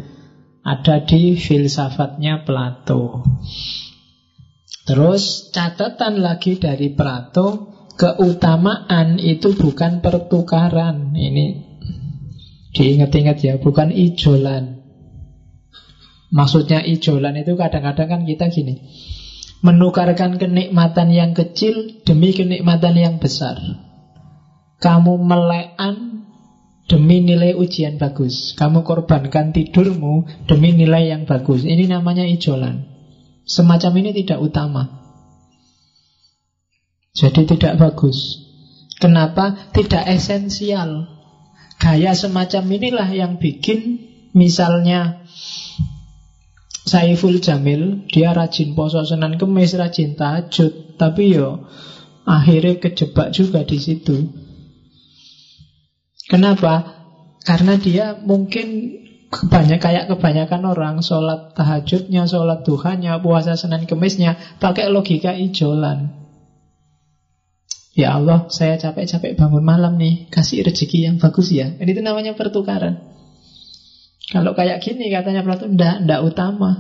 ada 0.61 1.01
di 1.05 1.37
filsafatnya 1.37 2.45
Plato. 2.45 3.25
Terus 4.89 5.53
catatan 5.53 6.17
lagi 6.17 6.57
dari 6.57 6.89
Plato, 6.89 7.77
keutamaan 7.93 9.21
itu 9.21 9.53
bukan 9.53 10.01
pertukaran. 10.01 11.13
Ini 11.13 11.45
diingat-ingat 12.73 13.37
ya, 13.37 13.53
bukan 13.61 13.93
ijolan. 13.93 14.81
Maksudnya 16.33 16.81
ijolan 16.81 17.37
itu 17.37 17.53
kadang-kadang 17.53 18.09
kan 18.09 18.21
kita 18.25 18.49
gini, 18.49 18.81
menukarkan 19.61 20.41
kenikmatan 20.41 21.13
yang 21.13 21.37
kecil 21.37 22.01
demi 22.01 22.33
kenikmatan 22.33 22.97
yang 22.97 23.21
besar. 23.21 23.61
Kamu 24.81 25.21
melekan 25.21 26.25
demi 26.89 27.21
nilai 27.21 27.53
ujian 27.53 28.01
bagus. 28.01 28.57
Kamu 28.57 28.81
korbankan 28.81 29.53
tidurmu 29.53 30.49
demi 30.49 30.73
nilai 30.73 31.13
yang 31.13 31.29
bagus. 31.29 31.61
Ini 31.61 31.85
namanya 31.85 32.25
ijolan. 32.25 32.88
Semacam 33.49 34.05
ini 34.05 34.13
tidak 34.13 34.45
utama. 34.45 34.85
Jadi 37.17 37.49
tidak 37.49 37.81
bagus. 37.81 38.45
Kenapa? 39.01 39.73
Tidak 39.73 40.05
esensial. 40.05 41.09
Gaya 41.81 42.13
semacam 42.13 42.63
inilah 42.69 43.09
yang 43.09 43.41
bikin 43.41 44.05
misalnya 44.37 45.25
Saiful 46.85 47.41
Jamil, 47.41 48.05
dia 48.09 48.33
rajin 48.33 48.77
poso 48.77 49.01
Senin 49.01 49.41
Kemis, 49.41 49.73
rajin 49.73 50.13
tahajud, 50.13 50.97
tapi 51.01 51.33
yo 51.37 51.65
akhirnya 52.25 52.77
kejebak 52.77 53.33
juga 53.33 53.65
di 53.65 53.77
situ. 53.81 54.29
Kenapa? 56.29 57.01
Karena 57.41 57.77
dia 57.81 58.13
mungkin 58.13 58.93
kebanyak 59.29 59.77
kayak 59.77 60.05
kebanyakan 60.09 60.61
orang 60.65 60.95
sholat 61.05 61.53
tahajudnya, 61.53 62.25
sholat 62.25 62.65
duhanya, 62.65 63.21
puasa 63.21 63.53
Senin 63.53 63.85
Kemisnya 63.85 64.37
pakai 64.57 64.89
logika 64.89 65.37
ijolan. 65.37 66.17
Ya 67.93 68.15
Allah, 68.15 68.49
saya 68.49 68.77
capek-capek 68.77 69.37
bangun 69.37 69.65
malam 69.65 69.97
nih, 69.97 70.29
kasih 70.29 70.65
rezeki 70.65 71.09
yang 71.09 71.15
bagus 71.21 71.51
ya. 71.53 71.73
Ini 71.77 71.89
itu 71.89 72.01
namanya 72.01 72.33
pertukaran. 72.33 73.01
Kalau 74.29 74.53
kayak 74.53 74.85
gini 74.85 75.09
katanya 75.09 75.41
Plato, 75.41 75.65
ndak, 75.65 76.05
ndak 76.05 76.21
utama. 76.21 76.71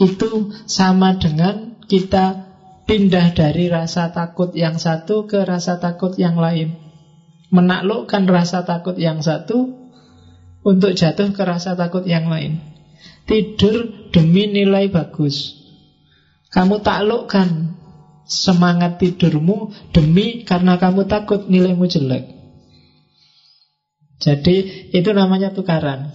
Itu 0.00 0.52
sama 0.64 1.20
dengan 1.20 1.76
kita 1.84 2.48
pindah 2.88 3.36
dari 3.36 3.68
rasa 3.68 4.08
takut 4.08 4.56
yang 4.56 4.80
satu 4.80 5.28
ke 5.28 5.44
rasa 5.44 5.76
takut 5.76 6.16
yang 6.16 6.40
lain. 6.40 6.80
Menaklukkan 7.52 8.24
rasa 8.26 8.64
takut 8.64 8.96
yang 8.96 9.20
satu 9.20 9.75
untuk 10.66 10.98
jatuh 10.98 11.30
ke 11.30 11.42
rasa 11.46 11.78
takut 11.78 12.02
yang 12.02 12.26
lain. 12.26 12.58
Tidur 13.30 14.10
demi 14.10 14.50
nilai 14.50 14.90
bagus. 14.90 15.54
Kamu 16.50 16.82
taklukkan 16.82 17.78
semangat 18.26 18.98
tidurmu 18.98 19.70
demi 19.94 20.42
karena 20.42 20.74
kamu 20.74 21.06
takut 21.06 21.46
nilaimu 21.46 21.86
jelek. 21.86 22.26
Jadi 24.18 24.90
itu 24.90 25.10
namanya 25.14 25.54
tukaran. 25.54 26.10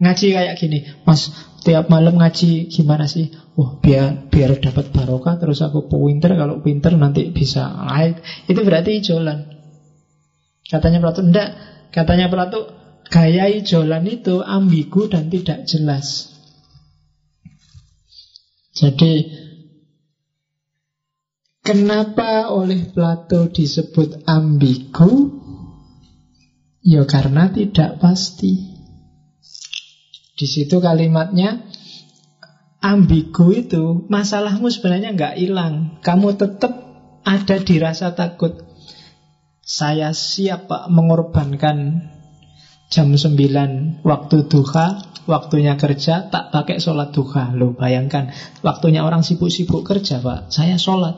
Ngaji 0.00 0.26
kayak 0.32 0.56
gini, 0.56 0.88
Mas, 1.04 1.28
tiap 1.60 1.92
malam 1.92 2.16
ngaji 2.16 2.72
gimana 2.72 3.04
sih? 3.04 3.28
Wah, 3.52 3.76
biar 3.76 4.32
biar 4.32 4.56
dapat 4.56 4.88
barokah 4.96 5.36
terus 5.36 5.60
aku 5.60 5.92
pinter, 5.92 6.32
kalau 6.32 6.64
pinter 6.64 6.96
nanti 6.96 7.28
bisa 7.28 7.68
naik. 7.68 8.24
Itu 8.48 8.64
berarti 8.64 8.96
ijolan. 8.96 9.44
Katanya 10.64 11.04
Plato, 11.04 11.20
enggak. 11.20 11.52
Katanya 11.92 12.32
Plato, 12.32 12.79
gaya 13.10 13.50
ijolan 13.50 14.06
itu 14.06 14.40
ambigu 14.40 15.10
dan 15.10 15.28
tidak 15.28 15.66
jelas. 15.66 16.30
Jadi 18.70 19.28
Kenapa 21.60 22.48
oleh 22.50 22.88
Plato 22.88 23.46
disebut 23.52 24.24
ambigu? 24.24 25.28
Ya 26.80 27.04
karena 27.04 27.52
tidak 27.52 28.00
pasti. 28.00 28.58
Di 30.34 30.46
situ 30.48 30.80
kalimatnya 30.80 31.68
ambigu 32.80 33.52
itu 33.52 34.08
masalahmu 34.08 34.72
sebenarnya 34.72 35.12
nggak 35.12 35.36
hilang. 35.36 35.74
Kamu 36.00 36.40
tetap 36.40 36.72
ada 37.28 37.56
di 37.60 37.76
rasa 37.76 38.16
takut. 38.16 38.56
Saya 39.60 40.16
siap 40.16 40.64
Pak 40.64 40.88
mengorbankan 40.88 42.08
jam 42.90 43.14
9 43.14 44.02
waktu 44.02 44.36
duha, 44.50 44.86
waktunya 45.30 45.78
kerja, 45.78 46.26
tak 46.26 46.50
pakai 46.50 46.82
sholat 46.82 47.14
duha. 47.14 47.54
Loh 47.54 47.72
bayangkan, 47.72 48.34
waktunya 48.66 49.06
orang 49.06 49.22
sibuk-sibuk 49.22 49.86
kerja 49.86 50.18
Pak, 50.18 50.50
saya 50.50 50.74
sholat. 50.74 51.14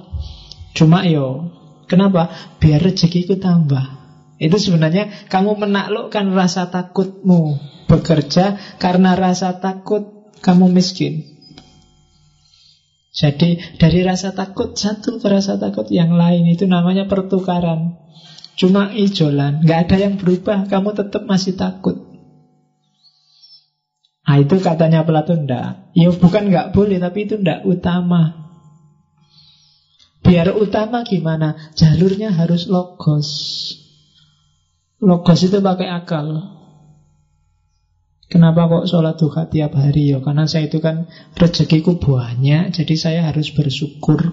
Cuma 0.76 1.08
yo, 1.08 1.48
kenapa? 1.88 2.28
Biar 2.60 2.84
rezekiku 2.84 3.40
tambah. 3.40 4.04
Itu 4.36 4.60
sebenarnya 4.60 5.30
kamu 5.32 5.54
menaklukkan 5.64 6.34
rasa 6.34 6.68
takutmu 6.68 7.56
bekerja 7.88 8.76
karena 8.76 9.16
rasa 9.16 9.56
takut 9.62 10.28
kamu 10.42 10.68
miskin. 10.72 11.32
Jadi 13.12 13.76
dari 13.76 14.00
rasa 14.02 14.32
takut 14.32 14.72
satu 14.72 15.20
ke 15.20 15.28
rasa 15.28 15.60
takut 15.60 15.84
yang 15.92 16.16
lain 16.16 16.48
itu 16.48 16.64
namanya 16.64 17.04
pertukaran. 17.04 18.01
Cuma 18.62 18.94
ijolan, 18.94 19.66
nggak 19.66 19.90
ada 19.90 19.96
yang 19.98 20.14
berubah, 20.22 20.70
kamu 20.70 20.94
tetap 20.94 21.26
masih 21.26 21.58
takut. 21.58 21.98
Nah 24.22 24.38
itu 24.38 24.62
katanya 24.62 25.02
Plato 25.02 25.34
ndak. 25.34 25.90
Ya 25.98 26.14
bukan 26.14 26.46
nggak 26.46 26.70
boleh, 26.70 27.02
tapi 27.02 27.26
itu 27.26 27.42
ndak 27.42 27.66
utama. 27.66 28.38
Biar 30.22 30.54
utama 30.54 31.02
gimana? 31.02 31.74
Jalurnya 31.74 32.30
harus 32.30 32.70
logos. 32.70 33.28
Logos 35.02 35.42
itu 35.42 35.58
pakai 35.58 35.90
akal. 35.90 36.54
Kenapa 38.30 38.70
kok 38.70 38.86
sholat 38.86 39.18
duha 39.18 39.50
tiap 39.50 39.74
hari 39.74 40.14
ya? 40.14 40.22
Karena 40.22 40.46
saya 40.46 40.70
itu 40.70 40.78
kan 40.78 41.10
rezekiku 41.34 41.98
banyak, 41.98 42.70
jadi 42.70 42.94
saya 42.94 43.20
harus 43.26 43.50
bersyukur. 43.50 44.32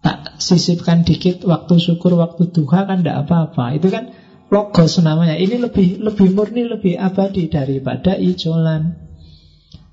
Tak 0.00 0.40
sisipkan 0.40 1.04
dikit 1.04 1.44
waktu 1.44 1.76
syukur, 1.76 2.16
waktu 2.16 2.48
duha 2.48 2.88
kan 2.88 3.04
tidak 3.04 3.28
apa-apa. 3.28 3.76
Itu 3.76 3.92
kan 3.92 4.08
logos 4.48 4.96
namanya. 5.04 5.36
Ini 5.36 5.60
lebih 5.60 6.00
lebih 6.00 6.32
murni, 6.32 6.64
lebih 6.64 6.96
abadi 6.96 7.52
daripada 7.52 8.16
ijolan. 8.16 8.96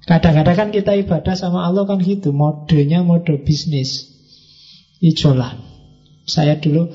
Kadang-kadang 0.07 0.55
kan 0.55 0.69
kita 0.71 0.95
ibadah 0.95 1.35
sama 1.35 1.67
Allah 1.67 1.83
kan 1.83 1.99
gitu, 1.99 2.31
modenya 2.31 3.03
mode 3.03 3.43
bisnis. 3.43 4.07
Ijolan. 5.03 5.59
Saya 6.27 6.59
dulu 6.59 6.91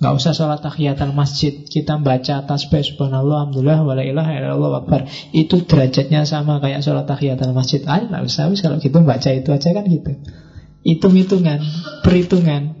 Nggak 0.00 0.16
usah 0.16 0.32
sholat 0.32 0.64
tahiyatul 0.64 1.12
masjid 1.12 1.52
Kita 1.60 2.00
baca 2.00 2.40
tasbih 2.40 2.80
subhanallah 2.80 3.44
Alhamdulillah 3.44 3.84
Wa 3.84 3.92
la 4.00 4.04
ilaha 4.08 4.32
illallah 4.32 4.80
wakbar 4.80 5.04
Itu 5.36 5.60
derajatnya 5.60 6.24
sama 6.24 6.56
kayak 6.56 6.80
sholat 6.80 7.04
tahiyatul 7.04 7.52
masjid 7.52 7.84
Ah 7.84 8.00
nggak 8.00 8.24
usah 8.24 8.48
Kalau 8.48 8.80
gitu 8.80 8.96
baca 9.04 9.28
itu 9.28 9.48
aja 9.52 9.68
kan 9.76 9.84
gitu 9.84 10.16
Hitung-hitungan 10.80 11.60
Perhitungan. 12.00 12.80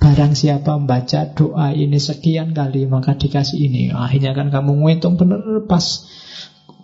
Barang 0.00 0.32
siapa 0.32 0.80
membaca 0.80 1.28
doa 1.36 1.76
ini 1.76 2.00
sekian 2.00 2.56
kali 2.56 2.88
Maka 2.88 3.16
dikasih 3.16 3.60
ini. 3.68 3.82
Akhirnya 3.92 4.32
kan 4.32 4.48
kamu 4.48 4.80
ngitung 4.80 5.20
bener 5.20 5.64
pas 5.68 6.08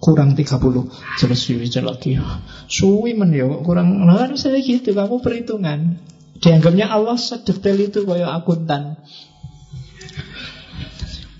kurang 0.00 0.36
30 0.36 0.92
jelas 1.16 1.40
lagi 1.72 2.20
suwi 2.68 3.16
men 3.16 3.32
ya 3.32 3.48
kurang. 3.64 4.04
Nah 4.04 4.28
saya 4.36 4.60
gitu 4.60 4.92
kamu 4.92 5.24
perhitungan. 5.24 6.00
Dianggapnya 6.36 6.92
Allah 6.92 7.16
sedetail 7.16 7.80
itu 7.80 8.04
kayak 8.04 8.44
akuntan. 8.44 9.00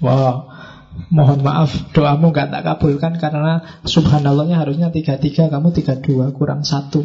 Wow, 0.01 0.49
mohon 1.09 1.41
maaf 1.41 1.93
doamu 1.93 2.33
gak 2.33 2.53
tak 2.53 2.65
kabulkan 2.65 3.17
karena 3.17 3.81
subhanallahnya 3.85 4.61
harusnya 4.61 4.89
tiga 4.93 5.17
tiga 5.17 5.49
kamu 5.49 5.73
tiga 5.73 6.01
dua 6.01 6.33
kurang 6.33 6.65
satu. 6.65 7.05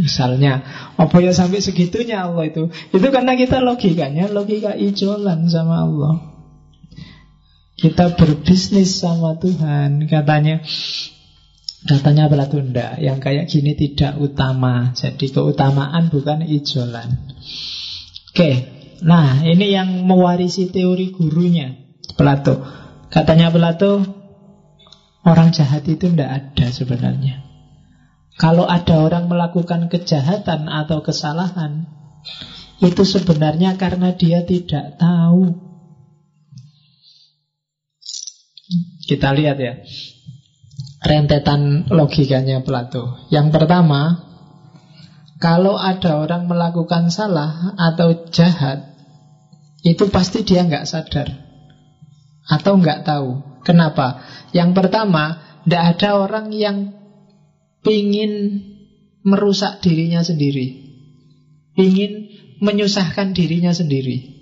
Misalnya, 0.00 0.64
apa 0.96 1.16
ya 1.20 1.36
sampai 1.36 1.60
segitunya 1.60 2.24
Allah 2.24 2.48
itu? 2.48 2.72
Itu 2.94 3.06
karena 3.12 3.36
kita 3.36 3.60
logikanya 3.60 4.32
logika 4.32 4.72
ijolan 4.72 5.52
sama 5.52 5.84
Allah. 5.84 6.14
Kita 7.76 8.16
berbisnis 8.16 8.96
sama 8.96 9.36
Tuhan, 9.36 10.08
katanya. 10.08 10.64
Katanya 11.86 12.26
Platunda, 12.26 12.98
yang 12.98 13.22
kayak 13.22 13.46
gini 13.46 13.78
tidak 13.78 14.18
utama. 14.18 14.96
Jadi 14.96 15.30
keutamaan 15.30 16.10
bukan 16.10 16.42
ijolan. 16.42 17.36
Oke, 18.32 18.76
Nah, 19.04 19.44
ini 19.44 19.76
yang 19.76 20.08
mewarisi 20.08 20.72
teori 20.72 21.12
gurunya 21.12 21.76
Plato. 22.16 22.64
Katanya 23.12 23.52
Plato, 23.52 24.00
orang 25.26 25.52
jahat 25.52 25.84
itu 25.84 26.08
tidak 26.08 26.30
ada 26.32 26.66
sebenarnya. 26.72 27.45
Kalau 28.36 28.68
ada 28.68 29.00
orang 29.00 29.32
melakukan 29.32 29.88
kejahatan 29.88 30.68
atau 30.68 31.00
kesalahan, 31.00 31.88
itu 32.84 33.02
sebenarnya 33.08 33.80
karena 33.80 34.12
dia 34.12 34.44
tidak 34.44 35.00
tahu. 35.00 35.56
Kita 39.08 39.32
lihat 39.32 39.56
ya, 39.56 39.80
rentetan 41.00 41.88
logikanya 41.88 42.60
Plato. 42.60 43.24
Yang 43.32 43.56
pertama, 43.56 44.26
kalau 45.40 45.80
ada 45.80 46.20
orang 46.20 46.44
melakukan 46.44 47.08
salah 47.08 47.72
atau 47.80 48.28
jahat, 48.28 48.84
itu 49.80 50.10
pasti 50.12 50.44
dia 50.44 50.66
nggak 50.66 50.84
sadar 50.84 51.28
atau 52.44 52.72
nggak 52.76 53.00
tahu. 53.06 53.28
Kenapa? 53.62 54.20
Yang 54.52 54.70
pertama, 54.76 55.40
tidak 55.64 55.84
ada 55.96 56.10
orang 56.20 56.46
yang 56.52 57.05
ingin 57.86 58.62
merusak 59.22 59.82
dirinya 59.82 60.22
sendiri, 60.22 60.66
ingin 61.78 62.30
menyusahkan 62.60 63.34
dirinya 63.34 63.74
sendiri. 63.74 64.36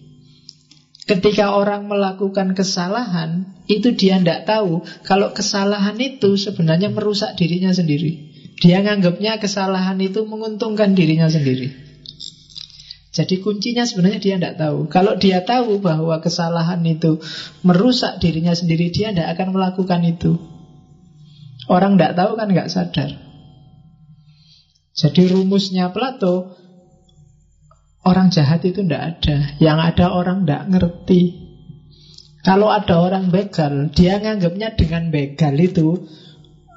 Ketika 1.04 1.52
orang 1.52 1.84
melakukan 1.84 2.56
kesalahan, 2.56 3.60
itu 3.68 3.92
dia 3.92 4.16
tidak 4.16 4.48
tahu 4.48 4.88
kalau 5.04 5.36
kesalahan 5.36 6.00
itu 6.00 6.40
sebenarnya 6.40 6.88
merusak 6.88 7.36
dirinya 7.36 7.76
sendiri. 7.76 8.32
Dia 8.56 8.80
nganggapnya 8.80 9.36
kesalahan 9.36 10.00
itu 10.00 10.24
menguntungkan 10.24 10.96
dirinya 10.96 11.28
sendiri. 11.28 11.84
Jadi 13.14 13.38
kuncinya 13.44 13.86
sebenarnya 13.86 14.18
dia 14.18 14.34
tidak 14.40 14.56
tahu. 14.58 14.90
Kalau 14.90 15.14
dia 15.14 15.44
tahu 15.46 15.78
bahwa 15.78 16.18
kesalahan 16.18 16.82
itu 16.82 17.22
merusak 17.62 18.18
dirinya 18.18 18.56
sendiri, 18.56 18.90
dia 18.90 19.14
tidak 19.14 19.38
akan 19.38 19.54
melakukan 19.54 20.02
itu. 20.02 20.34
Orang 21.70 21.94
tidak 21.94 22.18
tahu 22.18 22.34
kan 22.34 22.48
nggak 22.50 22.72
sadar. 22.72 23.10
Jadi 24.94 25.26
rumusnya 25.26 25.90
Plato, 25.90 26.54
orang 28.06 28.30
jahat 28.30 28.62
itu 28.62 28.86
tidak 28.86 29.18
ada. 29.18 29.58
Yang 29.58 29.78
ada 29.90 30.06
orang 30.14 30.46
tidak 30.46 30.62
ngerti. 30.70 31.22
Kalau 32.44 32.68
ada 32.68 33.00
orang 33.00 33.32
begal, 33.32 33.90
dia 33.90 34.20
nganggapnya 34.20 34.76
dengan 34.76 35.08
begal 35.08 35.56
itu 35.56 36.04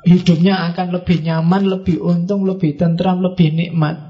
hidupnya 0.08 0.72
akan 0.72 0.96
lebih 0.96 1.20
nyaman, 1.20 1.68
lebih 1.68 2.00
untung, 2.00 2.48
lebih 2.48 2.80
tentram, 2.80 3.20
lebih 3.20 3.52
nikmat. 3.52 4.07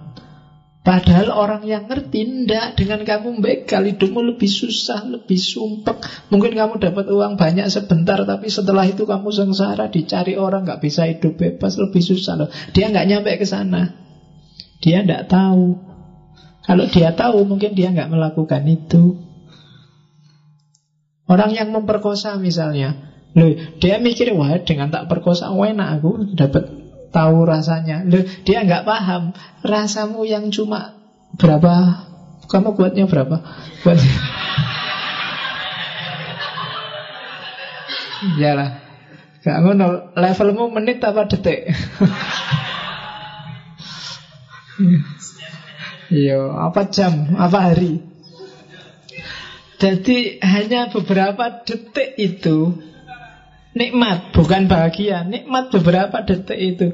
Padahal 0.88 1.36
orang 1.36 1.68
yang 1.68 1.92
ngerti 1.92 2.48
ndak 2.48 2.80
dengan 2.80 3.04
kamu 3.04 3.44
begal 3.44 3.84
hidupmu 3.84 4.24
lebih 4.24 4.48
susah, 4.48 5.04
lebih 5.04 5.36
sumpek. 5.36 6.00
Mungkin 6.32 6.56
kamu 6.56 6.80
dapat 6.80 7.12
uang 7.12 7.36
banyak 7.36 7.68
sebentar, 7.68 8.16
tapi 8.24 8.48
setelah 8.48 8.88
itu 8.88 9.04
kamu 9.04 9.28
sengsara, 9.36 9.92
dicari 9.92 10.40
orang 10.40 10.64
nggak 10.64 10.80
bisa 10.80 11.04
hidup 11.12 11.36
bebas, 11.36 11.76
lebih 11.76 12.00
susah 12.00 12.40
loh. 12.40 12.50
Dia 12.72 12.88
nggak 12.88 13.04
nyampe 13.04 13.36
ke 13.36 13.44
sana. 13.44 14.00
Dia 14.80 15.04
ndak 15.04 15.28
tahu. 15.28 15.76
Kalau 16.64 16.86
dia 16.88 17.12
tahu, 17.12 17.44
mungkin 17.44 17.76
dia 17.76 17.92
nggak 17.92 18.08
melakukan 18.08 18.64
itu. 18.64 19.20
Orang 21.28 21.52
yang 21.52 21.68
memperkosa 21.76 22.40
misalnya, 22.40 22.96
loh, 23.36 23.60
dia 23.84 24.00
mikir 24.00 24.32
wah 24.32 24.56
dengan 24.64 24.88
tak 24.88 25.12
perkosa, 25.12 25.52
enak 25.52 26.00
aku 26.00 26.32
dapat 26.32 26.87
tahu 27.12 27.46
rasanya. 27.48 28.04
Loh, 28.06 28.24
dia 28.44 28.64
nggak 28.64 28.84
paham 28.88 29.34
rasamu 29.64 30.24
yang 30.28 30.52
cuma 30.52 30.96
berapa? 31.36 32.04
Kamu 32.48 32.74
kuatnya 32.80 33.06
berapa? 33.08 33.44
Kuatnya. 33.84 34.14
Iyalah. 38.40 38.88
Gak 39.48 39.64
ngono, 39.64 40.12
levelmu 40.18 40.68
menit 40.74 41.00
apa 41.04 41.24
detik? 41.30 41.72
Iya, 46.08 46.40
apa 46.72 46.88
jam, 46.88 47.36
apa 47.36 47.68
hari? 47.68 48.00
Jadi 49.76 50.40
hanya 50.40 50.88
beberapa 50.88 51.62
detik 51.68 52.16
itu 52.16 52.80
Nikmat, 53.78 54.34
bukan 54.34 54.66
bahagia. 54.66 55.22
Nikmat 55.22 55.70
beberapa 55.70 56.26
detik 56.26 56.58
itu. 56.58 56.88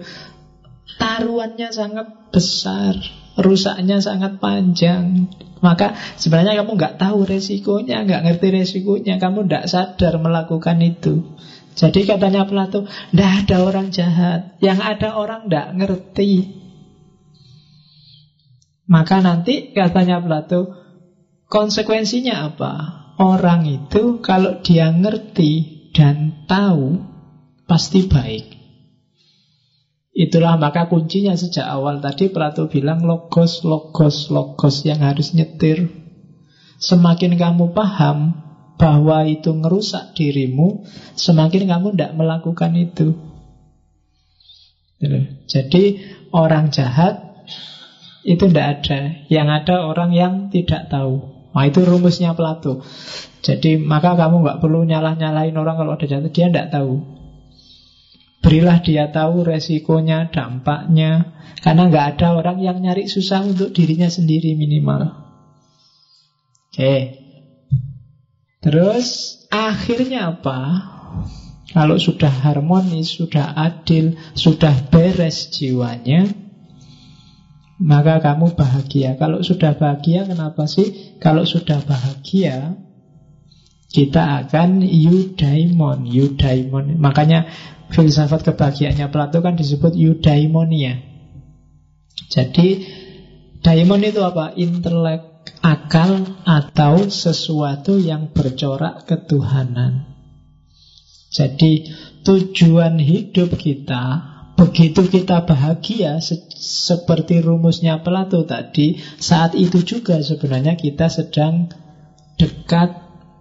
Taruhannya 1.00 1.72
sangat 1.72 2.30
besar 2.30 3.00
Rusaknya 3.34 3.98
sangat 3.98 4.38
panjang. 4.38 5.26
Maka 5.64 5.98
sebenarnya 6.22 6.62
kamu 6.62 6.78
nggak 6.78 6.96
tahu 7.02 7.26
resikonya 7.26 8.06
nggak 8.06 8.24
ngerti 8.30 8.48
resikonya. 8.54 9.18
Kamu 9.18 9.50
nggak 9.50 9.66
sadar 9.66 10.22
melakukan 10.22 10.78
itu. 10.86 11.34
Jadi 11.74 12.06
katanya 12.06 12.46
Plato 12.46 12.86
Tidak 12.86 13.32
ada 13.46 13.58
orang 13.66 13.90
jahat. 13.90 14.62
Yang 14.62 14.80
ada 14.86 15.10
orang 15.18 15.50
nggak 15.50 15.68
ngerti. 15.82 16.62
Maka 18.86 19.24
nanti 19.26 19.74
katanya 19.74 20.22
Plato 20.22 20.84
Konsekuensinya 21.50 22.54
apa? 22.54 22.74
Orang 23.18 23.66
itu 23.70 24.22
kalau 24.26 24.62
dia 24.66 24.90
ngerti 24.90 25.73
dan 25.94 26.46
tahu 26.50 27.00
pasti 27.70 28.10
baik. 28.10 28.60
Itulah 30.14 30.62
maka 30.62 30.86
kuncinya 30.86 31.34
sejak 31.34 31.66
awal 31.66 31.98
tadi 31.98 32.30
Plato 32.30 32.70
bilang 32.70 33.02
logos, 33.02 33.66
logos, 33.66 34.30
logos 34.30 34.86
yang 34.86 35.02
harus 35.02 35.34
nyetir. 35.34 35.90
Semakin 36.78 37.34
kamu 37.34 37.74
paham 37.74 38.38
bahwa 38.78 39.26
itu 39.26 39.50
ngerusak 39.50 40.14
dirimu, 40.14 40.86
semakin 41.18 41.66
kamu 41.66 41.98
tidak 41.98 42.14
melakukan 42.14 42.78
itu. 42.78 43.18
Gitu. 45.02 45.20
Jadi 45.50 45.84
orang 46.30 46.70
jahat 46.70 47.18
itu 48.22 48.44
tidak 48.54 48.86
ada. 48.86 49.18
Yang 49.34 49.48
ada 49.64 49.76
orang 49.90 50.14
yang 50.14 50.34
tidak 50.54 50.94
tahu. 50.94 51.33
Nah 51.54 51.64
itu 51.70 51.86
rumusnya 51.86 52.34
Plato. 52.34 52.82
Jadi 53.46 53.78
maka 53.78 54.18
kamu 54.18 54.42
nggak 54.42 54.60
perlu 54.60 54.84
nyalah-nyalahin 54.90 55.54
orang 55.54 55.78
kalau 55.78 55.94
ada 55.94 56.06
jatuh. 56.10 56.34
Dia 56.34 56.50
tidak 56.50 56.74
tahu. 56.74 56.94
Berilah 58.44 58.84
dia 58.84 59.08
tahu 59.14 59.48
resikonya, 59.48 60.28
dampaknya. 60.34 61.38
Karena 61.64 61.88
nggak 61.88 62.06
ada 62.18 62.28
orang 62.36 62.60
yang 62.60 62.82
nyari 62.82 63.08
susah 63.08 63.46
untuk 63.46 63.72
dirinya 63.72 64.12
sendiri 64.12 64.58
minimal. 64.58 65.16
Oke. 66.74 67.22
Terus 68.60 69.40
akhirnya 69.48 70.36
apa? 70.36 70.60
Kalau 71.72 71.98
sudah 71.98 72.30
harmonis, 72.30 73.16
sudah 73.16 73.56
adil, 73.56 74.20
sudah 74.36 74.92
beres 74.92 75.50
jiwanya 75.54 76.43
Maka 77.82 78.22
kamu 78.22 78.54
bahagia 78.54 79.18
Kalau 79.18 79.42
sudah 79.42 79.74
bahagia 79.74 80.30
kenapa 80.30 80.70
sih? 80.70 81.18
Kalau 81.18 81.46
sudah 81.48 81.82
bahagia 81.82 82.78
kita 83.94 84.42
akan 84.42 84.82
eudaimon, 84.82 86.10
eudaimon. 86.10 86.98
Makanya 86.98 87.46
filsafat 87.94 88.42
kebahagiaannya 88.42 89.06
Plato 89.14 89.38
kan 89.46 89.54
disebut 89.54 89.94
eudaimonia. 89.94 90.98
Jadi 92.34 92.82
daimon 93.62 94.02
itu 94.02 94.18
apa? 94.26 94.50
Intelek, 94.58 95.46
akal 95.62 96.42
atau 96.42 97.06
sesuatu 97.06 98.02
yang 98.02 98.34
bercorak 98.34 99.06
ketuhanan. 99.06 100.10
Jadi 101.30 101.94
tujuan 102.26 102.98
hidup 102.98 103.54
kita 103.62 104.33
Begitu 104.54 105.10
kita 105.10 105.50
bahagia 105.50 106.22
se 106.22 106.46
seperti 106.54 107.42
rumusnya 107.42 108.06
Plato 108.06 108.46
tadi, 108.46 109.02
saat 109.18 109.58
itu 109.58 109.82
juga 109.82 110.22
sebenarnya 110.22 110.78
kita 110.78 111.10
sedang 111.10 111.68
dekat 112.38 112.94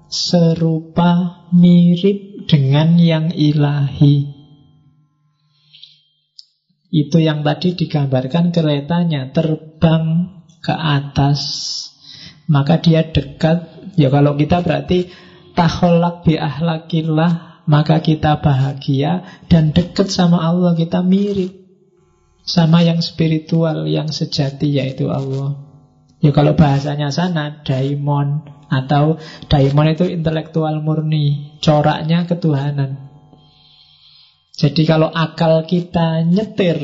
serupa 0.09 1.45
mirip 1.53 2.49
dengan 2.49 2.97
yang 2.97 3.27
ilahi. 3.33 4.43
Itu 6.93 7.25
yang 7.25 7.41
tadi 7.41 7.73
digambarkan 7.73 8.53
keretanya 8.53 9.33
terbang 9.33 10.29
ke 10.61 10.77
atas. 10.77 11.41
Maka 12.53 12.85
dia 12.85 13.09
dekat. 13.09 13.65
Ya 13.97 14.13
kalau 14.13 14.37
kita 14.37 14.61
berarti 14.61 15.09
taholak 15.57 16.29
bi 16.29 16.37
ahlakillah. 16.37 17.52
Maka 17.65 18.03
kita 18.03 18.43
bahagia 18.43 19.43
dan 19.47 19.71
dekat 19.71 20.11
sama 20.11 20.43
Allah. 20.43 20.75
Kita 20.75 21.01
mirip 21.01 21.63
sama 22.43 22.83
yang 22.83 22.99
spiritual, 22.99 23.87
yang 23.87 24.11
sejati 24.11 24.67
yaitu 24.79 25.09
Allah. 25.09 25.59
Ya 26.23 26.31
kalau 26.31 26.55
bahasanya 26.55 27.11
sana 27.11 27.63
daimon 27.67 28.47
atau 28.71 29.19
daimon 29.51 29.91
itu 29.91 30.07
intelektual 30.07 30.79
murni, 30.79 31.59
coraknya 31.59 32.31
ketuhanan. 32.31 33.11
Jadi 34.53 34.87
kalau 34.87 35.11
akal 35.11 35.67
kita 35.67 36.23
nyetir 36.23 36.79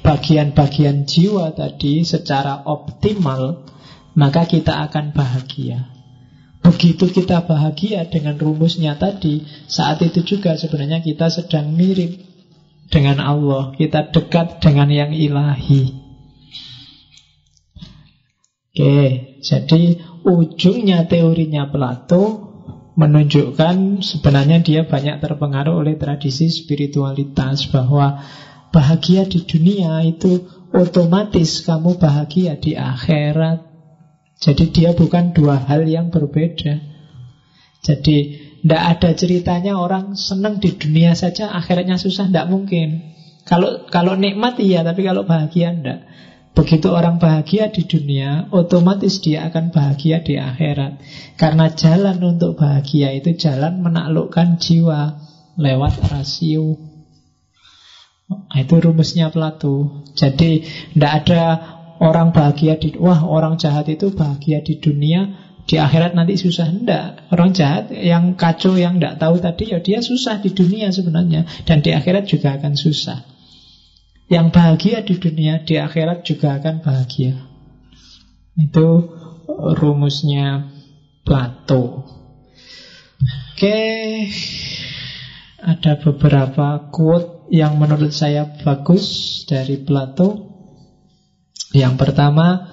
bagian-bagian 0.00 1.04
jiwa 1.04 1.52
tadi 1.52 2.06
secara 2.06 2.64
optimal, 2.64 3.68
maka 4.16 4.48
kita 4.48 4.88
akan 4.88 5.12
bahagia. 5.12 5.99
Begitu 6.60 7.08
kita 7.08 7.48
bahagia 7.48 8.04
dengan 8.04 8.36
rumusnya 8.36 9.00
tadi, 9.00 9.48
saat 9.64 10.04
itu 10.04 10.20
juga 10.20 10.60
sebenarnya 10.60 11.00
kita 11.00 11.32
sedang 11.32 11.72
mirip 11.72 12.20
dengan 12.92 13.22
Allah, 13.22 13.72
kita 13.78 14.12
dekat 14.12 14.60
dengan 14.60 14.92
yang 14.92 15.14
ilahi. 15.14 15.94
Oke, 18.70 18.98
jadi 19.40 19.82
ujungnya 20.22 21.08
teorinya 21.08 21.72
Plato 21.72 22.50
menunjukkan 23.00 24.04
sebenarnya 24.04 24.60
dia 24.60 24.84
banyak 24.84 25.24
terpengaruh 25.24 25.80
oleh 25.80 25.96
tradisi 25.96 26.52
spiritualitas 26.52 27.64
bahwa 27.72 28.20
bahagia 28.74 29.24
di 29.24 29.40
dunia 29.48 30.04
itu 30.04 30.44
otomatis 30.70 31.64
kamu 31.64 31.96
bahagia 31.96 32.60
di 32.60 32.76
akhirat. 32.76 33.69
Jadi 34.40 34.72
dia 34.72 34.96
bukan 34.96 35.36
dua 35.36 35.60
hal 35.60 35.84
yang 35.84 36.08
berbeda. 36.08 36.80
Jadi 37.84 38.16
tidak 38.64 38.82
ada 38.96 39.10
ceritanya 39.12 39.76
orang 39.76 40.16
senang 40.16 40.60
di 40.60 40.72
dunia 40.72 41.12
saja 41.12 41.52
akhiratnya 41.52 42.00
susah, 42.00 42.28
tidak 42.28 42.48
mungkin. 42.48 43.04
Kalau 43.44 43.84
kalau 43.88 44.16
nikmat 44.16 44.56
iya, 44.60 44.80
tapi 44.80 45.04
kalau 45.04 45.28
bahagia 45.28 45.76
tidak. 45.76 46.08
Begitu 46.50 46.90
orang 46.90 47.22
bahagia 47.22 47.70
di 47.70 47.86
dunia, 47.86 48.50
otomatis 48.50 49.22
dia 49.22 49.46
akan 49.48 49.70
bahagia 49.70 50.20
di 50.20 50.34
akhirat. 50.34 50.98
Karena 51.38 51.70
jalan 51.72 52.18
untuk 52.20 52.58
bahagia 52.58 53.14
itu 53.14 53.38
jalan 53.38 53.80
menaklukkan 53.80 54.58
jiwa 54.58 55.20
lewat 55.56 56.10
rasio. 56.10 56.74
Nah, 58.30 58.58
itu 58.62 58.74
rumusnya 58.78 59.30
Plato. 59.30 60.06
Jadi 60.14 60.62
tidak 60.94 61.12
ada 61.24 61.42
orang 62.00 62.32
bahagia 62.32 62.80
di 62.80 62.96
wah 62.96 63.20
orang 63.22 63.60
jahat 63.60 63.86
itu 63.92 64.10
bahagia 64.16 64.64
di 64.64 64.80
dunia, 64.80 65.52
Di 65.68 65.78
akhirat 65.78 66.18
nanti 66.18 66.34
susah. 66.34 66.66
Enggak, 66.66 67.30
orang 67.30 67.54
jahat 67.54 67.94
yang 67.94 68.34
kacau 68.34 68.74
Yang 68.74 68.98
tidak 68.98 69.14
tahu 69.22 69.34
tadi 69.38 69.64
ya 69.70 69.78
dia 69.78 70.00
susah 70.02 70.42
di 70.42 70.50
dunia 70.50 70.90
sebenarnya. 70.90 71.46
Dan 71.62 71.84
di 71.84 71.94
akhirat 71.94 72.26
juga 72.26 72.58
akan 72.58 72.74
susah. 72.74 73.22
Yang 74.26 74.46
bahagia 74.50 74.98
di 75.06 75.14
dunia 75.14 75.62
Di 75.62 75.78
akhirat 75.78 76.26
juga 76.26 76.58
akan 76.58 76.82
bahagia. 76.82 77.46
Itu 78.58 79.14
rumusnya 79.78 80.74
Plato. 81.22 82.02
Oke. 83.54 83.78
Ada 85.60 86.00
beberapa 86.00 86.88
quote 86.90 87.46
yang 87.52 87.76
menurut 87.78 88.10
saya 88.10 88.48
bagus 88.64 89.44
dari 89.46 89.78
Plato 89.78 90.49
Yang 91.70 91.94
pertama 91.98 92.70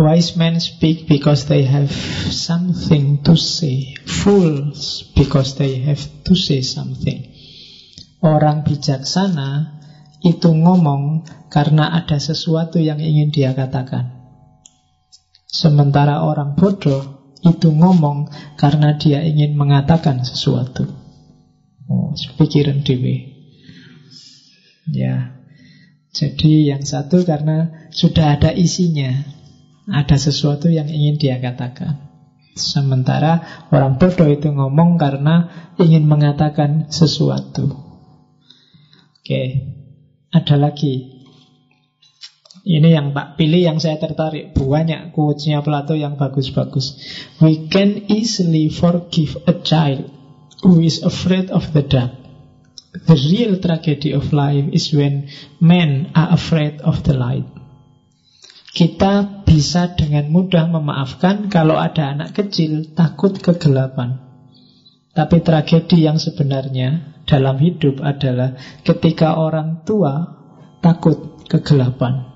Wise 0.00 0.32
men 0.40 0.56
speak 0.56 1.04
because 1.04 1.44
they 1.44 1.68
have 1.68 1.92
something 2.32 3.20
to 3.20 3.36
say. 3.36 4.00
Fools 4.08 5.12
because 5.12 5.60
they 5.60 5.76
have 5.84 6.00
to 6.24 6.32
say 6.32 6.64
something. 6.64 7.28
Orang 8.24 8.64
bijaksana 8.64 9.80
itu 10.24 10.56
ngomong 10.56 11.28
karena 11.52 11.92
ada 11.92 12.16
sesuatu 12.16 12.80
yang 12.80 12.96
ingin 12.96 13.28
dia 13.28 13.52
katakan. 13.52 14.08
Sementara 15.44 16.24
orang 16.24 16.56
bodoh 16.56 17.36
itu 17.44 17.68
ngomong 17.68 18.32
karena 18.56 18.96
dia 18.96 19.20
ingin 19.20 19.52
mengatakan 19.52 20.24
sesuatu. 20.24 20.88
Oh, 21.92 22.16
pikiran 22.40 22.80
dewi. 22.80 23.36
Ya. 24.88 25.39
Jadi 26.10 26.74
yang 26.74 26.82
satu 26.82 27.22
karena 27.22 27.88
sudah 27.94 28.34
ada 28.34 28.50
isinya, 28.50 29.14
ada 29.86 30.18
sesuatu 30.18 30.66
yang 30.66 30.90
ingin 30.90 31.16
dia 31.22 31.38
katakan. 31.38 32.10
Sementara 32.58 33.66
orang 33.70 33.96
bodoh 33.96 34.26
itu 34.26 34.50
ngomong 34.50 34.98
karena 34.98 35.70
ingin 35.78 36.10
mengatakan 36.10 36.90
sesuatu. 36.90 37.70
Oke, 39.22 39.42
ada 40.34 40.56
lagi. 40.58 41.22
Ini 42.60 42.92
yang 42.92 43.16
Pak 43.16 43.40
pilih 43.40 43.62
yang 43.64 43.78
saya 43.80 43.96
tertarik. 43.96 44.52
Banyak 44.52 45.16
quotes-nya 45.16 45.64
Plato 45.64 45.96
yang 45.96 46.20
bagus-bagus. 46.20 47.00
We 47.40 47.70
can 47.72 48.10
easily 48.12 48.68
forgive 48.68 49.40
a 49.48 49.56
child 49.64 50.12
who 50.60 50.84
is 50.84 51.00
afraid 51.00 51.48
of 51.48 51.72
the 51.72 51.80
dark. 51.80 52.19
The 52.90 53.14
real 53.14 53.62
tragedy 53.62 54.10
of 54.10 54.34
life 54.34 54.66
is 54.74 54.90
when 54.90 55.30
men 55.62 56.10
are 56.10 56.34
afraid 56.34 56.82
of 56.82 57.06
the 57.06 57.14
light. 57.14 57.46
Kita 58.70 59.46
bisa 59.46 59.94
dengan 59.94 60.30
mudah 60.30 60.66
memaafkan 60.66 61.50
kalau 61.50 61.78
ada 61.78 62.10
anak 62.14 62.34
kecil 62.34 62.90
takut 62.98 63.38
kegelapan. 63.38 64.18
Tapi 65.10 65.42
tragedi 65.42 66.06
yang 66.06 66.18
sebenarnya 66.18 67.18
dalam 67.26 67.58
hidup 67.58 68.02
adalah 68.02 68.54
ketika 68.86 69.38
orang 69.38 69.82
tua 69.86 70.38
takut 70.82 71.46
kegelapan. 71.46 72.26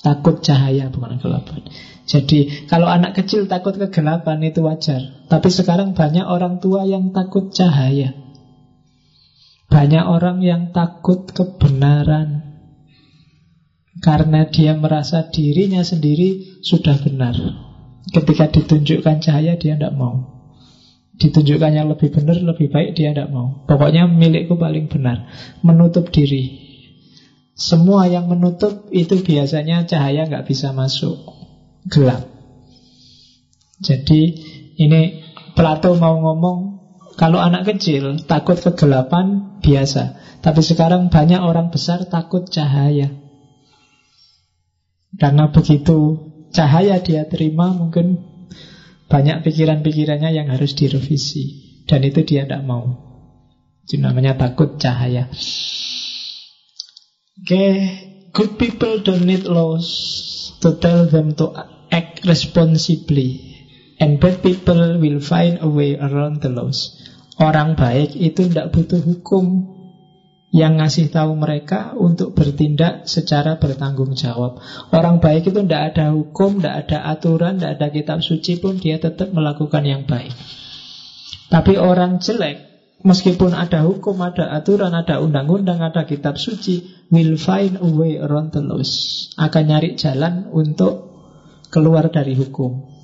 Takut 0.00 0.44
cahaya 0.44 0.92
bukan 0.92 1.20
kegelapan. 1.20 1.60
Jadi 2.04 2.68
kalau 2.68 2.88
anak 2.88 3.16
kecil 3.16 3.48
takut 3.48 3.76
kegelapan 3.76 4.40
itu 4.44 4.64
wajar. 4.64 5.24
Tapi 5.28 5.48
sekarang 5.48 5.92
banyak 5.92 6.24
orang 6.24 6.64
tua 6.64 6.84
yang 6.84 7.12
takut 7.16 7.52
cahaya. 7.52 8.25
Banyak 9.66 10.04
orang 10.06 10.38
yang 10.42 10.70
takut 10.70 11.26
kebenaran. 11.30 12.56
Karena 13.98 14.46
dia 14.46 14.76
merasa 14.76 15.26
dirinya 15.26 15.82
sendiri 15.82 16.60
sudah 16.62 17.00
benar. 17.00 17.34
Ketika 18.12 18.46
ditunjukkan 18.46 19.18
cahaya 19.24 19.58
dia 19.58 19.74
tidak 19.74 19.96
mau. 19.96 20.36
Ditunjukkan 21.16 21.72
yang 21.72 21.88
lebih 21.88 22.12
benar, 22.12 22.36
lebih 22.38 22.68
baik 22.68 22.92
dia 22.92 23.16
tidak 23.16 23.32
mau. 23.32 23.64
Pokoknya 23.64 24.04
milikku 24.04 24.54
paling 24.60 24.92
benar. 24.92 25.26
Menutup 25.64 26.12
diri. 26.12 26.62
Semua 27.56 28.04
yang 28.04 28.28
menutup 28.28 28.92
itu 28.92 29.24
biasanya 29.24 29.88
cahaya 29.88 30.28
nggak 30.28 30.44
bisa 30.44 30.76
masuk. 30.76 31.16
Gelap. 31.88 32.28
Jadi 33.80 34.36
ini 34.76 35.24
Plato 35.56 35.96
mau 35.96 36.20
ngomong 36.20 36.75
Kalau 37.16 37.40
anak 37.40 37.64
kecil 37.64 38.20
takut 38.28 38.60
kegelapan 38.60 39.56
biasa 39.64 40.20
Tapi 40.44 40.60
sekarang 40.60 41.08
banyak 41.08 41.40
orang 41.40 41.72
besar 41.72 42.04
takut 42.12 42.44
cahaya 42.52 43.08
karena 45.16 45.48
begitu 45.48 46.28
cahaya 46.52 47.00
dia 47.00 47.24
terima 47.24 47.72
mungkin 47.72 48.20
banyak 49.06 49.46
pikiran-pikirannya 49.46 50.30
yang 50.34 50.52
harus 50.52 50.76
direvisi. 50.76 51.64
Dan 51.86 52.02
itu 52.02 52.26
dia 52.26 52.44
tidak 52.44 52.66
mau. 52.66 53.06
Itu 53.86 54.02
namanya 54.02 54.34
takut 54.34 54.76
cahaya. 54.82 55.30
Oke, 57.36 57.46
okay. 57.46 57.72
good 58.34 58.58
people 58.58 58.98
don't 59.06 59.22
need 59.22 59.46
laws 59.46 59.86
to 60.58 60.74
tell 60.82 61.06
them 61.06 61.38
to 61.38 61.54
act 61.94 62.26
responsibly. 62.26 63.54
And 64.02 64.18
bad 64.18 64.42
people 64.42 64.98
will 64.98 65.22
find 65.22 65.62
a 65.62 65.70
way 65.70 65.94
around 65.94 66.42
the 66.42 66.50
laws. 66.50 67.05
Orang 67.36 67.76
baik 67.76 68.16
itu 68.16 68.48
tidak 68.48 68.72
butuh 68.72 69.00
hukum 69.04 69.76
yang 70.56 70.80
ngasih 70.80 71.12
tahu 71.12 71.36
mereka 71.36 71.92
untuk 71.92 72.32
bertindak 72.32 73.04
secara 73.04 73.60
bertanggung 73.60 74.16
jawab. 74.16 74.56
Orang 74.88 75.20
baik 75.20 75.52
itu 75.52 75.60
tidak 75.60 75.92
ada 75.92 76.16
hukum, 76.16 76.64
tidak 76.64 76.88
ada 76.88 76.98
aturan, 77.12 77.60
tidak 77.60 77.72
ada 77.76 77.88
kitab 77.92 78.18
suci 78.24 78.56
pun 78.56 78.80
dia 78.80 78.96
tetap 78.96 79.36
melakukan 79.36 79.84
yang 79.84 80.08
baik. 80.08 80.32
Tapi 81.52 81.76
orang 81.76 82.24
jelek, 82.24 82.56
meskipun 83.04 83.52
ada 83.52 83.84
hukum, 83.84 84.16
ada 84.24 84.48
aturan, 84.56 84.96
ada 84.96 85.20
undang-undang, 85.20 85.84
ada 85.84 86.08
kitab 86.08 86.40
suci, 86.40 87.06
will 87.12 87.36
find 87.36 87.76
a 87.76 87.88
way 87.92 88.16
around 88.16 88.56
the 88.56 88.64
laws. 88.64 89.28
Akan 89.36 89.68
nyari 89.68 89.94
jalan 90.00 90.48
untuk 90.56 91.12
keluar 91.68 92.08
dari 92.08 92.32
hukum. 92.32 92.96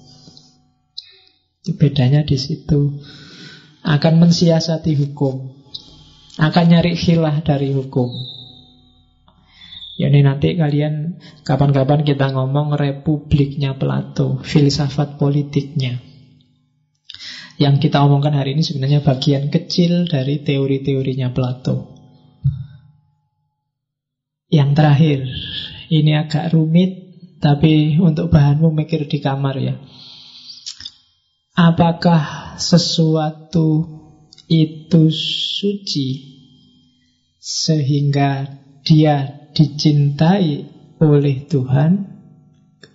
Itu 1.63 1.77
bedanya 1.77 2.25
di 2.25 2.41
situ. 2.41 2.99
Akan 3.83 4.23
mensiasati 4.23 4.95
hukum 4.95 5.63
akan 6.41 6.65
nyari 6.65 6.97
khilah 6.97 7.45
dari 7.45 7.77
hukum. 7.77 8.09
Ya 10.01 10.09
nanti 10.09 10.57
kalian 10.57 11.21
kapan-kapan 11.45 12.03
kita 12.09 12.33
ngomong 12.33 12.73
republiknya 12.75 13.77
Plato, 13.77 14.41
filsafat 14.41 15.21
politiknya. 15.21 16.01
Yang 17.61 17.87
kita 17.87 18.01
omongkan 18.01 18.33
hari 18.33 18.57
ini 18.57 18.65
sebenarnya 18.65 19.05
bagian 19.05 19.53
kecil 19.53 20.09
dari 20.09 20.41
teori-teorinya 20.41 21.31
Plato. 21.37 21.93
Yang 24.49 24.71
terakhir, 24.73 25.19
ini 25.93 26.13
agak 26.17 26.57
rumit, 26.57 26.93
tapi 27.39 28.01
untuk 28.01 28.33
bahanmu 28.33 28.73
mikir 28.73 29.05
di 29.07 29.21
kamar 29.21 29.57
ya. 29.61 29.77
Apakah 31.63 32.59
sesuatu 32.59 33.87
itu 34.51 35.03
suci 35.15 36.09
sehingga 37.39 38.51
dia 38.83 39.47
dicintai 39.55 40.67
oleh 40.99 41.47
Tuhan? 41.47 42.19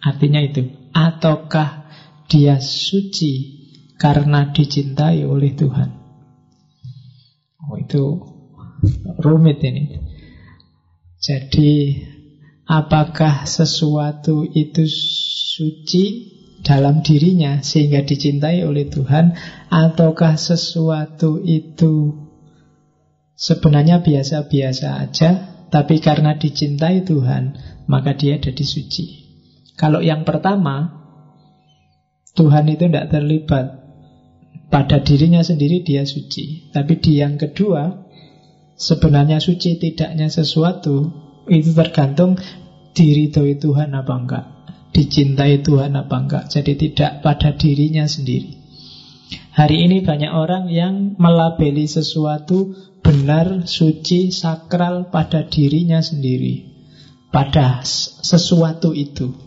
Artinya 0.03 0.43
itu 0.43 0.67
ataukah 0.91 1.87
dia 2.27 2.59
suci 2.59 3.55
karena 3.95 4.51
dicintai 4.51 5.23
oleh 5.23 5.55
Tuhan? 5.55 5.89
Oh 7.71 7.79
itu 7.79 8.03
rumit 9.23 9.63
ini. 9.63 9.95
Jadi 11.23 12.03
apakah 12.67 13.47
sesuatu 13.47 14.43
itu 14.43 14.83
suci 15.55 16.35
dalam 16.67 16.99
dirinya 16.99 17.63
sehingga 17.63 18.03
dicintai 18.03 18.67
oleh 18.67 18.91
Tuhan 18.91 19.31
ataukah 19.71 20.35
sesuatu 20.35 21.39
itu 21.39 22.27
sebenarnya 23.39 24.03
biasa-biasa 24.03 24.87
aja 24.99 25.29
tapi 25.71 26.03
karena 26.03 26.35
dicintai 26.35 27.07
Tuhan 27.07 27.55
maka 27.87 28.19
dia 28.19 28.35
jadi 28.35 28.67
suci. 28.67 29.05
Kalau 29.79 30.03
yang 30.03 30.27
pertama 30.27 30.91
Tuhan 32.35 32.67
itu 32.67 32.91
tidak 32.91 33.15
terlibat 33.15 33.65
pada 34.67 34.99
dirinya 34.99 35.39
sendiri 35.47 35.87
dia 35.87 36.03
suci. 36.03 36.67
Tapi 36.75 36.99
di 36.99 37.23
yang 37.23 37.39
kedua 37.39 38.11
sebenarnya 38.75 39.39
suci 39.39 39.79
tidaknya 39.79 40.27
sesuatu 40.27 41.15
itu 41.47 41.71
tergantung 41.71 42.35
diri 42.91 43.31
Tuhan 43.31 43.95
apa 43.95 44.13
enggak 44.19 44.45
dicintai 44.97 45.61
Tuhan 45.61 45.93
apa 45.93 46.17
enggak. 46.17 46.49
Jadi 46.49 46.73
tidak 46.73 47.21
pada 47.21 47.53
dirinya 47.53 48.09
sendiri. 48.09 48.57
Hari 49.53 49.85
ini 49.85 50.01
banyak 50.01 50.33
orang 50.33 50.73
yang 50.73 51.13
melabeli 51.21 51.85
sesuatu 51.85 52.73
benar, 53.05 53.69
suci, 53.69 54.33
sakral 54.33 55.13
pada 55.13 55.45
dirinya 55.45 56.01
sendiri. 56.01 56.65
Pada 57.29 57.85
sesuatu 58.25 58.97
itu. 58.97 59.37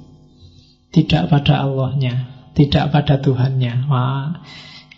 Tidak 0.95 1.27
pada 1.27 1.67
Allahnya. 1.67 2.39
tidak 2.51 2.93
pada 2.93 3.23
Tuhannya. 3.23 3.89
Wah, 3.89 4.43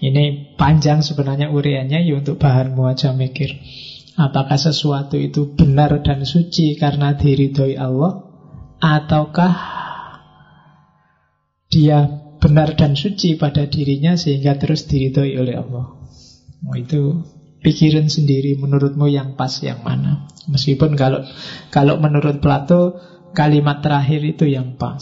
ini 0.02 0.56
panjang 0.58 1.04
sebenarnya 1.04 1.52
uriannya 1.54 2.02
ya 2.02 2.18
untuk 2.18 2.40
bahanmu 2.40 2.90
aja 2.90 3.14
mikir. 3.14 3.54
Apakah 4.18 4.58
sesuatu 4.58 5.14
itu 5.14 5.54
benar 5.54 6.02
dan 6.02 6.26
suci 6.26 6.74
karena 6.74 7.14
diridhoi 7.14 7.78
Allah 7.78 8.24
ataukah 8.82 9.54
dia 11.72 12.12
benar 12.36 12.76
dan 12.76 12.92
suci 12.92 13.40
pada 13.40 13.64
dirinya 13.64 14.12
sehingga 14.12 14.60
terus 14.60 14.84
diridhoi 14.84 15.40
oleh 15.40 15.56
Allah. 15.56 15.96
Oh, 16.68 16.76
itu 16.76 17.24
pikirin 17.64 18.12
sendiri 18.12 18.58
menurutmu 18.60 19.08
yang 19.08 19.38
pas 19.38 19.56
yang 19.64 19.80
mana. 19.80 20.28
Meskipun 20.52 20.98
kalau 20.98 21.24
kalau 21.72 21.96
menurut 21.96 22.44
Plato 22.44 23.00
kalimat 23.32 23.80
terakhir 23.80 24.20
itu 24.20 24.44
yang 24.50 24.76
pas. 24.76 25.00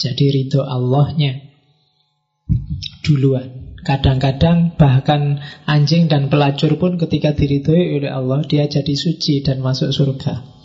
Jadi 0.00 0.32
ridho 0.32 0.64
Allahnya 0.64 1.48
duluan. 3.04 3.76
Kadang-kadang 3.80 4.76
bahkan 4.76 5.40
anjing 5.64 6.08
dan 6.08 6.28
pelacur 6.28 6.76
pun 6.76 7.00
ketika 7.00 7.32
diridhoi 7.32 7.96
oleh 7.96 8.10
Allah 8.12 8.44
dia 8.44 8.68
jadi 8.68 8.92
suci 8.92 9.40
dan 9.40 9.64
masuk 9.64 9.92
surga. 9.92 10.59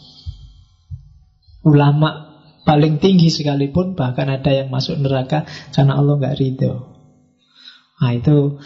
Ulama 1.65 2.37
paling 2.65 3.01
tinggi 3.01 3.33
sekalipun 3.33 3.97
bahkan 3.97 4.29
ada 4.29 4.53
yang 4.53 4.69
masuk 4.69 4.97
neraka 5.01 5.45
karena 5.73 5.97
Allah 5.97 6.17
nggak 6.17 6.37
ridho. 6.37 6.73
Nah 8.01 8.11
itu 8.13 8.61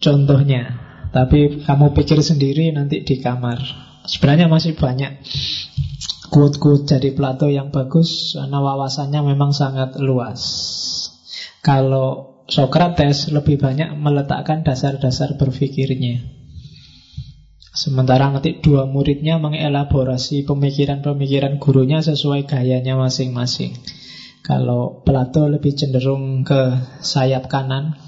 contohnya. 0.00 0.86
Tapi 1.06 1.64
kamu 1.64 1.96
pikir 1.96 2.20
sendiri 2.20 2.74
nanti 2.76 3.00
di 3.00 3.16
kamar. 3.16 3.56
Sebenarnya 4.04 4.52
masih 4.52 4.76
banyak 4.76 5.24
quote-quote 6.28 6.84
dari 6.84 7.16
Plato 7.16 7.48
yang 7.48 7.72
bagus 7.72 8.36
karena 8.36 8.60
wawasannya 8.60 9.20
memang 9.24 9.56
sangat 9.56 9.96
luas. 9.96 10.42
Kalau 11.64 12.36
Socrates 12.46 13.32
lebih 13.32 13.58
banyak 13.58 13.96
meletakkan 13.98 14.62
dasar-dasar 14.62 15.34
berpikirnya. 15.34 16.22
Sementara 17.76 18.32
nanti 18.32 18.56
dua 18.56 18.88
muridnya 18.88 19.36
mengelaborasi 19.36 20.48
pemikiran-pemikiran 20.48 21.60
gurunya 21.60 22.00
sesuai 22.00 22.48
gayanya 22.48 22.96
masing-masing. 22.96 23.76
Kalau 24.40 25.04
Plato 25.04 25.44
lebih 25.44 25.76
cenderung 25.76 26.40
ke 26.40 26.72
sayap 27.04 27.52
kanan, 27.52 28.00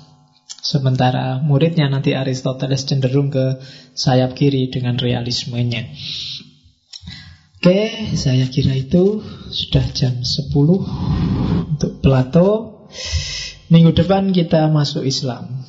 sementara 0.65 1.37
muridnya 1.45 1.93
nanti 1.93 2.17
Aristoteles 2.17 2.89
cenderung 2.89 3.29
ke 3.29 3.61
sayap 3.93 4.33
kiri 4.33 4.73
dengan 4.73 4.97
realismenya. 4.97 5.85
Oke, 7.59 7.91
saya 8.17 8.49
kira 8.49 8.73
itu 8.73 9.21
sudah 9.53 9.85
jam 9.93 10.25
10 10.25 10.49
untuk 11.77 11.93
Plato. 12.01 12.49
Minggu 13.69 13.93
depan 13.93 14.33
kita 14.33 14.71
masuk 14.73 15.05
Islam. 15.05 15.67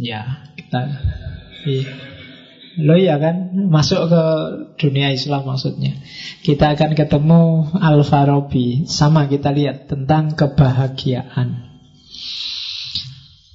Ya, 0.00 0.48
kita 0.56 0.98
iya. 1.68 2.07
Lo 2.78 2.94
ya 2.94 3.18
kan 3.18 3.50
masuk 3.66 4.06
ke 4.06 4.22
dunia 4.78 5.10
Islam 5.10 5.50
maksudnya. 5.50 5.98
Kita 6.46 6.78
akan 6.78 6.94
ketemu 6.94 7.66
Al-Farabi. 7.74 8.86
Sama 8.86 9.26
kita 9.26 9.50
lihat 9.50 9.90
tentang 9.90 10.38
kebahagiaan. 10.38 11.66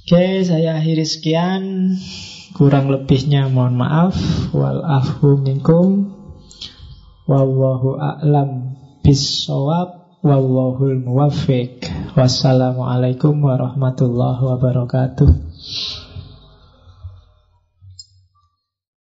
Oke, 0.04 0.44
saya 0.44 0.76
akhiri 0.76 1.08
sekian. 1.08 1.96
Kurang 2.52 2.92
lebihnya 2.92 3.48
mohon 3.48 3.80
maaf. 3.80 4.20
Wal 4.52 4.84
afu 4.84 5.40
minkum. 5.40 6.12
Wallahu 7.24 7.96
a'lam 7.96 8.76
bisawab. 9.08 10.20
Wallahul 10.20 11.00
muwaffiq. 11.00 11.88
Wassalamualaikum 12.20 13.40
warahmatullahi 13.40 14.44
wabarakatuh. 14.44 15.32